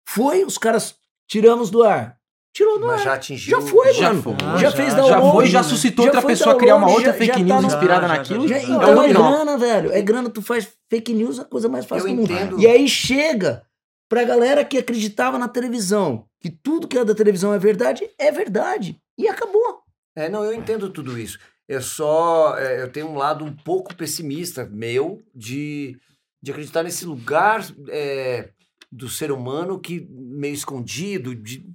Foi, 0.08 0.44
os 0.44 0.56
caras 0.58 0.94
tiramos 1.28 1.70
do 1.70 1.82
ar. 1.82 2.18
Tirou 2.56 2.78
do 2.80 2.86
Mas 2.86 3.00
ar. 3.00 3.04
já 3.04 3.12
atingiu. 3.14 3.60
Já 3.60 3.66
foi, 3.66 3.92
Já 3.92 4.08
mano. 4.08 4.22
foi. 4.22 4.32
Ah, 4.42 4.56
já, 4.56 4.70
já. 4.70 4.72
fez 4.72 4.88
Já 4.88 4.96
download. 4.96 5.20
Já 5.26 5.32
foi, 5.32 5.46
já 5.46 5.62
suscitou 5.62 6.04
Já 6.06 6.10
outra 6.10 6.26
pessoa 6.26 6.56
criar 6.56 6.76
uma 6.76 6.88
outra 6.88 7.04
já- 7.06 7.12
fake 7.12 7.26
já 7.26 7.32
tá 7.34 7.38
news 7.44 7.60
no- 7.62 7.66
inspirada 7.68 8.08
naquilo. 8.08 8.48
já, 8.48 8.58
Já- 8.58 8.60
já. 8.66 8.72
é 8.72 8.76
então 8.76 8.88
um 8.88 9.02
é 9.02 9.08
dominó. 9.12 9.30
grana, 9.30 9.58
velho. 9.58 9.92
É 9.92 10.00
grana, 10.00 10.30
tu 10.30 10.40
faz 10.40 10.72
fake 10.88 11.12
news, 11.12 11.38
a 11.38 11.44
coisa 11.44 11.68
mais 11.68 11.84
fácil 11.84 12.08
Eu 12.08 12.14
do 12.14 12.20
mundo. 12.22 12.32
entendo. 12.32 12.58
E 12.58 12.66
aí 12.66 12.88
chega 12.88 13.62
pra 14.08 14.24
galera 14.24 14.64
que 14.64 14.78
acreditava 14.78 15.38
na 15.38 15.48
televisão, 15.48 16.24
que 16.40 16.48
tudo 16.48 16.88
que 16.88 16.96
é 16.96 17.04
da 17.04 17.14
televisão 17.14 17.52
é 17.52 17.58
verdade, 17.58 18.08
é 18.18 18.32
verdade. 18.32 18.98
E 19.18 19.28
acabou. 19.28 19.80
É, 20.16 20.30
não, 20.30 20.42
eu 20.42 20.54
entendo 20.54 20.88
tudo 20.88 21.18
isso. 21.18 21.38
Eu 21.68 21.82
só. 21.82 22.56
é, 22.56 22.80
eu 22.80 22.90
tenho 22.90 23.08
um 23.08 23.16
lado 23.16 23.44
um 23.44 23.52
pouco 23.54 23.94
pessimista 23.94 24.64
meu 24.64 25.20
de, 25.34 25.98
de 26.42 26.52
acreditar 26.52 26.82
nesse 26.82 27.04
lugar 27.04 27.66
é, 27.90 28.48
do 28.90 29.10
ser 29.10 29.30
humano 29.30 29.78
que 29.78 30.06
meio 30.10 30.54
escondido, 30.54 31.34
de- 31.34 31.66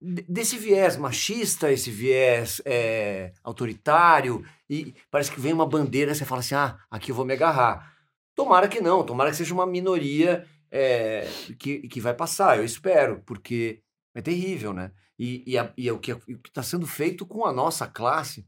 desse 0.00 0.56
viés 0.56 0.96
machista, 0.96 1.72
esse 1.72 1.90
viés 1.90 2.60
é, 2.64 3.32
autoritário, 3.42 4.44
e 4.70 4.94
parece 5.10 5.30
que 5.32 5.40
vem 5.40 5.52
uma 5.52 5.66
bandeira 5.66 6.14
você 6.14 6.24
fala 6.24 6.40
assim: 6.40 6.54
ah, 6.54 6.78
aqui 6.90 7.10
eu 7.10 7.14
vou 7.16 7.24
me 7.24 7.32
agarrar. 7.34 7.94
Tomara 8.34 8.68
que 8.68 8.80
não, 8.80 9.04
tomara 9.04 9.30
que 9.30 9.36
seja 9.36 9.52
uma 9.52 9.66
minoria 9.66 10.46
é, 10.70 11.26
que, 11.58 11.88
que 11.88 12.00
vai 12.00 12.14
passar, 12.14 12.56
eu 12.58 12.64
espero, 12.64 13.20
porque 13.26 13.82
é 14.14 14.22
terrível, 14.22 14.72
né? 14.72 14.92
E, 15.18 15.42
e, 15.46 15.58
a- 15.58 15.72
e 15.76 15.88
é 15.88 15.92
o 15.92 15.98
que 15.98 16.12
está 16.46 16.62
sendo 16.62 16.86
feito 16.86 17.26
com 17.26 17.44
a 17.44 17.52
nossa 17.52 17.86
classe 17.88 18.46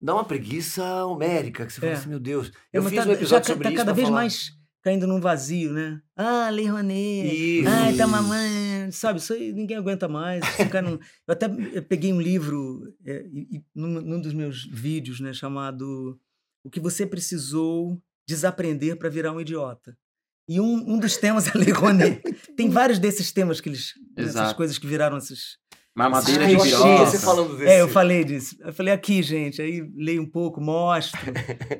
dá 0.00 0.14
uma 0.14 0.24
preguiça 0.24 1.04
homérica, 1.06 1.66
que 1.66 1.72
você 1.72 1.80
fala 1.80 1.92
É. 1.92 1.94
assim, 1.96 2.08
meu 2.10 2.20
Deus. 2.20 2.52
É, 2.72 2.78
Eu 2.78 2.82
fiz 2.84 2.94
tá, 2.94 3.02
um 3.02 3.06
já 3.06 3.12
episódio 3.14 3.46
ca- 3.46 3.52
sobre 3.54 3.64
tá 3.64 3.70
isso 3.70 3.78
cada 3.78 3.92
vez 3.92 4.06
falar. 4.08 4.20
mais 4.20 4.50
caindo 4.82 5.06
num 5.06 5.20
vazio, 5.20 5.72
né? 5.72 6.00
Ah, 6.14 6.48
Lei 6.50 6.66
Rouanet. 6.68 7.64
Ai, 7.66 7.96
tá 7.96 8.06
mamãe. 8.06 8.75
Sabe, 8.90 9.18
isso 9.18 9.32
aí 9.32 9.52
ninguém 9.52 9.76
aguenta 9.76 10.06
mais. 10.08 10.42
Não- 10.82 10.98
Eu 11.26 11.32
até 11.32 11.48
peguei 11.82 12.12
um 12.12 12.20
livro 12.20 12.82
é, 13.04 13.24
e- 13.32 13.62
num, 13.74 14.00
num 14.00 14.20
dos 14.20 14.32
meus 14.34 14.64
vídeos, 14.64 15.20
né, 15.20 15.32
chamado 15.32 16.18
O 16.64 16.70
que 16.70 16.80
você 16.80 17.06
precisou 17.06 18.00
desaprender 18.28 18.96
para 18.98 19.08
virar 19.08 19.32
um 19.32 19.40
idiota. 19.40 19.96
E 20.48 20.60
um, 20.60 20.94
um 20.94 20.98
dos 20.98 21.16
temas 21.16 21.46
é 21.48 21.50
a 21.54 21.58
Lei 21.58 21.72
Rouanet. 21.72 22.20
Tem 22.56 22.68
vários 22.68 22.98
desses 22.98 23.32
temas 23.32 23.60
que 23.60 23.68
eles. 23.68 23.92
Essas 24.16 24.30
Exato. 24.34 24.56
coisas 24.56 24.78
que 24.78 24.86
viraram 24.86 25.16
esses. 25.18 25.58
Mamadeira 25.96 26.44
Ah, 26.44 26.46
de 26.48 26.56
piroca. 26.56 27.06
você 27.06 27.18
falando 27.18 27.56
desse. 27.56 27.70
É, 27.72 27.80
eu 27.80 27.88
falei 27.88 28.22
disso. 28.22 28.54
Eu 28.60 28.72
falei 28.72 28.92
aqui, 28.92 29.22
gente, 29.22 29.62
aí 29.62 29.80
leio 29.96 30.20
um 30.22 30.30
pouco, 30.30 30.60
mostro, 30.60 31.18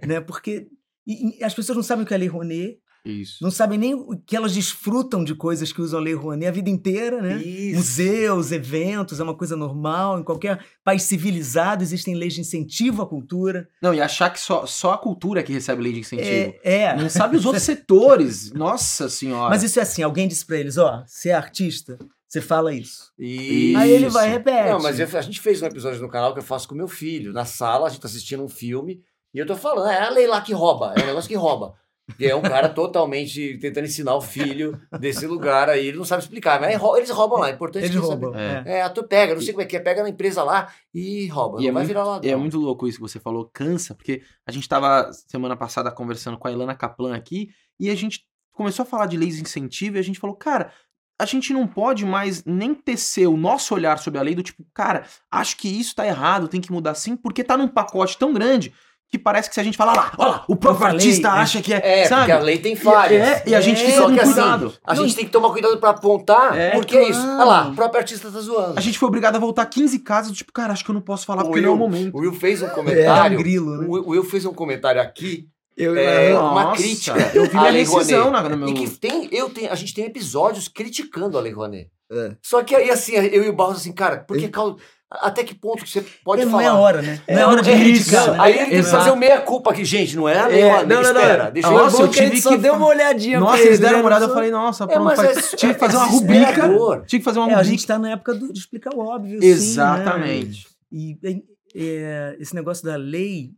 né? 0.09 0.21
Porque 0.23 0.69
e- 1.07 1.39
e 1.39 1.45
as 1.45 1.53
pessoas 1.55 1.77
não 1.77 1.83
sabem 1.83 2.03
o 2.05 2.07
que 2.07 2.15
é 2.15 2.17
a 2.17 2.19
Lei 2.19 2.29
Rouanet, 2.29 2.79
Isso. 3.07 3.39
não 3.43 3.51
sabem 3.51 3.79
nem 3.79 3.95
o 3.95 4.17
que 4.27 4.37
elas 4.37 4.53
desfrutam 4.55 5.23
de 5.25 5.35
coisas 5.35 5.73
que 5.73 5.81
usam 5.81 6.01
a 6.01 6.03
Lei 6.03 6.15
Rouanet 6.15 6.49
a 6.49 6.53
vida 6.53 6.69
inteira, 6.71 7.23
né? 7.23 7.37
Isso. 7.43 7.77
Museus, 7.77 8.53
eventos, 8.53 9.21
é 9.21 9.23
uma 9.23 9.35
coisa 9.37 9.57
normal. 9.57 10.19
Em 10.19 10.23
qualquer 10.25 10.59
país 10.85 11.03
civilizado 11.05 11.83
existem 11.83 12.15
leis 12.15 12.35
de 12.35 12.41
incentivo 12.41 13.03
à 13.03 13.07
cultura. 13.07 13.69
Não, 13.81 13.95
e 13.95 14.01
achar 14.01 14.31
que 14.31 14.41
só, 14.41 14.67
só 14.67 14.93
a 14.93 14.99
cultura 14.99 15.43
que 15.43 15.53
recebe 15.53 15.83
lei 15.83 15.93
de 15.93 16.01
incentivo. 16.01 16.55
É, 16.65 16.83
é. 16.83 16.97
Não 16.97 17.09
sabe 17.09 17.37
os 17.37 17.45
outros 17.47 17.63
setores. 17.65 18.53
Nossa 18.53 19.09
senhora. 19.09 19.51
Mas 19.51 19.63
isso 19.63 19.79
é 19.79 19.83
assim, 19.83 20.03
alguém 20.03 20.27
disse 20.29 20.45
pra 20.45 20.57
eles, 20.59 20.77
ó, 20.77 21.03
você 21.07 21.31
é 21.31 21.35
artista, 21.35 21.99
você 22.29 22.41
fala 22.41 22.75
isso. 22.75 23.13
Isso. 23.19 23.79
Aí 23.79 23.91
ele 23.91 24.09
vai 24.09 24.29
e 24.29 24.31
repete. 24.33 24.71
Não, 24.71 24.81
mas 24.83 24.99
eu- 24.99 25.09
a 25.19 25.21
gente 25.23 25.41
fez 25.41 25.63
um 25.63 25.67
episódio 25.67 26.01
no 26.03 26.09
canal 26.09 26.33
que 26.33 26.41
eu 26.41 26.45
faço 26.45 26.69
com 26.69 26.75
meu 26.75 26.89
filho. 26.89 27.33
Na 27.33 27.45
sala, 27.45 27.87
a 27.87 27.91
gente 27.91 28.01
tá 28.01 28.09
assistindo 28.09 28.43
um 28.43 28.49
filme 28.49 29.01
e 29.33 29.39
eu 29.39 29.47
tô 29.47 29.55
falando, 29.57 29.89
é 29.91 30.01
a 30.03 30.11
lei 30.11 30.27
lá 30.27 30.41
que 30.41 30.53
rouba, 30.53 30.93
é 30.97 31.03
um 31.03 31.07
negócio 31.07 31.29
que 31.29 31.35
rouba. 31.37 31.75
E 32.19 32.27
é 32.27 32.35
um 32.37 32.43
cara 32.43 32.69
totalmente 32.69 33.59
tentando 33.59 33.85
ensinar 33.87 34.15
o 34.15 34.21
filho 34.21 34.81
desse 35.01 35.27
lugar 35.27 35.69
aí, 35.69 35.87
ele 35.89 35.97
não 35.99 36.05
sabe 36.05 36.23
explicar, 36.23 36.61
mas 36.61 36.71
eles 36.97 37.11
roubam 37.11 37.41
lá, 37.41 37.49
é 37.49 37.53
importante 37.53 37.85
Eles 37.85 37.97
que 37.97 38.03
roubam. 38.03 38.33
saber. 38.33 38.67
É. 38.67 38.79
É, 38.79 38.89
tu 38.89 39.03
pega, 39.05 39.35
não 39.35 39.41
sei 39.43 39.53
como 39.53 39.63
é 39.63 39.67
que 39.67 39.77
é, 39.77 39.81
pega 39.81 40.03
na 40.03 40.09
empresa 40.09 40.43
lá 40.45 40.73
e 40.95 41.27
rouba, 41.27 41.59
E 41.61 41.63
não 41.65 41.69
é 41.69 41.73
vai 41.73 41.83
muito- 41.83 41.89
virar 41.89 42.05
lá. 42.05 42.21
É 42.23 42.37
muito 42.37 42.59
louco 42.59 42.87
isso 42.87 42.99
que 42.99 43.03
você 43.03 43.19
falou, 43.19 43.51
cansa, 43.53 43.95
porque 43.95 44.23
a 44.47 44.53
gente 44.53 44.69
tava 44.69 45.11
semana 45.13 45.57
passada 45.57 45.91
conversando 45.91 46.39
com 46.39 46.47
a 46.47 46.53
Ilana 46.53 46.75
Kaplan 46.77 47.15
aqui 47.15 47.51
e 47.79 47.91
a 47.91 47.95
gente 47.95 48.25
começou 48.53 48.85
a 48.85 48.87
falar 48.87 49.07
de 49.07 49.17
leis 49.17 49.37
de 49.37 49.43
incentivo 49.43 49.97
e 49.97 49.99
a 50.01 50.03
gente 50.03 50.19
falou, 50.21 50.37
cara, 50.37 50.71
a 51.19 51.25
gente 51.25 51.53
não 51.53 51.67
pode 51.67 52.05
mais 52.05 52.45
nem 52.45 52.75
tecer 52.75 53.27
o 53.27 53.37
nosso 53.37 53.75
olhar 53.75 53.99
sobre 53.99 54.19
a 54.19 54.23
lei 54.23 54.35
do 54.35 54.43
tipo, 54.43 54.65
cara, 54.73 55.05
acho 55.31 55.57
que 55.57 55.67
isso 55.69 55.95
tá 55.95 56.07
errado, 56.07 56.47
tem 56.47 56.61
que 56.61 56.71
mudar 56.71 56.95
sim, 56.95 57.17
porque 57.17 57.43
tá 57.43 57.57
num 57.57 57.69
pacote 57.69 58.17
tão 58.19 58.33
grande 58.33 58.73
que 59.11 59.19
parece 59.19 59.49
que 59.49 59.55
se 59.55 59.61
a 59.61 59.65
gente 59.65 59.77
falar 59.77 59.95
lá, 59.95 60.13
olha 60.19 60.29
lá, 60.31 60.45
o 60.49 60.57
próprio 60.57 60.81
falei, 60.81 60.97
artista 60.97 61.31
acha 61.31 61.63
que 61.63 61.73
é, 61.73 62.01
É, 62.03 62.05
sabe? 62.07 62.23
porque 62.23 62.33
a 62.33 62.39
lei 62.41 62.59
tem 62.59 62.75
falhas. 62.75 63.13
É, 63.29 63.43
e 63.47 63.55
a 63.55 63.61
gente 63.61 63.81
É, 63.83 63.87
fica 63.87 63.97
Só 63.99 64.07
com 64.09 64.15
que 64.15 64.21
assim, 64.21 64.33
cuidado. 64.33 64.75
a 64.85 64.95
Não, 64.95 65.03
gente 65.05 65.15
tem 65.17 65.25
que 65.25 65.31
tomar 65.31 65.51
cuidado 65.51 65.79
pra 65.79 65.91
apontar, 65.91 66.57
É, 66.59 66.71
porque 66.71 66.97
é 66.97 67.09
isso. 67.09 67.21
claro. 67.21 67.37
Olha 67.37 67.45
lá, 67.45 67.69
o 67.69 67.75
próprio 67.75 68.01
artista 68.01 68.31
tá 68.31 68.41
zoando. 68.41 68.75
A 68.77 68.81
gente 68.81 68.99
foi 68.99 69.07
obrigado 69.09 69.37
a 69.37 69.39
voltar 69.39 69.65
15 69.67 69.99
casas, 70.01 70.37
tipo, 70.37 70.53
cara, 70.53 70.73
acho 70.73 70.85
que 70.85 70.91
eu 70.91 70.95
não 70.95 71.01
posso 71.01 71.25
falar 71.25 71.43
O 71.43 71.47
porque 71.47 71.61
não 71.61 71.69
é 71.69 71.71
o 71.71 71.75
Will- 71.75 71.81
momento. 71.89 72.17
O 72.17 72.21
Will 72.21 72.33
fez 72.33 72.63
um 72.63 72.67
É, 72.67 72.71
comentário. 72.71 73.39
um 73.39 73.43
grilo, 73.43 73.77
né? 73.79 73.87
O 73.87 73.91
Will- 73.93 74.03
o 74.05 74.11
Will 74.11 74.25
fez 74.25 74.45
um 74.45 74.53
comentário 74.53 75.01
aqui 75.01 75.49
Eu, 75.79 75.95
É, 75.95 76.33
eu- 76.33 76.41
uma 76.41 76.65
Nossa, 76.65 76.81
crítica 76.83 77.31
Eu 77.35 77.45
vi 77.51 77.59
rescisão 77.59 78.31
Rouanet. 78.31 78.43
na, 78.45 78.49
no 78.49 78.57
meu... 78.57 78.69
E 78.71 78.73
que 78.73 78.89
tem, 78.99 79.29
eu 79.31 79.51
tenho, 79.51 79.71
a 79.71 79.75
gente 79.75 79.93
tem 79.93 80.07
episódios 80.07 80.69
criticando 80.69 81.37
a 81.37 81.41
Lei 81.43 81.53
Rouanet. 81.53 81.91
É. 82.11 82.35
Só 82.43 82.63
que 82.65 82.75
aí, 82.75 82.89
assim, 82.91 83.13
eu 83.15 83.45
e 83.45 83.49
o 83.51 83.53
Barros, 83.53 83.77
assim, 83.79 83.93
cara, 83.93 84.25
porque 84.27 84.49
causa- 84.49 84.77
até 85.11 85.45
que 85.45 85.55
ponto 85.55 85.85
que 85.85 85.91
você 85.91 86.05
pode 86.25 86.43
É, 86.43 86.45
não 86.45 86.53
falar? 86.53 86.65
é 86.65 86.73
hora, 86.73 87.01
né? 87.03 87.23
Não 87.29 87.37
é, 87.37 87.41
É, 87.41 87.47
hora 87.47 87.63
de 87.63 87.71
é 87.71 87.79
criticar. 87.79 88.23
isso. 88.23 88.33
né? 88.33 88.37
Aí 88.41 88.53
ele 88.59 88.71
tem 88.71 88.83
que 88.83 88.91
fazer 88.91 89.11
o 89.11 89.17
meia-culpa 89.17 89.71
aqui, 89.71 89.85
gente, 89.85 90.17
não 90.17 90.29
é 90.29 90.39
a 90.39 90.47
Lei 90.49 90.61
É, 90.63 90.73
não, 90.85 90.97
não, 90.97 91.03
não. 91.03 91.03
espera, 91.21 91.51
deixa 91.51 91.71
Nossa, 91.71 91.97
eu... 91.97 92.01
eu 92.01 92.07
Bom 92.09 92.13
que 92.13 92.21
a 92.21 92.25
tive 92.31 92.43
só 92.43 92.51
que- 92.51 92.59
deu 92.59 92.75
uma 92.75 92.87
olhadinha 92.87 93.39
Nossa, 93.41 93.55
eles 93.57 93.67
eles, 93.67 93.81
deram 93.81 93.95
né? 93.99 94.01
uma 94.03 94.07
olhada, 94.09 94.25
eu 94.25 94.29
Só- 94.29 94.35
falei, 94.35 94.51
nossa, 94.51 94.85
É, 94.85 94.87
pronto, 94.89 95.17
faz- 95.17 95.53
é- 95.53 95.57
tinha 95.57 95.75
que 95.75 95.81
fazer 95.81 95.95
é 95.95 95.99
uma 95.99 96.07
rubrica. 96.07 97.05
Tinha 97.07 97.21
que 97.21 97.25
fazer 97.25 97.39
uma 97.39 97.49
É, 97.49 97.53
a 97.53 97.57
rubrica. 97.57 97.65
gente 97.65 97.79
está 97.81 97.99
na 97.99 98.11
época 98.11 98.35
do, 98.35 98.53
de 98.53 98.59
explicar 98.59 98.95
o 98.95 98.99
óbvio. 98.99 99.41
sim, 99.41 99.47
Exatamente. 99.47 100.67
né? 100.67 100.71
E 100.93 101.19
é, 101.25 101.41
é, 101.77 102.37
esse 102.41 102.55
negócio 102.55 102.85
da 102.85 102.97
lei, 102.97 103.53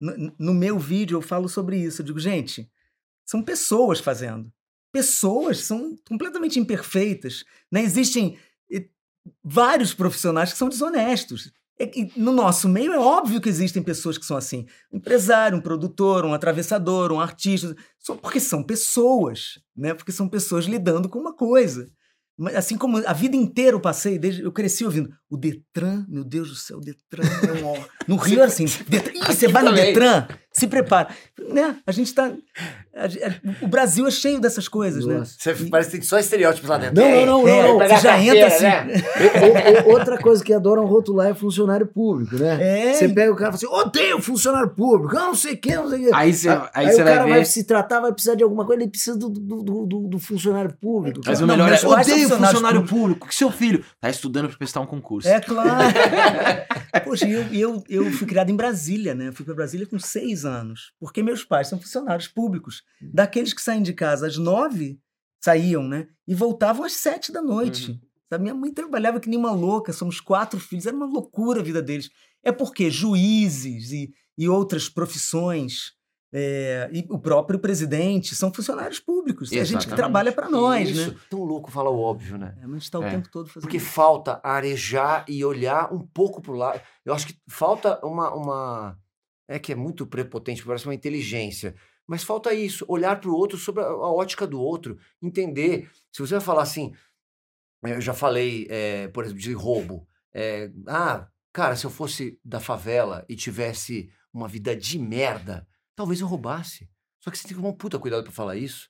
no, 0.00 0.32
no 0.38 0.54
meu 0.54 0.78
vídeo 0.78 1.16
eu 1.16 1.22
falo 1.22 1.48
sobre 1.48 1.76
isso. 1.78 2.02
Eu 2.02 2.06
digo, 2.06 2.18
gente, 2.20 2.70
são 3.26 3.42
pessoas 3.42 3.98
fazendo. 3.98 4.50
Pessoas 4.92 5.58
são 5.58 5.96
completamente 6.08 6.58
imperfeitas. 6.58 7.44
Né? 7.70 7.82
Existem 7.82 8.38
vários 9.44 9.92
profissionais 9.94 10.52
que 10.52 10.58
são 10.58 10.68
desonestos. 10.68 11.50
E- 11.78 12.10
e 12.16 12.20
no 12.20 12.32
nosso 12.32 12.68
meio 12.68 12.92
é 12.92 12.98
óbvio 12.98 13.40
que 13.40 13.48
existem 13.50 13.82
pessoas 13.82 14.16
que 14.16 14.24
são 14.24 14.36
assim. 14.36 14.64
Um 14.92 14.96
empresário, 14.96 15.58
um 15.58 15.60
produtor, 15.60 16.24
um 16.24 16.32
atravessador, 16.32 17.12
um 17.12 17.20
artista. 17.20 17.74
Só 17.98 18.14
porque 18.14 18.40
são 18.40 18.62
pessoas, 18.62 19.58
né? 19.76 19.92
Porque 19.92 20.10
são 20.12 20.28
pessoas 20.28 20.64
lidando 20.64 21.08
com 21.08 21.18
uma 21.18 21.34
coisa. 21.34 21.88
Mas, 22.38 22.54
Assim 22.54 22.76
como 22.78 22.98
a 23.06 23.12
vida 23.12 23.34
inteira 23.36 23.76
eu 23.76 23.80
passei, 23.80 24.18
desde, 24.18 24.42
eu 24.42 24.52
cresci 24.52 24.84
ouvindo 24.84 25.10
o 25.30 25.36
Detran, 25.36 26.04
meu 26.08 26.22
Deus 26.24 26.48
do 26.50 26.54
céu, 26.54 26.78
o 26.78 26.80
Detran 26.80 27.24
é 27.48 27.64
um. 27.64 27.84
No 28.08 28.16
Rio 28.20 28.38
era 28.40 28.46
assim, 28.46 28.66
Detran, 28.88 29.24
você 29.26 29.48
vai 29.48 29.62
no. 29.62 29.72
Detran, 29.72 30.26
se 30.58 30.66
prepara. 30.66 31.08
Né? 31.50 31.76
A 31.86 31.92
gente 31.92 32.14
tá. 32.14 32.32
a- 32.96 33.04
a- 33.04 33.64
o 33.64 33.68
Brasil 33.68 34.06
é 34.06 34.10
cheio 34.10 34.40
dessas 34.40 34.66
coisas, 34.68 35.04
né? 35.04 35.18
Nossa. 35.18 35.34
Você 35.38 35.54
parece 35.66 35.90
que 35.90 35.98
tem 35.98 36.06
só 36.06 36.18
estereótipos 36.18 36.68
lá 36.70 36.78
dentro. 36.78 36.94
Não, 36.96 37.10
não, 37.10 37.26
não, 37.26 37.42
não, 37.42 37.48
É, 37.48 37.62
não. 37.68 37.78
Pegar 37.78 37.96
você 37.98 38.02
já 38.02 38.14
a 38.14 38.22
entra 38.24 38.48
carteira, 38.50 38.80
assim. 38.80 38.88
né? 38.88 39.02
O- 39.86 39.88
o- 39.90 39.92
outra 39.92 40.18
coisa 40.18 40.42
que 40.42 40.52
adoram 40.52 40.86
rotular 40.86 41.28
é 41.28 41.34
funcionário 41.34 41.86
público, 41.86 42.36
né? 42.36 42.88
É. 42.88 42.92
Você 42.94 43.08
pega 43.08 43.30
o 43.32 43.36
cara 43.36 43.54
e 43.54 43.58
fala 43.58 43.74
assim, 43.76 43.86
odeio 43.88 44.20
funcionário 44.22 44.70
público, 44.70 45.14
não 45.14 45.34
sei 45.34 45.54
o 45.54 45.58
que, 45.58 45.74
não 45.76 45.88
sei 45.90 46.00
o 46.00 46.08
que. 46.08 46.14
Aí 46.14 46.32
você 46.32 46.48
aí 46.48 46.58
aí 46.74 46.86
o 46.86 46.90
você 46.92 47.02
vai 47.04 47.12
cara 47.12 47.24
ver. 47.26 47.30
vai 47.32 47.44
se 47.44 47.64
tratar, 47.64 48.00
vai 48.00 48.12
precisar 48.12 48.34
de 48.34 48.42
alguma 48.42 48.64
coisa, 48.64 48.82
ele 48.82 48.90
precisa 48.90 49.16
do, 49.16 49.28
do, 49.28 49.62
do, 49.62 49.86
do- 49.86 50.08
do 50.08 50.18
funcionário 50.18 50.72
público. 50.80 51.20
Mas 51.26 51.38
o 51.40 51.46
Não, 51.46 51.54
melhor 51.54 51.66
é, 51.66 51.70
pais 51.72 51.80
são 51.82 51.90
odeio 51.90 52.28
funcionário 52.30 52.80
públicos. 52.80 52.90
público, 52.90 53.28
que 53.28 53.34
seu 53.34 53.50
filho 53.50 53.84
tá 54.00 54.08
estudando 54.08 54.48
pra 54.48 54.56
prestar 54.56 54.80
um 54.80 54.86
concurso. 54.86 55.28
É 55.28 55.38
claro. 55.40 55.68
Poxa, 57.04 57.28
eu, 57.28 57.44
eu, 57.52 57.84
eu 57.88 58.10
fui 58.12 58.26
criado 58.26 58.50
em 58.50 58.56
Brasília, 58.56 59.14
né? 59.14 59.28
Eu 59.28 59.32
fui 59.32 59.44
para 59.44 59.54
Brasília 59.54 59.86
com 59.86 59.98
seis 59.98 60.45
anos, 60.46 60.92
porque 60.98 61.22
meus 61.22 61.44
pais 61.44 61.68
são 61.68 61.78
funcionários 61.78 62.28
públicos. 62.28 62.82
Daqueles 63.12 63.52
que 63.52 63.60
saem 63.60 63.82
de 63.82 63.92
casa 63.92 64.26
às 64.26 64.38
nove, 64.38 64.98
saíam, 65.44 65.82
né? 65.86 66.08
E 66.26 66.34
voltavam 66.34 66.84
às 66.84 66.92
sete 66.92 67.30
da 67.32 67.42
noite. 67.42 68.00
Sabe? 68.30 68.42
Minha 68.42 68.54
mãe 68.54 68.72
trabalhava 68.72 69.20
que 69.20 69.28
nem 69.28 69.38
uma 69.38 69.52
louca, 69.52 69.92
somos 69.92 70.20
quatro 70.20 70.58
filhos, 70.58 70.86
era 70.86 70.96
uma 70.96 71.06
loucura 71.06 71.60
a 71.60 71.64
vida 71.64 71.82
deles. 71.82 72.10
É 72.42 72.50
porque 72.50 72.90
juízes 72.90 73.92
e, 73.92 74.12
e 74.38 74.48
outras 74.48 74.88
profissões, 74.88 75.92
é, 76.32 76.90
e 76.92 77.06
o 77.08 77.18
próprio 77.18 77.58
presidente, 77.58 78.34
são 78.34 78.52
funcionários 78.52 78.98
públicos. 78.98 79.52
É 79.52 79.64
gente 79.64 79.86
que 79.86 79.94
trabalha 79.94 80.32
para 80.32 80.48
nós, 80.50 80.90
Isso, 80.90 81.12
né? 81.12 81.16
tão 81.30 81.44
louco 81.44 81.70
falar 81.70 81.90
o 81.90 81.98
óbvio, 82.00 82.36
né? 82.36 82.54
É, 82.58 82.62
mas 82.62 82.70
a 82.70 82.74
gente 82.74 82.82
está 82.82 82.98
o 82.98 83.04
É. 83.04 83.10
tempo 83.10 83.28
todo 83.30 83.46
fazendo 83.46 83.62
Porque 83.62 83.76
isso. 83.76 83.86
falta 83.86 84.40
arejar 84.42 85.24
e 85.28 85.44
olhar 85.44 85.92
um 85.92 86.00
pouco 86.00 86.42
pro 86.42 86.54
lado. 86.54 86.80
Eu 87.04 87.14
acho 87.14 87.26
que 87.28 87.36
falta 87.48 88.04
uma. 88.04 88.34
uma... 88.34 88.98
É 89.48 89.58
que 89.58 89.72
é 89.72 89.76
muito 89.76 90.06
prepotente, 90.06 90.64
parece 90.64 90.86
uma 90.86 90.94
inteligência. 90.94 91.74
Mas 92.06 92.22
falta 92.22 92.52
isso, 92.54 92.84
olhar 92.88 93.20
para 93.20 93.30
o 93.30 93.34
outro 93.34 93.58
sobre 93.58 93.82
a, 93.82 93.86
a 93.86 94.12
ótica 94.12 94.46
do 94.46 94.60
outro, 94.60 94.98
entender. 95.20 95.90
Se 96.12 96.20
você 96.20 96.34
vai 96.34 96.40
falar 96.40 96.62
assim, 96.62 96.92
eu 97.82 98.00
já 98.00 98.14
falei, 98.14 98.66
eh, 98.70 99.08
por 99.08 99.24
exemplo, 99.24 99.42
de 99.42 99.52
roubo. 99.52 100.06
Eh, 100.34 100.70
ah, 100.86 101.28
cara, 101.52 101.76
se 101.76 101.84
eu 101.84 101.90
fosse 101.90 102.38
da 102.44 102.60
favela 102.60 103.24
e 103.28 103.36
tivesse 103.36 104.10
uma 104.32 104.48
vida 104.48 104.76
de 104.76 104.98
merda, 104.98 105.66
talvez 105.94 106.20
eu 106.20 106.26
roubasse. 106.26 106.88
Só 107.20 107.30
que 107.30 107.38
você 107.38 107.44
tem 107.44 107.50
que 107.50 107.56
tomar 107.56 107.70
um 107.70 107.76
puta 107.76 107.98
cuidado 107.98 108.22
para 108.22 108.32
falar 108.32 108.56
isso. 108.56 108.88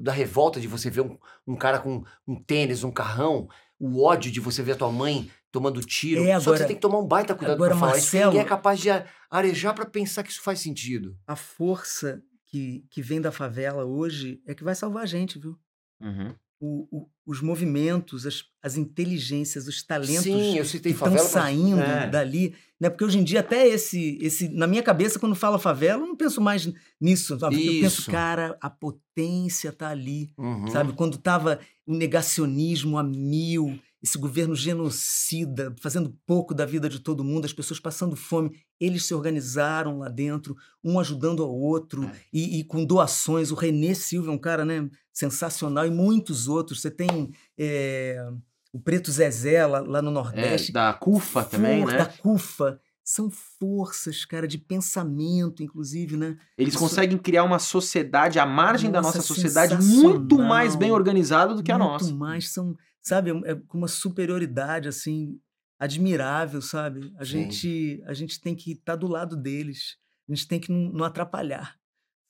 Da 0.00 0.10
revolta 0.10 0.60
de 0.60 0.66
você 0.66 0.90
ver 0.90 1.02
um, 1.02 1.18
um 1.46 1.56
cara 1.56 1.78
com 1.78 2.04
um 2.26 2.34
tênis, 2.42 2.82
um 2.82 2.90
carrão, 2.90 3.48
o 3.78 4.02
ódio 4.02 4.32
de 4.32 4.40
você 4.40 4.62
ver 4.62 4.72
a 4.72 4.76
tua 4.76 4.90
mãe 4.90 5.30
tomando 5.56 5.80
tiro. 5.80 6.22
É, 6.22 6.24
Só 6.24 6.28
que 6.28 6.42
agora- 6.44 6.58
você 6.58 6.66
tem 6.66 6.76
que 6.76 6.82
tomar 6.82 6.98
um 6.98 7.06
baita 7.06 7.34
cuidado 7.34 7.54
agora, 7.56 7.70
pra 7.70 7.80
falar 7.80 7.92
isso. 7.96 8.06
Marcelo- 8.06 8.32
Ninguém 8.32 8.44
é 8.44 8.48
capaz 8.48 8.80
de 8.80 8.88
arejar 9.30 9.74
pra 9.74 9.86
pensar 9.86 10.22
que 10.22 10.30
isso 10.30 10.42
faz 10.42 10.60
sentido. 10.60 11.16
A 11.26 11.34
força 11.36 12.22
que, 12.46 12.84
que 12.90 13.02
vem 13.02 13.20
da 13.20 13.32
favela 13.32 13.84
hoje 13.84 14.40
é 14.46 14.54
que 14.54 14.62
vai 14.64 14.74
salvar 14.74 15.02
a 15.02 15.06
gente, 15.06 15.38
viu? 15.38 15.56
Uhum. 16.00 16.34
O- 16.58 16.88
o- 16.90 17.08
os 17.26 17.42
movimentos, 17.42 18.24
as, 18.26 18.42
as 18.62 18.76
inteligências, 18.78 19.66
os 19.66 19.82
talentos 19.82 20.22
Sim, 20.22 20.56
eu 20.56 20.64
que 20.64 20.88
estão 20.88 21.18
saindo 21.18 21.80
É. 21.80 22.08
dali, 22.08 22.54
né? 22.80 22.88
Porque 22.88 23.04
hoje 23.04 23.18
em 23.18 23.24
dia 23.24 23.40
até 23.40 23.66
esse, 23.68 24.16
esse, 24.22 24.48
na 24.48 24.66
minha 24.66 24.82
cabeça 24.82 25.18
quando 25.18 25.34
fala 25.34 25.58
favela, 25.58 26.02
eu 26.02 26.06
não 26.06 26.16
penso 26.16 26.40
mais 26.40 26.66
nisso, 26.98 27.38
sabe? 27.38 27.56
eu 27.66 27.82
penso, 27.82 28.00
Isso. 28.02 28.10
cara, 28.10 28.56
a 28.60 28.70
potência 28.70 29.70
tá 29.70 29.88
ali, 29.88 30.32
Uhum. 30.38 30.68
sabe? 30.68 30.92
Quando 30.94 31.18
tava 31.18 31.60
o 31.86 31.92
negacionismo 31.94 32.96
a 32.96 33.02
mil, 33.02 33.78
esse 34.02 34.18
governo 34.18 34.54
genocida, 34.54 35.74
fazendo 35.80 36.14
pouco 36.26 36.54
da 36.54 36.64
vida 36.66 36.88
de 36.88 37.00
todo 37.00 37.24
mundo, 37.24 37.44
as 37.44 37.52
pessoas 37.52 37.80
passando 37.80 38.14
fome, 38.16 38.52
eles 38.80 39.04
se 39.04 39.14
organizaram 39.14 39.98
lá 39.98 40.08
dentro, 40.08 40.56
um 40.84 40.98
ajudando 41.00 41.42
ao 41.42 41.50
outro 41.52 42.04
É. 42.04 42.12
e, 42.32 42.60
e 42.60 42.64
com 42.64 42.84
doações. 42.84 43.50
O 43.50 43.54
Renê 43.54 43.94
Silva 43.94 44.30
é 44.30 44.34
um 44.34 44.38
cara, 44.38 44.64
né, 44.64 44.88
sensacional 45.12 45.86
e 45.86 45.90
muitos 45.90 46.46
outros. 46.46 46.80
Você 46.80 46.90
tem 46.90 47.30
é, 47.58 48.24
o 48.72 48.78
Preto 48.78 49.10
Zezé 49.10 49.66
lá, 49.66 49.80
lá 49.80 50.02
no 50.02 50.10
É, 50.10 50.14
Nordeste, 50.14 50.72
da 50.72 50.92
CUFA 50.92 51.42
também, 51.44 51.84
né? 51.84 51.98
Da 51.98 52.06
CUFA. 52.06 52.78
São 53.08 53.30
forças, 53.30 54.24
cara, 54.24 54.48
de 54.48 54.58
pensamento, 54.58 55.62
inclusive, 55.62 56.16
né? 56.16 56.36
Eles 56.58 56.74
Isso- 56.74 56.82
conseguem 56.82 57.16
criar 57.16 57.44
uma 57.44 57.60
sociedade 57.60 58.38
à 58.40 58.44
margem 58.44 58.90
da 58.90 59.00
Nossa, 59.00 59.18
nossa 59.18 59.26
sociedade 59.34 59.76
muito 59.84 60.36
mais 60.38 60.74
bem 60.74 60.90
organizada 60.90 61.54
do 61.54 61.62
que 61.62 61.70
a 61.70 61.78
Muito 61.78 61.88
nossa. 61.88 62.12
mais 62.14 62.48
são, 62.50 62.76
sabe, 63.06 63.30
é 63.44 63.54
com 63.54 63.78
uma 63.78 63.88
superioridade 63.88 64.88
assim 64.88 65.40
admirável, 65.78 66.60
sabe? 66.60 67.12
A 67.18 67.24
Sim. 67.24 67.30
gente 67.50 68.02
a 68.04 68.12
gente 68.12 68.40
tem 68.40 68.54
que 68.54 68.72
estar 68.72 68.96
do 68.96 69.06
lado 69.06 69.36
deles. 69.36 69.96
A 70.28 70.34
gente 70.34 70.48
tem 70.48 70.58
que 70.58 70.72
não, 70.72 70.92
não 70.92 71.04
atrapalhar, 71.04 71.78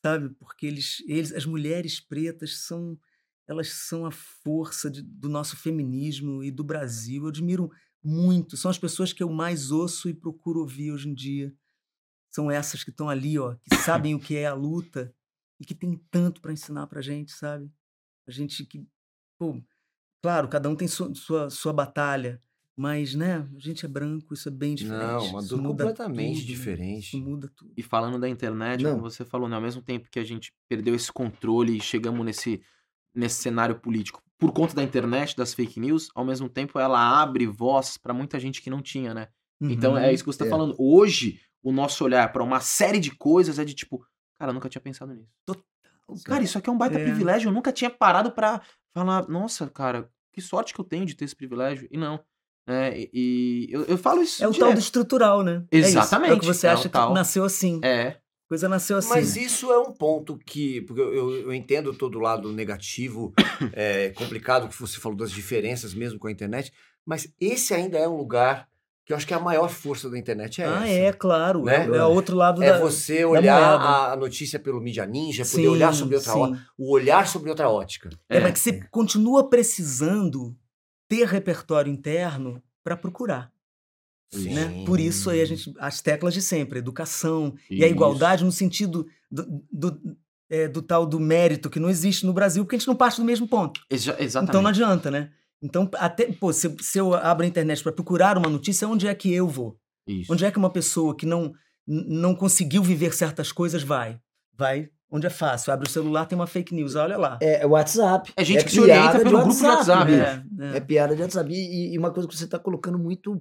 sabe? 0.05 0.29
Porque 0.39 0.66
eles 0.66 1.03
eles 1.09 1.33
as 1.33 1.47
mulheres 1.47 2.01
pretas 2.01 2.59
são 2.66 2.99
elas 3.49 3.68
são 3.68 4.05
a 4.05 4.11
força 4.11 4.91
de- 4.91 5.03
do 5.03 5.29
nosso 5.29 5.57
feminismo 5.57 6.43
e 6.43 6.51
do 6.51 6.64
Brasil. 6.64 7.22
Eu 7.22 7.29
admiro 7.29 7.70
muito. 8.03 8.57
São 8.57 8.70
as 8.70 8.79
pessoas 8.79 9.12
que 9.12 9.22
eu 9.22 9.31
mais 9.31 9.70
ouço 9.70 10.09
e 10.09 10.14
procuro 10.14 10.61
ouvir 10.61 10.91
hoje 10.93 11.09
em 11.09 11.14
dia. 11.14 11.55
São 12.35 12.51
essas 12.51 12.83
que 12.85 12.91
estão 12.91 13.09
ali, 13.09 13.39
ó, 13.39 13.55
que 13.55 13.77
sabem 13.77 14.14
o 14.14 14.20
que 14.20 14.37
é 14.37 14.47
a 14.47 14.53
luta 14.53 15.14
e 15.61 15.64
que 15.64 15.74
tem 15.74 15.97
tanto 16.11 16.41
para 16.43 16.53
ensinar 16.53 16.87
pra 16.89 17.01
gente, 17.01 17.33
sabe? 17.33 17.70
A 18.27 18.33
gente 18.33 18.64
que, 18.66 18.85
pô, 19.39 19.62
claro, 20.27 20.49
cada 20.49 20.68
um 20.68 20.74
tem 20.74 20.89
sua, 20.89 21.14
sua, 21.14 21.49
sua 21.51 21.72
batalha, 21.72 22.43
mas, 22.77 23.14
né, 23.14 23.49
a 23.55 23.59
gente 23.59 23.87
é 23.87 23.89
branco, 23.89 24.35
isso 24.35 24.49
é 24.49 24.51
bem 24.53 24.74
diferente. 24.74 25.01
Não, 25.07 25.27
uma 25.29 25.43
dor 25.43 25.62
muda 25.62 25.85
completamente 25.85 26.41
tudo, 26.41 26.47
diferente. 26.47 27.07
Isso 27.16 27.20
muda 27.20 27.49
tudo. 27.55 27.72
E 27.77 27.83
falando 27.83 28.18
da 28.18 28.29
internet, 28.29 28.83
Não. 28.83 28.91
como 28.97 29.03
você 29.09 29.24
falou, 29.24 29.49
né? 29.49 29.55
Ao 29.55 29.62
mesmo 29.62 29.81
tempo 29.83 30.09
que 30.11 30.18
a 30.18 30.24
gente 30.24 30.53
perdeu 30.68 30.95
esse 30.95 31.12
controle 31.12 31.77
e 31.77 31.81
chegamos 31.81 32.24
nesse, 32.27 32.61
nesse 33.14 33.37
cenário 33.41 33.79
político 33.81 34.20
por 34.39 34.53
conta 34.53 34.74
da 34.74 34.83
internet, 34.83 35.35
das 35.37 35.55
fake 35.55 35.79
news, 35.81 36.11
ao 36.14 36.24
mesmo 36.24 36.49
tempo 36.49 36.79
ela 36.79 36.99
abre 37.22 37.47
voz 37.47 37.97
pra 37.97 38.12
muita 38.12 38.39
gente 38.39 38.61
que 38.61 38.68
não 38.68 38.83
tinha, 38.83 39.14
né? 39.14 39.29
Então 39.61 39.93
Uhum. 39.93 39.99
é 39.99 40.12
isso 40.12 40.22
que 40.24 40.31
você 40.33 40.41
tá 40.41 40.47
é. 40.47 40.51
falando. 40.51 40.74
Hoje, 40.79 41.41
o 41.62 41.72
nosso 41.72 42.05
olhar 42.05 42.31
pra 42.33 42.43
uma 42.43 42.61
série 42.61 42.99
de 43.01 43.11
coisas 43.12 43.59
é 43.59 43.64
de 43.64 43.72
tipo, 43.74 44.05
cara, 44.39 44.51
eu 44.51 44.55
nunca 44.55 44.68
tinha 44.68 44.83
pensado 44.83 45.14
nisso. 45.14 45.31
Cara, 46.24 46.43
isso 46.45 46.59
aqui 46.59 46.68
é 46.68 46.72
um 46.72 46.77
baita 46.79 46.99
É. 46.99 47.03
privilégio. 47.05 47.49
Eu 47.49 47.53
nunca 47.53 47.72
tinha 47.72 47.89
parado 47.91 48.31
pra 48.33 48.61
falar, 48.95 49.27
nossa, 49.29 49.66
cara, 49.68 50.09
que 50.37 50.43
sorte 50.43 50.74
que 50.74 50.80
eu 50.80 50.84
tenho 50.84 51.07
de 51.07 51.16
ter 51.16 51.24
esse 51.24 51.34
privilégio. 51.34 51.89
E 51.91 51.97
não. 51.97 52.20
É, 52.68 52.93
e, 52.95 53.11
e 53.14 53.68
eu, 53.70 53.84
eu 53.84 53.97
falo 53.97 54.20
isso. 54.20 54.45
É 54.45 54.47
o 54.47 54.51
tal 54.51 54.59
do 54.61 54.64
direto. 54.66 54.78
estrutural, 54.80 55.43
né? 55.43 55.64
É 55.70 55.78
isso. 55.78 55.97
É, 55.97 56.01
o 56.01 56.03
Exatamente, 56.03 56.41
que 56.41 56.47
você 56.47 56.66
é 56.66 56.70
acha 56.70 56.89
tal. 56.91 57.09
que 57.09 57.14
nasceu 57.14 57.43
assim. 57.43 57.80
É. 57.82 58.18
Coisa 58.47 58.68
nasceu 58.68 58.99
assim. 58.99 59.09
Mas 59.09 59.34
isso 59.34 59.72
é 59.72 59.78
um 59.78 59.93
ponto 59.93 60.37
que. 60.37 60.82
Porque 60.82 61.01
eu, 61.01 61.14
eu, 61.14 61.37
eu 61.37 61.55
entendo 61.55 61.95
todo 61.95 62.18
o 62.18 62.20
lado 62.20 62.53
negativo, 62.53 63.32
é, 63.72 64.11
complicado 64.11 64.68
que 64.68 64.78
você 64.78 65.01
falou 65.01 65.16
das 65.16 65.32
diferenças 65.32 65.95
mesmo 65.95 66.18
com 66.18 66.28
a 66.28 66.32
internet, 66.32 66.70
mas 67.05 67.32
esse 67.41 67.72
ainda 67.72 67.97
é 67.97 68.07
um 68.07 68.16
lugar 68.16 68.68
que 69.07 69.13
eu 69.13 69.17
acho 69.17 69.25
que 69.27 69.33
a 69.33 69.39
maior 69.39 69.69
força 69.69 70.11
da 70.11 70.19
internet 70.19 70.61
é 70.61 70.67
ah, 70.67 70.83
essa. 70.83 70.89
é, 70.89 71.13
claro. 71.13 71.63
né? 71.63 71.87
É, 71.87 71.97
é 71.97 72.05
o 72.05 72.11
outro 72.11 72.37
lado 72.37 72.61
É 72.61 72.73
da. 72.73 72.81
você 72.81 73.25
olhar 73.25 73.81
a, 74.13 74.17
notícia 74.17 74.59
pelo 74.59 74.81
mídia 74.81 75.07
ninja, 75.07 75.45
poder 75.45 75.69
olhar 75.69 75.95
sobre 75.95 76.17
outra 76.17 76.33
sim. 76.33 76.39
ótica, 76.41 76.67
o 76.77 76.93
olhar 76.93 77.27
sobre 77.29 77.49
outra 77.49 77.71
ótica. 77.71 78.11
É, 78.29 78.41
mas 78.41 78.53
que 78.53 78.59
você 78.59 78.81
continua 78.91 79.49
precisando 79.49 80.57
ter 81.09 81.25
repertório 81.29 81.91
interno 81.91 82.61
para 82.83 82.97
procurar. 82.97 83.53
né? 84.35 84.85
Por 84.85 84.99
isso 84.99 85.31
aí 85.31 85.41
a 85.41 85.45
gente 85.45 85.73
as 85.79 86.01
teclas 86.01 86.35
de 86.35 86.43
sempre, 86.43 86.81
educação 86.81 87.55
e 87.71 87.85
a 87.85 87.87
Isso. 87.87 87.95
igualdade 87.95 88.45
no 88.45 88.51
sentido 88.51 89.07
do, 89.31 89.63
do, 89.71 90.17
é, 90.51 90.67
do 90.67 90.83
tal 90.83 91.07
do 91.07 91.21
mérito 91.21 91.71
que 91.71 91.79
não 91.79 91.89
existe 91.89 92.27
no 92.27 92.33
Brasil, 92.33 92.65
porque 92.65 92.75
a 92.75 92.79
gente 92.79 92.89
não 92.89 92.97
parte 92.97 93.21
do 93.21 93.25
mesmo 93.25 93.47
ponto. 93.47 93.81
Exa- 93.89 94.17
exatamente. 94.19 94.51
Então 94.51 94.63
não 94.63 94.71
adianta, 94.71 95.13
né? 95.13 95.31
Então, 95.63 95.89
até, 95.95 96.31
pô, 96.33 96.53
se, 96.53 96.75
se 96.81 96.99
eu 96.99 97.15
abro 97.15 97.45
a 97.45 97.49
internet 97.49 97.83
para 97.83 97.93
procurar 97.93 98.37
uma 98.37 98.49
notícia, 98.49 98.89
onde 98.89 99.07
é 99.07 99.15
que 99.15 99.33
eu 99.33 99.49
vou? 99.49 99.77
Isso. 100.07 100.33
Onde 100.33 100.45
é 100.45 100.51
que 100.51 100.59
uma 100.59 100.71
pessoa 100.71 101.17
que 101.17 101.27
não, 101.27 101.53
não 101.87 102.35
conseguiu 102.35 102.83
viver 102.83 103.15
certas 103.15 103.51
coisas 103.51 103.83
vai? 103.83 104.21
Vai 104.55 104.91
onde 105.11 105.27
é 105.27 105.31
fácil. 105.31 105.73
Abre 105.73 105.89
o 105.89 105.91
celular, 105.91 106.27
tem 106.27 106.37
uma 106.37 106.47
fake 106.47 106.75
news, 106.75 106.95
olha 106.95 107.17
lá. 107.17 107.39
É 107.41 107.67
WhatsApp. 107.67 108.33
É 108.37 108.45
gente 108.45 108.61
é 108.61 108.65
que 108.65 108.71
se 108.71 108.81
orienta 108.81 109.19
pelo 109.19 109.43
grupo 109.43 109.55
de 109.55 109.65
WhatsApp. 109.65 110.11
né? 110.11 110.45
É, 110.75 110.77
É 110.77 110.81
piada 110.81 111.15
de 111.15 111.23
WhatsApp. 111.23 111.53
E, 111.53 111.95
e 111.95 111.99
uma 111.99 112.13
coisa 112.13 112.29
que 112.29 112.37
você 112.37 112.45
está 112.45 112.59
colocando 112.59 112.99
muito, 112.99 113.41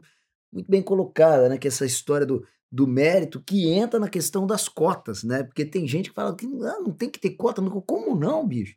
muito 0.51 0.70
bem 0.70 0.82
colocada, 0.82 1.49
né? 1.49 1.57
Que 1.57 1.68
é 1.68 1.70
essa 1.70 1.86
história 1.86 2.26
do, 2.26 2.45
do 2.72 2.88
mérito 2.88 3.41
que 3.41 3.70
entra 3.70 3.99
na 3.99 4.09
questão 4.09 4.45
das 4.45 4.68
cotas, 4.68 5.24
né? 5.24 5.43
Porque 5.43 5.66
tem 5.66 5.88
gente 5.88 6.09
que 6.09 6.16
fala 6.16 6.36
que 6.36 6.45
ah, 6.45 6.80
não 6.80 6.91
tem 6.91 7.09
que 7.09 7.20
ter 7.20 7.32
cota. 7.32 7.61
Como 7.86 8.16
não, 8.16 8.47
bicho? 8.47 8.76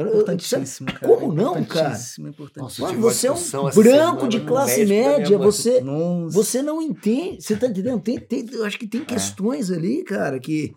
Eu- 0.00 0.06
Importantíssimo, 0.20 0.86
cara. 0.92 1.06
como 1.06 1.32
não, 1.34 1.64
cara? 1.64 1.88
Importantíssimo. 2.18 2.28
Nossa, 2.56 2.82
uma 2.84 2.92
você 3.00 3.26
é 3.26 3.30
um 3.32 3.34
essa 3.34 3.82
branco 3.82 4.28
de 4.28 4.40
classe 4.40 4.84
média, 4.86 5.36
você, 5.38 5.80
Nossa. 5.80 6.34
você 6.34 6.62
não 6.62 6.80
entende. 6.80 7.42
Você 7.42 7.56
tá 7.56 7.66
entendendo? 7.66 8.00
Tem, 8.00 8.18
tem, 8.18 8.46
eu 8.52 8.64
acho 8.64 8.78
que 8.78 8.86
tem 8.86 9.02
É. 9.02 9.04
questões 9.04 9.70
ali, 9.70 10.04
cara, 10.04 10.38
que, 10.38 10.72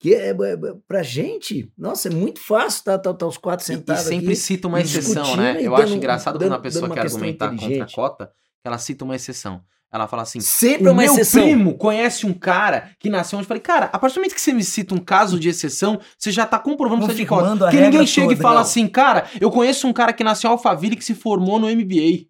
que 0.00 0.14
é, 0.14 0.28
é, 0.28 0.30
é, 0.30 0.56
pra 0.88 1.02
gente, 1.02 1.70
nossa, 1.76 2.08
é 2.08 2.10
muito 2.10 2.40
fácil 2.40 2.78
estar 2.78 2.98
tá, 2.98 3.10
tá, 3.12 3.14
tá 3.18 3.26
os 3.26 3.36
quatro 3.36 3.64
sentados 3.64 4.04
E 4.04 4.08
sempre 4.08 4.34
cita 4.34 4.68
uma 4.68 4.80
exceção, 4.80 5.36
né? 5.36 5.58
Eu 5.60 5.74
acho 5.74 5.84
dando- 5.84 5.96
engraçado 5.96 6.34
quando 6.36 6.40
dando- 6.42 6.54
a 6.54 6.58
pessoa 6.58 6.80
dando 6.82 6.90
uma 6.90 6.94
quer 6.96 7.02
questão 7.02 7.20
argumentar 7.20 7.50
contra 7.50 7.84
a 7.84 7.92
cota, 7.94 8.26
que 8.26 8.66
ela 8.68 8.78
cita 8.78 9.04
uma 9.04 9.14
exceção. 9.14 9.60
Ela 9.92 10.08
fala 10.08 10.22
assim: 10.22 10.40
Sempre 10.40 10.88
o 10.88 10.92
uma 10.92 11.02
meu 11.02 11.12
exceção. 11.12 11.42
primo 11.42 11.74
conhece 11.76 12.24
um 12.24 12.32
cara 12.32 12.90
que 12.98 13.10
nasceu 13.10 13.38
onde. 13.38 13.44
Eu 13.44 13.48
falei, 13.48 13.60
cara, 13.60 13.90
a 13.92 13.98
partir 13.98 14.14
do 14.14 14.20
momento 14.20 14.34
que 14.34 14.40
você 14.40 14.52
me 14.52 14.64
cita 14.64 14.94
um 14.94 14.98
caso 14.98 15.38
de 15.38 15.50
exceção, 15.50 16.00
você 16.18 16.30
já 16.32 16.46
tá 16.46 16.58
comprovando 16.58 17.02
que 17.02 17.06
você 17.08 17.12
é 17.12 17.16
de 17.16 17.26
cota. 17.26 17.56
Porque 17.56 17.80
ninguém 17.80 18.06
chega 18.06 18.28
e 18.32 18.36
toda. 18.36 18.42
fala 18.42 18.54
Não. 18.56 18.62
assim, 18.62 18.88
cara, 18.88 19.26
eu 19.40 19.50
conheço 19.50 19.86
um 19.86 19.92
cara 19.92 20.12
que 20.14 20.24
nasceu 20.24 20.48
em 20.48 20.52
Alphaville 20.52 20.96
que 20.96 21.04
se 21.04 21.14
formou 21.14 21.58
no 21.58 21.68
MBA. 21.68 22.26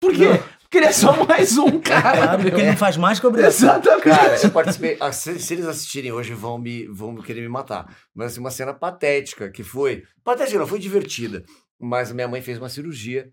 Por 0.00 0.14
quê? 0.14 0.40
Porque 0.62 0.78
ele 0.78 0.86
é 0.86 0.92
só 0.92 1.24
mais 1.24 1.56
um 1.58 1.78
cara. 1.80 2.16
Claro, 2.18 2.42
porque 2.42 2.60
ele 2.60 2.70
não 2.70 2.76
faz 2.76 2.96
mais 2.96 3.18
que 3.18 3.26
obrigação. 3.26 3.70
Exatamente. 3.70 4.02
Cara, 4.02 4.36
eu 4.42 4.50
participei. 4.50 4.96
ah, 5.00 5.10
se, 5.12 5.38
se 5.40 5.54
eles 5.54 5.66
assistirem 5.66 6.12
hoje, 6.12 6.34
vão 6.34 6.58
me, 6.58 6.86
vão 6.88 7.16
querer 7.16 7.40
me 7.40 7.48
matar. 7.48 7.94
Mas 8.14 8.32
assim, 8.32 8.40
uma 8.40 8.50
cena 8.50 8.72
patética 8.74 9.50
que 9.50 9.62
foi. 9.62 10.04
Patética, 10.22 10.58
não, 10.58 10.66
foi 10.66 10.78
divertida. 10.78 11.42
Mas 11.80 12.10
a 12.10 12.14
minha 12.14 12.28
mãe 12.28 12.42
fez 12.42 12.58
uma 12.58 12.68
cirurgia 12.68 13.30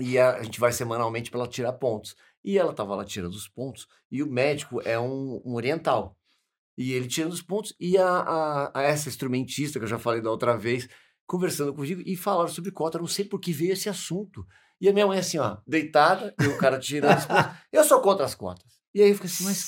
e 0.00 0.18
a, 0.18 0.34
a 0.36 0.42
gente 0.42 0.58
vai 0.60 0.72
semanalmente 0.72 1.30
para 1.30 1.40
ela 1.40 1.48
tirar 1.48 1.72
pontos. 1.72 2.16
E 2.46 2.56
ela 2.56 2.72
tava 2.72 2.94
lá 2.94 3.04
tirando 3.04 3.32
os 3.32 3.48
pontos 3.48 3.88
e 4.08 4.22
o 4.22 4.26
médico 4.30 4.80
é 4.84 4.96
um, 4.96 5.42
um 5.44 5.54
oriental. 5.54 6.16
E 6.78 6.92
ele 6.92 7.08
tirando 7.08 7.32
os 7.32 7.42
pontos 7.42 7.74
e 7.80 7.98
a, 7.98 8.08
a, 8.08 8.78
a 8.78 8.82
essa 8.82 9.08
instrumentista 9.08 9.80
que 9.80 9.84
eu 9.84 9.88
já 9.88 9.98
falei 9.98 10.20
da 10.20 10.30
outra 10.30 10.56
vez, 10.56 10.88
conversando 11.26 11.74
comigo 11.74 12.00
e 12.06 12.14
falaram 12.14 12.48
sobre 12.48 12.70
cota. 12.70 12.98
Eu 12.98 13.00
não 13.00 13.08
sei 13.08 13.24
por 13.24 13.40
que 13.40 13.52
veio 13.52 13.72
esse 13.72 13.88
assunto. 13.88 14.46
E 14.80 14.88
a 14.88 14.92
minha 14.92 15.08
mãe 15.08 15.18
assim, 15.18 15.38
ó, 15.38 15.56
deitada, 15.66 16.32
e 16.40 16.46
o 16.46 16.56
cara 16.56 16.78
tirando 16.78 17.18
os 17.18 17.24
pontos. 17.24 17.56
Eu 17.72 17.82
sou 17.82 18.00
contra 18.00 18.24
as 18.24 18.36
cotas. 18.36 18.64
E 18.94 19.02
aí 19.02 19.08
eu 19.08 19.14
fiquei 19.14 19.28
assim, 19.28 19.44
mas. 19.44 19.64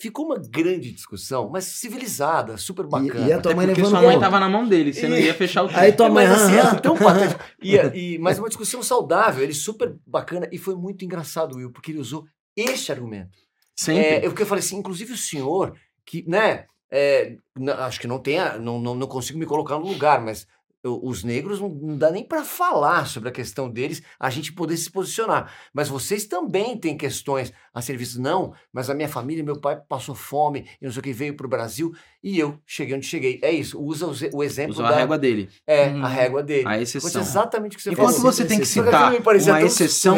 Ficou 0.00 0.26
uma 0.26 0.38
grande 0.38 0.92
discussão, 0.92 1.50
mas 1.50 1.64
civilizada, 1.64 2.56
super 2.56 2.86
bacana. 2.86 3.28
e 3.28 3.32
a 3.32 3.40
tua 3.40 3.50
Até 3.50 3.56
mãe 3.56 3.66
porque 3.66 3.80
levando 3.80 3.90
sua 3.90 4.02
mãe 4.02 4.14
conta. 4.14 4.26
tava 4.26 4.40
na 4.40 4.48
mão 4.48 4.66
dele, 4.68 4.92
você 4.92 5.08
não 5.08 5.18
ia 5.18 5.34
fechar 5.34 5.64
o 5.64 5.70
Aí 5.74 5.92
tua 5.92 6.08
mãe, 6.08 6.26
mas 6.26 6.42
assim, 6.42 6.54
era 6.54 6.74
tão 6.76 6.94
patético. 6.96 7.42
E, 7.60 7.74
e, 7.74 8.18
mas 8.18 8.38
uma 8.38 8.48
discussão 8.48 8.82
saudável, 8.82 9.42
ele 9.42 9.54
super 9.54 9.96
bacana, 10.06 10.48
e 10.52 10.58
foi 10.58 10.76
muito 10.76 11.04
engraçado, 11.04 11.56
Will, 11.56 11.72
porque 11.72 11.90
ele 11.90 11.98
usou 11.98 12.24
este 12.56 12.92
argumento. 12.92 13.36
Sempre. 13.74 14.02
É, 14.02 14.18
eu, 14.18 14.30
porque 14.30 14.42
eu 14.42 14.46
falei 14.46 14.62
assim, 14.62 14.76
inclusive 14.76 15.12
o 15.12 15.16
senhor, 15.16 15.74
que, 16.06 16.24
né, 16.28 16.66
é, 16.90 17.36
acho 17.78 18.00
que 18.00 18.06
não 18.06 18.18
tenha, 18.18 18.56
não, 18.58 18.80
não, 18.80 18.94
não 18.94 19.06
consigo 19.06 19.38
me 19.38 19.46
colocar 19.46 19.78
no 19.78 19.86
lugar, 19.86 20.20
mas 20.20 20.46
os 20.84 21.24
negros 21.24 21.60
não, 21.60 21.68
não 21.68 21.96
dá 21.98 22.10
nem 22.10 22.24
para 22.24 22.44
falar 22.44 23.06
sobre 23.06 23.28
a 23.28 23.32
questão 23.32 23.68
deles, 23.70 24.02
a 24.18 24.30
gente 24.30 24.52
poder 24.52 24.76
se 24.76 24.90
posicionar. 24.90 25.52
Mas 25.72 25.88
vocês 25.88 26.24
também 26.26 26.76
têm 26.78 26.96
questões 26.96 27.52
a 27.74 27.82
ser 27.82 27.96
vistas. 27.96 28.18
Não, 28.18 28.52
mas 28.72 28.88
a 28.88 28.94
minha 28.94 29.08
família, 29.08 29.42
meu 29.44 29.60
pai 29.60 29.80
passou 29.88 30.14
fome, 30.14 30.66
e 30.80 30.84
não 30.84 30.92
sei 30.92 31.00
o 31.00 31.02
que, 31.02 31.12
veio 31.12 31.34
para 31.36 31.46
o 31.46 31.50
Brasil 31.50 31.92
e 32.22 32.38
eu 32.38 32.58
cheguei 32.66 32.96
onde 32.96 33.06
cheguei. 33.06 33.38
É 33.42 33.50
isso, 33.50 33.80
usa 33.80 34.06
o, 34.06 34.38
o 34.38 34.42
exemplo 34.42 34.72
Usou 34.72 34.84
da... 34.84 34.90
a 34.90 34.96
régua 34.96 35.18
dele. 35.18 35.48
É, 35.66 35.88
Hum. 35.88 36.04
a 36.04 36.08
régua 36.08 36.42
dele. 36.42 36.66
A 36.66 36.72
Foi 36.72 36.82
exceção. 36.82 37.20
exatamente 37.20 37.74
o 37.74 37.76
que 37.76 37.82
você 37.82 37.90
Enquanto 37.90 38.16
falou. 38.16 38.32
você 38.32 38.44
tem 38.44 38.58
que 38.58 38.66
citar 38.66 39.12
uma 39.14 39.62
exceção 39.62 40.16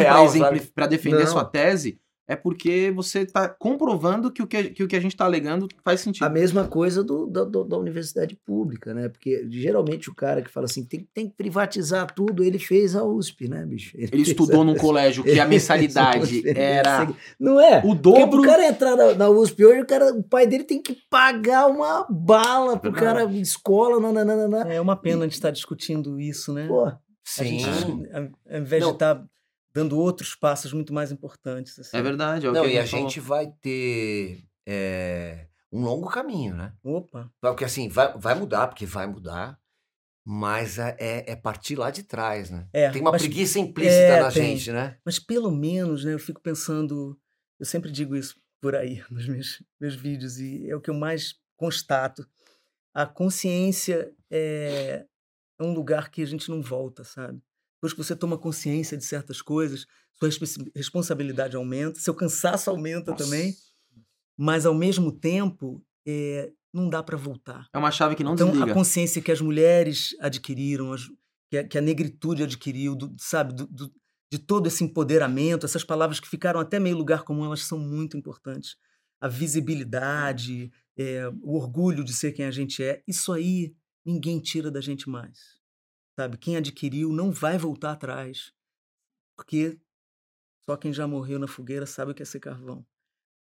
para 0.75 0.87
defender 0.87 1.19
Não. 1.25 1.27
sua 1.27 1.45
tese, 1.45 1.99
é 2.31 2.35
porque 2.35 2.91
você 2.95 3.19
está 3.19 3.49
comprovando 3.49 4.31
que 4.31 4.41
o 4.41 4.47
que, 4.47 4.69
que 4.71 4.83
o 4.83 4.87
que 4.87 4.95
a 4.95 4.99
gente 4.99 5.11
está 5.13 5.25
alegando 5.25 5.67
faz 5.83 5.99
sentido. 6.01 6.23
A 6.23 6.29
mesma 6.29 6.65
coisa 6.67 7.03
do, 7.03 7.27
da, 7.27 7.43
do- 7.43 7.63
da 7.63 7.77
universidade 7.77 8.35
pública, 8.45 8.93
né? 8.93 9.09
Porque 9.09 9.45
geralmente 9.49 10.09
o 10.09 10.15
cara 10.15 10.41
que 10.41 10.49
fala 10.49 10.65
assim, 10.65 10.85
tem, 10.85 11.07
tem 11.13 11.27
que 11.27 11.35
privatizar 11.35 12.13
tudo, 12.13 12.43
ele 12.43 12.57
fez 12.59 12.95
a 12.95 13.03
USP, 13.03 13.47
né, 13.49 13.65
bicho? 13.65 13.95
Ele 13.97 14.07
fez 14.07 14.29
estudou 14.29 14.61
a- 14.61 14.65
num 14.65 14.75
colégio 14.75 15.23
que 15.23 15.29
ele 15.31 15.39
a 15.41 15.45
mensalidade 15.47 16.43
a- 16.47 16.59
era 16.59 17.13
Não 17.39 17.59
é? 17.59 17.79
o 17.79 17.81
Porque 17.81 17.95
dobro. 18.01 18.29
pro 18.29 18.43
cara 18.43 18.65
entrar 18.67 18.95
na, 18.95 19.13
na 19.15 19.29
USP 19.29 19.65
hoje, 19.65 19.81
o, 19.81 19.85
cara, 19.85 20.13
o 20.13 20.23
pai 20.23 20.47
dele 20.47 20.63
tem 20.63 20.81
que 20.81 20.95
pagar 21.09 21.67
uma 21.67 22.05
bala 22.09 22.77
pro 22.77 22.91
cara, 22.91 23.25
escola, 23.33 23.99
nananana. 23.99 24.61
É 24.71 24.79
uma 24.79 24.95
pena 24.95 25.21
a 25.21 25.23
gente 25.23 25.33
estar 25.33 25.51
discutindo 25.51 26.19
isso, 26.19 26.53
né? 26.53 26.67
Pô, 26.67 26.85
A 26.85 26.97
Sim. 27.25 27.59
gente, 27.59 28.09
ao- 28.13 28.57
invés 28.59 28.81
Não. 28.83 28.89
de 28.89 28.95
estar 28.95 29.23
dando 29.73 29.97
outros 29.97 30.35
passos 30.35 30.73
muito 30.73 30.93
mais 30.93 31.11
importantes. 31.11 31.77
assim. 31.79 31.95
É 31.95 32.01
verdade. 32.01 32.45
É 32.45 32.49
o 32.49 32.53
Não, 32.53 32.63
que 32.63 32.69
e 32.71 32.77
a 32.79 32.85
falou. 32.87 33.05
gente 33.09 33.19
vai 33.19 33.47
ter 33.61 34.43
é, 34.67 35.47
um 35.71 35.81
longo 35.83 36.09
caminho, 36.09 36.55
né? 36.55 36.73
Opa, 36.83 37.31
Porque 37.41 37.63
assim, 37.65 37.87
vai, 37.89 38.17
vai 38.17 38.35
mudar, 38.35 38.67
porque 38.67 38.85
vai 38.85 39.07
mudar, 39.07 39.59
mas 40.25 40.77
é, 40.77 40.95
é- 40.99 41.31
é 41.31 41.35
partir 41.35 41.75
lá 41.75 41.89
de 41.89 42.03
trás, 42.03 42.49
né? 42.51 42.67
É, 42.73 42.89
tem 42.91 43.01
uma 43.01 43.11
mas- 43.11 43.21
preguiça 43.21 43.59
implícita 43.59 43.95
é, 43.95 44.21
na 44.21 44.31
tem. 44.31 44.55
gente, 44.57 44.71
né? 44.71 44.97
mas 45.05 45.17
pelo 45.19 45.49
menos, 45.51 46.05
né, 46.05 46.13
eu 46.13 46.19
fico 46.19 46.39
pensando, 46.41 47.19
eu 47.59 47.65
sempre 47.65 47.91
digo 47.91 48.15
isso 48.15 48.39
por 48.61 48.75
aí 48.75 49.03
nos 49.09 49.27
meus, 49.27 49.63
meus 49.79 49.95
vídeos 49.95 50.37
e 50.39 50.69
é 50.69 50.75
o 50.75 50.81
que 50.81 50.89
eu 50.89 50.93
mais 50.93 51.35
constato. 51.57 52.27
A 52.93 53.05
consciência 53.05 54.13
é, 54.29 55.05
é 55.59 55.63
um 55.63 55.73
lugar 55.73 56.11
que 56.11 56.21
a 56.21 56.25
gente 56.25 56.49
não 56.49 56.61
volta, 56.61 57.03
sabe? 57.03 57.41
Depois 57.81 57.93
que 57.93 57.97
você 58.03 58.15
toma 58.15 58.37
consciência 58.37 58.95
de 58.95 59.03
certas 59.03 59.41
coisas, 59.41 59.87
sua 60.13 60.29
responsabilidade 60.75 61.55
aumenta, 61.55 61.99
seu 61.99 62.13
cansaço 62.13 62.69
aumenta 62.69 63.11
também, 63.15 63.55
mas 64.37 64.67
ao 64.67 64.73
mesmo 64.75 65.11
tempo 65.11 65.83
é, 66.07 66.51
não 66.71 66.87
dá 66.89 67.01
para 67.01 67.17
voltar. 67.17 67.67
É 67.73 67.77
uma 67.79 67.89
chave 67.89 68.15
que 68.15 68.23
não 68.23 68.35
então, 68.35 68.51
desliga. 68.51 68.71
a 68.71 68.73
consciência 68.75 69.21
que 69.21 69.31
as 69.31 69.41
mulheres 69.41 70.15
adquiriram, 70.19 70.93
as- 70.93 71.07
que, 71.49 71.57
a, 71.57 71.67
que 71.67 71.77
a 71.77 71.81
negritude 71.81 72.43
adquiriu, 72.43 72.95
do- 72.95 73.15
sabe, 73.17 73.53
do- 73.53 73.65
do- 73.67 73.91
de 74.31 74.37
todo 74.37 74.67
esse 74.67 74.83
empoderamento, 74.83 75.65
essas 75.65 75.83
palavras 75.83 76.19
que 76.19 76.29
ficaram 76.29 76.59
até 76.59 76.79
meio 76.79 76.95
lugar 76.95 77.23
comum, 77.23 77.43
elas 77.45 77.63
são 77.63 77.79
muito 77.79 78.15
importantes. 78.15 78.77
A 79.19 79.27
visibilidade, 79.27 80.71
é, 80.97 81.27
o 81.41 81.55
orgulho 81.55 82.03
de 82.03 82.13
ser 82.13 82.31
quem 82.31 82.45
a 82.45 82.51
gente 82.51 82.83
é, 82.83 83.01
isso 83.07 83.33
aí 83.33 83.73
ninguém 84.05 84.39
tira 84.39 84.69
da 84.71 84.79
gente 84.81 85.09
mais. 85.09 85.59
Sabe? 86.19 86.37
Quem 86.37 86.57
adquiriu 86.57 87.11
não 87.11 87.31
vai 87.31 87.57
voltar 87.57 87.91
atrás, 87.93 88.53
porque 89.35 89.79
só 90.65 90.75
quem 90.77 90.93
já 90.93 91.07
morreu 91.07 91.39
na 91.39 91.47
fogueira 91.47 91.85
sabe 91.85 92.11
o 92.11 92.15
que 92.15 92.21
é 92.21 92.25
ser 92.25 92.39
carvão, 92.39 92.85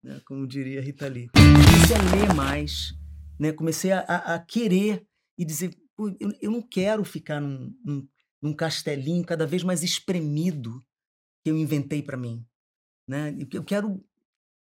né? 0.03 0.21
como 0.27 0.47
diria 0.47 0.81
Rita 0.81 1.07
Lee. 1.07 1.29
Comecei 1.29 1.97
a 1.97 2.17
ler 2.29 2.35
mais, 2.35 2.95
né? 3.39 3.53
comecei 3.53 3.93
a, 3.93 4.01
a- 4.01 4.35
a 4.35 4.39
querer 4.39 5.07
e 5.39 5.45
dizer, 5.45 5.77
"Pô, 5.97 6.09
eu, 6.19 6.33
eu 6.41 6.51
não 6.51 6.63
quero 6.63 7.05
ficar 7.05 7.41
num, 7.41 7.77
num, 7.85 8.09
num 8.43 8.53
castelinho 8.55 9.25
cada 9.25 9.47
vez 9.47 9.63
mais 9.63 9.83
espremido 9.83 10.85
que 11.45 11.51
eu 11.51 11.57
inventei 11.59 12.03
para 12.03 12.17
mim. 12.17 12.45
Né? 13.07 13.37
Eu 13.53 13.63
quero. 13.63 14.03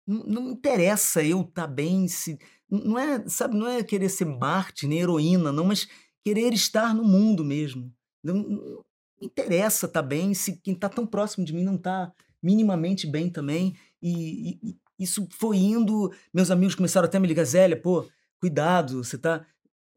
Não, 0.07 0.51
interessa 0.51 1.23
eu 1.23 1.41
estar 1.41 1.67
bem, 1.67 2.07
se, 2.07 2.39
não 2.69 2.97
é, 2.97 3.27
sabe, 3.27 3.55
não 3.55 3.67
é 3.67 3.83
querer 3.83 4.09
ser 4.09 4.25
Marte, 4.25 4.87
nem 4.87 4.99
heroína, 5.01 5.51
não, 5.51 5.65
mas 5.65 5.87
querer 6.23 6.53
estar 6.53 6.93
no 6.93 7.03
mundo 7.03 7.43
mesmo. 7.43 7.91
Não, 8.23 8.35
não 8.35 8.83
me 9.21 9.27
interessa 9.27 9.85
estar 9.85 10.01
bem 10.01 10.33
se 10.33 10.57
quem 10.57 10.73
está 10.73 10.87
tão 10.89 11.05
próximo 11.05 11.45
de 11.45 11.53
mim 11.53 11.63
não 11.63 11.75
está 11.75 12.11
minimamente 12.41 13.05
bem 13.07 13.29
também. 13.29 13.75
E, 14.01 14.57
e- 14.63 14.75
isso 14.99 15.27
foi 15.31 15.57
indo. 15.57 16.11
Meus 16.33 16.51
amigos 16.51 16.75
começaram 16.75 17.05
até 17.05 17.17
a 17.17 17.19
me 17.21 17.27
ligar, 17.27 17.45
Zélia, 17.45 17.79
pô, 17.79 18.05
cuidado, 18.39 19.03
você 19.03 19.17
tá. 19.17 19.45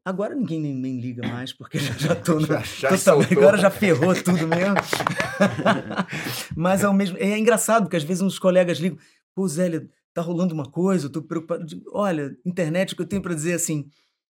Agora 0.05 0.35
ninguém 0.35 0.59
nem, 0.59 0.73
nem 0.75 0.99
liga 0.99 1.25
mais, 1.27 1.53
porque 1.53 1.79
já, 1.79 1.93
já 1.93 2.13
tô 2.15 2.35
no, 2.39 2.45
Já- 2.45 2.59
já 2.61 2.89
totalmente- 2.89 3.33
agora 3.37 3.57
já 3.57 3.69
ferrou 3.69 4.13
tudo 4.15 4.45
mesmo. 4.47 4.75
Mas 6.55 6.83
ao 6.83 6.93
mesmo 6.93 7.17
é 7.17 7.37
engraçado, 7.37 7.83
porque 7.83 7.97
às 7.97 8.03
vezes 8.03 8.21
uns 8.21 8.39
colegas 8.39 8.77
ligam, 8.79 8.97
pô, 9.35 9.47
Zélia, 9.47 9.87
tá 10.13 10.21
rolando 10.21 10.53
uma 10.53 10.65
coisa, 10.69 11.05
eu 11.07 11.09
tô 11.11 11.21
preocupado. 11.21 11.65
Olha, 11.91 12.35
internet, 12.45 12.93
o 12.93 12.95
que 12.95 13.01
eu 13.01 13.07
tenho 13.07 13.21
para 13.21 13.33
dizer 13.33 13.51
é 13.51 13.55
assim, 13.55 13.85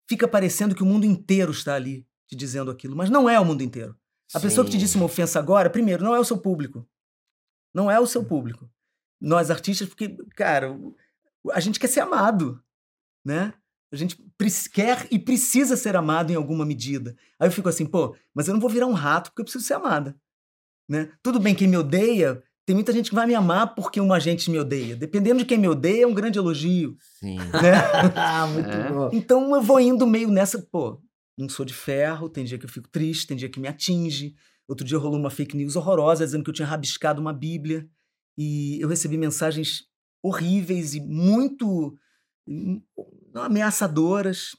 fica 0.09 0.27
parecendo 0.29 0.75
que 0.75 0.83
o 0.83 0.87
mundo 0.87 1.05
inteiro 1.05 1.53
está 1.53 1.75
ali 1.75 2.07
te 2.27 2.37
dizendo 2.37 2.71
aquilo, 2.71 2.97
mas 2.97 3.11
não 3.11 3.29
é 3.29 3.39
o 3.39 3.45
mundo 3.45 3.63
inteiro. 3.63 3.97
A 4.33 4.41
pessoa 4.41 4.65
que 4.65 4.71
te 4.71 4.75
Sim. 4.75 4.79
disse 4.79 4.97
uma 4.97 5.05
ofensa 5.05 5.39
agora, 5.39 5.71
primeiro, 5.71 6.03
não 6.03 6.15
é 6.15 6.19
o 6.19 6.25
seu 6.25 6.39
público. 6.39 6.87
Não 7.73 7.91
é 7.91 8.01
o 8.01 8.07
seu 8.07 8.25
público. 8.25 8.69
Nós 9.21 9.51
artistas, 9.51 9.89
porque, 9.89 10.17
cara, 10.35 10.77
a 11.53 11.61
gente 11.61 11.79
quer 11.79 11.89
ser 11.89 12.01
amado, 12.01 12.63
né? 13.25 13.55
A 13.93 13.97
gente 13.97 14.17
quer 14.73 15.07
e 15.11 15.19
precisa 15.19 15.77
ser 15.77 15.95
amado 15.95 16.33
em 16.33 16.35
alguma 16.35 16.65
medida. 16.65 17.17
Aí 17.39 17.47
eu 17.47 17.53
fico 17.53 17.69
assim, 17.69 17.87
pô, 17.87 18.17
mas 18.35 18.49
eu 18.49 18.55
não 18.55 18.61
vou 18.61 18.71
virar 18.71 18.87
um 18.87 18.93
rato 18.93 19.31
porque 19.31 19.43
eu 19.43 19.45
preciso 19.45 19.65
ser 19.65 19.75
amada, 19.75 20.17
né? 20.89 21.13
Tudo 21.23 21.39
bem, 21.39 21.55
quem 21.55 21.69
me 21.69 21.77
odeia, 21.77 22.43
tem 22.67 22.75
muita 22.75 22.93
gente 22.93 23.11
que 23.11 23.15
vai 23.15 23.27
me 23.27 23.35
amar 23.35 23.75
porque 23.75 24.01
uma 24.01 24.19
gente 24.19 24.51
me 24.51 24.59
odeia. 24.59 24.97
Dependendo 24.97 25.41
de 25.41 25.45
quem 25.45 25.59
me 25.59 25.69
odeia, 25.69 26.05
é 26.05 26.07
um 26.07 26.15
grande 26.15 26.39
elogio, 26.39 26.97
Sim. 27.21 27.37
né? 27.53 27.73
Ah, 28.17 28.47
muito 28.53 28.69
É. 28.69 28.91
bom. 28.91 29.11
Então 29.13 29.55
eu 29.55 29.63
vou 29.63 29.79
indo 29.81 30.07
meio 30.07 30.31
nessa, 30.31 30.59
pô, 30.71 31.01
não 31.37 31.49
sou 31.49 31.65
de 31.65 31.75
ferro, 31.75 32.29
tem 32.29 32.45
dia 32.45 32.59
que 32.59 32.65
eu 32.65 32.71
fico 32.71 32.89
triste, 32.89 33.27
tem 33.27 33.37
dia 33.37 33.49
que 33.49 33.61
me 33.61 33.69
atinge. 33.69 34.35
Outro 34.67 34.87
dia 34.87 34.97
rolou 34.97 35.19
uma 35.19 35.31
fake 35.31 35.57
news 35.57 35.77
horrorosa 35.77 36.25
dizendo 36.25 36.43
que 36.45 36.51
eu 36.51 36.55
tinha 36.55 36.67
rabiscado 36.67 37.21
uma 37.21 37.33
Bíblia 37.33 37.87
e 38.39 38.81
eu 38.81 38.89
recebi 38.89 39.17
mensagens 39.19 39.83
horríveis 40.23 40.95
e 40.95 41.01
muito 41.01 41.95
hum, 42.49 42.81
ameaçadoras 43.35 44.57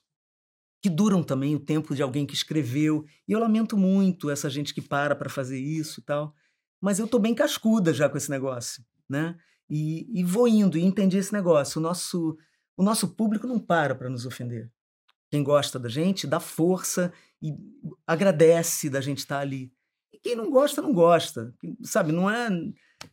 que 0.82 0.90
duram 0.90 1.24
também 1.24 1.56
o 1.56 1.60
tempo 1.60 1.96
de 1.96 2.04
alguém 2.04 2.26
que 2.26 2.36
escreveu. 2.36 3.04
E 3.28 3.32
eu 3.32 3.40
lamento 3.40 3.76
muito 3.76 4.30
essa 4.30 4.50
gente 4.50 4.74
que 4.74 4.82
para 4.82 5.16
para 5.16 5.30
fazer 5.30 5.60
isso 5.60 6.00
e 6.00 6.04
tal. 6.04 6.34
Mas 6.82 7.00
eu 7.00 7.08
tô 7.08 7.18
bem 7.20 7.34
cascuda 7.34 7.94
já 7.94 8.08
com 8.10 8.18
esse 8.18 8.30
negócio, 8.30 8.84
né? 9.10 9.36
E, 9.70 10.08
e 10.20 10.24
vou 10.24 10.48
indo 10.48 10.78
e 10.78 10.84
entendi 10.84 11.18
esse 11.18 11.34
negócio. 11.34 11.80
O 11.80 11.82
nosso, 11.82 12.38
o 12.78 12.84
nosso 12.84 13.10
público 13.16 13.48
não 13.48 13.60
para 13.60 13.96
para 13.96 14.10
nos 14.10 14.26
ofender. 14.26 14.70
Quem 15.32 15.44
gosta 15.44 15.80
da 15.80 15.90
gente 15.90 16.28
dá 16.28 16.40
força 16.40 17.12
e 17.42 17.54
agradece 18.06 18.90
da 18.90 19.02
gente 19.02 19.20
estar 19.20 19.40
ali. 19.40 19.72
E 20.14 20.20
quem 20.20 20.36
não 20.36 20.50
gosta, 20.52 20.82
não 20.82 20.94
gosta. 20.94 21.54
Sabe, 21.84 22.12
não 22.12 22.30
é. 22.30 22.50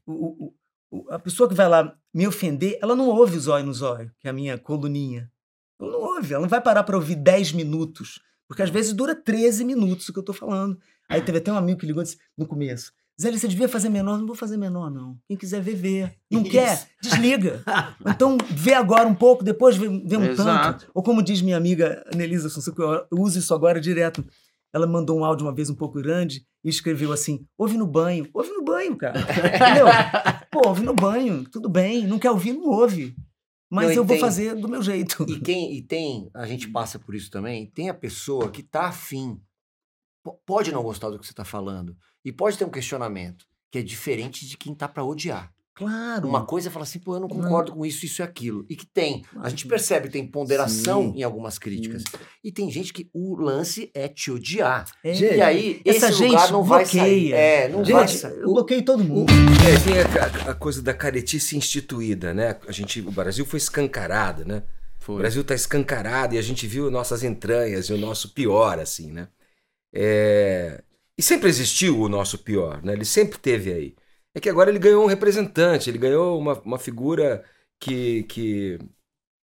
o- 0.06 0.52
o- 0.90 1.10
a 1.10 1.18
pessoa 1.18 1.48
que 1.48 1.54
vai 1.54 1.68
lá 1.68 1.96
me 2.12 2.26
ofender, 2.28 2.78
ela 2.82 2.94
não 2.94 3.08
ouve 3.08 3.36
o 3.36 3.40
zóio 3.40 3.64
no 3.64 3.72
zóio, 3.72 4.12
que 4.20 4.26
é 4.28 4.30
a 4.30 4.34
minha 4.34 4.58
coluninha. 4.58 5.30
Ela 5.80 5.90
não 5.90 6.00
ouve, 6.00 6.34
ela 6.34 6.42
não 6.42 6.48
vai 6.48 6.60
parar 6.60 6.82
para 6.84 6.96
ouvir 6.96 7.16
10 7.16 7.52
minutos. 7.52 8.20
Porque 8.46 8.62
às 8.62 8.68
vezes 8.70 8.92
dura 8.92 9.14
13 9.14 9.64
minutos 9.64 10.08
o 10.08 10.12
que 10.12 10.18
eu 10.18 10.22
tô 10.22 10.34
falando. 10.34 10.78
Aí 11.08 11.22
teve 11.22 11.38
até 11.38 11.50
um 11.50 11.56
amigo 11.56 11.80
que 11.80 11.86
ligou 11.86 12.02
e 12.02 12.04
disse, 12.04 12.18
no 12.36 12.46
começo: 12.46 12.92
Zé, 13.20 13.30
você 13.30 13.46
devia 13.46 13.68
fazer 13.68 13.88
menor. 13.88 14.18
Não 14.18 14.26
vou 14.26 14.34
fazer 14.34 14.56
menor, 14.56 14.90
não. 14.90 15.16
Quem 15.28 15.36
quiser 15.36 15.60
ver, 15.62 15.74
vê. 15.76 16.10
Não 16.30 16.42
quer? 16.42 16.88
Desliga. 17.02 17.62
Então 18.06 18.36
vê 18.50 18.74
agora 18.74 19.06
um 19.08 19.14
pouco, 19.14 19.44
depois 19.44 19.76
vê, 19.76 19.86
vê 19.88 20.16
um 20.16 20.24
Exato. 20.24 20.78
tanto. 20.80 20.90
Ou 20.94 21.02
como 21.02 21.22
diz 21.22 21.40
minha 21.42 21.56
amiga 21.56 22.02
Anelisa 22.12 22.48
Assunção, 22.48 22.74
que 22.74 22.82
eu 22.82 23.06
uso 23.12 23.38
isso 23.38 23.54
agora 23.54 23.80
direto. 23.80 24.24
Ela 24.74 24.86
mandou 24.86 25.18
um 25.18 25.24
áudio 25.24 25.46
uma 25.46 25.54
vez 25.54 25.68
um 25.68 25.74
pouco 25.74 26.00
grande 26.00 26.44
e 26.64 26.68
escreveu 26.70 27.12
assim: 27.12 27.46
ouve 27.58 27.76
no 27.76 27.86
banho. 27.86 28.28
Ouve 28.32 28.50
no 28.50 28.64
banho, 28.64 28.96
cara. 28.96 29.20
Entendeu? 29.20 29.86
Pô, 30.50 30.66
ouve 30.68 30.82
no 30.82 30.94
banho, 30.94 31.44
tudo 31.50 31.68
bem. 31.68 32.06
Não 32.06 32.18
quer 32.18 32.30
ouvir, 32.30 32.54
não 32.54 32.64
ouve. 32.70 33.14
Mas 33.70 33.88
Não, 33.88 33.94
eu 33.96 34.04
vou 34.04 34.14
tem- 34.16 34.20
fazer 34.20 34.54
do 34.54 34.68
meu 34.68 34.82
jeito. 34.82 35.24
E 35.28 35.40
quem 35.40 35.72
e 35.76 35.82
tem, 35.82 36.30
a 36.34 36.46
gente 36.46 36.68
passa 36.68 36.98
por 36.98 37.14
isso 37.14 37.30
também, 37.30 37.70
tem 37.70 37.88
a 37.88 37.94
pessoa 37.94 38.50
que 38.50 38.62
tá 38.62 38.86
afim. 38.86 39.38
po- 40.24 40.38
Pode 40.46 40.72
não 40.72 40.82
gostar 40.82 41.08
do 41.10 41.18
que 41.18 41.26
você 41.26 41.32
tá 41.34 41.44
falando. 41.44 41.96
E 42.24 42.30
pode 42.32 42.56
ter 42.58 42.64
um 42.64 42.70
questionamento, 42.70 43.44
que 43.70 43.78
é 43.78 43.82
diferente 43.82 44.46
de 44.46 44.56
quem 44.56 44.74
tá 44.74 44.86
para 44.88 45.04
odiar. 45.04 45.52
Claro. 45.74 46.28
Uma 46.28 46.44
coisa 46.44 46.68
é 46.68 46.70
falar 46.70 46.82
assim, 46.82 46.98
pô, 46.98 47.16
eu 47.16 47.20
não 47.20 47.26
concordo 47.28 47.72
com 47.72 47.84
isso, 47.84 48.04
isso 48.04 48.20
e 48.20 48.22
aquilo. 48.22 48.64
E 48.68 48.76
que 48.76 48.84
tem. 48.86 49.24
A 49.40 49.48
gente 49.48 49.66
percebe 49.66 50.06
que 50.06 50.12
tem 50.12 50.26
ponderação 50.26 51.04
Sim. 51.14 51.18
em 51.20 51.22
algumas 51.22 51.58
críticas. 51.58 52.04
E 52.44 52.52
tem 52.52 52.70
gente 52.70 52.92
que 52.92 53.08
o 53.12 53.34
lance 53.36 53.90
é 53.94 54.06
te 54.06 54.30
odiar. 54.30 54.84
É. 55.02 55.14
Gente, 55.14 55.34
E 55.36 55.40
aí, 55.40 55.80
Essa 55.84 56.08
esse 56.10 56.18
gente 56.18 56.30
lugar 56.32 56.52
não 56.52 56.62
vai 56.62 56.84
sair. 56.84 56.98
bloqueia. 57.00 57.36
É, 57.36 57.68
não 57.70 57.84
Gente, 57.84 57.94
vai 57.94 58.08
sair. 58.08 58.38
eu 58.38 58.52
bloqueio 58.52 58.84
todo 58.84 59.02
mundo. 59.02 59.32
É, 59.32 59.80
tem 59.82 60.46
a, 60.46 60.50
a- 60.50 60.54
coisa 60.54 60.82
da 60.82 60.92
caretice 60.92 61.56
instituída, 61.56 62.34
né? 62.34 62.58
A 62.68 62.72
gente, 62.72 63.00
o 63.00 63.10
Brasil 63.10 63.46
foi 63.46 63.56
escancarado, 63.56 64.44
né? 64.44 64.62
O 65.00 65.04
Foi. 65.04 65.16
Brasil 65.18 65.42
tá 65.42 65.54
escancarado 65.54 66.34
e 66.34 66.38
a 66.38 66.42
gente 66.42 66.66
viu 66.66 66.90
nossas 66.90 67.24
entranhas 67.24 67.86
e 67.86 67.94
o 67.94 67.98
nosso 67.98 68.34
pior, 68.34 68.78
assim, 68.78 69.10
né? 69.10 69.26
É, 69.92 70.82
E 71.18 71.22
sempre 71.22 71.48
existiu 71.48 72.00
o 72.00 72.08
nosso 72.08 72.38
pior, 72.38 72.82
né? 72.82 72.92
Ele 72.92 73.04
sempre 73.04 73.38
teve 73.38 73.72
aí. 73.72 73.96
É 74.34 74.40
que 74.40 74.48
agora 74.48 74.70
ele 74.70 74.78
ganhou 74.78 75.04
um 75.04 75.08
representante, 75.08 75.90
ele 75.90 75.98
ganhou 75.98 76.38
uma, 76.38 76.54
uma 76.62 76.78
figura 76.78 77.44
que, 77.78 78.22
que 78.24 78.78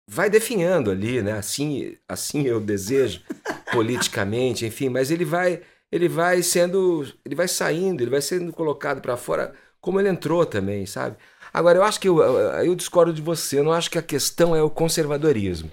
vai 0.09 0.29
definhando 0.29 0.91
ali, 0.91 1.21
né? 1.21 1.33
Assim, 1.33 1.97
assim 2.07 2.43
eu 2.43 2.59
desejo 2.59 3.21
politicamente, 3.71 4.65
enfim, 4.65 4.89
mas 4.89 5.11
ele 5.11 5.25
vai 5.25 5.61
ele 5.91 6.09
vai 6.09 6.41
sendo, 6.41 7.05
ele 7.23 7.35
vai 7.35 7.47
saindo, 7.47 8.01
ele 8.01 8.09
vai 8.09 8.21
sendo 8.21 8.51
colocado 8.51 8.99
para 8.99 9.15
fora 9.15 9.53
como 9.79 9.99
ele 9.99 10.09
entrou 10.09 10.43
também, 10.43 10.87
sabe? 10.87 11.17
Agora 11.53 11.77
eu 11.77 11.83
acho 11.83 11.99
que 11.99 12.09
eu, 12.09 12.19
eu 12.19 12.73
discordo 12.73 13.13
de 13.13 13.21
você, 13.21 13.59
eu 13.59 13.63
não 13.63 13.73
acho 13.73 13.91
que 13.91 13.99
a 13.99 14.01
questão 14.01 14.55
é 14.55 14.63
o 14.63 14.71
conservadorismo. 14.71 15.69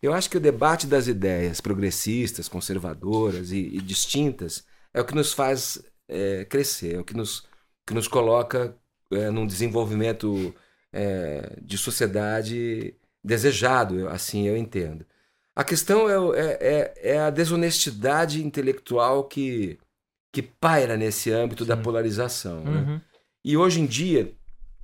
Eu 0.00 0.14
acho 0.14 0.30
que 0.30 0.38
o 0.38 0.40
debate 0.40 0.86
das 0.86 1.06
ideias 1.06 1.60
progressistas, 1.60 2.48
conservadoras 2.48 3.52
e, 3.52 3.58
e 3.58 3.80
distintas 3.82 4.64
é 4.94 5.00
o 5.00 5.04
que 5.04 5.14
nos 5.14 5.32
faz 5.32 5.82
é, 6.08 6.44
crescer, 6.44 6.94
é 6.96 6.98
o 7.00 7.04
que 7.04 7.14
nos, 7.14 7.44
que 7.86 7.94
nos 7.94 8.08
coloca 8.08 8.74
é, 9.10 9.30
num 9.30 9.46
desenvolvimento 9.46 10.54
é, 10.92 11.56
de 11.62 11.76
sociedade 11.78 12.94
desejado, 13.22 13.98
eu- 13.98 14.08
assim 14.08 14.46
eu 14.46 14.56
entendo. 14.56 15.04
A 15.54 15.64
questão 15.64 16.08
é, 16.34 16.40
é, 16.40 16.58
é, 16.60 17.10
é 17.14 17.18
a 17.20 17.30
desonestidade 17.30 18.44
intelectual 18.44 19.24
que, 19.24 19.78
que 20.32 20.40
paira 20.42 20.96
nesse 20.96 21.30
âmbito 21.30 21.64
da 21.64 21.76
polarização. 21.76 22.62
né? 22.64 22.70
Uhum. 22.80 23.00
E 23.44 23.56
hoje 23.56 23.80
em 23.80 23.86
dia, 23.86 24.32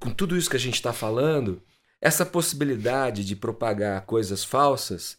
com 0.01 0.11
tudo 0.11 0.37
isso 0.37 0.51
que 0.51 0.57
a 0.57 0.61
gente 0.61 0.75
está 0.75 0.93
falando, 0.93 1.63
essa 2.01 2.27
possibilidade 2.27 3.25
de 3.25 3.37
propagar 3.37 4.05
coisas 4.05 4.45
falsas, 4.45 5.17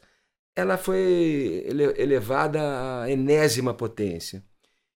ela 0.56 0.78
foi 0.78 1.64
ele- 1.66 2.02
elevada 2.02 2.60
à 3.02 3.10
enésima 3.10 3.74
potência. 3.74 4.44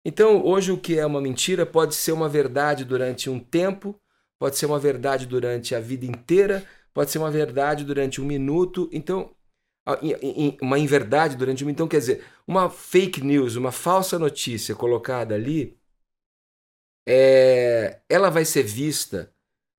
Então, 0.10 0.44
hoje 0.44 0.72
o 0.72 0.78
que 0.78 0.98
é 0.98 1.06
uma 1.06 1.22
mentira 1.22 1.68
pode 1.68 1.94
ser 1.94 2.14
uma 2.14 2.28
verdade 2.28 2.84
durante 2.84 3.30
um 3.30 3.40
tempo, 3.40 3.96
pode 4.40 4.58
ser 4.58 4.66
uma 4.66 4.80
verdade 4.80 5.28
durante 5.28 5.76
a 5.76 5.80
vida 5.80 6.04
inteira, 6.04 6.66
pode 6.92 7.12
ser 7.12 7.20
uma 7.20 7.30
verdade 7.30 7.84
durante 7.84 8.20
um 8.20 8.26
minuto. 8.26 8.90
Então, 8.92 9.36
uma 10.60 10.80
inverdade 10.80 11.36
durante 11.36 11.64
um 11.64 11.68
minuto. 11.68 11.78
Então, 11.78 11.88
quer 11.88 12.00
dizer, 12.00 12.26
uma 12.48 12.72
fake 12.72 13.22
news, 13.22 13.56
uma 13.56 13.72
falsa 13.72 14.18
notícia 14.18 14.74
colocada 14.74 15.36
ali, 15.36 15.78
é, 17.08 18.02
ela 18.10 18.32
vai 18.32 18.46
ser 18.46 18.64
vista 18.64 19.32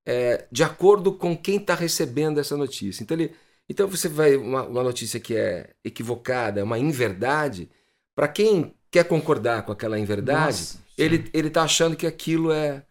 é, 0.07 0.47
de 0.53 0.63
acordo 0.63 1.13
com 1.13 1.37
quem 1.37 1.57
está 1.57 1.75
recebendo 1.75 2.39
essa 2.39 2.57
notícia. 2.57 3.03
Então, 3.03 3.17
ele, 3.17 3.35
então 3.69 3.89
você 3.89 4.09
vai 4.09 4.37
uma, 4.37 4.63
uma 4.63 4.85
notícia 4.85 5.19
que 5.19 5.35
é 5.35 5.75
equivocada, 5.83 6.63
uma 6.63 6.79
inverdade, 6.79 7.69
para 8.15 8.29
quem 8.29 8.77
quer 8.91 9.05
concordar 9.05 9.63
com 9.65 9.73
aquela 9.73 9.99
inverdade, 9.99 10.59
Nossa, 10.59 10.79
ele 10.99 11.31
ele 11.33 11.49
está 11.49 11.63
achando 11.63 11.97
que 11.97 12.07
aquilo 12.07 12.53
é. 12.53 12.83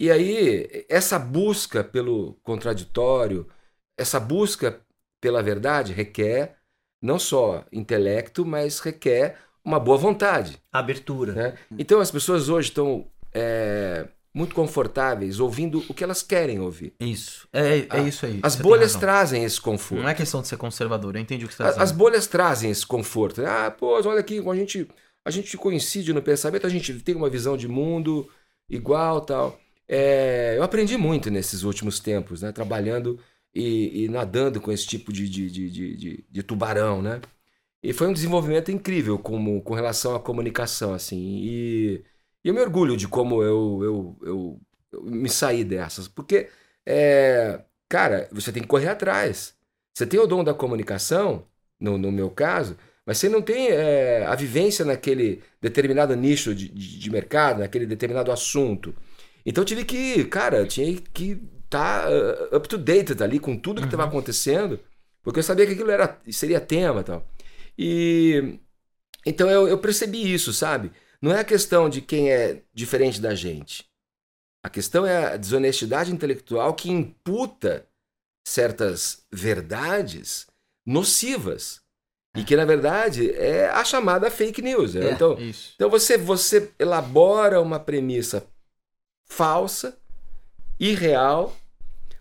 E 0.00 0.10
aí 0.10 0.86
essa 0.88 1.18
busca 1.18 1.82
pelo 1.82 2.34
contraditório, 2.42 3.46
essa 3.96 4.20
busca 4.20 4.80
pela 5.20 5.42
verdade 5.42 5.92
requer 5.92 6.56
não 7.02 7.18
só 7.18 7.64
intelecto, 7.72 8.44
mas 8.44 8.78
requer 8.80 9.36
uma 9.64 9.78
boa 9.80 9.96
vontade. 9.98 10.60
Abertura. 10.72 11.32
Né? 11.32 11.58
Então 11.78 12.00
as 12.00 12.10
pessoas 12.10 12.48
hoje 12.48 12.68
estão 12.68 13.06
é, 13.32 14.06
muito 14.32 14.54
confortáveis 14.54 15.40
ouvindo 15.40 15.84
o 15.88 15.94
que 15.94 16.04
elas 16.04 16.22
querem 16.22 16.60
ouvir. 16.60 16.94
Isso. 17.00 17.48
É, 17.52 17.78
é 17.80 17.86
A- 17.90 17.98
isso 17.98 18.24
aí. 18.26 18.38
As 18.42 18.54
bolhas 18.56 18.94
trazem 18.94 19.42
esse 19.44 19.60
conforto. 19.60 20.02
Não 20.02 20.08
é 20.08 20.14
questão 20.14 20.42
de 20.42 20.48
ser 20.48 20.56
conservador, 20.56 21.16
eu 21.16 21.20
entendi 21.20 21.44
o 21.44 21.48
que 21.48 21.54
você 21.54 21.62
está 21.62 21.70
dizendo. 21.70 21.82
As 21.82 21.92
bolhas 21.92 22.26
trazem 22.26 22.70
esse 22.70 22.86
conforto. 22.86 23.42
né? 23.42 23.48
Ah, 23.48 23.70
pô, 23.70 24.00
olha 24.00 24.20
aqui, 24.20 24.38
a 24.38 24.54
gente, 24.54 24.88
a 25.24 25.30
gente 25.30 25.56
coincide 25.56 26.12
no 26.12 26.22
pensamento, 26.22 26.66
a 26.66 26.70
gente 26.70 26.94
tem 27.02 27.14
uma 27.14 27.30
visão 27.30 27.56
de 27.56 27.68
mundo 27.68 28.28
igual 28.68 29.20
tal. 29.20 29.58
É, 29.88 30.54
eu 30.56 30.62
aprendi 30.62 30.96
muito 30.96 31.30
nesses 31.30 31.62
últimos 31.62 32.00
tempos, 32.00 32.42
né? 32.42 32.52
Trabalhando 32.52 33.18
e, 33.54 34.04
e 34.04 34.08
nadando 34.08 34.60
com 34.60 34.70
esse 34.72 34.86
tipo 34.86 35.12
de, 35.12 35.28
de, 35.28 35.50
de, 35.50 35.70
de, 35.96 36.26
de- 36.30 36.42
tubarão, 36.42 37.00
né? 37.02 37.20
E 37.82 37.92
foi 37.92 38.08
um 38.08 38.12
desenvolvimento 38.12 38.70
incrível 38.72 39.18
como, 39.18 39.62
com 39.62 39.74
relação 39.74 40.14
à 40.14 40.20
comunicação, 40.20 40.92
assim. 40.94 41.16
E, 41.44 42.04
e 42.44 42.48
eu 42.48 42.54
me 42.54 42.60
orgulho 42.60 42.96
de 42.96 43.06
como 43.08 43.42
eu, 43.42 43.80
eu, 43.84 44.18
eu, 44.22 44.60
eu 44.92 45.02
me 45.04 45.28
saí 45.28 45.64
dessas. 45.64 46.08
Porque, 46.08 46.48
é, 46.84 47.64
cara, 47.88 48.28
você 48.32 48.52
tem 48.52 48.62
que 48.62 48.68
correr 48.68 48.88
atrás. 48.88 49.54
Você 49.94 50.06
tem 50.06 50.18
o 50.20 50.26
dom 50.26 50.42
da 50.44 50.54
comunicação, 50.54 51.46
no, 51.80 51.96
no 51.98 52.10
meu 52.12 52.30
caso, 52.30 52.76
mas 53.08 53.16
você 53.16 53.26
não 53.26 53.40
tem 53.40 53.68
é, 53.68 54.26
a 54.26 54.34
vivência 54.34 54.84
naquele 54.84 55.42
determinado 55.62 56.14
nicho 56.14 56.54
de, 56.54 56.68
de, 56.68 56.98
de 56.98 57.10
mercado, 57.10 57.60
naquele 57.60 57.86
determinado 57.86 58.30
assunto. 58.30 58.94
Então 59.46 59.62
eu 59.62 59.66
tive 59.66 59.82
que, 59.82 60.26
cara, 60.26 60.58
eu 60.58 60.68
tinha 60.68 60.94
que 61.14 61.40
estar 61.64 62.06
up 62.54 62.68
to 62.68 62.76
date 62.76 63.22
ali 63.22 63.38
com 63.38 63.56
tudo 63.56 63.80
que 63.80 63.86
estava 63.86 64.04
acontecendo, 64.04 64.78
porque 65.22 65.38
eu 65.38 65.42
sabia 65.42 65.64
que 65.64 65.72
aquilo 65.72 65.90
era, 65.90 66.20
seria 66.30 66.60
tema 66.60 67.00
e 67.00 67.04
tal. 67.04 67.26
E 67.78 68.58
então 69.24 69.48
eu, 69.48 69.66
eu 69.66 69.78
percebi 69.78 70.30
isso, 70.30 70.52
sabe? 70.52 70.92
Não 71.18 71.32
é 71.32 71.40
a 71.40 71.44
questão 71.44 71.88
de 71.88 72.02
quem 72.02 72.30
é 72.30 72.62
diferente 72.74 73.22
da 73.22 73.34
gente. 73.34 73.86
A 74.62 74.68
questão 74.68 75.06
é 75.06 75.32
a 75.32 75.36
desonestidade 75.38 76.12
intelectual 76.12 76.74
que 76.74 76.90
imputa 76.90 77.88
certas 78.46 79.24
verdades 79.32 80.46
nocivas. 80.84 81.87
E 82.40 82.44
que, 82.44 82.56
na 82.56 82.64
verdade, 82.64 83.30
é 83.32 83.68
a 83.68 83.84
chamada 83.84 84.30
fake 84.30 84.62
news. 84.62 84.94
né? 84.94 85.08
É, 85.08 85.12
então, 85.12 85.38
isso. 85.38 85.72
então 85.74 85.90
você, 85.90 86.16
você 86.16 86.70
elabora 86.78 87.60
uma 87.60 87.80
premissa 87.80 88.46
falsa, 89.24 89.96
irreal, 90.78 91.56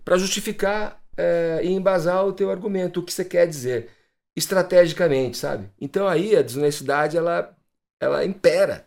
para 0.04 0.18
justificar 0.18 1.02
é, 1.16 1.60
e 1.64 1.72
embasar 1.72 2.26
o 2.26 2.34
teu 2.34 2.52
argumento, 2.52 3.00
o 3.00 3.04
que 3.04 3.14
você 3.14 3.26
quer 3.26 3.48
dizer, 3.48 3.90
estrategicamente, 4.36 5.38
sabe? 5.38 5.70
Então 5.80 6.08
aí 6.08 6.36
a 6.36 6.42
desonestidade, 6.42 7.18
ela, 7.18 7.56
ela 8.00 8.24
impera. 8.24 8.86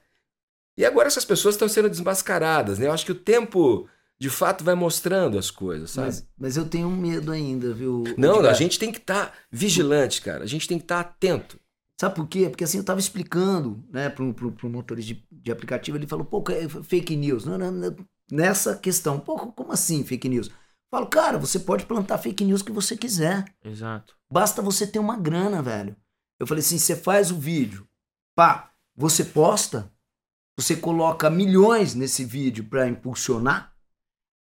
E 0.76 0.84
agora 0.84 1.08
essas 1.08 1.24
pessoas 1.24 1.56
estão 1.56 1.68
sendo 1.68 1.90
desmascaradas, 1.90 2.78
né? 2.78 2.86
Eu 2.86 2.92
acho 2.92 3.04
que 3.04 3.12
o 3.12 3.16
tempo, 3.16 3.88
de 4.20 4.28
fato, 4.28 4.62
vai 4.62 4.74
mostrando 4.74 5.38
as 5.38 5.50
coisas, 5.50 5.92
sabe? 5.92 6.08
Mas, 6.08 6.28
mas 6.36 6.56
eu 6.58 6.68
tenho 6.68 6.86
um 6.86 6.96
medo 6.96 7.32
ainda, 7.32 7.72
viu? 7.72 8.04
Não, 8.18 8.36
Edgar? 8.36 8.50
a 8.50 8.54
gente 8.54 8.78
tem 8.78 8.92
que 8.92 8.98
estar 8.98 9.32
vigilante, 9.50 10.20
cara. 10.20 10.44
A 10.44 10.46
gente 10.46 10.68
tem 10.68 10.76
que 10.76 10.84
estar 10.84 11.00
atento. 11.00 11.58
Sabe 11.98 12.14
por 12.14 12.28
quê? 12.28 12.48
Porque 12.50 12.64
assim, 12.64 12.76
eu 12.76 12.84
tava 12.84 13.00
explicando, 13.00 13.82
né, 13.90 14.10
pro, 14.10 14.34
pro, 14.34 14.52
pro 14.52 14.68
motorista 14.68 15.14
de, 15.14 15.26
de 15.32 15.50
aplicativo, 15.50 15.96
ele 15.96 16.06
falou, 16.06 16.26
pô, 16.26 16.44
é 16.50 16.68
fake 16.82 17.16
news. 17.16 17.46
Não, 17.46 17.56
não, 17.56 17.72
não, 17.72 17.96
nessa 18.30 18.76
questão, 18.76 19.18
pô, 19.18 19.38
como 19.38 19.72
assim 19.72 20.04
fake 20.04 20.28
news? 20.28 20.48
Eu 20.48 20.54
falo, 20.90 21.06
cara, 21.06 21.38
você 21.38 21.58
pode 21.58 21.86
plantar 21.86 22.18
fake 22.18 22.44
news 22.44 22.60
que 22.60 22.72
você 22.72 22.96
quiser. 22.98 23.44
Exato. 23.64 24.14
Basta 24.30 24.60
você 24.60 24.86
ter 24.86 24.98
uma 24.98 25.16
grana, 25.16 25.62
velho. 25.62 25.96
Eu 26.38 26.46
falei 26.46 26.60
assim, 26.60 26.78
você 26.78 26.94
faz 26.94 27.30
o 27.30 27.38
vídeo, 27.38 27.86
pá, 28.34 28.70
você 28.94 29.24
posta, 29.24 29.90
você 30.58 30.76
coloca 30.76 31.30
milhões 31.30 31.94
nesse 31.94 32.24
vídeo 32.24 32.64
pra 32.64 32.88
impulsionar, 32.88 33.69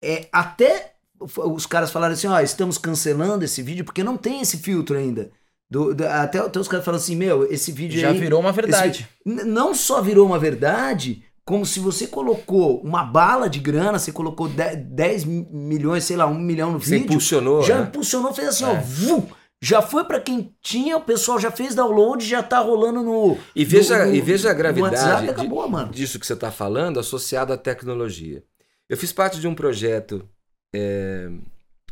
é 0.01 0.27
até 0.31 0.93
os 1.19 1.65
caras 1.65 1.91
falaram 1.91 2.13
assim, 2.13 2.27
ó, 2.27 2.39
estamos 2.39 2.77
cancelando 2.77 3.45
esse 3.45 3.61
vídeo 3.61 3.85
porque 3.85 4.03
não 4.03 4.17
tem 4.17 4.41
esse 4.41 4.57
filtro 4.57 4.97
ainda. 4.97 5.29
Do- 5.69 5.93
do- 5.93 6.05
até, 6.07 6.39
até 6.39 6.59
os 6.59 6.67
caras 6.67 6.83
falam 6.83 6.99
assim, 6.99 7.15
meu, 7.15 7.49
esse 7.51 7.71
vídeo 7.71 7.99
Já 8.01 8.09
aí- 8.09 8.19
virou 8.19 8.39
uma 8.41 8.51
verdade. 8.51 9.07
não 9.25 9.73
só 9.73 10.01
virou 10.01 10.25
uma 10.25 10.39
verdade, 10.39 11.23
como 11.45 11.65
se 11.65 11.79
você 11.79 12.07
colocou 12.07 12.81
uma 12.81 13.03
bala 13.03 13.49
de 13.49 13.59
grana, 13.59 13.99
você 13.99 14.11
colocou 14.11 14.47
10, 14.49 14.77
10 14.77 15.23
milhões, 15.25 16.03
sei 16.03 16.17
lá, 16.17 16.25
um 16.25 16.37
milhão 16.39 16.71
no 16.71 16.79
Você 16.79 16.91
vídeo. 16.97 17.05
impulsionou, 17.05 17.63
Já 17.63 17.77
né? 17.79 17.87
impulsionou, 17.87 18.33
fez 18.33 18.47
assim, 18.49 18.65
É. 18.65 18.67
ó, 18.67 18.73
vum, 18.81 19.27
já 19.61 19.81
foi 19.81 20.03
pra 20.03 20.19
quem 20.19 20.53
tinha, 20.61 20.97
o 20.97 21.01
pessoal 21.01 21.39
já 21.39 21.51
fez 21.51 21.75
download, 21.75 22.25
já 22.25 22.41
tá 22.43 22.59
rolando 22.59 23.01
no. 23.03 23.37
E 23.55 23.63
veja, 23.63 23.99
no- 23.99 24.05
no- 24.07 24.15
e 24.15 24.21
veja 24.21 24.49
a 24.49 24.53
gravidade 24.53 24.95
WhatsApp, 24.95 25.29
acabou, 25.29 25.69
mano. 25.69 25.91
disso 25.91 26.19
que 26.19 26.25
você 26.25 26.33
está 26.33 26.51
falando 26.51 26.99
associado 26.99 27.53
à 27.53 27.57
tecnologia. 27.57 28.43
Eu 28.91 28.97
fiz 28.97 29.13
parte 29.13 29.39
de 29.39 29.47
um 29.47 29.55
projeto, 29.55 30.27
é, 30.75 31.29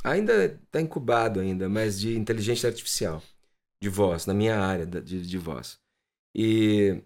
ainda 0.04 0.44
está 0.48 0.82
incubado 0.82 1.40
ainda, 1.40 1.70
mas 1.70 1.98
de 1.98 2.18
inteligência 2.18 2.68
artificial, 2.68 3.24
de 3.82 3.88
voz, 3.88 4.26
na 4.26 4.34
minha 4.34 4.60
área 4.60 4.86
de, 4.86 5.26
de 5.26 5.38
voz. 5.38 5.80
E, 6.36 7.02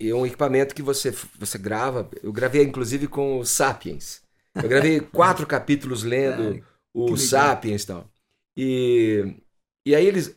e 0.00 0.08
é 0.10 0.14
um 0.16 0.26
equipamento 0.26 0.74
que 0.74 0.82
você, 0.82 1.12
você 1.38 1.56
grava, 1.56 2.10
eu 2.20 2.32
gravei 2.32 2.64
inclusive 2.64 3.06
com 3.06 3.38
o 3.38 3.46
Sapiens. 3.46 4.22
Eu 4.56 4.68
gravei 4.68 4.98
quatro 5.14 5.46
capítulos 5.46 6.02
lendo 6.02 6.60
o. 6.92 7.16
Sapiens 7.16 7.84
e 7.84 7.86
tal. 7.86 8.10
E, 8.56 9.36
e 9.86 9.94
aí 9.94 10.04
eles, 10.04 10.36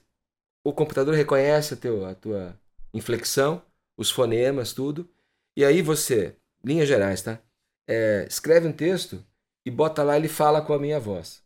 o 0.63 0.71
computador 0.71 1.15
reconhece 1.15 1.73
a, 1.73 1.77
teu, 1.77 2.05
a 2.05 2.13
tua 2.13 2.55
inflexão, 2.93 3.63
os 3.97 4.11
fonemas, 4.11 4.73
tudo. 4.73 5.09
E 5.57 5.65
aí 5.65 5.81
você, 5.81 6.35
linhas 6.63 6.87
gerais, 6.87 7.23
tá? 7.23 7.41
É, 7.87 8.25
escreve 8.27 8.67
um 8.67 8.73
texto 8.73 9.23
e 9.65 9.71
bota 9.71 10.03
lá, 10.03 10.15
ele 10.17 10.27
fala 10.27 10.61
com 10.61 10.73
a 10.73 10.79
minha 10.79 10.99
voz. 10.99 11.43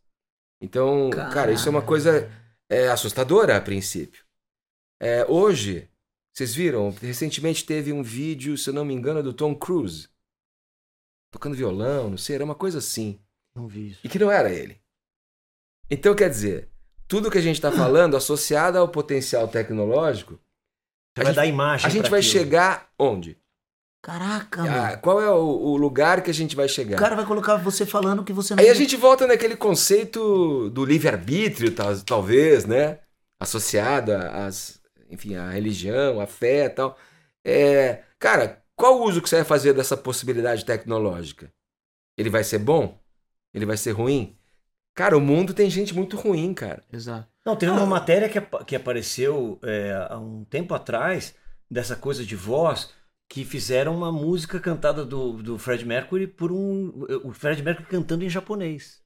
Então, 0.61 1.09
cara, 1.09 1.51
isso 1.51 1.67
é 1.67 1.71
uma 1.71 1.81
coisa 1.85 2.29
é, 2.69 2.89
assustadora 2.89 3.55
a 3.57 3.61
princípio. 3.61 4.23
É, 5.01 5.25
hoje, 5.25 5.89
Vocês 6.33 6.53
viram? 6.53 6.89
Recentemente 6.91 7.65
teve 7.65 7.91
um 7.91 8.03
vídeo, 8.03 8.57
se 8.57 8.69
eu 8.69 8.73
não 8.73 8.85
me 8.85 8.93
engano, 8.93 9.23
do 9.23 9.33
Tom 9.33 9.55
Cruise. 9.55 10.07
Tocando 11.31 11.55
violão, 11.55 12.09
não 12.11 12.17
sei, 12.17 12.35
era 12.35 12.45
uma 12.45 12.55
coisa 12.55 12.77
assim. 12.79 13.19
Não 13.55 13.67
vi 13.67 13.89
isso. 13.91 14.01
E 14.03 14.09
que 14.09 14.19
não 14.19 14.31
era 14.31 14.51
ele. 14.51 14.81
Então, 15.89 16.15
quer 16.15 16.29
dizer, 16.29 16.69
tudo 17.07 17.31
que 17.31 17.37
a 17.37 17.41
gente 17.41 17.55
está 17.55 17.71
falando, 17.71 18.15
associado 18.15 18.77
ao 18.77 18.87
potencial 18.89 19.47
tecnológico, 19.47 20.33
Você 21.15 21.21
a 21.21 21.23
vai 21.23 21.25
gente, 21.27 21.35
dar 21.35 21.45
imagem. 21.45 21.87
a 21.87 21.89
gente 21.89 22.09
vai 22.09 22.19
aquilo. 22.19 22.31
chegar 22.33 22.91
onde? 22.97 23.38
Caraca, 24.01 24.61
Ah, 24.63 24.65
mano. 24.65 24.97
qual 25.01 25.21
é 25.21 25.29
o, 25.29 25.35
o 25.43 25.75
lugar 25.77 26.21
que 26.23 26.29
a 26.31 26.33
gente 26.33 26.55
vai 26.55 26.67
O 26.67 26.69
chegar? 26.69 26.97
cara 26.97 27.15
vai 27.15 27.25
colocar 27.25 27.57
você 27.57 27.85
falando 27.85 28.23
que 28.23 28.31
você 28.31 28.55
não. 28.55 28.63
Aí 28.63 28.69
a 28.69 28.73
gente 28.73 28.95
volta 28.95 29.27
naquele 29.27 29.57
conceito 29.57 30.69
do 30.69 30.85
livre-arbítrio, 30.85 31.73
tal- 31.75 31.99
talvez, 32.01 32.65
né? 32.65 32.99
Associado 33.39 34.13
às, 34.13 34.79
enfim, 35.09 35.35
à 35.35 35.49
religião, 35.49 36.19
à 36.21 36.25
fé 36.27 36.65
e 36.65 36.69
tal. 36.69 36.97
É, 37.43 38.03
cara, 38.17 38.63
qual 38.75 38.99
o 38.99 39.03
uso 39.03 39.21
que 39.21 39.29
você 39.29 39.35
vai 39.37 39.45
fazer 39.45 39.73
dessa 39.73 39.97
possibilidade 39.97 40.63
tecnológica? 40.63 41.51
Ele 42.17 42.29
vai 42.29 42.43
ser 42.43 42.59
bom? 42.59 42.97
Ele 43.53 43.65
vai 43.65 43.75
ser 43.77 43.91
ruim? 43.91 44.37
Cara, 44.95 45.17
o 45.17 45.21
mundo 45.21 45.53
tem 45.53 45.69
gente 45.69 45.93
muito 45.93 46.15
ruim, 46.17 46.53
cara. 46.53 46.83
Exato. 46.91 47.27
Não, 47.45 47.55
teve 47.55 47.71
uma 47.71 47.85
matéria 47.85 48.29
que, 48.29 48.39
que 48.65 48.75
apareceu 48.75 49.59
é, 49.63 50.07
há 50.09 50.17
um 50.17 50.43
tempo 50.45 50.73
atrás, 50.73 51.33
dessa 51.69 51.95
coisa 51.95 52.23
de 52.25 52.35
voz, 52.35 52.89
que 53.29 53.45
fizeram 53.45 53.95
uma 53.95 54.11
música 54.11 54.59
cantada 54.59 55.05
do, 55.05 55.33
do 55.33 55.57
Fred 55.59 55.85
Mercury 55.85 56.25
por 56.27 56.51
um. 56.51 57.05
O 57.23 57.31
Fred 57.31 57.61
Mercury 57.63 57.87
cantando 57.87 58.25
em 58.25 58.29
japonês. 58.29 58.97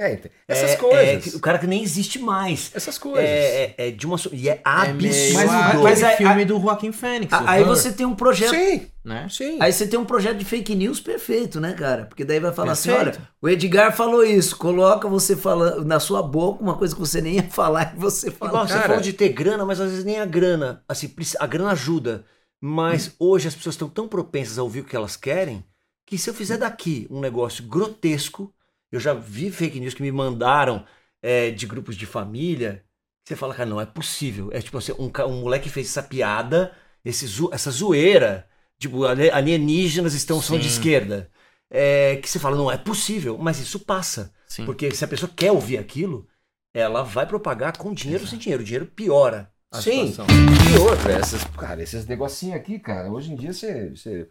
É, 0.00 0.12
ent- 0.12 0.30
essas 0.46 0.70
É- 0.70 0.76
coisas. 0.76 1.34
é 1.34 1.36
o 1.36 1.40
cara 1.40 1.58
que 1.58 1.66
nem 1.66 1.82
existe 1.82 2.20
mais. 2.20 2.70
Essas 2.72 2.96
coisas. 2.96 3.28
É, 3.28 3.74
é- 3.76 3.88
é 3.88 3.90
de 3.90 4.06
uma. 4.06 4.16
E 4.32 4.48
é 4.48 4.62
É 4.64 4.92
meio 4.92 5.10
absurdo. 5.10 5.34
Mas- 5.48 5.80
mas 5.82 6.02
aí- 6.04 6.16
filme 6.16 6.44
do 6.44 6.60
Joaquim 6.60 6.92
Fênix. 6.92 7.32
A- 7.32 7.50
Aí 7.50 7.64
você 7.64 7.92
tem 7.92 8.06
um 8.06 8.14
projeto. 8.14 8.50
Sim, 8.54 8.86
Né? 9.04 9.26
sim. 9.28 9.58
Aí 9.60 9.72
você 9.72 9.88
tem 9.88 9.98
um 9.98 10.04
projeto 10.04 10.36
de 10.38 10.44
fake 10.44 10.72
news 10.76 11.00
perfeito, 11.00 11.60
né, 11.60 11.72
cara? 11.72 12.06
Porque 12.06 12.24
daí 12.24 12.38
vai 12.38 12.52
falar 12.52 12.72
assim: 12.72 12.90
Perfeito. 12.90 13.18
olha, 13.18 13.28
o 13.42 13.48
Edgar 13.48 13.94
falou 13.94 14.24
isso, 14.24 14.56
coloca 14.56 15.08
você 15.08 15.34
falando 15.36 15.84
na 15.84 15.98
sua 15.98 16.22
boca 16.22 16.62
uma 16.62 16.76
coisa 16.78 16.94
que 16.94 17.00
você 17.00 17.20
nem 17.20 17.34
ia 17.34 17.42
falar 17.50 17.92
e 17.96 17.98
você 17.98 18.30
fala. 18.30 18.52
Igual 18.52 18.68
você 18.68 18.74
Cara. 18.74 18.86
falou 18.86 19.02
de 19.02 19.12
ter 19.12 19.30
grana, 19.30 19.66
mas 19.66 19.80
às 19.80 19.90
vezes 19.90 20.04
nem 20.04 20.20
a 20.20 20.24
grana. 20.24 20.80
Assim, 20.88 21.12
a 21.40 21.46
grana 21.46 21.72
ajuda. 21.72 22.24
Mas 22.60 23.14
hoje 23.18 23.48
as 23.48 23.54
pessoas 23.54 23.74
estão 23.74 23.88
tão 23.88 24.08
propensas 24.08 24.58
a 24.58 24.62
ouvir 24.62 24.80
o 24.80 24.84
que 24.84 24.96
elas 24.96 25.16
querem 25.16 25.64
que 26.08 26.16
se 26.16 26.30
eu 26.30 26.32
fizer 26.32 26.56
daqui 26.56 27.06
um 27.10 27.20
negócio 27.20 27.62
grotesco, 27.64 28.50
eu 28.90 28.98
já 28.98 29.12
vi 29.12 29.50
fake 29.50 29.78
news 29.78 29.92
que 29.92 30.00
me 30.00 30.10
mandaram 30.10 30.86
é, 31.20 31.50
de 31.50 31.66
grupos 31.66 31.94
de 31.96 32.06
família. 32.06 32.82
Você 33.22 33.36
fala, 33.36 33.54
cara, 33.54 33.68
não 33.68 33.78
é 33.78 33.84
possível. 33.84 34.48
É 34.50 34.62
tipo 34.62 34.78
assim, 34.78 34.92
um, 34.92 35.12
um 35.26 35.40
moleque 35.42 35.68
fez 35.68 35.88
essa 35.88 36.02
piada, 36.02 36.74
esse 37.04 37.26
essa 37.52 37.70
zoeira. 37.70 38.48
Tipo, 38.78 39.04
alienígenas 39.04 40.14
estão 40.14 40.40
são 40.40 40.58
de 40.58 40.66
esquerda. 40.66 41.30
É, 41.68 42.16
que 42.16 42.30
você 42.30 42.38
fala, 42.38 42.56
não 42.56 42.72
é 42.72 42.78
possível, 42.78 43.36
mas 43.36 43.60
isso 43.60 43.78
passa. 43.78 44.32
Sim. 44.46 44.64
Porque 44.64 44.90
se 44.92 45.04
a 45.04 45.08
pessoa 45.08 45.30
quer 45.36 45.52
ouvir 45.52 45.76
aquilo, 45.76 46.26
ela 46.72 47.02
vai 47.02 47.26
propagar 47.26 47.76
com 47.76 47.92
dinheiro 47.92 48.24
ou 48.24 48.30
sem 48.30 48.38
dinheiro. 48.38 48.62
O 48.62 48.64
dinheiro 48.64 48.86
piora 48.86 49.52
a 49.70 49.80
Sim. 49.80 50.06
situação. 50.06 50.26
E 50.74 50.78
outra, 50.78 51.12
essas, 51.12 51.44
cara, 51.44 51.82
esses 51.82 52.06
negocinhos 52.06 52.56
aqui, 52.56 52.78
cara, 52.78 53.10
hoje 53.10 53.32
em 53.32 53.36
dia 53.36 53.52
você. 53.52 53.90
você 53.90 54.28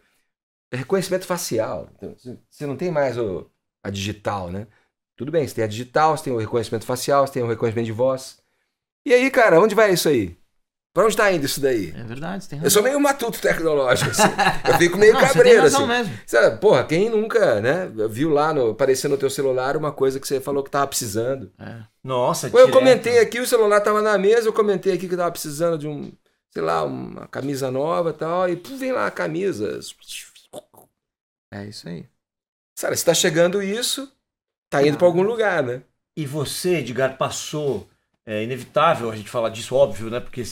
é 0.70 0.76
reconhecimento 0.76 1.26
facial. 1.26 1.88
Então, 1.96 2.14
você, 2.50 2.66
não 2.66 2.76
tem 2.76 2.90
mais 2.90 3.16
o, 3.16 3.50
a 3.82 3.90
digital, 3.90 4.50
né? 4.50 4.66
Tudo 5.16 5.32
bem, 5.32 5.46
você 5.46 5.54
tem 5.54 5.64
a 5.64 5.68
digital, 5.68 6.16
você 6.16 6.24
tem 6.24 6.32
o 6.32 6.38
reconhecimento 6.38 6.84
facial, 6.84 7.26
você 7.26 7.34
tem 7.34 7.42
o 7.42 7.48
reconhecimento 7.48 7.86
de 7.86 7.92
voz. 7.92 8.40
E 9.06 9.12
aí, 9.14 9.30
cara, 9.30 9.60
onde 9.60 9.74
vai 9.74 9.92
isso 9.92 10.08
aí? 10.08 10.38
Pra 10.98 11.06
onde 11.06 11.16
tá 11.16 11.30
indo 11.30 11.46
isso 11.46 11.60
daí? 11.60 11.94
É 11.96 12.02
verdade, 12.02 12.42
você 12.42 12.50
tem 12.50 12.58
razão. 12.58 12.66
Eu 12.66 12.70
sou 12.72 12.82
meio 12.82 12.98
matuto 12.98 13.40
tecnológico, 13.40 14.10
assim. 14.10 14.22
Eu 14.68 14.78
fico 14.78 14.98
meio 14.98 15.12
Não, 15.14 15.20
você 15.20 15.26
tem 15.26 15.32
cabreiro, 15.32 15.62
razão 15.62 15.82
assim. 15.82 15.88
mesmo. 15.92 16.20
Sabe, 16.26 16.60
porra, 16.60 16.82
quem 16.82 17.08
nunca, 17.08 17.60
né, 17.60 17.88
viu 18.10 18.30
lá 18.30 18.52
no, 18.52 18.70
aparecendo 18.70 19.12
no 19.12 19.16
teu 19.16 19.30
celular 19.30 19.76
uma 19.76 19.92
coisa 19.92 20.18
que 20.18 20.26
você 20.26 20.40
falou 20.40 20.60
que 20.60 20.72
tava 20.72 20.88
precisando? 20.88 21.52
É. 21.56 21.82
Nossa, 22.02 22.50
Pô, 22.50 22.58
eu 22.58 22.72
comentei 22.72 23.20
aqui, 23.20 23.38
o 23.38 23.46
celular 23.46 23.80
tava 23.80 24.02
na 24.02 24.18
mesa, 24.18 24.48
eu 24.48 24.52
comentei 24.52 24.92
aqui 24.92 25.06
que 25.06 25.14
eu 25.14 25.18
tava 25.18 25.30
precisando 25.30 25.78
de 25.78 25.86
um, 25.86 26.10
sei 26.50 26.62
lá, 26.62 26.82
uma 26.82 27.28
camisa 27.28 27.70
nova 27.70 28.10
e 28.10 28.14
tal, 28.14 28.48
e 28.48 28.56
pô, 28.56 28.74
vem 28.74 28.90
lá 28.90 29.06
a 29.06 29.12
camisa. 29.12 29.78
É 31.52 31.64
isso 31.64 31.88
aí. 31.88 32.06
Sabe, 32.76 32.96
se 32.96 33.04
tá 33.04 33.14
chegando 33.14 33.62
isso, 33.62 34.12
tá 34.68 34.84
indo 34.84 34.98
pra 34.98 35.06
algum 35.06 35.22
lugar, 35.22 35.62
né? 35.62 35.80
E 36.16 36.26
você, 36.26 36.78
Edgar, 36.78 37.16
passou. 37.16 37.88
É 38.26 38.42
inevitável 38.42 39.08
a 39.08 39.14
gente 39.14 39.30
falar 39.30 39.50
disso, 39.50 39.76
óbvio, 39.76 40.10
né? 40.10 40.18
Porque 40.18 40.42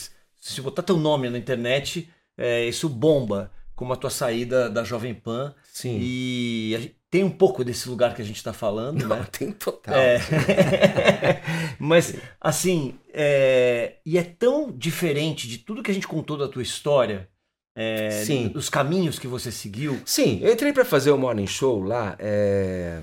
se 0.52 0.60
botar 0.60 0.82
teu 0.82 0.96
nome 0.96 1.28
na 1.30 1.38
internet, 1.38 2.08
é, 2.36 2.64
isso 2.66 2.88
bomba, 2.88 3.50
como 3.74 3.92
a 3.92 3.96
tua 3.96 4.10
saída 4.10 4.70
da 4.70 4.84
Jovem 4.84 5.14
Pan. 5.14 5.54
Sim. 5.72 5.98
E 6.00 6.94
tem 7.10 7.24
um 7.24 7.30
pouco 7.30 7.64
desse 7.64 7.88
lugar 7.88 8.14
que 8.14 8.22
a 8.22 8.24
gente 8.24 8.42
tá 8.42 8.52
falando, 8.52 9.06
Não, 9.06 9.16
né? 9.16 9.26
tem 9.32 9.52
total. 9.52 9.94
É. 9.94 10.18
Mas, 11.78 12.14
assim, 12.40 12.98
é, 13.12 13.96
e 14.04 14.18
é 14.18 14.22
tão 14.22 14.70
diferente 14.72 15.48
de 15.48 15.58
tudo 15.58 15.82
que 15.82 15.90
a 15.90 15.94
gente 15.94 16.08
contou 16.08 16.36
da 16.36 16.48
tua 16.48 16.62
história, 16.62 17.28
é, 17.74 18.10
Sim. 18.24 18.48
dos 18.48 18.68
caminhos 18.70 19.18
que 19.18 19.26
você 19.26 19.52
seguiu. 19.52 20.00
Sim, 20.04 20.40
eu 20.42 20.52
entrei 20.52 20.72
pra 20.72 20.84
fazer 20.84 21.10
o 21.10 21.18
morning 21.18 21.46
show 21.46 21.82
lá. 21.82 22.16
é, 22.18 23.02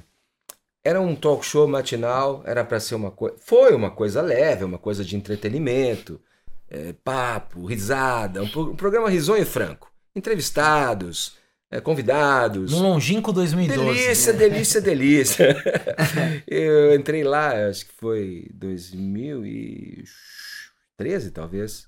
Era 0.84 1.00
um 1.00 1.16
talk 1.16 1.46
show 1.46 1.68
matinal, 1.68 2.42
era 2.46 2.64
pra 2.66 2.80
ser 2.80 2.96
uma 2.96 3.12
coisa. 3.12 3.36
Foi 3.40 3.74
uma 3.76 3.92
coisa 3.92 4.22
leve, 4.22 4.64
uma 4.64 4.78
coisa 4.80 5.04
de 5.06 5.16
entretenimento, 5.16 6.20
é, 6.70 6.94
papo, 7.04 7.66
risada, 7.66 8.44
um, 8.44 8.50
pro- 8.50 8.72
um 8.72 8.76
programa 8.76 9.10
risonho 9.10 9.42
e 9.42 9.46
franco. 9.46 9.92
Entrevistados, 10.16 11.36
é, 11.72 11.82
convidados. 11.82 12.72
No 12.72 12.80
longínquo 12.80 13.34
2012. 13.34 14.00
Delícia, 14.00 14.34
delícia, 14.34 14.82
delícia. 14.82 15.64
eu 16.48 16.94
entrei 16.96 17.24
lá, 17.24 17.68
acho 17.70 17.86
que 17.88 17.94
foi 17.94 18.48
2013, 18.54 21.32
talvez. 21.32 21.88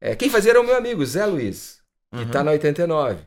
É, 0.00 0.14
quem 0.14 0.28
fazia 0.28 0.50
era 0.52 0.60
o 0.60 0.64
meu 0.64 0.76
amigo, 0.76 1.04
Zé 1.04 1.24
Luiz, 1.26 1.78
que 2.12 2.18
Uhum. 2.24 2.30
tá 2.30 2.44
na 2.44 2.50
89. 2.52 3.22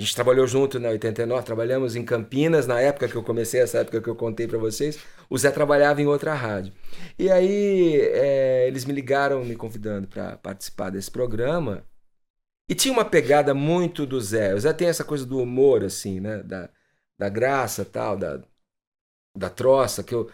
A 0.00 0.02
gente 0.02 0.14
trabalhou 0.14 0.46
junto 0.46 0.80
na 0.80 0.88
89, 0.88 1.44
trabalhamos 1.44 1.94
em 1.94 2.02
Campinas, 2.02 2.66
na 2.66 2.80
época 2.80 3.06
que 3.06 3.14
eu 3.14 3.22
comecei, 3.22 3.60
essa 3.60 3.80
época 3.80 4.00
que 4.00 4.08
eu 4.08 4.16
contei 4.16 4.48
pra 4.48 4.56
vocês. 4.56 4.98
O 5.28 5.36
Zé 5.36 5.50
trabalhava 5.50 6.00
em 6.00 6.06
outra 6.06 6.32
rádio. 6.32 6.72
E 7.18 7.30
aí 7.30 8.00
é, 8.00 8.66
eles 8.66 8.86
me 8.86 8.94
ligaram 8.94 9.44
me 9.44 9.54
convidando 9.54 10.08
pra 10.08 10.38
participar 10.38 10.88
desse 10.88 11.10
programa. 11.10 11.86
E 12.68 12.74
tinha 12.74 12.92
uma 12.94 13.04
pegada 13.04 13.54
muito 13.54 14.06
do 14.06 14.20
Zé. 14.20 14.54
O 14.54 14.60
Zé 14.60 14.72
tem 14.72 14.88
essa 14.88 15.04
coisa 15.04 15.26
do 15.26 15.38
humor, 15.38 15.84
assim, 15.84 16.18
né? 16.20 16.42
Da, 16.44 16.70
da 17.18 17.28
graça 17.28 17.84
tal, 17.84 18.16
da, 18.16 18.42
da 19.36 19.50
troça, 19.50 20.02
que 20.02 20.14
eu, 20.14 20.30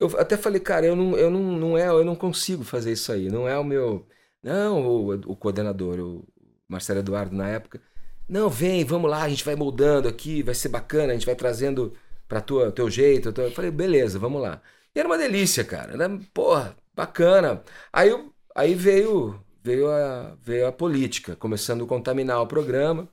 eu 0.00 0.08
até 0.20 0.36
falei, 0.36 0.60
cara, 0.60 0.86
eu 0.86 0.96
não, 0.96 1.16
eu 1.16 1.30
não, 1.30 1.42
não 1.58 1.78
é, 1.78 1.88
eu 1.88 2.04
não 2.04 2.16
consigo 2.16 2.64
fazer 2.64 2.92
isso 2.92 3.12
aí. 3.12 3.30
Não 3.30 3.48
é 3.48 3.58
o 3.58 3.64
meu. 3.64 4.06
Não, 4.42 4.86
o, 4.86 5.14
o 5.32 5.36
coordenador, 5.36 5.98
o 6.00 6.28
Marcelo 6.68 7.00
Eduardo, 7.00 7.34
na 7.36 7.48
época. 7.48 7.80
Não, 8.28 8.50
vem, 8.50 8.84
vamos 8.84 9.10
lá, 9.10 9.22
a 9.22 9.28
gente 9.28 9.44
vai 9.44 9.54
moldando 9.56 10.06
aqui, 10.08 10.42
vai 10.42 10.54
ser 10.54 10.68
bacana, 10.68 11.12
a 11.12 11.14
gente 11.16 11.24
vai 11.26 11.34
trazendo 11.34 11.96
pra 12.26 12.40
tua, 12.40 12.70
teu 12.70 12.90
jeito. 12.90 13.30
Eu 13.40 13.50
falei, 13.52 13.70
beleza, 13.70 14.18
vamos 14.18 14.42
lá. 14.42 14.60
E 14.94 14.98
era 14.98 15.08
uma 15.08 15.16
delícia, 15.18 15.64
cara. 15.64 15.92
Era, 15.94 16.08
porra, 16.34 16.76
bacana. 16.94 17.62
Aí, 17.92 18.10
aí 18.54 18.74
veio, 18.74 19.42
veio, 19.62 19.90
a, 19.90 20.34
veio 20.42 20.66
a 20.66 20.72
política, 20.72 21.36
começando 21.36 21.84
a 21.84 21.88
contaminar 21.88 22.40
o 22.42 22.46
programa. 22.46 23.08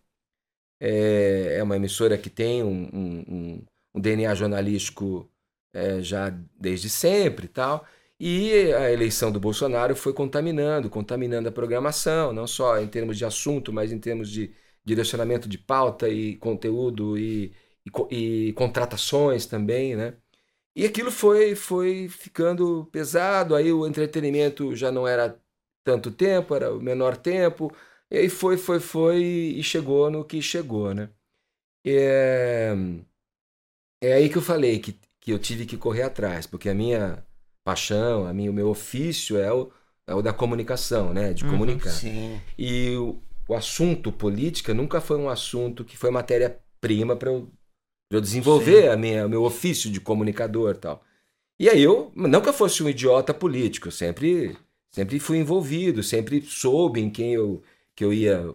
É, 0.80 1.58
é 1.60 1.64
uma 1.64 1.76
emissora 1.76 2.18
que 2.18 2.30
tem 2.30 2.64
um, 2.64 2.90
um- 2.94 3.26
um- 3.28 3.66
um 3.96 4.00
DNA 4.02 4.36
jornalístico 4.36 5.30
é, 5.74 6.02
já 6.02 6.30
desde 6.60 6.90
sempre 6.90 7.46
e 7.46 7.50
tal. 7.50 7.86
E 8.20 8.74
a 8.74 8.92
eleição 8.92 9.32
do 9.32 9.40
Bolsonaro 9.40 9.96
foi 9.96 10.14
contaminando, 10.14 10.90
contaminando 10.90 11.50
a 11.50 11.52
programação, 11.52 12.32
não 12.34 12.48
só 12.48 12.80
em 12.80 12.88
termos 12.88 13.18
de 13.18 13.26
assunto, 13.26 13.74
mas 13.74 13.92
em 13.92 14.00
termos 14.00 14.30
de 14.32 14.54
direcionamento 14.86 15.50
de 15.50 15.58
pauta 15.58 16.10
e 16.10 16.38
conteúdo 16.38 17.18
e, 17.18 17.54
e 18.12 18.50
e 18.50 18.54
contratações 18.54 19.46
também, 19.46 19.96
né? 19.96 20.16
E 20.76 20.86
aquilo 20.86 21.12
foi, 21.12 21.56
foi 21.56 22.10
ficando 22.10 22.86
pesado, 22.92 23.56
aí 23.56 23.72
o 23.72 23.88
entretenimento 23.88 24.76
já 24.76 24.92
não 24.92 25.08
era 25.08 25.40
tanto 25.84 26.12
tempo, 26.12 26.56
era 26.56 26.74
o 26.74 26.82
menor 26.82 27.18
tempo, 27.18 27.72
e 28.12 28.18
aí 28.18 28.30
foi, 28.30 28.58
foi, 28.58 28.80
foi 28.80 29.22
e 29.24 29.64
chegou 29.64 30.10
no 30.12 30.26
que 30.26 30.42
chegou, 30.42 30.94
né? 30.94 31.10
É, 31.86 32.74
é 34.02 34.14
aí 34.14 34.30
que 34.30 34.38
eu 34.38 34.42
falei 34.42 34.80
que, 34.80 34.94
que 35.20 35.32
eu 35.32 35.40
tive 35.40 35.66
que 35.66 35.78
correr 35.78 36.04
atrás, 36.04 36.46
porque 36.46 36.70
a 36.70 36.74
minha 36.76 37.26
paixão, 37.64 38.28
a 38.28 38.34
minha, 38.34 38.52
o 38.52 38.54
meu 38.54 38.70
ofício 38.70 39.38
é 39.38 39.52
o, 39.52 39.72
é 40.08 40.14
o 40.14 40.22
da 40.22 40.34
comunicação, 40.34 41.14
né? 41.14 41.34
De 41.34 41.44
Uhum, 41.44 41.52
comunicar. 41.52 41.92
Sim. 41.92 42.42
E 42.58 42.96
o, 42.96 43.22
o 43.48 43.54
assunto 43.54 44.12
política 44.12 44.74
nunca 44.74 45.00
foi 45.00 45.18
um 45.18 45.30
assunto 45.30 45.86
que 45.86 45.98
foi 45.98 46.10
matéria-prima 46.10 47.16
para 47.16 47.30
eu, 47.30 47.50
eu 48.12 48.22
desenvolver 48.22 48.90
a 48.90 48.98
minha, 48.98 49.26
o 49.26 49.30
meu 49.30 49.44
ofício 49.44 49.92
de 49.92 50.00
comunicador 50.00 50.76
e 50.76 50.80
tal. 50.80 51.04
E 51.60 51.70
aí 51.70 51.82
eu, 51.82 52.12
não 52.16 52.42
que 52.42 52.50
eu 52.50 52.54
fosse 52.54 52.84
um 52.84 52.90
idiota 52.90 53.34
político, 53.34 53.88
eu 53.88 53.92
sempre, 53.92 54.58
sempre 54.92 55.20
fui 55.20 55.38
envolvido, 55.38 56.04
sempre 56.04 56.42
soube 56.42 57.00
em 57.00 57.10
quem 57.10 57.34
eu, 57.34 57.64
que 57.96 58.04
eu 58.04 58.12
ia 58.14 58.54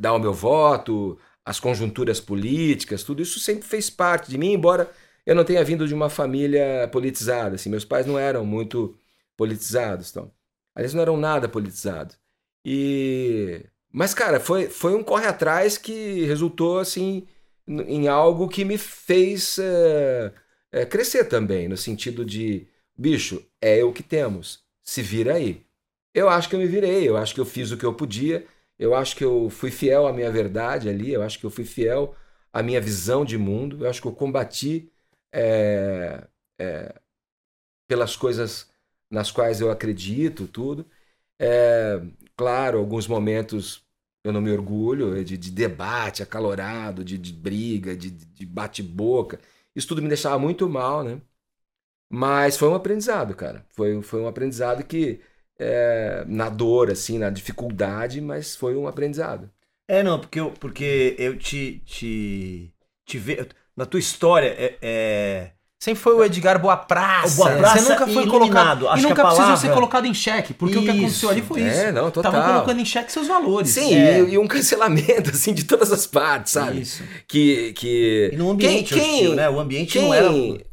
dar 0.00 0.12
o 0.12 0.18
meu 0.18 0.32
voto, 0.34 1.18
as 1.44 1.60
conjunturas 1.60 2.20
políticas, 2.20 3.02
tudo 3.02 3.22
isso 3.22 3.40
sempre 3.40 3.66
fez 3.66 3.88
parte 3.88 4.30
de 4.30 4.38
mim, 4.38 4.52
embora 4.52 4.90
eu 5.26 5.34
não 5.34 5.44
tenha 5.44 5.64
vindo 5.64 5.86
de 5.88 5.94
uma 5.94 6.10
família 6.10 6.88
politizada. 6.92 7.54
Assim, 7.56 7.70
meus 7.70 7.84
pais 7.84 8.06
não 8.06 8.18
eram 8.18 8.44
muito 8.44 8.98
politizados, 9.36 10.10
então. 10.10 10.30
Aliás, 10.74 10.92
não 10.94 11.02
eram 11.02 11.16
nada 11.16 11.48
politizados. 11.48 12.18
E 12.64 13.64
mas 13.94 14.14
cara, 14.14 14.40
foi, 14.40 14.68
foi 14.68 14.94
um 14.96 15.04
corre 15.04 15.26
atrás 15.26 15.78
que 15.78 16.24
resultou 16.26 16.80
assim 16.80 17.28
em 17.68 18.08
algo 18.08 18.48
que 18.48 18.64
me 18.64 18.76
fez 18.78 19.58
eh, 19.58 20.32
eh, 20.72 20.86
crescer 20.86 21.24
também, 21.26 21.68
no 21.68 21.76
sentido 21.76 22.24
de 22.24 22.66
bicho, 22.96 23.44
é 23.60 23.84
o 23.84 23.92
que 23.92 24.02
temos, 24.02 24.64
se 24.82 25.00
vira 25.02 25.34
aí. 25.36 25.64
Eu 26.12 26.28
acho 26.28 26.48
que 26.48 26.56
eu 26.56 26.60
me 26.60 26.66
virei, 26.66 27.08
eu 27.08 27.16
acho 27.16 27.34
que 27.34 27.40
eu 27.40 27.46
fiz 27.46 27.70
o 27.72 27.78
que 27.78 27.84
eu 27.86 27.94
podia, 27.94 28.46
eu 28.78 28.94
acho 28.96 29.16
que 29.16 29.24
eu 29.24 29.48
fui 29.50 29.70
fiel 29.70 30.06
à 30.06 30.12
minha 30.12 30.30
verdade 30.30 30.88
ali, 30.88 31.12
eu 31.12 31.22
acho 31.22 31.38
que 31.38 31.46
eu 31.46 31.50
fui 31.50 31.64
fiel 31.64 32.14
à 32.52 32.62
minha 32.62 32.80
visão 32.80 33.24
de 33.24 33.38
mundo, 33.38 33.84
eu 33.84 33.90
acho 33.90 34.02
que 34.02 34.08
eu 34.08 34.12
combati 34.14 34.90
é, 35.32 36.26
é, 36.58 36.94
pelas 37.88 38.16
coisas 38.16 38.70
nas 39.10 39.30
quais 39.30 39.60
eu 39.60 39.70
acredito, 39.70 40.46
tudo. 40.48 40.86
É, 41.38 42.00
claro, 42.36 42.78
alguns 42.78 43.06
momentos 43.08 43.83
eu 44.24 44.32
não 44.32 44.40
me 44.40 44.50
orgulho 44.52 45.22
de, 45.24 45.36
de 45.38 45.50
debate 45.50 46.22
acalorado, 46.22 47.04
de, 47.04 47.18
de 47.18 47.32
briga, 47.32 47.96
de, 47.96 48.10
de 48.10 48.46
bate-boca. 48.46 49.40
Isso 49.76 49.88
tudo 49.88 50.02
me 50.02 50.08
deixava 50.08 50.38
muito 50.38 50.68
mal, 50.68 51.04
né? 51.04 51.20
Mas 52.08 52.56
foi 52.56 52.68
um 52.68 52.74
aprendizado, 52.74 53.34
cara. 53.34 53.66
Foi, 53.70 54.00
foi 54.02 54.20
um 54.20 54.28
aprendizado 54.28 54.84
que, 54.84 55.20
é, 55.58 56.24
na 56.26 56.48
dor, 56.48 56.90
assim, 56.90 57.18
na 57.18 57.30
dificuldade, 57.30 58.20
mas 58.20 58.54
foi 58.56 58.76
um 58.76 58.86
aprendizado. 58.86 59.50
É, 59.88 60.02
não, 60.02 60.18
porque 60.20 60.40
eu, 60.40 60.52
porque 60.52 61.14
eu 61.18 61.38
te, 61.38 61.80
te, 61.80 62.74
te 63.04 63.18
ve... 63.18 63.48
Na 63.76 63.84
tua 63.86 63.98
história, 64.00 64.48
é, 64.58 64.78
é- 64.80 65.53
Sempre 65.80 66.00
foi 66.02 66.14
o 66.14 66.24
Edgar 66.24 66.58
Boa 66.58 66.76
Praça. 66.78 67.36
Boa 67.36 67.50
Praça 67.56 67.78
Você 67.82 67.88
nunca 67.92 68.06
foi 68.06 68.26
colocado. 68.26 68.88
Acho 68.88 69.00
e 69.00 69.02
que 69.02 69.08
nunca 69.10 69.22
a 69.22 69.24
precisou 69.26 69.44
palavra- 69.46 69.68
ser 69.68 69.74
colocado 69.74 70.06
em 70.06 70.14
xeque. 70.14 70.54
Porque 70.54 70.78
o 70.78 70.82
que 70.82 70.88
aconteceu 70.88 71.28
ali 71.28 71.42
foi 71.42 71.60
isso. 71.60 71.78
É, 71.78 71.92
não, 71.92 72.10
total. 72.10 72.32
Tava 72.32 72.52
colocando 72.54 72.80
em 72.80 72.84
xeque 72.86 73.12
seus 73.12 73.26
valores. 73.28 73.68
Sim, 73.70 73.94
É. 73.94 74.20
e, 74.22 74.30
e 74.32 74.38
um 74.38 74.46
cancelamento, 74.46 75.28
assim, 75.34 75.52
de 75.52 75.64
todas 75.64 75.92
as 75.92 76.06
partes, 76.06 76.52
sabe? 76.52 76.80
Isso. 76.80 77.02
Que, 77.28 77.74
que... 77.74 78.30
E 78.32 78.36
num 78.36 78.50
ambiente 78.50 78.94
hostil, 78.94 79.34
né? 79.34 79.50
O 79.50 79.60
ambiente 79.60 79.92
quem, 79.98 80.02
não 80.02 80.14
era- 80.14 80.30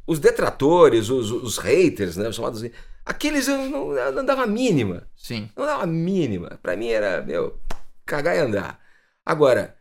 Os 0.08 0.18
detratores, 0.20 1.10
os, 1.10 1.30
os 1.30 1.58
haters, 1.58 2.16
né? 2.16 2.30
Os 2.30 2.36
chamados... 2.36 2.64
Aqueles 3.06 3.48
eu 3.50 3.58
não, 3.58 3.92
eu 3.92 4.12
não 4.14 4.24
dava 4.24 4.46
mínima. 4.48 5.04
Sim. 5.18 5.50
Não 5.58 5.66
dava 5.66 5.86
mínima. 5.86 6.58
Pra 6.62 6.78
mim 6.78 6.88
era, 6.88 7.22
meu, 7.22 7.58
cagar 8.06 8.38
e 8.38 8.40
andar. 8.40 8.80
Agora, 9.26 9.76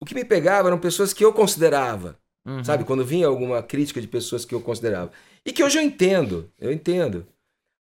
o 0.00 0.04
que 0.06 0.14
me 0.14 0.24
pegava 0.24 0.68
eram 0.68 0.78
pessoas 0.78 1.12
que 1.12 1.24
eu 1.24 1.32
considerava, 1.32 2.16
Uhum. 2.48 2.62
sabe? 2.62 2.84
Quando 2.84 3.04
vinha 3.04 3.26
alguma 3.26 3.62
crítica 3.62 4.00
de 4.00 4.08
pessoas 4.08 4.44
que 4.44 4.54
eu 4.54 4.60
considerava. 4.60 5.12
E 5.44 5.52
que 5.52 5.62
hoje 5.64 5.78
eu 5.78 5.82
entendo, 5.82 6.50
eu 6.58 6.72
entendo. 6.72 7.26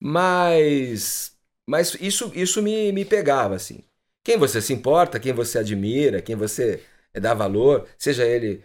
Mas, 0.01 1.37
mas 1.67 1.95
isso, 2.01 2.31
isso 2.35 2.63
me, 2.63 2.93
me 2.93 3.05
pegava, 3.05 3.55
assim. 3.57 3.85
Quem 4.25 4.37
você 4.39 4.61
se 4.63 4.73
importa, 4.73 5.21
quem 5.21 5.33
você 5.33 5.59
admira, 5.59 6.23
quem 6.23 6.37
você 6.37 6.83
dá 7.15 7.35
valor, 7.35 7.89
seja 7.99 8.27
ele 8.27 8.63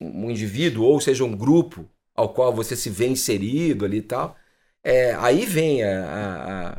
um 0.00 0.30
indivíduo 0.30 0.84
ou 0.84 1.00
seja 1.00 1.24
um 1.24 1.36
grupo 1.36 1.88
ao 2.14 2.32
qual 2.32 2.52
você 2.54 2.76
se 2.76 2.90
vê 2.90 3.06
inserido 3.08 3.84
ali 3.84 3.98
e 3.98 4.02
tal, 4.02 4.36
é, 4.82 5.14
aí 5.14 5.46
vem 5.46 5.82
a, 5.84 6.76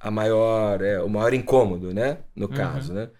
a, 0.00 0.08
a- 0.08 0.10
maior, 0.10 0.82
é, 0.82 1.02
o 1.02 1.08
maior 1.08 1.34
incômodo, 1.34 1.92
né? 1.94 2.18
No 2.34 2.48
caso, 2.48 2.92
né? 2.94 3.10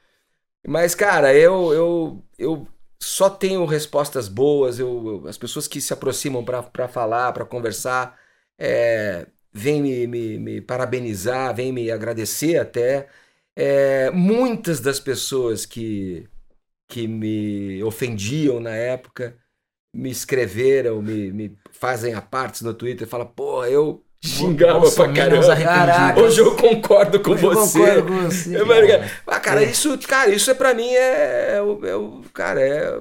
Mas, 0.67 0.95
cara, 0.95 1.35
eu, 1.35 1.73
eu, 1.73 2.25
eu 2.39 2.69
só 3.01 3.31
tenho 3.31 3.65
respostas 3.67 4.29
boas. 4.29 4.79
Eu, 4.79 5.23
eu- 5.25 5.29
as 5.29 5.39
pessoas 5.39 5.69
que 5.69 5.81
se 5.81 5.93
aproximam 5.93 6.45
para 6.45 6.89
falar, 6.89 7.33
para 7.33 7.45
conversar, 7.45 8.19
é, 8.59 9.27
vêm 9.53 9.83
me, 9.83 10.07
me, 10.07 10.39
me 10.39 10.61
parabenizar, 10.61 11.55
vêm 11.55 11.73
me 11.73 11.91
agradecer 11.91 12.59
até. 12.59 13.09
É, 13.55 14.11
muitas 14.11 14.81
das 14.81 15.01
pessoas 15.01 15.65
que, 15.67 16.29
que 16.89 17.09
me 17.09 17.83
ofendiam 17.85 18.61
na 18.61 18.71
época 18.77 19.39
me 19.95 20.11
escreveram, 20.11 21.03
me, 21.03 21.33
me 21.33 21.59
fazem 21.73 22.15
a 22.15 22.23
partes 22.23 22.63
no 22.63 22.75
Twitter, 22.75 23.09
falam, 23.09 23.27
pô, 23.29 23.65
eu 23.67 24.06
xingava 24.27 24.91
pra 24.91 25.13
caramba. 25.13 25.53
arrependidos. 25.53 26.23
Hoje 26.23 26.41
eu 26.41 26.57
concordo 26.57 27.21
com 27.21 27.31
Hoje 27.33 27.45
eu 27.45 27.53
você. 27.55 27.79
concordo 27.79 28.03
com 28.07 28.21
você, 28.31 28.61
Eu- 28.61 28.67
cara. 28.67 29.11
Ah, 29.27 29.41
cara, 29.41 29.63
É. 29.65 29.71
isso, 29.71 29.99
cara, 30.07 30.31
isso 30.31 30.51
é 30.51 30.55
para 30.55 30.75
mim 30.75 30.89
é, 30.89 31.57
é, 31.57 31.63
o- 31.63 31.81
é 31.85 32.29
cara, 32.33 32.61
é, 32.61 32.99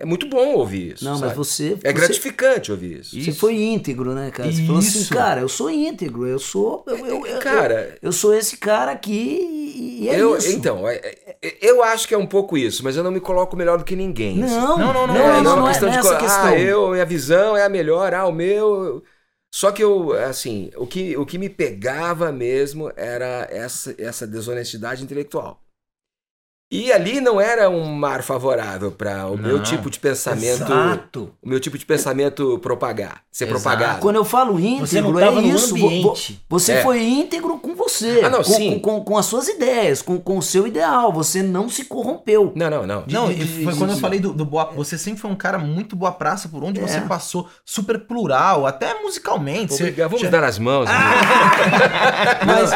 é 0.00 0.04
muito 0.04 0.26
bom 0.28 0.54
ouvir 0.54 0.94
isso. 0.94 1.04
Não, 1.04 1.12
mas 1.12 1.20
sabe? 1.20 1.34
você- 1.34 1.72
é 1.72 1.76
você- 1.76 1.92
gratificante 1.92 2.70
ouvir 2.72 3.00
isso. 3.00 3.20
Você 3.22 3.32
foi 3.32 3.54
íntegro, 3.60 4.14
né, 4.14 4.30
cara? 4.30 4.50
Você 4.50 4.62
falou 4.62 4.78
assim, 4.78 4.98
Isso. 5.00 5.12
cara, 5.14 5.40
eu 5.42 5.48
sou 5.48 5.70
íntegro, 5.70 6.26
eu 6.26 6.38
sou. 6.38 6.82
Eu, 6.86 6.96
eu- 7.06 7.26
eu- 7.26 7.38
Cara- 7.38 7.94
eu, 8.02 8.08
eu 8.08 8.12
sou 8.12 8.34
esse 8.34 8.56
cara 8.56 8.92
aqui 8.92 9.66
e 10.02 10.08
é 10.08 10.18
eu, 10.20 10.36
isso. 10.36 10.50
Então, 10.52 10.88
é- 10.88 10.96
é- 11.42 11.56
eu 11.60 11.82
acho 11.82 12.08
que 12.08 12.14
é 12.14 12.18
um 12.18 12.26
pouco 12.26 12.56
isso, 12.56 12.82
mas 12.82 12.96
eu 12.96 13.04
não 13.04 13.10
me 13.10 13.20
coloco 13.20 13.56
melhor 13.56 13.76
do 13.78 13.84
que 13.84 13.94
ninguém. 13.94 14.38
Não, 14.38 14.46
assim. 14.46 14.56
não, 14.80 14.92
não, 14.92 15.06
não, 15.06 15.16
É, 15.16 15.18
não, 15.36 15.42
não, 15.42 15.58
uma 15.58 15.68
é 15.68 15.72
questão 15.72 15.90
de 15.90 15.96
nessa 15.96 16.14
co- 16.14 16.18
questão. 16.20 16.44
Ah, 16.46 16.58
eu, 16.58 16.88
minha 16.90 17.04
visão 17.04 17.54
é 17.56 17.64
a 17.64 17.68
melhor, 17.68 18.14
ah, 18.14 18.26
o 18.26 18.32
meu. 18.32 19.02
Só 19.52 19.72
que 19.72 19.82
eu, 19.82 20.12
assim, 20.12 20.70
o 20.76 20.86
que, 20.86 21.16
o 21.16 21.26
que 21.26 21.36
me 21.38 21.50
pegava 21.50 22.30
mesmo 22.30 22.92
era 22.96 23.48
essa, 23.50 23.94
essa 23.98 24.26
desonestidade 24.26 25.02
intelectual. 25.02 25.60
E 26.72 26.92
ali 26.92 27.20
não 27.20 27.40
era 27.40 27.68
um 27.68 27.84
mar 27.84 28.22
favorável 28.22 28.92
para 28.92 29.26
o 29.26 29.36
meu 29.36 29.56
Não. 29.56 29.62
tipo 29.64 29.90
de 29.90 29.98
pensamento. 29.98 30.62
Exato. 30.62 31.30
O 31.42 31.48
meu 31.48 31.58
tipo 31.58 31.76
de 31.76 31.84
pensamento 31.84 32.60
propagar, 32.60 33.22
ser 33.32 33.46
Exato. 33.46 33.60
propagado. 33.60 33.98
Quando 34.00 34.14
eu 34.16 34.24
falo 34.24 34.56
íntegro, 34.60 34.86
Você 34.86 35.00
não 35.00 35.18
é 35.18 35.32
isso. 35.42 35.74
ambiente. 35.74 36.40
Você 36.48 36.72
É. 36.74 36.82
foi 36.82 37.02
íntegro 37.02 37.58
com 37.58 37.74
você. 37.74 38.20
Ah, 38.24 38.30
não, 38.30 38.38
com, 38.38 38.44
sim. 38.44 38.78
Com, 38.78 38.98
com- 39.00 39.04
com 39.04 39.18
as 39.18 39.26
suas 39.26 39.48
ideias, 39.48 40.00
com, 40.00 40.20
com 40.20 40.38
o 40.38 40.42
seu 40.42 40.64
ideal. 40.64 41.12
Você 41.12 41.42
não 41.42 41.68
se 41.68 41.86
corrompeu. 41.86 42.52
Não, 42.54 42.70
não, 42.70 42.86
não. 42.86 43.02
Não, 43.08 43.26
de- 43.28 43.34
de- 43.34 43.64
foi 43.64 43.72
de- 43.72 43.78
quando 43.80 43.90
eu 43.90 43.96
de- 43.96 44.00
falei 44.00 44.20
do, 44.20 44.32
do 44.32 44.44
boa. 44.44 44.66
Você 44.76 44.96
sempre 44.96 45.20
foi 45.20 45.30
um 45.30 45.34
cara 45.36 45.58
muito 45.58 45.96
boa 45.96 46.12
praça 46.12 46.48
por 46.48 46.62
onde 46.62 46.78
É. 46.78 46.86
você 46.86 47.00
passou. 47.00 47.48
Super 47.64 47.98
plural, 47.98 48.64
até 48.64 48.94
musicalmente. 49.02 49.72
Você- 49.74 49.82
Obrigado. 49.82 50.10
Vamos 50.10 50.22
já- 50.22 50.30
dar 50.30 50.44
as 50.44 50.56
mãos. 50.56 50.88
Mas 52.46 52.70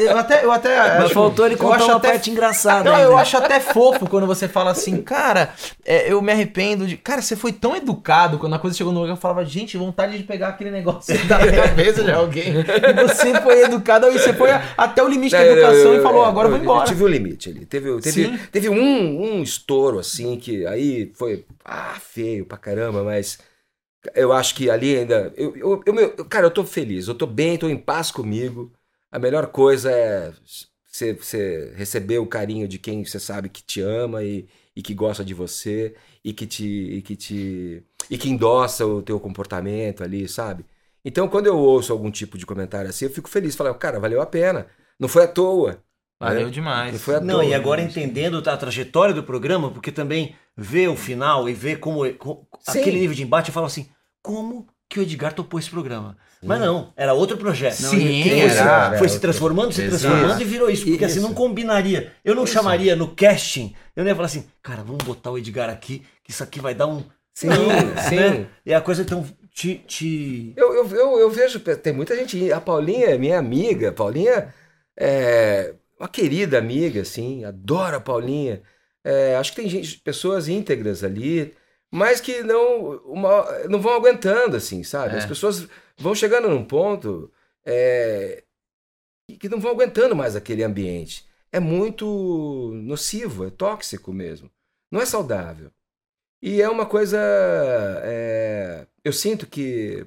eu 0.00 0.16
até. 0.18 0.44
Eu 0.44 0.50
até 0.52 0.76
Mas 0.76 1.04
acho- 1.06 1.14
faltou 1.14 1.46
ele 1.46 1.56
contar 1.56 1.84
uma 1.84 1.96
até- 1.96 2.10
parte 2.10 2.30
engraçada. 2.30 2.84
Não, 2.90 2.96
ainda. 2.96 3.08
eu 3.08 3.19
acho 3.20 3.36
até 3.36 3.60
fofo 3.60 4.08
quando 4.08 4.26
você 4.26 4.48
fala 4.48 4.70
assim, 4.70 5.00
cara, 5.02 5.54
é, 5.84 6.12
eu 6.12 6.20
me 6.22 6.32
arrependo 6.32 6.86
de. 6.86 6.96
Cara, 6.96 7.22
você 7.22 7.36
foi 7.36 7.52
tão 7.52 7.76
educado 7.76 8.38
quando 8.38 8.54
a 8.54 8.58
coisa 8.58 8.76
chegou 8.76 8.92
no 8.92 9.00
lugar, 9.00 9.12
eu 9.12 9.16
falava, 9.16 9.44
gente, 9.44 9.76
vontade 9.76 10.16
de 10.18 10.24
pegar 10.24 10.48
aquele 10.48 10.70
negócio 10.70 11.14
da 11.26 11.38
cabeça 11.38 12.02
de 12.04 12.10
alguém. 12.12 12.54
E 12.56 12.92
você 13.06 13.40
foi 13.40 13.62
educado, 13.62 14.06
aí 14.06 14.18
você 14.18 14.32
foi 14.32 14.50
até 14.76 15.02
o 15.02 15.08
limite 15.08 15.32
da 15.32 15.44
Não, 15.44 15.52
educação 15.52 15.92
eu- 15.94 16.00
e 16.00 16.02
falou, 16.02 16.24
agora 16.24 16.48
eu 16.48 16.52
vou 16.52 16.60
embora. 16.60 16.84
Eu 16.84 16.88
tive 16.88 17.04
um 17.04 17.08
limite 17.08 17.48
ali. 17.50 17.66
Teve, 17.66 18.00
teve, 18.00 18.24
Sim. 18.26 18.38
teve 18.50 18.68
um, 18.68 19.22
um 19.38 19.42
estouro, 19.42 19.98
assim, 19.98 20.36
que 20.38 20.66
aí 20.66 21.12
foi 21.14 21.44
ah, 21.64 21.96
feio 22.00 22.44
pra 22.46 22.56
caramba, 22.58 23.02
mas 23.04 23.38
eu 24.14 24.32
acho 24.32 24.54
que 24.54 24.70
ali 24.70 24.96
ainda. 24.96 25.32
Eu, 25.36 25.54
eu, 25.56 25.82
eu- 25.86 25.94
meu- 25.94 26.10
cara, 26.26 26.46
eu 26.46 26.50
tô 26.50 26.64
feliz, 26.64 27.06
eu 27.08 27.14
tô 27.14 27.26
bem, 27.26 27.58
tô 27.58 27.68
em 27.68 27.76
paz 27.76 28.10
comigo. 28.10 28.72
A 29.12 29.18
melhor 29.18 29.48
coisa 29.48 29.90
é 29.90 30.32
você, 30.90 31.14
você 31.14 31.72
receber 31.76 32.18
o 32.18 32.26
carinho 32.26 32.68
de 32.68 32.78
quem 32.78 33.04
você 33.04 33.20
sabe 33.20 33.48
que 33.48 33.62
te 33.62 33.80
ama 33.80 34.22
e, 34.24 34.48
e 34.74 34.82
que 34.82 34.94
gosta 34.94 35.24
de 35.24 35.34
você 35.34 35.94
e 36.24 36.32
que 36.32 36.46
te. 36.46 36.64
E 36.66 37.02
que 37.02 37.16
te. 37.16 37.84
E 38.10 38.18
que 38.18 38.28
endossa 38.28 38.84
o 38.86 39.02
teu 39.02 39.20
comportamento 39.20 40.02
ali, 40.02 40.28
sabe? 40.28 40.64
Então, 41.04 41.28
quando 41.28 41.46
eu 41.46 41.56
ouço 41.58 41.92
algum 41.92 42.10
tipo 42.10 42.36
de 42.36 42.44
comentário 42.46 42.90
assim, 42.90 43.04
eu 43.06 43.10
fico 43.10 43.28
feliz. 43.28 43.54
Falo, 43.56 43.74
cara, 43.74 44.00
valeu 44.00 44.20
a 44.20 44.26
pena. 44.26 44.66
Não 44.98 45.08
foi 45.08 45.24
à 45.24 45.28
toa. 45.28 45.82
Valeu 46.18 46.46
né? 46.46 46.50
demais. 46.50 46.92
Não 46.92 46.98
foi 46.98 47.14
à 47.16 47.20
Não, 47.20 47.38
toa. 47.38 47.44
e 47.44 47.54
agora 47.54 47.80
entendendo 47.80 48.38
a 48.48 48.56
trajetória 48.56 49.14
do 49.14 49.22
programa, 49.22 49.70
porque 49.72 49.90
também 49.90 50.36
ver 50.56 50.88
o 50.88 50.96
final 50.96 51.48
e 51.48 51.54
ver 51.54 51.78
como, 51.80 52.12
co- 52.14 52.46
Sim. 52.60 52.80
aquele 52.80 52.98
nível 53.00 53.16
de 53.16 53.22
embate, 53.22 53.48
eu 53.48 53.54
falo 53.54 53.66
assim, 53.66 53.88
como 54.22 54.66
que 54.90 54.98
o 55.00 55.02
Edgar 55.02 55.32
topou 55.32 55.58
esse 55.58 55.70
programa? 55.70 56.18
Mas 56.42 56.60
não, 56.60 56.92
era 56.96 57.14
outro 57.14 57.36
projeto. 57.36 57.74
Sim, 57.74 58.22
foi, 58.24 58.40
era, 58.40 58.50
se- 58.50 58.58
era 58.60 58.98
foi 58.98 59.08
se 59.08 59.20
transformando, 59.20 59.72
se 59.72 59.82
Exato. 59.82 60.02
transformando 60.02 60.42
e 60.42 60.44
virou 60.44 60.70
isso. 60.70 60.84
Porque 60.86 61.04
assim 61.04 61.18
Isso. 61.18 61.26
não 61.28 61.34
combinaria. 61.34 62.12
Eu 62.24 62.34
não 62.34 62.46
chamaria 62.46 62.96
no 62.96 63.14
casting, 63.14 63.74
eu 63.94 64.02
não 64.04 64.10
ia 64.10 64.14
falar 64.16 64.26
assim, 64.26 64.44
cara, 64.62 64.82
vamos 64.82 65.04
botar 65.04 65.30
o 65.30 65.38
Edgar 65.38 65.70
aqui, 65.70 66.02
que 66.24 66.30
isso 66.30 66.42
aqui 66.42 66.60
vai 66.60 66.74
dar 66.74 66.86
um. 66.86 67.04
Sim, 67.32 67.46
Não, 67.46 67.56
sim. 68.08 68.16
né? 68.16 68.46
E 68.66 68.74
a 68.74 68.80
coisa 68.80 69.02
então 69.02 69.24
te. 69.54 69.76
te... 69.86 70.52
Eu, 70.56 70.74
eu, 70.74 70.88
eu, 70.90 71.18
eu 71.20 71.30
vejo, 71.30 71.60
tem 71.60 71.92
muita 71.92 72.16
gente. 72.16 72.52
A 72.52 72.60
Paulinha 72.60 73.06
é 73.06 73.18
minha 73.18 73.38
amiga. 73.38 73.90
A 73.90 73.92
Paulinha 73.92 74.52
é 74.98 75.74
uma 75.98 76.08
querida 76.08 76.58
amiga, 76.58 77.02
assim. 77.02 77.44
Adoro 77.44 77.96
a 77.96 78.00
Paulinha. 78.00 78.62
É, 79.04 79.36
acho 79.36 79.52
que 79.52 79.60
tem 79.60 79.68
gente, 79.70 79.98
pessoas 80.00 80.48
íntegras 80.48 81.02
ali, 81.04 81.54
mas 81.90 82.20
que 82.20 82.42
não, 82.42 82.96
uma- 83.04 83.58
não 83.68 83.80
vão 83.80 83.94
aguentando, 83.94 84.56
assim, 84.56 84.82
sabe? 84.84 85.14
É. 85.14 85.18
As 85.18 85.26
pessoas 85.26 85.66
vão 85.98 86.14
chegando 86.14 86.48
num 86.48 86.64
ponto 86.64 87.30
é, 87.64 88.44
que 89.38 89.48
não 89.48 89.60
vão 89.60 89.72
aguentando 89.72 90.14
mais 90.16 90.34
aquele 90.36 90.62
ambiente. 90.62 91.28
é 91.52 91.58
muito 91.58 92.70
nocivo, 92.74 93.44
é 93.46 93.50
tóxico 93.50 94.12
mesmo. 94.12 94.48
Não 94.90 95.00
é 95.00 95.06
saudável. 95.06 95.70
E 96.40 96.62
é 96.62 96.68
uma 96.68 96.86
coisa, 96.86 97.18
é, 98.04 98.86
eu 99.04 99.12
sinto 99.12 99.46
que 99.48 100.06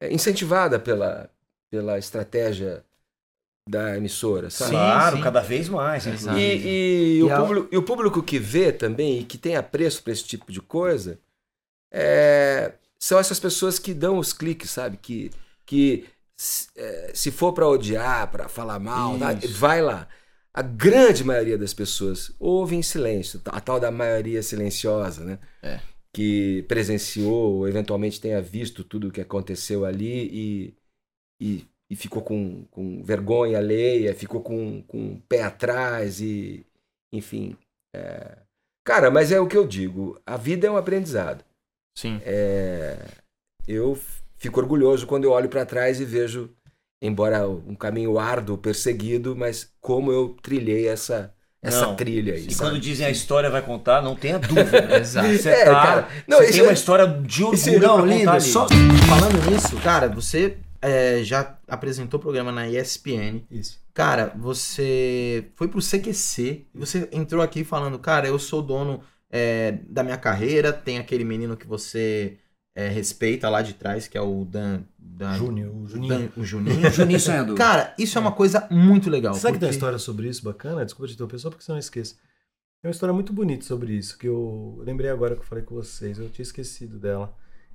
é 0.00 0.12
incentivada 0.12 0.78
pela, 0.78 1.30
pela 1.70 1.98
estratégia 1.98 2.84
da 3.68 3.96
emissora, 3.96 4.50
sabe? 4.50 4.72
Claro, 4.72 5.20
cada 5.22 5.40
vez 5.40 5.68
mais. 5.68 6.06
Exato. 6.06 6.38
inclusive. 6.38 6.68
E, 6.68 7.16
e 7.18 7.22
o 7.22 7.28
E 7.28 7.30
a- 7.30 7.40
público, 7.40 7.68
e 7.72 7.76
o 7.78 7.82
público 7.82 8.22
que 8.22 8.38
vê 8.38 8.72
também 8.72 9.20
e 9.20 9.24
que 9.24 9.38
tem 9.38 9.56
apreço 9.56 10.02
para 10.02 10.12
esse 10.12 10.24
tipo 10.24 10.52
de 10.52 10.60
coisa 10.60 11.18
é, 11.92 12.74
são 12.98 13.18
essas 13.18 13.38
pessoas 13.40 13.78
que 13.78 13.94
dão 13.94 14.18
os 14.18 14.32
cliques, 14.32 14.70
sabe? 14.70 14.96
Que, 14.98 15.30
que 15.64 16.06
se- 16.36 16.68
é, 16.76 17.12
se 17.14 17.30
for 17.30 17.52
para 17.52 17.68
odiar, 17.68 18.30
para 18.30 18.48
falar 18.48 18.78
mal, 18.78 19.18
tá? 19.18 19.28
vai 19.56 19.80
lá. 19.80 20.08
A 20.52 20.62
grande 20.62 21.24
maioria 21.24 21.58
das 21.58 21.74
pessoas 21.74 22.32
ouve 22.38 22.76
em 22.76 22.82
silêncio, 22.82 23.40
a 23.46 23.60
tal 23.60 23.80
da 23.80 23.90
maioria 23.90 24.42
silenciosa, 24.42 25.24
né? 25.24 25.38
É. 25.62 25.80
Que 26.12 26.62
presenciou, 26.68 27.54
ou 27.56 27.68
eventualmente 27.68 28.20
tenha 28.20 28.40
visto 28.40 28.84
tudo 28.84 29.08
o 29.08 29.10
que 29.10 29.20
aconteceu 29.20 29.84
ali 29.84 30.28
e, 30.32 30.74
e, 31.40 31.66
e 31.90 31.96
ficou 31.96 32.22
com, 32.22 32.64
com 32.70 33.02
vergonha 33.02 33.58
alheia, 33.58 34.14
ficou 34.14 34.40
com, 34.42 34.82
com 34.82 35.12
o 35.14 35.20
pé 35.28 35.42
atrás 35.42 36.20
e, 36.20 36.66
enfim. 37.12 37.56
é. 37.94 38.38
Cara, 38.86 39.10
mas 39.10 39.32
é 39.32 39.40
o 39.40 39.46
que 39.46 39.56
eu 39.56 39.66
digo, 39.66 40.20
a 40.26 40.36
vida 40.36 40.66
é 40.66 40.70
um 40.70 40.76
aprendizado. 40.76 41.42
Sim. 41.96 42.20
É, 42.22 42.98
eu 43.66 43.98
fico 44.36 44.60
orgulhoso 44.60 45.06
quando 45.06 45.24
eu 45.24 45.30
olho 45.30 45.48
para 45.48 45.64
trás 45.64 46.00
e 46.00 46.04
vejo, 46.04 46.50
embora 47.02 47.48
um 47.48 47.74
caminho 47.74 48.18
árduo, 48.18 48.58
perseguido, 48.58 49.34
mas 49.34 49.72
como 49.80 50.12
eu 50.12 50.36
trilhei 50.42 50.86
essa, 50.86 51.32
essa 51.62 51.86
Não. 51.86 51.96
trilha 51.96 52.34
aí. 52.34 52.46
E 52.46 52.52
sabe? 52.52 52.70
quando 52.72 52.80
dizem 52.82 53.06
a 53.06 53.10
história 53.10 53.48
vai 53.48 53.62
contar, 53.62 54.02
não 54.02 54.14
tenha 54.14 54.38
dúvida. 54.38 54.98
Exato. 55.00 55.28
Você, 55.28 55.48
É, 55.48 55.64
tá, 55.64 55.72
cara. 55.82 56.08
Não, 56.28 56.38
tem 56.40 56.60
uma 56.60 56.70
é- 56.72 56.74
história 56.74 57.06
de 57.06 57.42
orgulho 57.42 57.80
Não, 57.80 58.04
lindo, 58.04 58.30
ali. 58.30 58.40
só 58.42 58.66
falando 58.68 59.50
nisso, 59.50 59.76
cara, 59.80 60.08
você 60.10 60.58
é, 60.84 61.24
já 61.24 61.58
apresentou 61.66 62.18
o 62.18 62.22
programa 62.22 62.52
na 62.52 62.68
ESPN. 62.68 63.42
Isso. 63.50 63.82
Cara, 63.92 64.32
você 64.36 65.50
foi 65.54 65.68
pro 65.68 65.80
CQC 65.80 66.66
e 66.74 66.78
você 66.78 67.08
entrou 67.12 67.42
aqui 67.42 67.64
falando, 67.64 67.98
cara, 67.98 68.26
eu 68.28 68.38
sou 68.38 68.60
dono 68.62 69.02
é, 69.30 69.78
da 69.88 70.02
minha 70.02 70.16
carreira, 70.18 70.72
tem 70.72 70.98
aquele 70.98 71.24
menino 71.24 71.56
que 71.56 71.66
você 71.66 72.38
é, 72.76 72.88
respeita 72.88 73.48
lá 73.48 73.62
de 73.62 73.74
trás, 73.74 74.06
que 74.08 74.18
é 74.18 74.20
o 74.20 74.44
Dan... 74.44 74.82
Dan 74.98 75.34
Júnior, 75.34 75.74
o 75.76 75.86
Juninho. 75.86 76.08
Dan- 76.18 76.28
o 76.36 76.44
Juninho. 76.44 76.90
Juninho 76.90 77.20
Sonhador. 77.20 77.56
Cara, 77.56 77.94
isso 77.96 78.18
é 78.18 78.20
uma 78.20 78.32
coisa 78.32 78.66
muito 78.70 79.08
legal. 79.08 79.34
Sabe 79.34 79.54
que 79.54 79.60
tem 79.60 79.66
uma 79.66 79.70
porque- 79.70 79.76
história 79.76 79.98
sobre 79.98 80.28
isso 80.28 80.42
bacana? 80.44 80.84
Desculpa 80.84 81.06
te 81.08 81.14
interromper, 81.14 81.38
só 81.38 81.50
porque 81.50 81.64
você 81.64 81.70
não 81.72 81.78
esqueça. 81.78 82.14
Tem 82.82 82.88
uma 82.88 82.90
história 82.90 83.12
muito 83.12 83.32
bonita 83.32 83.64
sobre 83.64 83.94
isso, 83.94 84.18
que 84.18 84.26
eu 84.28 84.82
lembrei 84.84 85.08
agora 85.08 85.34
que 85.36 85.40
eu 85.42 85.46
falei 85.46 85.64
com 85.64 85.74
vocês, 85.76 86.18
eu 86.18 86.28
tinha 86.28 86.42
esquecido 86.42 86.98
dela. 86.98 87.32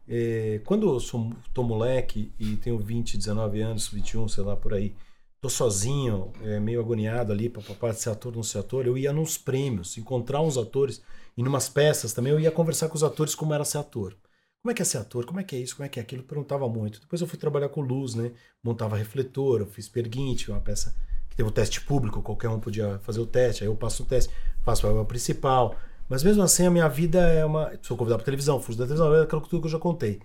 É, 0.10 0.60
quando 0.66 0.90
eu 0.90 1.00
sou, 1.00 1.32
tô 1.54 1.62
moleque 1.62 2.34
e 2.40 2.56
tenho 2.56 2.80
20, 2.80 3.16
19 3.16 3.62
anos, 3.62 3.88
21, 3.90 4.28
sei 4.28 4.44
lá, 4.44 4.56
por 4.56 4.74
aí, 4.74 4.96
tô 5.40 5.48
sozinho, 5.50 6.34
é, 6.42 6.60
meio 6.60 6.80
agoniado 6.80 7.32
ali, 7.32 7.48
para 7.48 7.94
ser 7.94 8.10
ator, 8.10 8.36
não 8.36 8.42
ser 8.42 8.58
ator, 8.58 8.88
eu 8.88 8.98
ia 8.98 9.14
nos 9.14 9.38
prêmios, 9.38 9.98
encontrar 10.00 10.42
uns 10.42 10.58
atores, 10.58 11.02
e 11.38 11.44
numas 11.44 11.70
peças 11.70 12.12
também, 12.12 12.34
eu 12.34 12.40
ia 12.40 12.52
conversar 12.52 12.90
com 12.90 12.96
os 12.96 13.04
atores 13.04 13.36
como 13.36 13.54
era 13.54 13.64
ser 13.64 13.78
ator. 13.78 14.18
Como 14.62 14.72
é 14.72 14.74
que 14.74 14.82
é 14.82 14.86
ser 14.86 14.98
ator? 14.98 15.26
Como 15.26 15.40
é 15.40 15.44
que 15.44 15.56
é 15.56 15.60
isso? 15.60 15.76
Como 15.76 15.86
é 15.86 15.90
que 15.90 16.00
é 16.00 16.02
aquilo? 16.04 16.22
Eu 16.22 16.28
perguntava 16.28 16.68
muito. 16.68 17.00
Depois 17.00 17.22
eu 17.22 17.28
fui 17.28 17.40
trabalhar 17.40 17.70
com 17.70 17.80
luz, 17.80 18.14
né? 18.14 18.34
Montava 18.62 18.98
refletor, 18.98 19.62
eu 19.62 19.66
fiz 19.66 19.88
Perguinte, 19.88 20.52
uma 20.52 20.60
peça 20.60 20.94
que 21.30 21.36
teve 21.38 21.48
o 21.48 21.52
teste 21.52 21.80
público, 21.80 22.22
qualquer 22.22 22.50
um 22.50 22.60
podia 22.60 23.00
fazer 23.00 23.22
o 23.22 23.26
teste, 23.26 23.64
aí 23.64 23.70
eu 23.70 23.76
passo 23.76 24.04
o 24.04 24.06
teste, 24.06 24.34
faço 24.62 24.86
o 24.86 24.90
papel 24.90 25.06
principal. 25.06 25.78
Mas 26.10 26.24
mesmo 26.24 26.42
assim, 26.42 26.66
a 26.66 26.72
minha 26.72 26.90
vida 26.90 27.20
é 27.20 27.46
uma. 27.46 27.72
Sou 27.84 27.96
convidado 27.96 28.18
para 28.20 28.26
televisão, 28.26 28.60
fujo 28.60 28.78
da 28.78 28.86
televisão, 28.86 29.14
é 29.14 29.22
aquilo 29.22 29.42
tudo 29.42 29.62
que 29.62 29.68
eu 29.68 29.72
já 29.72 29.80
contei. 29.80 30.20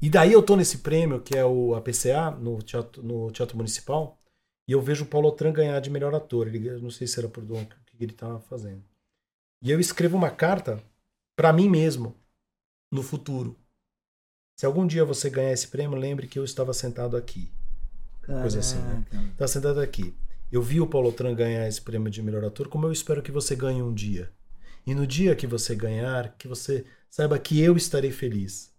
E 0.00 0.10
daí 0.10 0.32
eu 0.32 0.42
tô 0.42 0.54
nesse 0.54 0.78
prêmio, 0.78 1.22
que 1.22 1.36
é 1.36 1.44
o 1.44 1.74
APCA, 1.74 2.30
no 2.32 2.60
Teatro, 2.60 3.02
no 3.02 3.30
teatro 3.30 3.56
Municipal, 3.56 4.18
e 4.68 4.72
eu 4.72 4.82
vejo 4.82 5.04
o 5.04 5.06
Paulo 5.06 5.28
Otran 5.28 5.52
ganhar 5.52 5.80
de 5.80 5.88
melhor 5.88 6.14
ator. 6.14 6.48
Ele, 6.48 6.70
não 6.78 6.90
sei 6.90 7.06
se 7.06 7.18
era 7.18 7.28
por 7.28 7.42
dom, 7.42 7.62
o 7.62 7.66
que 7.66 8.04
ele 8.04 8.12
estava 8.12 8.38
fazendo. 8.40 8.84
E 9.62 9.70
eu 9.70 9.80
escrevo 9.80 10.18
uma 10.18 10.30
carta 10.30 10.82
para 11.34 11.50
mim 11.52 11.68
mesmo, 11.68 12.14
no 12.92 13.02
futuro. 13.02 13.56
Se 14.58 14.66
algum 14.66 14.86
dia 14.86 15.04
você 15.04 15.30
ganhar 15.30 15.52
esse 15.52 15.68
prêmio, 15.68 15.98
lembre 15.98 16.26
que 16.26 16.38
eu 16.38 16.44
estava 16.44 16.74
sentado 16.74 17.16
aqui. 17.16 17.50
Coisa 18.26 18.58
assim, 18.58 18.78
né? 18.78 19.04
Tá 19.36 19.48
sentado 19.48 19.80
aqui. 19.80 20.14
Eu 20.50 20.60
vi 20.62 20.80
o 20.80 20.86
Paulo 20.86 21.12
Tran 21.12 21.34
ganhar 21.34 21.66
esse 21.66 21.80
prêmio 21.80 22.10
de 22.10 22.22
melhor 22.22 22.44
ator, 22.44 22.68
como 22.68 22.86
eu 22.86 22.92
espero 22.92 23.22
que 23.22 23.32
você 23.32 23.56
ganhe 23.56 23.82
um 23.82 23.94
dia. 23.94 24.30
E 24.86 24.94
no 24.94 25.06
dia 25.06 25.34
que 25.34 25.46
você 25.46 25.74
ganhar, 25.74 26.36
que 26.36 26.46
você 26.46 26.86
saiba 27.10 27.38
que 27.38 27.60
eu 27.60 27.76
estarei 27.76 28.12
feliz. 28.12 28.72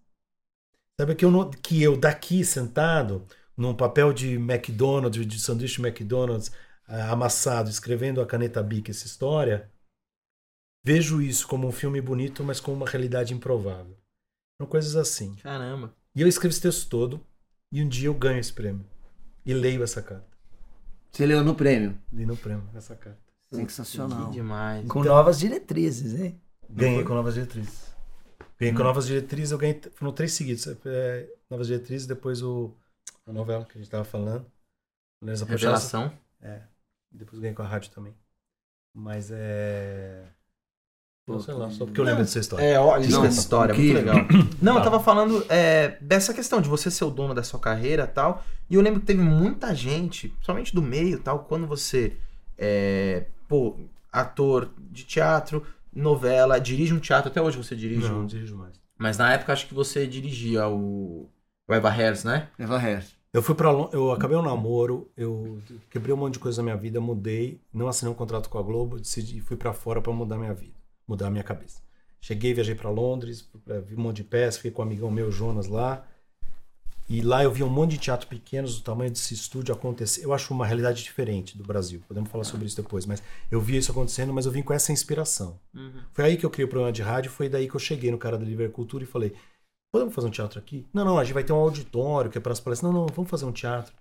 Saiba 0.99 1.13
que 1.13 1.25
eu, 1.25 1.31
não- 1.31 1.49
que 1.51 1.81
eu 1.81 1.97
daqui 1.97 2.43
sentado, 2.45 3.27
num 3.55 3.75
papel 3.75 4.13
de 4.13 4.35
McDonald's, 4.35 5.25
de 5.27 5.39
sanduíche 5.39 5.81
McDonald's, 5.81 6.51
ah, 6.87 7.11
amassado, 7.11 7.69
escrevendo 7.69 8.21
a 8.21 8.25
caneta 8.25 8.63
Bic 8.63 8.89
essa 8.89 9.05
história, 9.05 9.69
vejo 10.85 11.21
isso 11.21 11.47
como 11.47 11.67
um 11.67 11.71
filme 11.71 11.99
bonito, 11.99 12.43
mas 12.43 12.59
com 12.59 12.73
uma 12.73 12.87
realidade 12.87 13.33
improvável. 13.33 13.97
São 14.59 14.67
coisas 14.67 14.95
assim. 14.95 15.35
Caramba. 15.35 15.93
E 16.15 16.21
eu 16.21 16.27
escrevo 16.27 16.51
esse 16.51 16.61
texto 16.61 16.89
todo, 16.89 17.23
e 17.71 17.83
um 17.83 17.89
dia 17.89 18.07
eu 18.07 18.13
ganho 18.13 18.39
esse 18.39 18.53
prêmio. 18.53 18.85
E 19.45 19.53
leio 19.53 19.83
essa 19.83 20.01
carta. 20.01 20.25
Você 21.11 21.25
leu 21.25 21.43
no 21.43 21.55
prêmio. 21.55 21.99
Li 22.11 22.25
no 22.25 22.37
prêmio 22.37 22.69
essa 22.75 22.95
carta. 22.95 23.26
Sensacional. 23.51 24.27
Que 24.27 24.33
demais. 24.33 24.87
Com 24.87 25.03
novas 25.03 25.39
diretrizes, 25.39 26.19
hein? 26.19 26.39
Ganhei 26.69 27.03
com 27.03 27.13
novas 27.13 27.35
diretrizes. 27.35 27.95
Ganhei 28.59 28.73
com 28.75 28.83
novas 28.83 29.05
diretrizes, 29.05 29.51
eu 29.51 29.57
ganhei. 29.57 29.79
Foram 29.95 30.11
três 30.11 30.33
seguidos. 30.33 30.67
É, 30.85 31.29
novas 31.49 31.67
diretrizes, 31.67 32.07
depois 32.07 32.41
o, 32.41 32.73
a 33.25 33.31
novela 33.31 33.65
que 33.65 33.77
a 33.77 33.81
gente 33.81 33.89
tava 33.89 34.03
falando. 34.03 34.45
Mulheres 35.21 35.41
Apaixonadas. 35.41 35.91
Revelação. 35.91 36.13
É. 36.41 36.61
Depois 37.11 37.39
ganhei 37.39 37.55
com 37.55 37.61
a 37.61 37.67
rádio 37.67 37.91
também. 37.91 38.13
Mas 38.93 39.29
é. 39.31 40.25
Não 41.27 41.41
sei 41.41 41.53
lá, 41.53 41.69
só 41.69 41.85
porque 41.85 41.99
eu 41.99 42.05
lembro 42.05 42.23
dessa 42.23 42.39
história. 42.39 42.63
É, 42.63 42.79
olha, 42.79 43.05
Não, 43.09 43.25
essa 43.25 43.41
história, 43.41 43.75
muito 43.75 43.89
incrível. 43.89 44.13
legal. 44.13 44.27
Não, 44.61 44.77
eu 44.77 44.83
tava 44.83 44.99
falando 45.01 45.45
é, 45.49 45.97
dessa 45.99 46.33
questão 46.33 46.61
de 46.61 46.69
você 46.69 46.89
ser 46.89 47.03
o 47.03 47.09
dono 47.09 47.33
da 47.33 47.43
sua 47.43 47.59
carreira 47.59 48.05
e 48.05 48.07
tal. 48.07 48.45
E 48.69 48.75
eu 48.75 48.81
lembro 48.81 49.01
que 49.01 49.05
teve 49.05 49.21
muita 49.21 49.75
gente, 49.75 50.29
principalmente 50.29 50.73
do 50.73 50.81
meio 50.81 51.17
e 51.17 51.19
tal, 51.19 51.43
quando 51.43 51.67
você 51.67 52.15
é, 52.57 53.25
pô, 53.47 53.75
ator 54.11 54.71
de 54.91 55.03
teatro, 55.03 55.65
novela, 55.93 56.59
dirige 56.59 56.93
um 56.93 56.99
teatro, 56.99 57.29
até 57.29 57.41
hoje 57.41 57.57
você 57.57 57.75
dirige 57.75 58.07
Não, 58.07 58.15
um. 58.15 58.19
não 58.19 58.25
dirijo 58.25 58.55
mais. 58.55 58.79
Mas 58.97 59.17
na 59.17 59.33
época 59.33 59.53
acho 59.53 59.67
que 59.67 59.73
você 59.73 60.07
dirigia 60.07 60.67
o. 60.67 61.29
O 61.67 61.73
Eva 61.73 61.89
Harris, 61.89 62.23
né? 62.23 62.49
Eva 62.57 62.77
Harris. 62.77 63.15
Eu 63.33 63.41
fui 63.43 63.53
para 63.53 63.69
eu 63.91 64.11
acabei 64.11 64.37
o 64.37 64.41
namoro, 64.41 65.11
eu 65.15 65.61
quebrei 65.89 66.13
um 66.13 66.17
monte 66.17 66.33
de 66.33 66.39
coisa 66.39 66.61
na 66.61 66.63
minha 66.63 66.77
vida, 66.77 66.99
mudei, 67.01 67.61
não 67.73 67.87
assinei 67.87 68.11
um 68.11 68.15
contrato 68.15 68.49
com 68.49 68.57
a 68.57 68.63
Globo, 68.63 68.97
decidi 68.97 69.41
fui 69.41 69.57
para 69.57 69.73
fora 69.73 70.01
para 70.01 70.13
mudar 70.13 70.37
minha 70.37 70.53
vida, 70.53 70.73
mudar 71.05 71.27
a 71.27 71.29
minha 71.29 71.43
cabeça. 71.43 71.81
Cheguei, 72.21 72.53
viajei 72.53 72.73
para 72.73 72.89
Londres, 72.89 73.47
vi 73.85 73.95
um 73.95 74.01
monte 74.01 74.17
de 74.17 74.23
peças, 74.23 74.55
fiquei 74.55 74.71
com 74.71 74.81
um 74.81 74.85
amigão 74.85 75.11
meu, 75.11 75.29
Jonas, 75.29 75.67
lá. 75.67 76.03
E 77.09 77.21
lá 77.21 77.41
eu 77.41 77.51
vi 77.51 77.63
um 77.63 77.69
monte 77.69 77.91
de 77.91 77.99
teatro 77.99 78.27
pequenos 78.27 78.75
do 78.75 78.83
tamanho 78.83 79.09
desse 79.09 79.33
estúdio 79.33 79.73
acontecer. 79.73 80.25
Eu 80.25 80.33
acho 80.33 80.53
uma 80.53 80.65
realidade 80.65 81.01
diferente 81.01 81.57
do 81.57 81.63
Brasil. 81.63 82.01
Podemos 82.05 82.29
falar 82.29 82.43
sobre 82.43 82.67
isso 82.67 82.75
depois, 82.75 83.05
mas 83.05 83.23
eu 83.49 83.61
vi 83.61 83.77
isso 83.77 83.91
acontecendo, 83.91 84.33
mas 84.33 84.45
eu 84.45 84.51
vim 84.51 84.61
com 84.61 84.73
essa 84.73 84.91
inspiração. 84.91 85.57
Foi 86.11 86.25
aí 86.25 86.37
que 86.37 86.45
eu 86.45 86.49
criei 86.49 86.65
o 86.65 86.69
programa 86.69 86.91
de 86.91 87.01
rádio, 87.01 87.31
foi 87.31 87.47
daí 87.47 87.69
que 87.69 87.75
eu 87.75 87.79
cheguei 87.79 88.11
no 88.11 88.17
cara 88.17 88.37
da 88.37 88.43
Livre 88.43 88.67
Cultura 88.67 89.05
e 89.05 89.07
falei: 89.07 89.33
podemos 89.89 90.13
fazer 90.13 90.27
um 90.27 90.31
teatro 90.31 90.59
aqui? 90.59 90.85
Não, 90.93 91.05
não, 91.05 91.17
a 91.17 91.23
gente 91.23 91.33
vai 91.33 91.45
ter 91.45 91.53
um 91.53 91.57
auditório 91.57 92.29
que 92.29 92.37
é 92.37 92.41
para 92.41 92.51
as 92.51 92.59
palestras. 92.59 92.91
Não, 92.91 92.99
não, 93.01 93.07
vamos 93.07 93.31
fazer 93.31 93.45
um 93.45 93.53
teatro. 93.53 93.93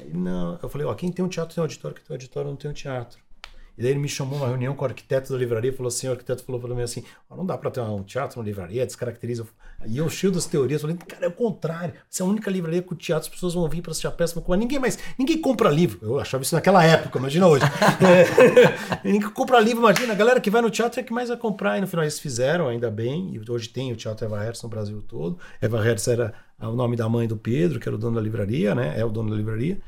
Aí, 0.00 0.12
não, 0.12 0.58
eu 0.60 0.68
falei: 0.68 0.86
ó, 0.86 0.94
quem 0.94 1.12
tem 1.12 1.24
um 1.24 1.28
teatro 1.28 1.54
tem 1.54 1.62
um 1.62 1.64
auditório, 1.64 1.96
quem 1.96 2.04
tem 2.04 2.14
um 2.14 2.16
auditório 2.16 2.50
não 2.50 2.56
tem 2.56 2.68
um 2.68 2.74
teatro. 2.74 3.23
E 3.76 3.82
daí 3.82 3.90
ele 3.90 4.00
me 4.00 4.08
chamou 4.08 4.38
numa 4.38 4.48
reunião 4.48 4.74
com 4.74 4.84
o 4.84 4.88
arquiteto 4.88 5.32
da 5.32 5.38
livraria 5.38 5.70
e 5.70 5.74
falou 5.74 5.88
assim: 5.88 6.08
o 6.08 6.12
arquiteto 6.12 6.44
falou 6.44 6.60
para 6.60 6.74
mim 6.74 6.82
assim: 6.82 7.02
ó, 7.28 7.36
não 7.36 7.44
dá 7.44 7.58
para 7.58 7.70
ter 7.70 7.80
um 7.80 8.02
teatro, 8.02 8.38
uma 8.38 8.44
livraria, 8.44 8.86
descaracteriza. 8.86 9.46
E 9.86 9.98
eu, 9.98 10.08
cheio 10.08 10.32
das 10.32 10.46
teorias, 10.46 10.80
falei: 10.80 10.96
cara, 10.96 11.26
é 11.26 11.28
o 11.28 11.32
contrário. 11.32 11.94
Essa 12.10 12.22
é 12.22 12.26
a 12.26 12.28
única 12.28 12.50
livraria 12.50 12.82
com 12.82 12.94
teatro, 12.94 13.28
as 13.28 13.34
pessoas 13.34 13.54
vão 13.54 13.68
vir 13.68 13.82
para 13.82 13.90
assistir 13.90 14.06
a 14.06 14.12
peça, 14.12 14.42
mas 14.46 14.58
ninguém 14.58 14.78
mais, 14.78 14.98
ninguém 15.18 15.40
compra 15.40 15.68
livro. 15.70 15.98
Eu 16.02 16.20
achava 16.20 16.42
isso 16.42 16.54
naquela 16.54 16.84
época, 16.84 17.18
imagina 17.18 17.46
hoje. 17.46 17.64
É, 18.04 19.08
ninguém 19.08 19.30
compra 19.30 19.58
livro, 19.60 19.80
imagina. 19.80 20.12
A 20.12 20.16
galera 20.16 20.40
que 20.40 20.50
vai 20.50 20.60
no 20.60 20.70
teatro 20.70 21.00
é 21.00 21.02
que 21.02 21.12
mais 21.12 21.28
vai 21.28 21.38
comprar. 21.38 21.78
E 21.78 21.80
no 21.80 21.86
final 21.86 22.04
eles 22.04 22.18
fizeram, 22.18 22.68
ainda 22.68 22.90
bem. 22.90 23.34
E 23.34 23.50
hoje 23.50 23.68
tem 23.68 23.92
o 23.92 23.96
Teatro 23.96 24.26
Eva 24.26 24.42
Hertz 24.42 24.62
no 24.62 24.68
Brasil 24.68 25.02
todo. 25.02 25.38
Eva 25.60 25.82
Hertz 25.82 26.06
era 26.08 26.34
o 26.60 26.72
nome 26.72 26.96
da 26.96 27.08
mãe 27.08 27.26
do 27.26 27.36
Pedro, 27.36 27.80
que 27.80 27.88
era 27.88 27.96
o 27.96 27.98
dono 27.98 28.16
da 28.16 28.20
livraria, 28.20 28.74
né? 28.74 28.94
É 28.98 29.04
o 29.04 29.10
dono 29.10 29.30
da 29.30 29.36
livraria. 29.36 29.78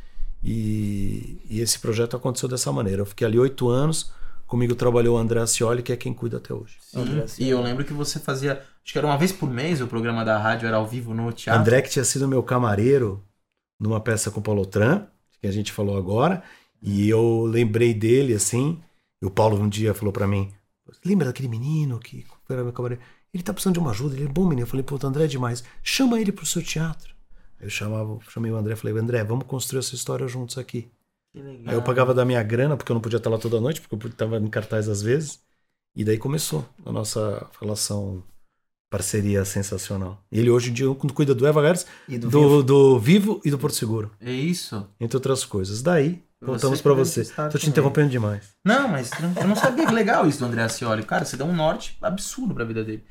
E, 0.46 1.40
e 1.50 1.60
esse 1.60 1.78
projeto 1.80 2.16
aconteceu 2.16 2.48
dessa 2.48 2.70
maneira. 2.70 3.02
Eu 3.02 3.06
fiquei 3.06 3.26
ali 3.26 3.36
oito 3.36 3.68
anos. 3.68 4.12
Comigo 4.46 4.76
trabalhou 4.76 5.16
o 5.16 5.18
André 5.18 5.40
Ascioli, 5.40 5.82
que 5.82 5.92
é 5.92 5.96
quem 5.96 6.14
cuida 6.14 6.36
até 6.36 6.54
hoje. 6.54 6.78
Sim. 6.80 7.42
E 7.42 7.48
eu 7.50 7.60
lembro 7.60 7.84
que 7.84 7.92
você 7.92 8.20
fazia. 8.20 8.52
Acho 8.84 8.92
que 8.92 8.96
era 8.96 9.06
uma 9.08 9.18
vez 9.18 9.32
por 9.32 9.50
mês 9.50 9.80
o 9.80 9.88
programa 9.88 10.24
da 10.24 10.38
rádio, 10.38 10.68
era 10.68 10.76
ao 10.76 10.86
vivo 10.86 11.12
no 11.12 11.32
teatro. 11.32 11.60
André 11.60 11.82
que 11.82 11.90
tinha 11.90 12.04
sido 12.04 12.28
meu 12.28 12.44
camareiro 12.44 13.24
numa 13.80 14.00
peça 14.00 14.30
com 14.30 14.38
o 14.38 14.42
Paulo 14.42 14.64
Tran, 14.64 15.08
que 15.40 15.48
a 15.48 15.50
gente 15.50 15.72
falou 15.72 15.98
agora. 15.98 16.44
E 16.80 17.08
eu 17.08 17.44
lembrei 17.44 17.92
dele 17.92 18.34
assim. 18.34 18.80
E 19.20 19.26
o 19.26 19.30
Paulo 19.30 19.60
um 19.60 19.68
dia 19.68 19.92
falou 19.92 20.12
pra 20.12 20.28
mim: 20.28 20.52
Lembra 21.04 21.26
daquele 21.26 21.48
menino 21.48 21.98
que 21.98 22.24
era 22.48 22.62
meu 22.62 22.72
camarim? 22.72 22.98
Ele 23.34 23.42
tá 23.42 23.52
precisando 23.52 23.74
de 23.74 23.80
uma 23.80 23.90
ajuda, 23.90 24.14
ele 24.14 24.26
é 24.26 24.28
bom 24.28 24.44
menino. 24.44 24.62
Eu 24.62 24.68
falei: 24.68 24.84
Pô, 24.84 24.96
o 24.96 25.06
André 25.08 25.24
é 25.24 25.26
demais. 25.26 25.64
Chama 25.82 26.20
ele 26.20 26.30
pro 26.30 26.46
seu 26.46 26.62
teatro. 26.62 27.15
Eu 27.66 27.70
chamava, 27.70 28.16
chamei 28.30 28.52
o 28.52 28.56
André 28.56 28.74
e 28.74 28.76
falei: 28.76 28.96
André, 28.96 29.24
vamos 29.24 29.44
construir 29.46 29.80
essa 29.80 29.94
história 29.94 30.28
juntos 30.28 30.56
aqui. 30.56 30.88
Que 31.32 31.40
legal. 31.42 31.64
Aí 31.66 31.74
eu 31.74 31.82
pagava 31.82 32.14
da 32.14 32.24
minha 32.24 32.42
grana, 32.42 32.76
porque 32.76 32.92
eu 32.92 32.94
não 32.94 33.00
podia 33.00 33.16
estar 33.16 33.28
lá 33.28 33.38
toda 33.38 33.60
noite, 33.60 33.80
porque 33.80 34.06
eu 34.06 34.10
estava 34.10 34.38
em 34.38 34.46
cartaz 34.48 34.88
às 34.88 35.02
vezes. 35.02 35.40
E 35.96 36.04
daí 36.04 36.16
começou 36.16 36.64
a 36.84 36.92
nossa 36.92 37.44
relação, 37.60 38.22
parceria 38.88 39.44
sensacional. 39.44 40.22
E 40.30 40.38
ele 40.38 40.48
hoje 40.50 40.70
em 40.70 40.72
dia 40.74 40.86
cuida 40.94 41.34
do 41.34 41.46
Eva 41.46 41.60
Gars, 41.60 41.86
E 42.08 42.18
do 42.18 42.28
do, 42.30 42.40
Vivo. 42.40 42.62
do 42.62 42.98
Vivo 43.00 43.40
e 43.44 43.50
do 43.50 43.58
Porto 43.58 43.74
Seguro, 43.74 44.10
É 44.20 44.30
isso? 44.30 44.86
entre 45.00 45.16
outras 45.16 45.44
coisas. 45.44 45.82
Daí, 45.82 46.22
voltamos 46.40 46.80
para 46.80 46.94
você. 46.94 47.22
estar 47.22 47.48
Tô 47.48 47.58
te 47.58 47.62
também. 47.62 47.70
interrompendo 47.70 48.10
demais. 48.10 48.50
Não, 48.64 48.86
mas 48.88 49.10
eu 49.40 49.48
não 49.48 49.56
sabia 49.56 49.86
que 49.86 49.92
legal 49.92 50.28
isso 50.28 50.38
do 50.38 50.44
André 50.44 50.62
Ascioli. 50.62 51.02
Cara, 51.02 51.24
você 51.24 51.36
dá 51.36 51.44
um 51.44 51.54
norte 51.56 51.96
absurdo 52.00 52.54
pra 52.54 52.64
vida 52.64 52.84
dele. 52.84 53.02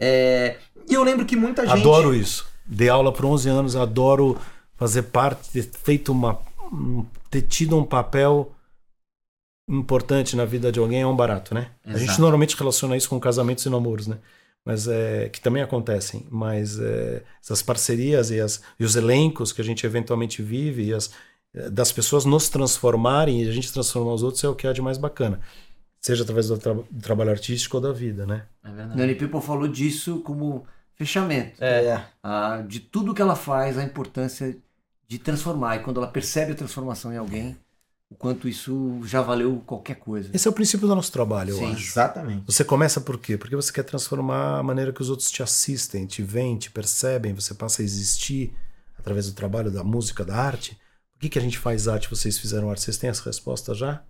É, 0.00 0.56
E 0.88 0.94
eu 0.94 1.02
lembro 1.02 1.26
que 1.26 1.36
muita 1.36 1.66
gente. 1.66 1.80
Adoro 1.80 2.14
isso. 2.14 2.46
Dei 2.68 2.88
aula 2.88 3.10
por 3.12 3.24
11 3.24 3.48
anos, 3.48 3.74
adoro 3.76 4.36
fazer 4.76 5.02
parte, 5.04 5.50
ter 5.50 5.62
feito 5.62 6.12
uma. 6.12 6.38
um- 6.72 7.04
ter 7.30 7.42
tido 7.42 7.76
um 7.76 7.84
papel 7.84 8.52
importante 9.68 10.34
na 10.36 10.44
vida 10.44 10.72
de 10.72 10.78
alguém 10.78 11.02
é 11.02 11.06
um 11.06 11.16
barato, 11.16 11.54
né? 11.54 11.70
A 11.84 11.92
gente 11.92 12.04
Exato. 12.04 12.20
normalmente 12.22 12.56
relaciona 12.56 12.96
isso 12.96 13.08
com 13.08 13.20
casamentos 13.20 13.64
e 13.66 13.70
namoros, 13.70 14.06
né? 14.06 14.18
Mas 14.64 14.88
é, 14.88 15.28
que 15.28 15.40
também 15.40 15.62
acontecem. 15.62 16.26
Mas 16.30 16.78
é, 16.78 17.22
essas 17.42 17.62
parcerias 17.62 18.30
e, 18.30 18.40
as, 18.40 18.62
e 18.78 18.84
os 18.84 18.96
elencos 18.96 19.52
que 19.52 19.60
a 19.60 19.64
gente 19.64 19.84
eventualmente 19.84 20.42
vive 20.42 20.84
e 20.84 20.94
as, 20.94 21.10
é, 21.54 21.68
das 21.70 21.92
pessoas 21.92 22.24
nos 22.24 22.48
transformarem 22.48 23.42
e 23.42 23.48
a 23.48 23.52
gente 23.52 23.72
transformar 23.72 24.12
os 24.14 24.22
outros 24.22 24.42
é 24.44 24.48
o 24.48 24.54
que 24.54 24.66
há 24.66 24.72
de 24.72 24.80
mais 24.82 24.96
bacana. 24.98 25.40
Seja 26.00 26.22
através 26.22 26.48
do, 26.48 26.56
tra- 26.58 26.74
do 26.74 27.02
trabalho 27.02 27.30
artístico 27.30 27.76
ou 27.76 27.82
da 27.82 27.92
vida, 27.92 28.24
né? 28.26 28.44
É 28.64 28.70
verdade. 28.70 28.96
Nani 28.98 29.14
People 29.14 29.40
falou 29.40 29.68
disso 29.68 30.20
como 30.20 30.66
fechamento. 30.98 31.62
É. 31.62 32.04
Ah, 32.22 32.62
de 32.66 32.80
tudo 32.80 33.14
que 33.14 33.22
ela 33.22 33.36
faz, 33.36 33.78
a 33.78 33.84
importância 33.84 34.56
de 35.06 35.18
transformar. 35.18 35.76
E 35.76 35.78
quando 35.80 35.98
ela 35.98 36.08
percebe 36.08 36.52
a 36.52 36.54
transformação 36.56 37.12
em 37.12 37.16
alguém, 37.16 37.56
o 38.10 38.14
quanto 38.14 38.48
isso 38.48 39.00
já 39.04 39.22
valeu 39.22 39.62
qualquer 39.64 39.96
coisa. 39.96 40.30
Esse 40.34 40.48
é 40.48 40.50
o 40.50 40.54
princípio 40.54 40.88
do 40.88 40.94
nosso 40.94 41.12
trabalho, 41.12 41.50
eu 41.50 41.58
Sim, 41.58 41.72
acho. 41.72 41.88
Exatamente. 41.90 42.44
Você 42.46 42.64
começa 42.64 43.00
por 43.00 43.18
quê? 43.18 43.38
Porque 43.38 43.54
você 43.54 43.72
quer 43.72 43.84
transformar 43.84 44.58
a 44.58 44.62
maneira 44.62 44.92
que 44.92 45.00
os 45.00 45.08
outros 45.08 45.30
te 45.30 45.42
assistem, 45.42 46.04
te 46.04 46.22
veem, 46.22 46.58
te 46.58 46.70
percebem, 46.70 47.34
você 47.34 47.54
passa 47.54 47.80
a 47.80 47.84
existir 47.84 48.54
através 48.98 49.26
do 49.26 49.34
trabalho, 49.34 49.70
da 49.70 49.84
música, 49.84 50.24
da 50.24 50.36
arte. 50.36 50.78
Por 51.12 51.20
que, 51.20 51.28
que 51.28 51.38
a 51.38 51.42
gente 51.42 51.58
faz 51.58 51.86
arte? 51.86 52.10
Vocês 52.10 52.38
fizeram 52.38 52.70
arte? 52.70 52.82
Vocês 52.82 52.98
têm 52.98 53.10
essa 53.10 53.24
resposta 53.24 53.74
já? 53.74 54.02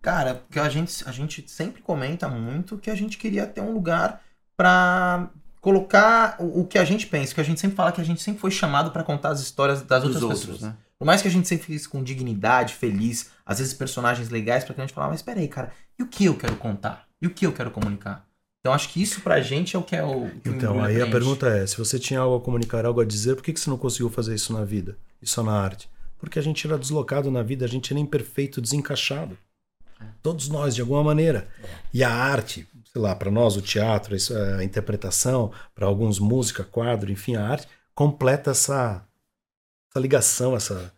Cara, 0.00 0.36
porque 0.36 0.60
a 0.60 0.68
gente, 0.68 1.06
a 1.08 1.10
gente 1.10 1.50
sempre 1.50 1.82
comenta 1.82 2.28
muito 2.28 2.78
que 2.78 2.90
a 2.90 2.94
gente 2.94 3.18
queria 3.18 3.46
ter 3.46 3.60
um 3.60 3.72
lugar 3.72 4.22
pra 4.56 5.30
colocar 5.66 6.36
o, 6.38 6.60
o 6.60 6.64
que 6.64 6.78
a 6.78 6.84
gente 6.84 7.08
pensa, 7.08 7.34
que 7.34 7.40
a 7.40 7.44
gente 7.44 7.60
sempre 7.60 7.74
fala 7.74 7.90
que 7.90 8.00
a 8.00 8.04
gente 8.04 8.22
sempre 8.22 8.40
foi 8.40 8.52
chamado 8.52 8.92
pra 8.92 9.02
contar 9.02 9.30
as 9.30 9.40
histórias 9.40 9.82
das 9.82 10.00
Dos 10.00 10.14
outras 10.14 10.22
outros, 10.22 10.40
pessoas. 10.42 10.60
né? 10.62 10.76
Por 10.96 11.04
mais 11.04 11.20
que 11.20 11.26
a 11.26 11.30
gente 11.30 11.48
sempre 11.48 11.66
fiz 11.66 11.88
com 11.88 12.04
dignidade, 12.04 12.74
feliz, 12.74 13.32
às 13.44 13.58
vezes 13.58 13.74
personagens 13.74 14.28
legais, 14.28 14.62
pra 14.62 14.72
que 14.74 14.80
a 14.80 14.84
gente 14.86 14.94
falar, 14.94 15.08
mas 15.08 15.22
peraí, 15.22 15.48
cara, 15.48 15.72
e 15.98 16.04
o 16.04 16.06
que 16.06 16.24
eu 16.24 16.36
quero 16.36 16.54
contar? 16.54 17.08
E 17.20 17.26
o 17.26 17.30
que 17.30 17.44
eu 17.44 17.52
quero 17.52 17.72
comunicar? 17.72 18.24
Então 18.60 18.72
acho 18.72 18.88
que 18.90 19.02
isso 19.02 19.20
pra 19.22 19.40
gente 19.40 19.74
é 19.74 19.78
o 19.78 19.82
que 19.82 19.96
é 19.96 20.04
o. 20.04 20.30
que 20.40 20.50
Então, 20.50 20.80
aí 20.84 21.02
a 21.02 21.10
pergunta 21.10 21.48
é: 21.48 21.66
se 21.66 21.76
você 21.76 21.98
tinha 21.98 22.20
algo 22.20 22.36
a 22.36 22.40
comunicar, 22.40 22.86
algo 22.86 23.00
a 23.00 23.04
dizer, 23.04 23.34
por 23.34 23.42
que, 23.42 23.52
que 23.52 23.58
você 23.58 23.68
não 23.68 23.76
conseguiu 23.76 24.08
fazer 24.08 24.36
isso 24.36 24.52
na 24.52 24.64
vida? 24.64 24.96
E 25.20 25.26
só 25.26 25.42
na 25.42 25.52
arte? 25.52 25.90
Porque 26.16 26.38
a 26.38 26.42
gente 26.42 26.64
era 26.64 26.78
deslocado 26.78 27.28
na 27.28 27.42
vida, 27.42 27.64
a 27.64 27.68
gente 27.68 27.92
era 27.92 27.98
imperfeito, 27.98 28.60
desencaixado. 28.60 29.36
Todos 30.22 30.48
nós, 30.48 30.74
de 30.74 30.80
alguma 30.80 31.02
maneira. 31.02 31.48
E 31.92 32.02
a 32.04 32.10
arte, 32.12 32.68
sei 32.92 33.00
lá, 33.00 33.14
para 33.14 33.30
nós, 33.30 33.56
o 33.56 33.62
teatro, 33.62 34.14
isso, 34.16 34.34
a 34.36 34.62
interpretação, 34.64 35.52
para 35.74 35.86
alguns, 35.86 36.18
música, 36.18 36.64
quadro, 36.64 37.10
enfim, 37.10 37.36
a 37.36 37.46
arte, 37.48 37.68
completa 37.94 38.50
essa, 38.50 39.06
essa 39.90 40.00
ligação, 40.00 40.56
essa, 40.56 40.92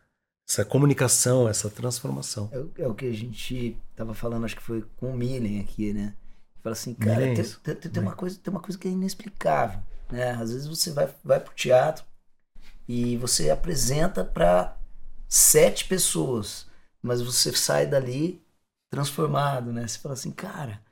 essa 0.49 0.65
comunicação, 0.65 1.49
essa 1.49 1.71
transformação. 1.71 2.49
É, 2.53 2.59
o- 2.59 2.73
é 2.79 2.87
o 2.89 2.95
que 2.95 3.07
a 3.07 3.13
gente 3.13 3.77
tava 3.95 4.15
falando, 4.15 4.45
acho 4.45 4.57
que 4.57 4.63
foi 4.63 4.85
com 4.97 5.13
o 5.13 5.17
Milen 5.17 5.61
aqui, 5.61 5.93
né? 5.93 6.15
Fala 6.63 6.73
assim, 6.73 6.95
cara, 6.95 7.21
Milen, 7.21 7.35
tem, 7.63 7.75
tem- 7.75 7.91
tem 7.91 8.03
uma 8.03 8.17
coisa, 8.17 8.39
tem 8.43 8.51
uma 8.53 8.61
coisa 8.61 8.79
que 8.79 8.89
é 8.89 8.91
inexplicável, 8.91 9.81
né? 10.11 10.31
Às 10.33 10.53
vezes 10.53 10.67
você 10.67 10.91
vai, 10.91 11.09
vai 11.25 11.39
pro 11.41 11.55
teatro 11.55 12.05
e 12.89 13.17
você 13.19 13.51
apresenta 13.51 14.25
para 14.25 14.77
sete 15.29 15.85
pessoas, 15.85 16.67
mas 17.03 17.21
você 17.23 17.53
sai 17.53 17.87
dali 17.87 18.43
transformado, 18.91 19.73
né? 19.73 19.87
Você 19.87 19.99
fala 19.99 20.15
assim, 20.15 20.31
cara, 20.31 20.83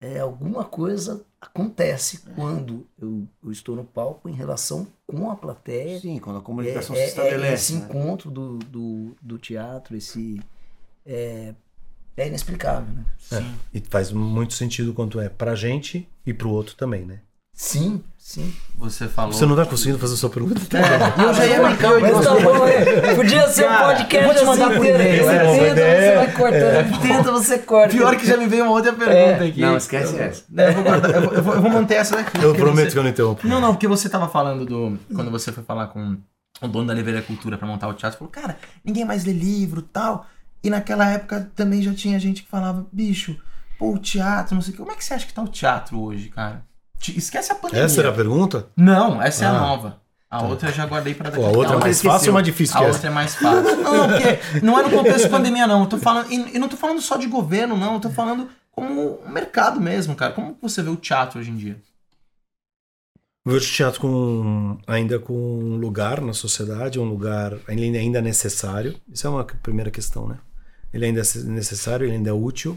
é, 0.00 0.18
alguma 0.20 0.64
coisa 0.64 1.24
acontece 1.40 2.20
quando 2.34 2.86
eu, 2.98 3.26
eu 3.42 3.52
estou 3.52 3.76
no 3.76 3.84
palco 3.84 4.28
em 4.28 4.34
relação 4.34 4.86
com 5.06 5.30
a 5.30 5.36
plateia. 5.36 5.98
Sim, 6.00 6.18
quando 6.18 6.38
a 6.38 6.42
comunicação 6.42 6.94
É- 6.94 6.98
se 6.98 7.02
é- 7.02 7.08
estabelece. 7.08 7.50
É 7.50 7.54
esse 7.54 7.72
né? 7.74 7.78
encontro 7.86 8.30
do, 8.30 8.58
do, 8.58 9.16
do 9.22 9.38
teatro, 9.38 9.96
esse. 9.96 10.40
É, 11.06 11.54
é 12.16 12.28
inexplicável, 12.28 12.92
né? 12.94 13.04
É, 13.32 13.78
e 13.78 13.80
faz 13.80 14.12
muito 14.12 14.54
sentido 14.54 14.94
quanto 14.94 15.20
é 15.20 15.28
pra 15.28 15.54
gente 15.54 16.08
e 16.26 16.32
pro 16.32 16.50
outro 16.50 16.76
também, 16.76 17.04
né? 17.04 17.20
Sim, 17.54 18.02
sim. 18.18 18.52
Você 18.76 19.06
falou. 19.08 19.32
Você 19.32 19.46
não 19.46 19.54
tá 19.54 19.64
conseguindo 19.64 19.98
fazer 19.98 20.14
a 20.14 20.16
sua 20.16 20.28
pergunta? 20.30 20.60
É, 20.76 21.22
eu 21.24 21.32
já 21.34 21.46
ia 21.46 21.62
brincar 21.62 22.00
Mas 22.00 22.24
tá 22.24 22.34
bom, 22.34 22.66
é. 22.66 23.14
Podia 23.14 23.48
ser 23.48 23.70
um 23.70 23.76
podcast 23.78 24.16
eu 24.16 24.24
vou 24.24 24.34
te 24.34 24.44
mandar 24.44 24.66
assim 24.66 24.76
por 24.76 24.84
inteiro. 24.86 25.02
e-mail, 25.02 25.24
Você 25.24 25.30
é, 25.60 25.74
tenta, 25.74 26.00
você 26.00 26.14
vai 26.16 26.32
cortando. 26.32 27.00
Tenta, 27.02 27.32
você 27.32 27.58
corta. 27.58 27.94
Pior 27.96 28.16
que 28.16 28.26
já 28.26 28.36
me 28.36 28.46
veio 28.48 28.64
uma 28.64 28.72
outra 28.72 28.92
pergunta 28.92 29.44
aqui. 29.44 29.60
Não, 29.60 29.76
esquece 29.76 30.18
essa. 30.18 30.44
É, 30.56 30.68
eu, 30.68 30.72
vou 30.74 30.82
guardar- 30.82 31.10
eu 31.14 31.20
vou- 31.22 31.32
eu 31.34 31.42
vou, 31.42 31.54
eu 31.54 31.62
vou 31.62 31.70
manter 31.70 31.94
essa 31.94 32.16
daqui. 32.16 32.42
Eu 32.42 32.54
prometo 32.54 32.86
você- 32.86 32.92
que 32.92 32.98
eu 32.98 33.02
não 33.04 33.10
interrompo. 33.10 33.46
Não, 33.46 33.60
não, 33.60 33.72
porque 33.72 33.86
você 33.86 34.08
tava 34.08 34.28
falando 34.28 34.66
do. 34.66 34.98
Quando 35.14 35.30
você 35.30 35.52
foi 35.52 35.62
falar 35.62 35.86
com 35.88 36.16
o 36.60 36.68
dono 36.68 36.88
da 36.88 36.94
Livraria 36.94 37.22
Cultura 37.22 37.56
pra 37.56 37.68
montar 37.68 37.86
o 37.88 37.94
teatro, 37.94 38.18
você 38.18 38.18
falou, 38.18 38.32
cara, 38.32 38.58
ninguém 38.84 39.04
mais 39.04 39.24
lê 39.24 39.32
livro 39.32 39.80
tal. 39.80 40.26
E 40.62 40.70
naquela 40.70 41.08
época 41.08 41.50
também 41.54 41.82
já 41.82 41.92
tinha 41.94 42.18
gente 42.18 42.42
que 42.42 42.48
falava, 42.48 42.84
bicho, 42.90 43.36
pô, 43.78 43.92
o 43.92 43.98
teatro, 43.98 44.54
não 44.56 44.62
sei 44.62 44.70
o 44.70 44.72
que. 44.72 44.78
Como 44.82 44.90
é 44.92 44.96
que 44.96 45.04
você 45.04 45.14
acha 45.14 45.26
que 45.26 45.32
tá 45.34 45.42
o 45.42 45.48
teatro 45.48 46.00
hoje, 46.00 46.30
cara? 46.30 46.64
Esquece 47.16 47.52
a 47.52 47.54
pandemia. 47.54 47.84
Essa 47.84 48.00
era 48.00 48.08
a 48.10 48.12
pergunta? 48.12 48.66
Não, 48.76 49.20
essa 49.20 49.44
é 49.44 49.48
a 49.48 49.50
Ah. 49.50 49.60
nova. 49.60 50.04
A 50.30 50.42
outra 50.42 50.68
eu 50.68 50.72
já 50.72 50.84
guardei 50.84 51.14
pra 51.14 51.30
daqui 51.30 51.40
Pô, 51.40 51.48
a 51.48 51.56
outra 51.56 51.76
é 51.76 51.78
mais 51.78 52.02
fácil 52.02 52.28
ou 52.30 52.34
mais 52.34 52.44
difícil 52.44 52.76
A 52.76 52.80
outra 52.80 53.06
é 53.06 53.10
mais 53.10 53.36
fácil. 53.36 53.62
Não, 53.84 54.08
porque 54.08 54.60
não 54.66 54.78
é 54.80 54.82
no 54.82 54.90
contexto 54.90 55.24
de 55.24 55.28
pandemia, 55.28 55.64
não. 55.64 55.82
Eu 55.82 55.86
tô 55.86 55.96
falando, 55.96 56.32
e, 56.32 56.58
não 56.58 56.68
tô 56.68 56.76
falando 56.76 57.00
só 57.00 57.16
de 57.16 57.28
governo, 57.28 57.76
não. 57.76 57.94
Eu 57.94 58.00
tô 58.00 58.10
falando 58.10 58.48
como 58.72 59.20
um 59.24 59.28
mercado 59.30 59.80
mesmo, 59.80 60.16
cara. 60.16 60.32
Como 60.32 60.58
você 60.60 60.82
vê 60.82 60.90
o 60.90 60.96
teatro 60.96 61.38
hoje 61.38 61.52
em 61.52 61.56
dia? 61.56 61.80
Vejo 63.46 63.70
o 63.70 63.72
teatro 63.72 64.00
com, 64.00 64.78
ainda 64.88 65.20
com 65.20 65.34
um 65.34 65.76
lugar 65.76 66.20
na 66.20 66.32
sociedade, 66.32 66.98
um 66.98 67.04
lugar 67.04 67.52
ainda 67.68 68.20
necessário. 68.20 68.98
Isso 69.08 69.26
é 69.26 69.30
uma 69.30 69.44
primeira 69.44 69.90
questão, 69.90 70.26
né? 70.26 70.38
Ele 70.92 71.04
ainda 71.04 71.20
é 71.20 71.38
necessário, 71.44 72.06
ele 72.06 72.16
ainda 72.16 72.30
é 72.30 72.32
útil. 72.32 72.76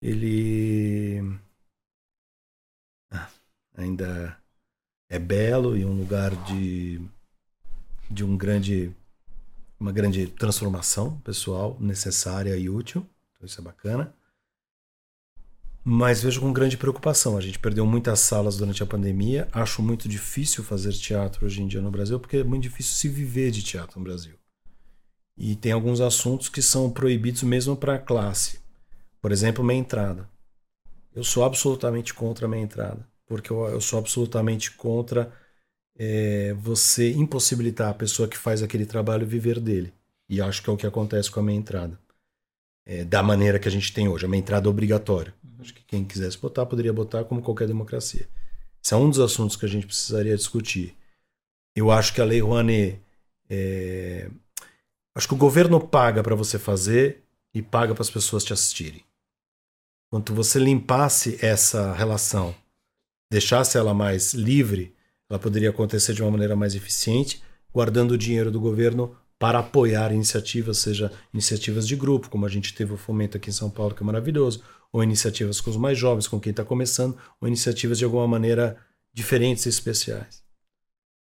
Ele 0.00 1.20
ah, 1.20 1.43
ainda 3.74 4.36
é 5.08 5.18
belo 5.18 5.76
e 5.76 5.84
um 5.84 5.96
lugar 5.96 6.34
de, 6.44 7.00
de 8.10 8.24
um 8.24 8.36
grande, 8.36 8.94
uma 9.78 9.92
grande 9.92 10.26
transformação 10.26 11.18
pessoal 11.20 11.76
necessária 11.80 12.56
e 12.56 12.68
útil. 12.68 13.06
Então 13.32 13.46
isso 13.46 13.60
é 13.60 13.64
bacana. 13.64 14.14
Mas 15.86 16.22
vejo 16.22 16.40
com 16.40 16.50
grande 16.50 16.78
preocupação. 16.78 17.36
A 17.36 17.42
gente 17.42 17.58
perdeu 17.58 17.84
muitas 17.84 18.20
salas 18.20 18.56
durante 18.56 18.82
a 18.82 18.86
pandemia. 18.86 19.46
Acho 19.52 19.82
muito 19.82 20.08
difícil 20.08 20.64
fazer 20.64 20.92
teatro 20.94 21.44
hoje 21.44 21.60
em 21.60 21.66
dia 21.66 21.82
no 21.82 21.90
Brasil, 21.90 22.18
porque 22.18 22.38
é 22.38 22.44
muito 22.44 22.62
difícil 22.62 22.94
se 22.94 23.08
viver 23.08 23.50
de 23.50 23.62
teatro 23.62 23.98
no 23.98 24.04
Brasil. 24.04 24.34
E 25.36 25.54
tem 25.54 25.72
alguns 25.72 26.00
assuntos 26.00 26.48
que 26.48 26.62
são 26.62 26.90
proibidos 26.90 27.42
mesmo 27.42 27.76
para 27.76 27.96
a 27.96 27.98
classe. 27.98 28.60
Por 29.20 29.30
exemplo, 29.30 29.62
meia 29.62 29.78
entrada. 29.78 30.28
Eu 31.14 31.22
sou 31.22 31.44
absolutamente 31.44 32.14
contra 32.14 32.46
a 32.46 32.48
meia 32.48 32.62
entrada, 32.62 33.06
porque 33.26 33.50
eu, 33.50 33.66
eu 33.68 33.80
sou 33.80 33.98
absolutamente 33.98 34.70
contra 34.72 35.32
é, 35.96 36.52
você 36.54 37.12
impossibilitar 37.12 37.90
a 37.90 37.94
pessoa 37.94 38.28
que 38.28 38.36
faz 38.36 38.62
aquele 38.62 38.86
trabalho 38.86 39.26
viver 39.26 39.60
dele. 39.60 39.92
E 40.28 40.40
acho 40.40 40.62
que 40.62 40.70
é 40.70 40.72
o 40.72 40.76
que 40.76 40.86
acontece 40.86 41.30
com 41.30 41.40
a 41.40 41.42
meia 41.42 41.56
entrada. 41.56 41.98
É, 42.86 43.04
da 43.04 43.22
maneira 43.22 43.58
que 43.58 43.68
a 43.68 43.70
gente 43.70 43.92
tem 43.92 44.08
hoje, 44.08 44.26
a 44.26 44.28
meia 44.28 44.40
entrada 44.40 44.68
obrigatória. 44.68 45.34
Acho 45.58 45.72
que 45.72 45.82
quem 45.84 46.04
quisesse 46.04 46.38
botar, 46.38 46.66
poderia 46.66 46.92
botar 46.92 47.24
como 47.24 47.40
qualquer 47.40 47.66
democracia. 47.66 48.28
Esse 48.82 48.92
é 48.92 48.96
um 48.96 49.08
dos 49.08 49.20
assuntos 49.20 49.56
que 49.56 49.64
a 49.64 49.68
gente 49.68 49.86
precisaria 49.86 50.36
discutir. 50.36 50.94
Eu 51.74 51.90
acho 51.90 52.12
que 52.12 52.20
a 52.20 52.24
Lei 52.24 52.40
Rouanet. 52.40 53.00
é, 53.48 54.30
Acho 55.14 55.28
que 55.28 55.34
o 55.34 55.38
governo 55.38 55.80
paga 55.80 56.22
para 56.22 56.34
você 56.34 56.58
fazer 56.58 57.22
e 57.54 57.62
paga 57.62 57.94
para 57.94 58.02
as 58.02 58.10
pessoas 58.10 58.44
te 58.44 58.52
assistirem. 58.52 59.04
Quanto 60.10 60.34
você 60.34 60.58
limpasse 60.58 61.38
essa 61.40 61.92
relação, 61.92 62.54
deixasse 63.34 63.76
ela 63.76 63.92
mais 63.92 64.32
livre, 64.32 64.94
ela 65.28 65.40
poderia 65.40 65.70
acontecer 65.70 66.14
de 66.14 66.22
uma 66.22 66.30
maneira 66.30 66.54
mais 66.54 66.76
eficiente, 66.76 67.42
guardando 67.72 68.12
o 68.12 68.18
dinheiro 68.18 68.48
do 68.48 68.60
governo 68.60 69.16
para 69.40 69.58
apoiar 69.58 70.12
iniciativas, 70.12 70.78
seja 70.78 71.10
iniciativas 71.32 71.88
de 71.88 71.96
grupo, 71.96 72.30
como 72.30 72.46
a 72.46 72.48
gente 72.48 72.72
teve 72.72 72.92
o 72.92 72.96
Fomento 72.96 73.36
aqui 73.36 73.50
em 73.50 73.52
São 73.52 73.68
Paulo, 73.68 73.92
que 73.92 74.04
é 74.04 74.06
maravilhoso, 74.06 74.62
ou 74.92 75.02
iniciativas 75.02 75.60
com 75.60 75.68
os 75.68 75.76
mais 75.76 75.98
jovens, 75.98 76.28
com 76.28 76.38
quem 76.38 76.52
está 76.52 76.64
começando, 76.64 77.16
ou 77.40 77.48
iniciativas 77.48 77.98
de 77.98 78.04
alguma 78.04 78.28
maneira 78.28 78.76
diferentes 79.12 79.66
e 79.66 79.68
especiais. 79.68 80.44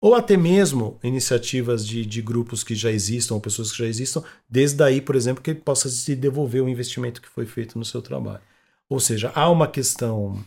Ou 0.00 0.14
até 0.14 0.34
mesmo 0.34 0.98
iniciativas 1.02 1.86
de, 1.86 2.06
de 2.06 2.22
grupos 2.22 2.64
que 2.64 2.74
já 2.74 2.90
existam, 2.90 3.34
ou 3.34 3.40
pessoas 3.40 3.70
que 3.70 3.78
já 3.78 3.86
existam, 3.86 4.24
desde 4.48 4.82
aí, 4.82 5.02
por 5.02 5.14
exemplo, 5.14 5.42
que 5.42 5.54
possa 5.54 5.90
se 5.90 6.16
devolver 6.16 6.62
o 6.62 6.68
investimento 6.70 7.20
que 7.20 7.28
foi 7.28 7.44
feito 7.44 7.78
no 7.78 7.84
seu 7.84 8.00
trabalho. 8.00 8.42
Ou 8.88 8.98
seja, 8.98 9.30
há 9.34 9.50
uma 9.50 9.68
questão 9.68 10.42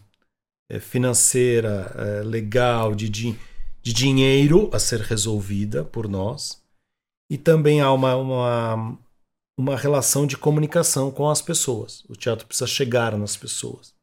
financeira, 0.80 1.94
é, 1.96 2.24
legal, 2.24 2.96
de, 2.96 3.10
de, 3.10 3.36
de 3.82 3.94
dinheiro 3.94 4.70
a 4.74 4.80
ser 4.80 5.02
resolvida 5.02 5.84
por 5.84 6.08
nós, 6.08 6.62
e 7.30 7.38
também 7.38 7.82
há 7.82 7.92
uma, 7.92 8.16
uma, 8.16 8.98
uma 9.58 9.78
relação 9.78 10.26
de 10.28 10.38
comunicação 10.38 11.12
com 11.12 11.30
as 11.30 11.42
pessoas. 11.42 12.04
O 12.10 12.14
teatro 12.14 12.46
precisa 12.46 12.68
chegar 12.68 13.18
nas 13.18 13.38
pessoas. 13.38 13.94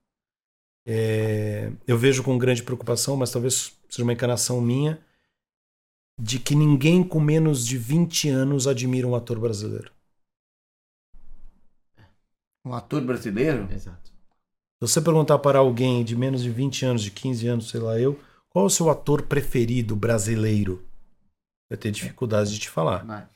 É, 0.87 1.71
eu 1.87 1.99
vejo 1.99 2.23
com 2.23 2.39
grande 2.39 2.63
preocupação, 2.63 3.17
mas 3.17 3.31
talvez 3.31 3.77
seja 3.89 4.03
uma 4.03 4.13
encanação 4.13 4.61
minha, 4.61 4.99
de 6.19 6.39
que 6.39 6.55
ninguém 6.55 7.05
com 7.05 7.21
menos 7.21 7.67
de 7.67 7.79
20 7.79 8.29
anos 8.29 8.67
admira 8.67 9.07
um 9.07 9.15
ator 9.15 9.39
brasileiro. 9.39 9.93
Um 12.65 12.73
ator 12.73 13.03
brasileiro? 13.03 13.71
Exato. 13.73 14.11
Se 14.81 14.89
você 14.89 15.01
perguntar 15.01 15.39
para 15.41 15.59
alguém 15.59 16.05
de 16.05 16.15
menos 16.15 16.43
de 16.43 16.51
20 16.51 16.87
anos, 16.87 17.03
de 17.03 17.11
15 17.11 17.49
anos, 17.49 17.69
sei 17.69 17.81
lá 17.81 17.99
eu, 17.99 18.19
qual 18.49 18.65
é 18.65 18.67
o 18.67 18.71
seu 18.71 18.89
ator 18.89 19.23
preferido 19.23 19.97
brasileiro? 19.97 20.87
Vai 21.69 21.77
ter 21.77 21.91
dificuldade 21.91 22.53
de 22.53 22.61
te 22.61 22.71
falar. 22.71 23.05
Vai. 23.05 23.29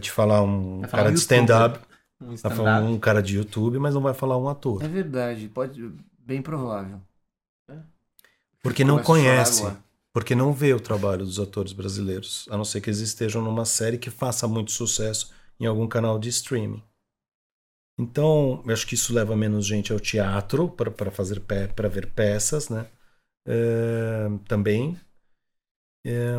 Te 0.00 0.10
falar 0.10 0.42
um 0.42 0.82
falar 0.82 0.90
cara 0.90 1.10
um 1.10 1.14
de 1.14 1.18
stand-up, 1.18 1.80
Um 2.20 2.36
falar 2.36 2.82
um 2.82 2.98
cara 2.98 3.22
de 3.22 3.36
YouTube, 3.36 3.78
mas 3.78 3.94
não 3.94 4.02
vai 4.02 4.14
falar 4.14 4.36
um 4.36 4.48
ator. 4.48 4.82
É 4.82 4.88
verdade, 4.88 5.48
pode, 5.48 5.90
bem 6.18 6.42
provável. 6.42 7.00
Porque 8.62 8.84
não 8.84 9.02
conhece. 9.02 9.64
Porque 10.12 10.34
não 10.34 10.52
vê 10.52 10.74
o 10.74 10.80
trabalho 10.80 11.24
dos 11.24 11.40
atores 11.40 11.72
brasileiros, 11.72 12.46
a 12.50 12.56
não 12.56 12.64
ser 12.64 12.82
que 12.82 12.90
eles 12.90 13.00
estejam 13.00 13.42
numa 13.42 13.64
série 13.64 13.96
que 13.96 14.10
faça 14.10 14.46
muito 14.46 14.70
sucesso 14.70 15.32
em 15.58 15.64
algum 15.64 15.88
canal 15.88 16.18
de 16.18 16.28
streaming. 16.28 16.82
Então, 17.98 18.62
eu 18.66 18.72
acho 18.72 18.86
que 18.86 18.94
isso 18.94 19.12
leva 19.14 19.36
menos 19.36 19.66
gente 19.66 19.92
ao 19.92 20.00
teatro 20.00 20.68
para 20.68 21.10
fazer 21.10 21.40
para 21.40 21.88
ver 21.88 22.10
peças, 22.12 22.68
né? 22.68 22.86
É, 23.46 24.28
também. 24.48 24.98
É, 26.04 26.34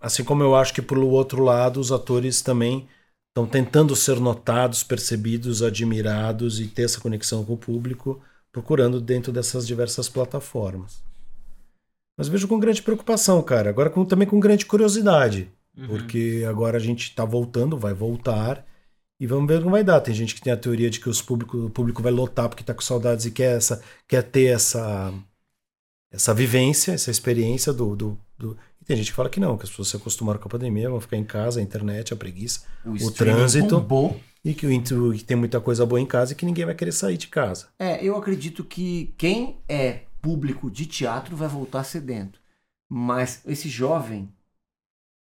assim 0.00 0.24
como 0.24 0.42
eu 0.42 0.56
acho 0.56 0.74
que 0.74 0.82
pelo 0.82 1.08
outro 1.10 1.42
lado 1.44 1.78
os 1.78 1.92
atores 1.92 2.42
também 2.42 2.88
estão 3.28 3.46
tentando 3.46 3.94
ser 3.94 4.18
notados, 4.18 4.82
percebidos, 4.82 5.62
admirados 5.62 6.58
e 6.60 6.66
ter 6.66 6.82
essa 6.82 7.00
conexão 7.00 7.44
com 7.44 7.52
o 7.52 7.58
público, 7.58 8.20
procurando 8.50 9.00
dentro 9.00 9.30
dessas 9.32 9.66
diversas 9.66 10.08
plataformas. 10.08 11.00
Mas 12.18 12.26
vejo 12.26 12.48
com 12.48 12.58
grande 12.58 12.82
preocupação, 12.82 13.40
cara. 13.42 13.70
Agora 13.70 13.90
com- 13.90 14.04
também 14.04 14.26
com 14.26 14.40
grande 14.40 14.66
curiosidade. 14.66 15.48
Uhum. 15.76 15.86
Porque 15.86 16.44
agora 16.48 16.76
a 16.76 16.80
gente 16.80 17.14
tá 17.14 17.24
voltando, 17.24 17.78
vai 17.78 17.94
voltar. 17.94 18.66
E 19.20 19.26
vamos 19.26 19.48
ver 19.48 19.58
como 19.60 19.72
vai 19.72 19.82
dar. 19.84 20.00
Tem 20.00 20.14
gente 20.14 20.34
que 20.34 20.40
tem 20.40 20.52
a 20.52 20.56
teoria 20.56 20.88
de 20.90 21.00
que 21.00 21.08
os 21.08 21.20
público, 21.20 21.56
o 21.66 21.70
público 21.70 22.02
vai 22.02 22.12
lotar 22.12 22.48
porque 22.48 22.62
tá 22.64 22.72
com 22.74 22.80
saudades 22.80 23.26
e 23.26 23.30
quer, 23.32 23.56
essa, 23.56 23.82
quer 24.06 24.22
ter 24.22 24.46
essa, 24.54 25.12
essa 26.10 26.32
vivência, 26.34 26.92
essa 26.92 27.10
experiência 27.10 27.72
do, 27.72 27.94
do, 27.96 28.18
do- 28.38 28.56
E 28.80 28.84
tem 28.84 28.96
gente 28.96 29.10
que 29.10 29.16
fala 29.16 29.28
que 29.28 29.40
não, 29.40 29.56
que 29.56 29.64
as 29.64 29.70
pessoas 29.70 29.88
se 29.88 29.96
acostumaram 29.96 30.38
com 30.40 30.48
a 30.48 30.50
pandemia, 30.50 30.88
vão 30.88 31.00
ficar 31.00 31.16
em 31.16 31.24
casa, 31.24 31.60
a 31.60 31.62
internet, 31.62 32.12
a 32.14 32.16
preguiça, 32.16 32.62
O 32.84 32.92
o, 32.92 33.10
trânsito. 33.10 33.76
bombou. 33.80 34.20
E 34.44 34.54
que, 34.54 34.66
que 34.80 35.24
tem 35.24 35.36
muita 35.36 35.60
coisa 35.60 35.84
boa 35.84 36.00
em 36.00 36.06
casa 36.06 36.32
e 36.32 36.36
que 36.36 36.46
ninguém 36.46 36.64
vai 36.64 36.74
querer 36.74 36.92
sair 36.92 37.16
de 37.16 37.26
casa. 37.26 37.66
É, 37.78 38.02
eu 38.02 38.16
acredito 38.16 38.64
que 38.64 39.12
quem 39.18 39.58
é 39.68 40.02
público 40.22 40.70
de 40.70 40.86
teatro 40.86 41.36
vai 41.36 41.48
voltar 41.48 41.82
sedento. 41.84 42.40
Mas 42.88 43.42
esse 43.44 43.68
jovem, 43.68 44.32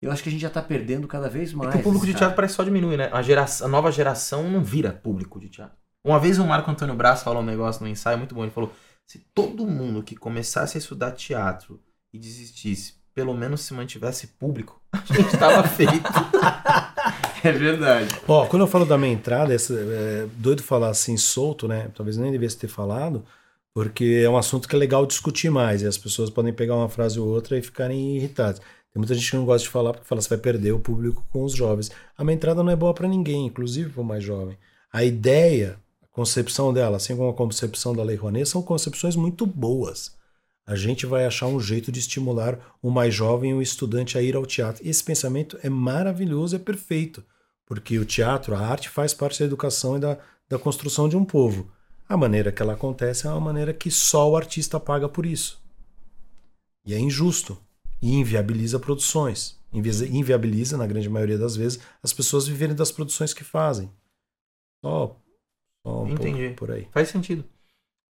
eu 0.02 0.12
acho 0.12 0.22
que 0.24 0.30
a 0.30 0.32
gente 0.32 0.42
já 0.42 0.50
tá 0.50 0.62
perdendo 0.62 1.08
cada 1.08 1.28
vez 1.30 1.52
É 1.54 1.56
mais. 1.56 1.72
que 1.72 1.78
o 1.80 1.84
público 1.84 2.06
de 2.06 2.12
cara. 2.14 2.20
teatro 2.26 2.36
parece 2.36 2.54
só 2.56 2.64
diminuir, 2.64 2.98
né? 2.98 3.10
A, 3.12 3.22
geração, 3.22 3.68
a 3.68 3.70
nova 3.70 3.92
geração 3.92 4.50
não 4.50 4.64
vira 4.64 4.92
público 4.92 5.40
de 5.40 5.50
teatro. 5.50 5.76
Uma 6.06 6.20
vez 6.20 6.38
o 6.40 6.46
Marco 6.46 6.70
Antônio 6.72 6.96
Braz 6.96 7.24
falou 7.24 7.42
um 7.42 7.46
negócio 7.46 7.82
no 7.84 7.88
ensaio 7.90 8.18
muito 8.18 8.34
bom. 8.36 8.44
Ele 8.44 8.52
falou: 8.52 8.72
se 9.06 9.20
todo 9.34 9.66
mundo 9.68 10.04
que 10.04 10.16
começasse 10.16 10.78
a 10.78 10.80
estudar 10.80 11.12
teatro 11.12 11.80
e 12.14 12.20
desistisse, 12.20 12.94
pelo 13.14 13.34
menos 13.34 13.62
se 13.62 13.74
mantivesse 13.74 14.28
público, 14.28 14.80
a 14.94 15.14
gente 15.14 15.38
tava 15.38 15.68
feito. 15.68 15.94
É 17.44 17.52
verdade. 17.52 18.10
Ó, 18.28 18.46
quando 18.48 18.64
eu 18.64 18.68
falo 18.68 18.84
da 18.86 18.98
minha 18.98 19.14
entrada, 19.14 19.54
essa- 19.54 19.74
é 19.74 20.28
doido 20.38 20.64
falar 20.64 20.90
assim 20.90 21.16
solto, 21.18 21.68
né? 21.68 21.90
Talvez 21.96 22.18
nem 22.18 22.32
devesse 22.32 22.58
ter 22.58 22.68
falado, 22.68 23.24
porque 23.74 24.22
é 24.26 24.30
um 24.30 24.38
assunto 24.38 24.68
que 24.68 24.76
é 24.76 24.80
legal 24.80 25.06
discutir 25.06 25.50
mais 25.50 25.82
e 25.82 25.88
as 25.88 25.98
pessoas 25.98 26.30
podem 26.30 26.52
pegar 26.52 26.76
uma 26.76 26.90
frase 26.90 27.20
ou 27.20 27.28
outra 27.28 27.58
e 27.58 27.62
ficarem 27.62 28.18
irritadas. 28.18 28.60
Tem 28.98 29.00
muita 29.00 29.14
gente 29.14 29.30
que 29.30 29.38
não 29.38 29.46
gosta 29.46 29.64
de 29.64 29.70
falar 29.70 29.94
porque 29.94 30.08
fala 30.08 30.20
que 30.20 30.28
vai 30.30 30.40
perder 30.40 30.72
o 30.72 30.80
público 30.80 31.24
com 31.32 31.44
os 31.44 31.54
jovens. 31.54 31.92
A 32.18 32.24
minha 32.24 32.34
entrada 32.34 32.64
não 32.64 32.72
é 32.72 32.76
boa 32.76 32.96
para 32.96 33.08
ninguém, 33.08 33.46
inclusive 33.46 33.92
para 33.92 34.02
o 34.02 34.04
mais 34.04 34.24
jovem. 34.24 34.58
A 34.92 35.04
ideia, 35.04 35.80
a 36.02 36.08
concepção 36.08 36.74
dela, 36.74 36.98
assim 36.98 37.16
como 37.16 37.30
a 37.30 37.34
concepção 37.36 37.96
da 37.96 38.02
Lei 38.02 38.16
Rouanet, 38.16 38.50
são 38.50 38.60
concepções 38.64 39.16
muito 39.16 39.46
boas. 39.46 40.16
A 40.66 40.76
gente 40.76 41.06
vai 41.06 41.28
achar 41.28 41.46
um 41.46 41.60
jeito 41.60 41.92
de 41.92 42.00
estimular 42.00 42.58
o 42.82 42.90
mais 42.90 43.14
jovem, 43.14 43.54
o 43.54 43.62
estudante, 43.62 44.18
a 44.18 44.22
ir 44.24 44.36
ao 44.36 44.48
teatro. 44.48 44.82
Esse 44.84 45.04
pensamento 45.04 45.60
é 45.62 45.70
maravilhoso, 45.70 46.56
é 46.56 46.60
perfeito, 46.60 47.24
porque 47.68 48.00
o 48.00 48.06
teatro, 48.06 48.56
a 48.56 48.60
arte, 48.60 48.90
faz 48.90 49.14
parte 49.14 49.38
da 49.38 49.46
educação 49.46 49.98
e 49.98 50.00
da, 50.00 50.18
da 50.50 50.58
construção 50.58 51.08
de 51.08 51.16
um 51.16 51.24
povo. 51.24 51.70
A 52.10 52.18
maneira 52.18 52.52
que 52.52 52.64
ela 52.64 52.74
acontece 52.74 53.28
é 53.28 53.30
uma 53.30 53.40
maneira 53.40 53.76
que 53.76 53.92
só 53.92 54.28
o 54.28 54.36
artista 54.36 54.80
paga 54.80 55.08
por 55.08 55.24
isso. 55.24 55.62
E 56.84 56.96
é 56.96 57.00
injusto. 57.00 57.60
E 58.02 58.16
inviabiliza 58.16 58.80
produções. 58.80 59.58
Invi- 59.74 60.16
Inviabiliza, 60.18 60.78
na 60.78 60.88
grande 60.88 61.10
maioria 61.10 61.38
das 61.38 61.56
vezes, 61.56 61.80
as 62.02 62.14
pessoas 62.14 62.48
viverem 62.48 62.76
das 62.76 62.92
produções 62.92 63.34
que 63.34 63.44
fazem. 63.44 63.92
Só, 64.84 65.16
só 65.86 66.04
um 66.04 66.10
Entendi. 66.10 66.42
pouco 66.44 66.56
por 66.56 66.72
aí. 66.72 66.88
Faz 66.92 67.10
sentido. 67.10 67.44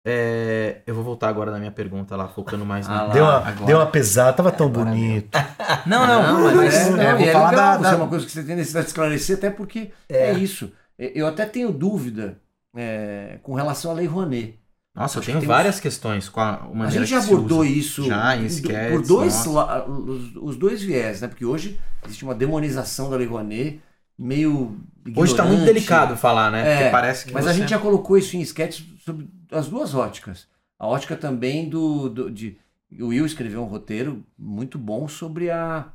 É, 0.08 0.82
eu 0.86 0.94
vou 0.94 1.02
voltar 1.02 1.28
agora 1.28 1.50
na 1.50 1.58
minha 1.58 1.72
pergunta 1.72 2.14
lá, 2.14 2.28
focando 2.28 2.64
mais 2.64 2.86
Ah 2.88 3.08
na. 3.08 3.12
Deu 3.12 3.24
uma, 3.24 3.40
deu 3.66 3.78
uma 3.78 3.86
pesada, 3.90 4.36
tava 4.36 4.52
tão 4.52 4.68
bonito. 4.70 5.30
Não, 5.86 6.06
não, 6.06 6.44
mas, 6.44 6.54
mas 6.56 6.74
é, 6.74 6.78
é, 6.78 7.04
é, 7.06 7.14
vou 7.16 7.26
é 7.26 7.32
falar 7.32 7.50
legal, 7.50 7.78
da- 7.80 7.90
é 7.92 7.96
uma 7.96 8.08
coisa 8.08 8.24
que 8.24 8.30
você 8.32 8.42
tem 8.44 8.54
necessidade 8.56 8.86
de 8.86 8.90
esclarecer, 8.90 9.36
até 9.36 9.50
porque 9.50 9.90
é, 10.08 10.32
isso. 10.32 10.70
Eu 10.96 11.26
até 11.26 11.44
tenho 11.44 11.72
dúvida 11.72 12.40
é, 12.76 13.38
com 13.42 13.54
relação 13.54 13.90
à 13.90 13.94
Lei 13.94 14.06
Rouanet. 14.06 14.58
Nossa, 14.96 15.18
eu 15.18 15.20
Acho 15.20 15.26
que 15.26 15.32
tenho 15.32 15.40
tem 15.40 15.46
várias 15.48 15.78
questões 15.78 16.28
com 16.28 16.40
a 16.40 16.54
A 16.56 16.68
maneira 16.68 17.04
gente 17.04 17.10
já 17.10 17.20
que 17.20 17.26
abordou 17.26 17.62
isso 17.64 18.04
já 18.04 18.34
em 18.36 18.46
sketches, 18.46 18.92
por 18.96 19.06
dois 19.06 19.44
la- 19.46 19.84
os, 19.86 20.56
dois 20.56 20.82
viés, 20.82 21.20
né? 21.20 21.28
Porque 21.28 21.44
hoje 21.44 21.78
existe 22.04 22.24
uma 22.24 22.34
demonização 22.34 23.10
da 23.10 23.16
Lei 23.16 23.26
Rouanet 23.26 23.80
meio 24.18 24.80
Hoje 25.14 25.36
tá 25.36 25.42
muito 25.44 25.58
ignorante. 25.58 25.74
delicado 25.74 26.16
falar, 26.16 26.50
né? 26.50 26.60
É, 26.66 26.76
Porque 26.78 26.90
parece 26.90 27.26
que 27.26 27.32
mas 27.34 27.46
a 27.46 27.52
você- 27.52 27.58
gente 27.60 27.68
já 27.68 27.78
colocou 27.78 28.16
isso 28.16 28.36
em 28.36 28.40
sketches 28.40 28.86
sobre 29.04 29.28
as 29.52 29.68
duas 29.68 29.94
óticas. 29.94 30.46
A 30.78 30.86
ótica 30.86 31.14
também 31.14 31.68
do, 31.68 32.08
do- 32.08 32.30
de 32.30 32.56
o 32.98 33.08
Will 33.08 33.26
escreveu 33.26 33.62
um 33.62 33.66
roteiro 33.66 34.24
muito 34.38 34.78
bom 34.78 35.06
sobre 35.06 35.50
a 35.50 35.88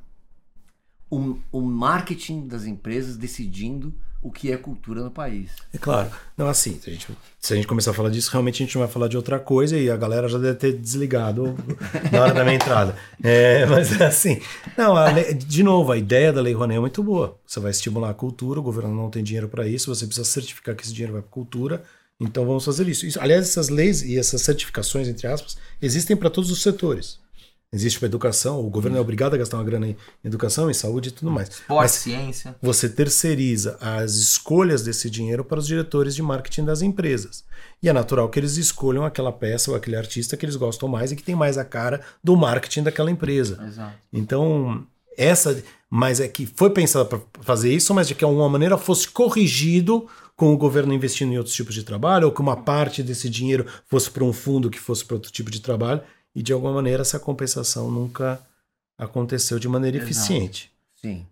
o, 1.09 1.37
o 1.51 1.61
marketing 1.61 2.47
das 2.47 2.65
empresas 2.65 3.17
decidindo 3.17 3.93
o 4.21 4.31
que 4.31 4.51
é 4.51 4.57
cultura 4.57 5.01
no 5.03 5.09
país. 5.09 5.49
É 5.73 5.77
claro. 5.77 6.09
Não, 6.37 6.47
assim, 6.47 6.79
se 6.79 6.89
a, 6.89 6.93
gente, 6.93 7.07
se 7.39 7.53
a 7.53 7.55
gente 7.55 7.67
começar 7.67 7.91
a 7.91 7.93
falar 7.93 8.09
disso, 8.09 8.29
realmente 8.31 8.61
a 8.61 8.65
gente 8.65 8.77
vai 8.77 8.87
falar 8.87 9.07
de 9.07 9.17
outra 9.17 9.39
coisa 9.39 9.77
e 9.77 9.89
a 9.89 9.97
galera 9.97 10.27
já 10.29 10.37
deve 10.37 10.55
ter 10.59 10.73
desligado 10.73 11.55
na 12.11 12.21
hora 12.21 12.33
da 12.33 12.43
minha 12.43 12.55
entrada. 12.55 12.95
É, 13.23 13.65
mas 13.65 13.99
assim, 14.01 14.39
não, 14.77 14.93
lei- 15.13 15.33
de 15.33 15.63
novo, 15.63 15.91
a 15.91 15.97
ideia 15.97 16.31
da 16.33 16.41
Lei 16.41 16.53
Rouanet 16.53 16.77
é 16.77 16.79
muito 16.79 17.01
boa. 17.03 17.37
Você 17.45 17.59
vai 17.59 17.71
estimular 17.71 18.09
a 18.09 18.13
cultura, 18.13 18.59
o 18.59 18.63
governo 18.63 18.93
não 18.95 19.09
tem 19.09 19.23
dinheiro 19.23 19.47
para 19.49 19.67
isso, 19.67 19.93
você 19.93 20.05
precisa 20.05 20.25
certificar 20.27 20.75
que 20.75 20.83
esse 20.83 20.93
dinheiro 20.93 21.13
vai 21.13 21.21
para 21.21 21.31
cultura, 21.31 21.83
então 22.19 22.45
vamos 22.45 22.63
fazer 22.63 22.87
isso. 22.87 23.05
isso. 23.05 23.19
Aliás, 23.19 23.47
essas 23.47 23.69
leis 23.69 24.03
e 24.03 24.17
essas 24.17 24.41
certificações, 24.43 25.07
entre 25.07 25.25
aspas, 25.27 25.57
existem 25.81 26.15
para 26.15 26.29
todos 26.29 26.51
os 26.51 26.61
setores. 26.61 27.19
Existe 27.73 27.99
para 27.99 28.07
educação, 28.07 28.59
o 28.59 28.69
governo 28.69 28.97
é 28.97 28.99
obrigado 28.99 29.33
a 29.33 29.37
gastar 29.37 29.55
uma 29.55 29.63
grana 29.63 29.87
em 29.87 29.95
educação, 30.25 30.69
em 30.69 30.73
saúde 30.73 31.07
e 31.07 31.11
tudo 31.13 31.31
mais. 31.31 31.47
Esporte, 31.47 31.79
Mas 31.79 31.91
ciência. 31.91 32.55
Você 32.61 32.89
terceiriza 32.89 33.77
as 33.79 34.15
escolhas 34.15 34.83
desse 34.83 35.09
dinheiro 35.09 35.45
para 35.45 35.57
os 35.57 35.67
diretores 35.67 36.13
de 36.13 36.21
marketing 36.21 36.65
das 36.65 36.81
empresas. 36.81 37.45
E 37.81 37.87
é 37.87 37.93
natural 37.93 38.27
que 38.27 38.37
eles 38.37 38.57
escolham 38.57 39.05
aquela 39.05 39.31
peça 39.31 39.71
ou 39.71 39.77
aquele 39.77 39.95
artista 39.95 40.35
que 40.35 40.45
eles 40.45 40.57
gostam 40.57 40.89
mais 40.89 41.13
e 41.13 41.15
que 41.15 41.23
tem 41.23 41.33
mais 41.33 41.57
a 41.57 41.63
cara 41.63 42.01
do 42.21 42.35
marketing 42.35 42.83
daquela 42.83 43.09
empresa. 43.09 43.57
Exato. 43.65 43.95
Então, 44.11 44.85
essa. 45.17 45.63
Mas 45.89 46.19
é 46.19 46.27
que 46.27 46.45
foi 46.45 46.71
pensada 46.71 47.05
para 47.05 47.19
fazer 47.41 47.73
isso, 47.73 47.93
mas 47.93 48.07
de 48.07 48.15
que 48.15 48.23
alguma 48.23 48.49
maneira 48.49 48.77
fosse 48.77 49.07
corrigido 49.07 50.07
com 50.35 50.53
o 50.53 50.57
governo 50.57 50.93
investindo 50.93 51.31
em 51.31 51.37
outros 51.37 51.55
tipos 51.55 51.73
de 51.73 51.83
trabalho, 51.83 52.27
ou 52.27 52.33
que 52.33 52.41
uma 52.41 52.57
parte 52.57 53.01
desse 53.03 53.29
dinheiro 53.29 53.65
fosse 53.85 54.09
para 54.09 54.23
um 54.23 54.33
fundo 54.33 54.69
que 54.69 54.79
fosse 54.79 55.05
para 55.05 55.15
outro 55.15 55.31
tipo 55.31 55.51
de 55.51 55.61
trabalho, 55.61 56.01
e 56.35 56.41
de 56.41 56.53
alguma 56.53 56.73
maneira 56.73 57.01
essa 57.01 57.19
compensação 57.19 57.89
nunca 57.91 58.39
aconteceu 58.97 59.57
de 59.59 59.67
maneira 59.67 59.97
Exato. 59.97 60.11
eficiente. 60.11 60.71
Sim. 61.01 61.25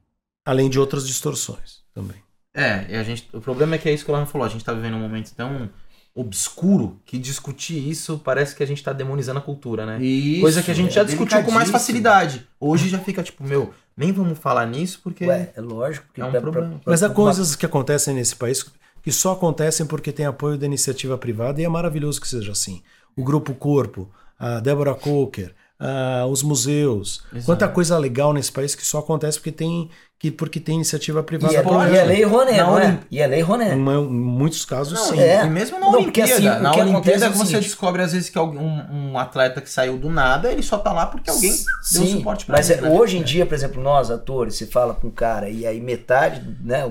Além 0.45 0.69
de 0.69 0.79
outras 0.79 1.05
distorções 1.07 1.79
também. 1.93 2.17
É, 2.53 2.85
e 2.89 2.95
a 2.95 3.03
gente, 3.03 3.27
o 3.31 3.39
problema 3.39 3.75
é 3.75 3.77
que 3.77 3.87
é 3.87 3.93
isso 3.93 4.03
que 4.03 4.11
o 4.11 4.13
Larry 4.13 4.27
falou. 4.29 4.45
A 4.45 4.49
gente 4.49 4.65
tá 4.65 4.73
vivendo 4.73 4.95
um 4.95 4.99
momento 4.99 5.31
tão 5.35 5.69
obscuro 6.15 6.99
que 7.05 7.17
discutir 7.17 7.77
isso 7.87 8.19
parece 8.19 8.55
que 8.55 8.63
a 8.63 8.65
gente 8.65 8.83
tá 8.83 8.91
demonizando 8.91 9.39
a 9.39 9.41
cultura, 9.41 9.85
né? 9.85 10.03
Isso, 10.03 10.41
Coisa 10.41 10.63
que 10.63 10.71
a 10.71 10.73
gente 10.73 10.89
é 10.89 10.93
já 10.93 11.03
discutiu 11.03 11.43
com 11.43 11.51
mais 11.51 11.69
facilidade. 11.69 12.45
Hoje 12.59 12.89
já 12.89 12.99
fica 12.99 13.23
tipo, 13.23 13.43
meu, 13.43 13.73
nem 13.95 14.11
vamos 14.11 14.37
falar 14.37 14.65
nisso 14.65 14.99
porque 15.03 15.25
Ué, 15.25 15.53
é 15.55 15.61
lógico 15.61 16.07
que 16.13 16.19
é 16.19 16.25
um 16.25 16.31
pra- 16.31 16.41
problema. 16.41 16.69
pra- 16.79 16.91
Mas 16.91 17.03
há 17.03 17.09
coisas 17.09 17.55
que 17.55 17.65
acontecem 17.65 18.15
nesse 18.15 18.35
país 18.35 18.65
que 19.01 19.11
só 19.11 19.33
acontecem 19.33 19.85
porque 19.85 20.11
tem 20.11 20.25
apoio 20.25 20.57
da 20.57 20.65
iniciativa 20.65 21.17
privada 21.17 21.61
e 21.61 21.63
é 21.63 21.69
maravilhoso 21.69 22.19
que 22.19 22.27
seja 22.27 22.51
assim. 22.51 22.81
O 23.15 23.23
Grupo 23.23 23.53
Corpo, 23.53 24.09
a 24.39 24.59
Débora 24.61 24.95
Coker, 24.95 25.53
a- 25.77 26.25
os 26.27 26.41
museus. 26.41 27.23
Exato. 27.31 27.45
Quanta 27.45 27.67
coisa 27.67 27.97
legal 27.97 28.33
nesse 28.33 28.51
país 28.51 28.73
que 28.75 28.85
só 28.85 28.99
acontece 28.99 29.37
porque 29.37 29.51
tem, 29.51 29.89
que, 30.19 30.29
porque 30.29 30.59
tem 30.59 30.75
iniciativa 30.75 31.23
privada. 31.23 31.53
E 31.53 31.55
é, 31.55 31.59
apoiando. 31.61 31.93
e 31.93 31.97
é 31.97 32.03
lei 32.03 32.23
Roné, 32.25 32.57
não 32.57 32.77
é? 32.77 32.85
Olim- 32.87 32.99
E 33.09 33.19
é 33.21 33.25
lei 33.27 33.39
Roné. 33.41 33.73
Em, 33.73 33.77
muitos 33.79 34.65
casos, 34.65 34.99
Não, 34.99 35.05
sim. 35.13 35.19
é. 35.21 35.45
E 35.45 35.49
mesmo 35.49 35.79
na 35.79 35.85
Não, 35.85 35.93
Olimpíada, 35.93 36.33
assim, 36.33 36.43
na 36.43 36.73
Olimpíada 36.75 37.25
é 37.27 37.29
você 37.29 37.57
descobre 37.61 38.01
às 38.01 38.11
vezes 38.11 38.29
que 38.29 38.37
alguém, 38.37 38.59
um, 38.59 39.17
atleta 39.17 39.61
que 39.61 39.69
saiu 39.69 39.97
do 39.97 40.09
nada, 40.09 40.51
ele 40.51 40.61
só 40.61 40.77
tá 40.77 40.91
lá 40.91 41.05
porque 41.05 41.29
alguém 41.29 41.51
deu 41.51 41.63
Sim, 41.81 42.17
suporte 42.17 42.45
pra 42.45 42.57
mas 42.57 42.69
ele. 42.69 42.79
é, 42.79 42.89
né? 42.89 42.89
hoje 42.99 43.17
em 43.17 43.23
dia, 43.23 43.45
por 43.45 43.55
exemplo, 43.55 43.81
nós 43.81 44.11
atores, 44.11 44.55
se 44.55 44.65
fala 44.67 44.93
com 44.93 45.07
um 45.07 45.11
cara 45.11 45.49
e 45.49 45.65
aí 45.65 45.79
metade, 45.79 46.41
né, 46.61 46.83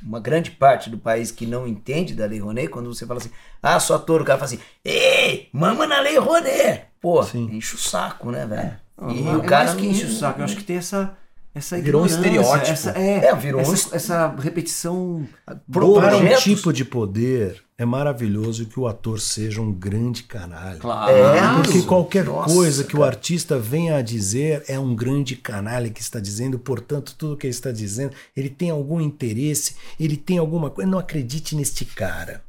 uma 0.00 0.20
grande 0.20 0.52
parte 0.52 0.88
do 0.88 0.98
país 0.98 1.32
que 1.32 1.46
não 1.46 1.66
entende 1.66 2.14
da 2.14 2.26
Lei 2.26 2.38
Rouanet, 2.38 2.68
quando 2.68 2.94
você 2.94 3.04
fala 3.04 3.18
assim, 3.18 3.30
ah, 3.60 3.80
sou 3.80 3.96
ator, 3.96 4.22
o 4.22 4.24
cara 4.24 4.38
fala 4.38 4.52
assim, 4.52 4.60
ei, 4.84 5.48
mama 5.52 5.84
na 5.84 5.98
Lei 6.00 6.16
Rouanet. 6.16 6.82
Pô, 7.00 7.24
Sim. 7.24 7.48
enche 7.52 7.74
o 7.74 7.78
saco, 7.78 8.30
né, 8.30 8.46
velho? 8.46 8.76
Não, 9.00 9.10
E 9.10 9.20
não, 9.22 9.40
o 9.40 9.44
é 9.44 9.46
cara 9.46 9.74
que 9.74 9.84
enche 9.86 10.04
o 10.04 10.12
saco. 10.12 10.40
Eu 10.40 10.44
acho 10.44 10.54
que 10.56 10.62
tem 10.64 10.76
essa. 10.76 11.12
Essa 11.58 11.80
Virou 11.80 12.02
um 12.02 12.06
estereótipo. 12.06 12.70
Essa, 12.70 12.90
é, 12.92 13.26
É, 13.26 13.34
virou 13.34 13.60
um 13.60 13.72
essa, 13.72 13.96
essa 13.96 14.34
repetição. 14.38 15.26
Para 15.70 15.84
um 16.16 16.36
tipo 16.36 16.72
de 16.72 16.84
poder, 16.84 17.62
é 17.76 17.84
maravilhoso 17.84 18.66
que 18.66 18.78
o 18.78 18.86
ator 18.86 19.20
seja 19.20 19.60
um 19.60 19.72
grande 19.72 20.22
canalha. 20.22 20.78
Claro. 20.78 21.12
É, 21.12 21.62
Porque 21.62 21.82
qualquer 21.82 22.24
Nossa, 22.24 22.54
coisa 22.54 22.84
que 22.84 22.94
o 22.94 23.00
cara. 23.00 23.10
artista 23.10 23.58
venha 23.58 23.96
a 23.96 24.02
dizer 24.02 24.64
é 24.68 24.78
um 24.78 24.94
grande 24.94 25.36
canalha 25.36 25.90
que 25.90 26.00
está 26.00 26.20
dizendo, 26.20 26.58
portanto, 26.58 27.14
tudo 27.18 27.36
que 27.36 27.46
ele 27.46 27.54
está 27.54 27.72
dizendo, 27.72 28.12
ele 28.36 28.48
tem 28.48 28.70
algum 28.70 29.00
interesse, 29.00 29.76
ele 29.98 30.16
tem 30.16 30.38
alguma 30.38 30.70
coisa. 30.70 30.90
Não 30.90 30.98
acredite 30.98 31.54
neste 31.56 31.84
cara. 31.84 32.42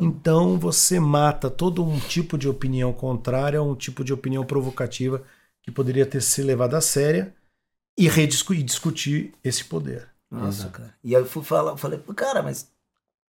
Então 0.00 0.56
você 0.56 1.00
mata 1.00 1.50
todo 1.50 1.84
um 1.84 1.98
tipo 1.98 2.38
de 2.38 2.48
opinião 2.48 2.92
contrária, 2.92 3.60
um 3.60 3.74
tipo 3.74 4.04
de 4.04 4.12
opinião 4.12 4.44
provocativa 4.44 5.22
que 5.62 5.70
poderia 5.70 6.06
ter 6.06 6.22
se 6.22 6.42
levado 6.42 6.74
a 6.74 6.80
séria 6.80 7.34
e 8.00 8.08
rediscu- 8.08 8.54
e 8.54 8.62
discutir 8.62 9.34
esse 9.44 9.64
poder. 9.64 10.08
Nossa, 10.30 10.68
cara. 10.68 10.94
E 11.04 11.14
aí 11.14 11.20
eu 11.22 11.26
fui 11.26 11.42
falar, 11.44 11.72
eu 11.72 11.76
falei, 11.76 11.98
cara, 12.16 12.42
mas 12.42 12.70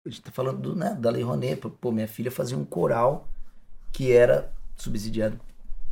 a 0.06 0.10
gente 0.10 0.22
tá 0.22 0.32
falando 0.32 0.60
do, 0.60 0.76
né, 0.76 0.96
da 1.00 1.10
Lei 1.10 1.24
Rouanet. 1.24 1.60
Pô, 1.60 1.92
minha 1.92 2.08
filha 2.08 2.32
fazia 2.32 2.58
um 2.58 2.64
coral 2.66 3.28
que 3.92 4.12
era 4.12 4.52
subsidiado 4.78 5.40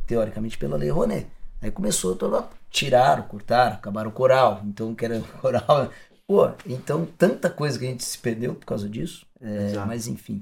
teoricamente 0.06 0.56
pela 0.56 0.76
Lei 0.76 0.88
Rouanet. 0.90 1.26
Aí 1.60 1.70
começou 1.70 2.16
toda 2.16 2.48
tiraram, 2.70 3.24
cortaram, 3.24 3.74
acabaram 3.74 4.08
o 4.10 4.12
coral. 4.12 4.62
Então 4.64 4.94
que 4.94 5.04
era 5.04 5.20
coral. 5.42 5.90
Pô, 6.26 6.50
então 6.66 7.06
tanta 7.18 7.50
coisa 7.50 7.78
que 7.78 7.84
a 7.84 7.88
gente 7.88 8.04
se 8.04 8.16
perdeu 8.16 8.54
por 8.54 8.64
causa 8.64 8.88
disso. 8.88 9.26
É, 9.40 9.72
mas 9.86 10.06
enfim. 10.06 10.40